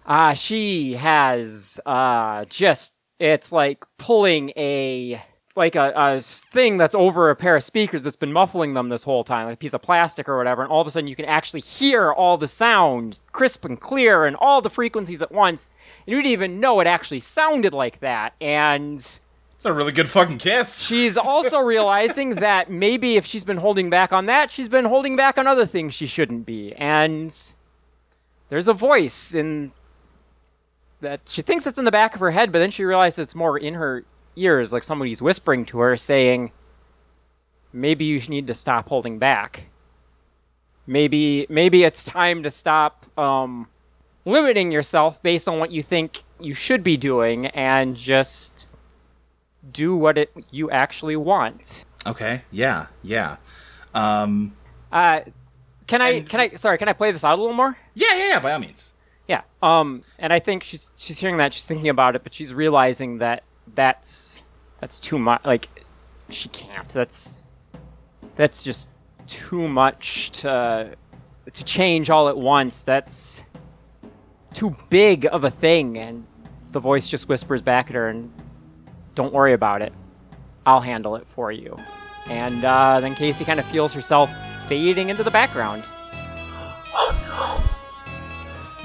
Uh, 0.06 0.32
she 0.32 0.94
has 0.94 1.78
uh 1.84 2.44
just 2.46 2.94
it's 3.18 3.52
like 3.52 3.84
pulling 3.98 4.50
a 4.56 5.20
like 5.58 5.74
a, 5.74 5.92
a, 5.96 6.20
thing 6.20 6.76
that's 6.76 6.94
over 6.94 7.30
a 7.30 7.36
pair 7.36 7.56
of 7.56 7.64
speakers 7.64 8.04
that's 8.04 8.16
been 8.16 8.32
muffling 8.32 8.74
them 8.74 8.88
this 8.88 9.02
whole 9.02 9.24
time, 9.24 9.46
like 9.46 9.54
a 9.54 9.58
piece 9.58 9.74
of 9.74 9.82
plastic 9.82 10.28
or 10.28 10.38
whatever, 10.38 10.62
and 10.62 10.70
all 10.70 10.80
of 10.80 10.86
a 10.86 10.90
sudden 10.90 11.08
you 11.08 11.16
can 11.16 11.24
actually 11.24 11.60
hear 11.60 12.12
all 12.12 12.38
the 12.38 12.46
sound 12.46 13.20
crisp 13.32 13.64
and 13.64 13.80
clear 13.80 14.24
and 14.24 14.36
all 14.36 14.62
the 14.62 14.70
frequencies 14.70 15.20
at 15.20 15.32
once, 15.32 15.70
and 16.06 16.12
you 16.12 16.22
didn't 16.22 16.32
even 16.32 16.60
know 16.60 16.80
it 16.80 16.86
actually 16.86 17.18
sounded 17.18 17.74
like 17.74 17.98
that. 18.00 18.34
And 18.40 18.98
It's 18.98 19.66
a 19.66 19.72
really 19.72 19.92
good 19.92 20.08
fucking 20.08 20.38
kiss. 20.38 20.82
she's 20.86 21.16
also 21.16 21.58
realizing 21.58 22.36
that 22.36 22.70
maybe 22.70 23.16
if 23.16 23.26
she's 23.26 23.44
been 23.44 23.56
holding 23.56 23.90
back 23.90 24.12
on 24.12 24.26
that, 24.26 24.52
she's 24.52 24.68
been 24.68 24.84
holding 24.84 25.16
back 25.16 25.36
on 25.38 25.48
other 25.48 25.66
things 25.66 25.92
she 25.92 26.06
shouldn't 26.06 26.46
be. 26.46 26.72
And 26.74 27.34
there's 28.48 28.68
a 28.68 28.72
voice 28.72 29.34
in 29.34 29.72
that 31.00 31.20
she 31.26 31.42
thinks 31.42 31.66
it's 31.66 31.78
in 31.78 31.84
the 31.84 31.92
back 31.92 32.14
of 32.14 32.20
her 32.20 32.30
head, 32.30 32.50
but 32.50 32.58
then 32.58 32.70
she 32.70 32.84
realizes 32.84 33.20
it's 33.20 33.34
more 33.34 33.56
in 33.56 33.74
her 33.74 34.04
ears, 34.36 34.72
like 34.72 34.82
somebody's 34.82 35.22
whispering 35.22 35.64
to 35.66 35.78
her, 35.78 35.96
saying, 35.96 36.50
"Maybe 37.72 38.04
you 38.04 38.18
need 38.28 38.46
to 38.48 38.54
stop 38.54 38.88
holding 38.88 39.18
back. 39.18 39.64
Maybe, 40.86 41.46
maybe 41.48 41.84
it's 41.84 42.02
time 42.04 42.42
to 42.42 42.50
stop 42.50 43.06
um, 43.18 43.68
limiting 44.24 44.72
yourself 44.72 45.22
based 45.22 45.48
on 45.48 45.58
what 45.58 45.70
you 45.70 45.82
think 45.82 46.22
you 46.40 46.54
should 46.54 46.82
be 46.82 46.96
doing, 46.96 47.46
and 47.46 47.94
just 47.94 48.68
do 49.70 49.94
what 49.94 50.18
it 50.18 50.32
you 50.50 50.70
actually 50.70 51.16
want." 51.16 51.84
Okay, 52.06 52.42
yeah, 52.50 52.86
yeah. 53.02 53.36
Um, 53.94 54.56
Uh, 54.90 55.20
can 55.86 56.00
I? 56.00 56.22
Can 56.22 56.40
I? 56.40 56.50
Sorry, 56.50 56.78
can 56.78 56.88
I 56.88 56.92
play 56.92 57.12
this 57.12 57.22
out 57.24 57.38
a 57.38 57.40
little 57.40 57.56
more? 57.56 57.76
Yeah, 57.98 58.14
yeah, 58.14 58.28
yeah, 58.28 58.40
by 58.40 58.52
all 58.52 58.60
means. 58.60 58.94
Yeah. 59.26 59.42
Um, 59.60 60.04
and 60.20 60.32
I 60.32 60.38
think 60.38 60.62
she's 60.62 60.92
she's 60.96 61.18
hearing 61.18 61.36
that, 61.38 61.52
she's 61.52 61.66
thinking 61.66 61.88
about 61.88 62.14
it, 62.14 62.22
but 62.22 62.32
she's 62.32 62.54
realizing 62.54 63.18
that 63.18 63.42
that's 63.74 64.42
that's 64.80 65.00
too 65.00 65.18
much. 65.18 65.44
Like, 65.44 65.68
she 66.30 66.48
can't. 66.50 66.88
That's 66.88 67.50
that's 68.36 68.62
just 68.62 68.88
too 69.26 69.66
much 69.66 70.30
to 70.42 70.94
to 71.52 71.64
change 71.64 72.08
all 72.08 72.28
at 72.28 72.36
once. 72.38 72.82
That's 72.82 73.42
too 74.54 74.76
big 74.90 75.26
of 75.26 75.42
a 75.42 75.50
thing. 75.50 75.98
And 75.98 76.24
the 76.70 76.80
voice 76.80 77.08
just 77.08 77.28
whispers 77.28 77.62
back 77.62 77.88
at 77.88 77.96
her, 77.96 78.08
and 78.08 78.32
don't 79.16 79.34
worry 79.34 79.54
about 79.54 79.82
it. 79.82 79.92
I'll 80.66 80.80
handle 80.80 81.16
it 81.16 81.26
for 81.26 81.50
you. 81.50 81.76
And 82.26 82.64
uh, 82.64 83.00
then 83.00 83.16
Kacey 83.16 83.44
kind 83.44 83.58
of 83.58 83.66
feels 83.66 83.92
herself 83.92 84.30
fading 84.68 85.08
into 85.08 85.24
the 85.24 85.32
background. 85.32 85.82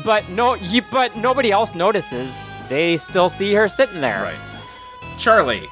But 0.04 0.30
no, 0.30 0.56
you, 0.56 0.82
but 0.92 1.16
nobody 1.18 1.52
else 1.52 1.76
notices. 1.76 2.56
They 2.70 2.98
still 2.98 3.30
see 3.30 3.54
her 3.54 3.68
sitting 3.68 4.02
there. 4.02 4.22
Right. 4.24 5.18
Charlie, 5.18 5.70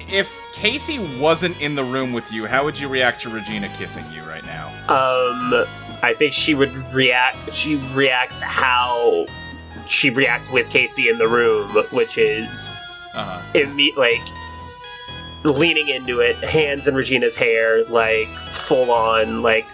if 0.00 0.38
Kacey 0.52 1.18
wasn't 1.18 1.58
in 1.60 1.74
the 1.74 1.84
room 1.84 2.12
with 2.12 2.30
you, 2.32 2.44
how 2.46 2.64
would 2.64 2.78
you 2.78 2.88
react 2.88 3.22
to 3.22 3.30
Regina 3.30 3.68
kissing 3.70 4.04
you 4.12 4.22
right 4.24 4.44
now? 4.44 4.68
Um, 4.88 5.64
I 6.02 6.14
think 6.14 6.32
she 6.34 6.54
would 6.54 6.74
react. 6.92 7.54
She 7.54 7.76
reacts 7.94 8.42
how 8.42 9.26
she 9.86 10.10
reacts 10.10 10.50
with 10.50 10.68
Kacey 10.68 11.10
in 11.10 11.18
the 11.18 11.28
room, 11.28 11.74
which 11.90 12.18
is 12.18 12.70
Uh-huh. 13.14 13.42
imme- 13.54 13.96
like 13.96 14.20
leaning 15.44 15.88
into 15.88 16.20
it, 16.20 16.36
hands 16.42 16.88
in 16.88 16.94
Regina's 16.94 17.34
hair, 17.34 17.84
like 17.84 18.28
full 18.50 18.90
on, 18.90 19.42
like 19.42 19.66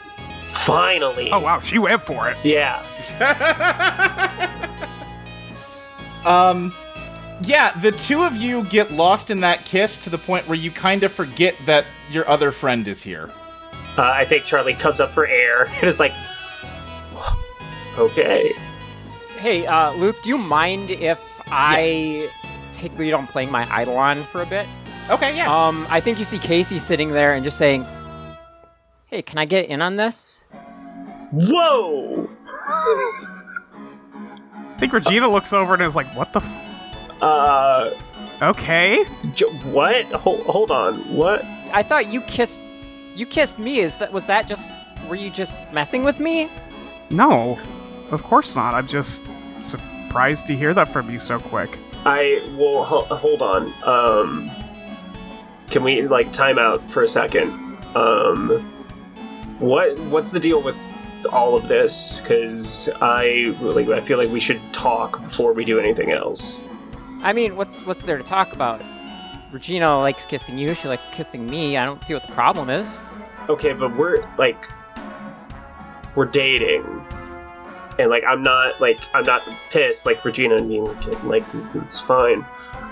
finally. 0.50 1.30
Oh 1.30 1.40
wow, 1.40 1.60
she 1.60 1.78
went 1.78 2.02
for 2.02 2.28
it. 2.28 2.36
Yeah. 2.44 2.86
um 6.26 6.74
yeah, 7.42 7.72
the 7.80 7.92
two 7.92 8.22
of 8.22 8.36
you 8.36 8.64
get 8.64 8.92
lost 8.92 9.30
in 9.30 9.40
that 9.40 9.64
kiss 9.64 9.98
to 10.00 10.10
the 10.10 10.18
point 10.18 10.46
where 10.46 10.58
you 10.58 10.70
kind 10.70 11.02
of 11.04 11.12
forget 11.12 11.54
that 11.66 11.86
your 12.10 12.28
other 12.28 12.52
friend 12.52 12.86
is 12.86 13.02
here. 13.02 13.30
Uh, 13.96 14.02
I 14.02 14.24
think 14.24 14.44
Charlie 14.44 14.74
comes 14.74 15.00
up 15.00 15.10
for 15.10 15.26
air 15.26 15.64
and 15.74 15.84
is 15.84 15.98
like, 15.98 16.12
okay. 17.98 18.52
Hey, 19.38 19.66
uh, 19.66 19.92
Luke, 19.92 20.16
do 20.22 20.28
you 20.28 20.38
mind 20.38 20.90
if 20.90 21.18
I 21.46 22.30
take 22.72 22.96
lead 22.98 23.14
on 23.14 23.26
playing 23.26 23.50
my 23.50 23.64
Eidolon 23.80 24.26
for 24.30 24.42
a 24.42 24.46
bit? 24.46 24.66
Okay, 25.08 25.36
yeah. 25.36 25.52
Um, 25.52 25.86
I 25.88 26.00
think 26.00 26.18
you 26.18 26.24
see 26.24 26.38
Kacey 26.38 26.78
sitting 26.78 27.10
there 27.10 27.34
and 27.34 27.42
just 27.42 27.58
saying, 27.58 27.84
"Hey, 29.06 29.22
can 29.22 29.38
I 29.38 29.44
get 29.44 29.66
in 29.68 29.82
on 29.82 29.96
this?" 29.96 30.39
Whoa! 31.32 32.28
I 34.64 34.74
think 34.78 34.92
Regina 34.92 35.28
looks 35.28 35.52
over 35.52 35.74
and 35.74 35.82
is 35.82 35.94
like, 35.96 36.14
"What 36.16 36.32
the? 36.32 36.40
F- 36.40 37.22
Uh, 37.22 37.90
okay." 38.42 39.04
j- 39.34 39.44
what? 39.70 40.06
Hold, 40.12 40.40
hold 40.46 40.70
on. 40.70 41.14
What? 41.14 41.44
I 41.72 41.82
thought 41.82 42.06
you 42.06 42.20
kissed, 42.22 42.60
you 43.14 43.26
kissed 43.26 43.58
me. 43.58 43.80
Is 43.80 43.96
that 43.98 44.12
was 44.12 44.26
that 44.26 44.48
just? 44.48 44.72
Were 45.08 45.14
you 45.16 45.30
just 45.30 45.58
messing 45.72 46.02
with 46.02 46.18
me? 46.20 46.50
No, 47.10 47.58
of 48.10 48.22
course 48.22 48.54
not. 48.56 48.74
I'm 48.74 48.86
just 48.86 49.22
surprised 49.60 50.46
to 50.48 50.56
hear 50.56 50.72
that 50.74 50.88
from 50.88 51.10
you 51.10 51.18
so 51.20 51.38
quick. 51.38 51.78
I 52.04 52.42
will 52.56 52.82
ho- 52.84 53.04
hold 53.14 53.42
on. 53.42 53.72
Um, 53.84 54.50
can 55.70 55.84
we 55.84 56.02
like 56.02 56.32
time 56.32 56.58
out 56.58 56.88
for 56.90 57.02
a 57.02 57.08
second? 57.08 57.52
Um, 57.94 58.48
what 59.58 59.98
what's 59.98 60.30
the 60.30 60.40
deal 60.40 60.62
with 60.62 60.76
all 61.26 61.56
of 61.56 61.68
this? 61.68 62.20
Because 62.20 62.88
I 63.00 63.54
like 63.60 63.88
I 63.88 64.00
feel 64.00 64.18
like 64.18 64.30
we 64.30 64.40
should 64.40 64.60
talk 64.72 65.22
before 65.22 65.52
we 65.52 65.64
do 65.64 65.78
anything 65.78 66.10
else. 66.10 66.64
I 67.22 67.32
mean, 67.32 67.56
what's 67.56 67.84
what's 67.86 68.04
there 68.04 68.18
to 68.18 68.24
talk 68.24 68.52
about? 68.52 68.82
Regina 69.52 69.98
likes 69.98 70.24
kissing 70.24 70.58
you. 70.58 70.74
She 70.74 70.88
likes 70.88 71.02
kissing 71.12 71.46
me. 71.46 71.76
I 71.76 71.84
don't 71.84 72.02
see 72.02 72.14
what 72.14 72.26
the 72.26 72.32
problem 72.32 72.70
is. 72.70 73.00
Okay, 73.48 73.72
but 73.72 73.96
we're 73.96 74.24
like 74.38 74.70
we're 76.14 76.26
dating. 76.26 76.84
And 77.98 78.08
like 78.08 78.24
I'm 78.26 78.42
not 78.42 78.80
like 78.80 79.00
I'm 79.14 79.24
not 79.24 79.42
pissed 79.70 80.06
like 80.06 80.24
Regina 80.24 80.56
and 80.56 80.68
me 80.68 80.80
like 81.24 81.44
it's 81.74 82.00
fine. 82.00 82.44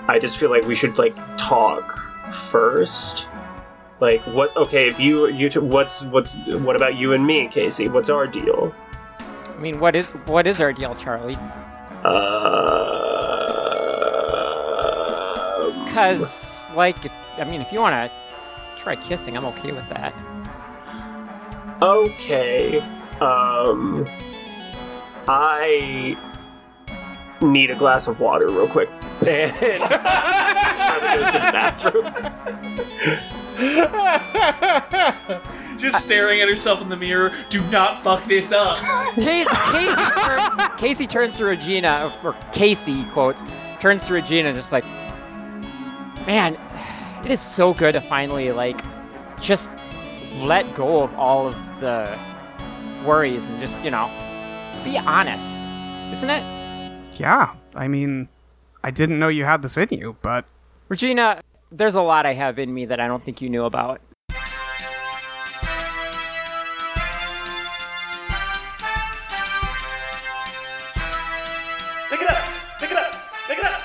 I 0.07 0.19
just 0.19 0.37
feel 0.37 0.49
like 0.49 0.65
we 0.65 0.75
should 0.75 0.97
like 0.97 1.15
talk 1.37 1.97
first. 2.33 3.27
Like 3.99 4.21
what 4.27 4.55
okay, 4.55 4.87
if 4.87 4.99
you 4.99 5.27
you 5.27 5.49
t- 5.49 5.59
what's 5.59 6.03
what's 6.05 6.33
what 6.47 6.75
about 6.75 6.95
you 6.95 7.11
and 7.13 7.25
me, 7.25 7.49
Kacey? 7.49 7.91
What's 7.91 8.09
our 8.09 8.27
deal? 8.27 8.73
I 9.19 9.59
mean, 9.59 9.79
what 9.79 9.95
is 9.95 10.05
what 10.27 10.47
is 10.47 10.61
our 10.61 10.71
deal, 10.71 10.95
Charlie? 10.95 11.35
Uh 12.05 12.79
Because, 15.85 16.69
like, 16.75 17.03
if, 17.03 17.11
I 17.37 17.43
mean, 17.43 17.61
if 17.61 17.73
you 17.73 17.81
want 17.81 17.93
to 17.93 18.11
try 18.81 18.95
kissing, 18.95 19.35
I'm 19.35 19.45
okay 19.45 19.71
with 19.73 19.89
that. 19.89 20.13
Okay. 21.81 22.79
Um 23.19 24.07
I 25.27 26.15
need 27.41 27.69
a 27.71 27.75
glass 27.75 28.07
of 28.07 28.19
water 28.21 28.47
real 28.47 28.67
quick. 28.67 28.89
And 29.27 29.81
Charlie 30.79 31.17
goes 31.17 31.31
to 31.31 31.39
the 31.39 31.51
bathroom. 31.51 33.35
Just 35.77 36.03
staring 36.03 36.41
at 36.41 36.49
herself 36.49 36.81
in 36.81 36.89
the 36.89 36.97
mirror. 36.97 37.33
Do 37.49 37.65
not 37.69 38.03
fuck 38.03 38.25
this 38.25 38.51
up. 38.51 38.75
Kacey, 39.15 39.45
Kacey, 39.45 40.25
turns, 40.25 40.53
Kacey 40.79 41.09
turns 41.09 41.37
to 41.37 41.45
Regina, 41.45 42.13
or 42.23 42.33
Kacey 42.51 43.09
quotes, 43.11 43.43
turns 43.79 44.05
to 44.07 44.13
Regina, 44.13 44.53
just 44.53 44.71
like, 44.71 44.83
man, 46.27 46.57
it 47.25 47.31
is 47.31 47.41
so 47.41 47.73
good 47.73 47.93
to 47.93 48.01
finally 48.01 48.51
like 48.51 48.81
just 49.41 49.69
let 50.35 50.73
go 50.75 51.03
of 51.03 51.13
all 51.15 51.47
of 51.47 51.55
the 51.79 52.17
worries 53.05 53.47
and 53.47 53.59
just 53.59 53.79
you 53.81 53.91
know 53.91 54.07
be 54.83 54.97
honest, 54.97 55.63
isn't 56.13 56.29
it? 56.29 57.19
Yeah, 57.19 57.53
I 57.75 57.87
mean, 57.87 58.29
I 58.83 58.91
didn't 58.91 59.19
know 59.19 59.27
you 59.27 59.43
had 59.43 59.61
this 59.61 59.77
in 59.77 59.89
you, 59.91 60.15
but 60.21 60.45
Regina, 60.87 61.41
there's 61.71 61.95
a 61.95 62.01
lot 62.01 62.25
I 62.25 62.33
have 62.33 62.59
in 62.59 62.73
me 62.73 62.85
that 62.85 62.99
I 62.99 63.07
don't 63.07 63.23
think 63.23 63.41
you 63.41 63.49
knew 63.49 63.63
about. 63.63 64.01
Pick 72.09 72.21
it 72.21 72.29
up! 72.29 72.49
Pick 72.79 72.91
it 72.91 72.97
up! 72.97 73.15
Pick 73.47 73.59
it 73.59 73.65
up! 73.65 73.81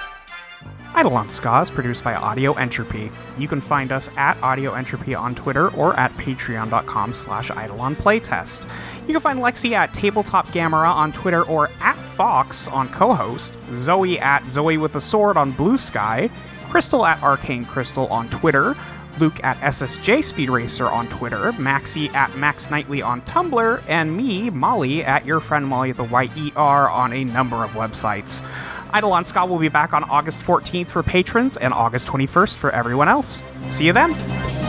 Eidolon 0.97 1.29
Ska 1.29 1.61
is 1.61 1.71
produced 1.71 2.03
by 2.05 2.15
Audio 2.15 2.55
Entropy. 2.55 3.11
You 3.37 3.49
can 3.49 3.61
find 3.61 3.93
us 3.93 4.09
at 4.17 4.41
Audio 4.43 4.73
Entropy 4.73 5.15
on 5.15 5.35
Twitter 5.35 5.69
or 5.75 5.99
at 5.99 6.13
patreon.com 6.13 7.13
slash 7.13 7.51
Eidolon 7.51 7.97
Playtest. 7.97 8.69
You 9.07 9.13
can 9.13 9.21
find 9.21 9.41
Lexi 9.41 9.73
at 9.73 9.93
Tabletop 9.93 10.47
Gamera 10.49 10.89
on 10.89 11.13
Twitter 11.13 11.43
or 11.43 11.69
at 11.81 11.97
Fox 11.97 12.69
on 12.69 12.89
co-host, 12.89 13.59
Zoe 13.75 14.19
at 14.21 14.49
Zoe 14.49 14.79
with 14.79 14.95
a 14.95 15.01
Sword 15.01 15.37
on 15.37 15.51
Blue 15.51 15.77
Sky, 15.77 16.31
Crystal 16.75 17.07
at 17.07 17.23
Arcane 17.23 17.65
Crystal 17.65 18.09
on 18.09 18.29
Twitter, 18.31 18.75
Luke 19.21 19.39
at 19.45 19.57
SSJ 19.59 20.25
Speed 20.25 20.51
Racer 20.51 20.87
on 20.87 21.07
Twitter, 21.07 21.53
Maxie 21.53 22.09
at 22.09 22.37
Max 22.37 22.69
Knightley 22.69 23.01
on 23.01 23.23
Tumblr, 23.23 23.81
and 23.87 24.17
me, 24.17 24.51
Molly, 24.51 25.05
at 25.05 25.25
Your 25.25 25.39
Friend 25.39 25.65
Molly 25.65 25.93
the 25.93 26.03
Y-E-R 26.03 26.91
on 26.91 27.13
a 27.13 27.23
number 27.23 27.63
of 27.63 27.71
websites. 27.75 28.43
Eidolon 28.93 29.25
Ska 29.25 29.47
will 29.47 29.61
be 29.61 29.69
back 29.69 29.93
on 29.93 30.03
August 30.03 30.43
14th 30.43 30.89
for 30.89 31.05
patrons 31.05 31.57
and 31.57 31.73
August 31.73 32.09
21st 32.09 32.57
for 32.57 32.73
everyone 32.73 33.09
else. 33.09 33.41
See 33.69 33.87
you 33.87 33.93
then! 33.93 34.64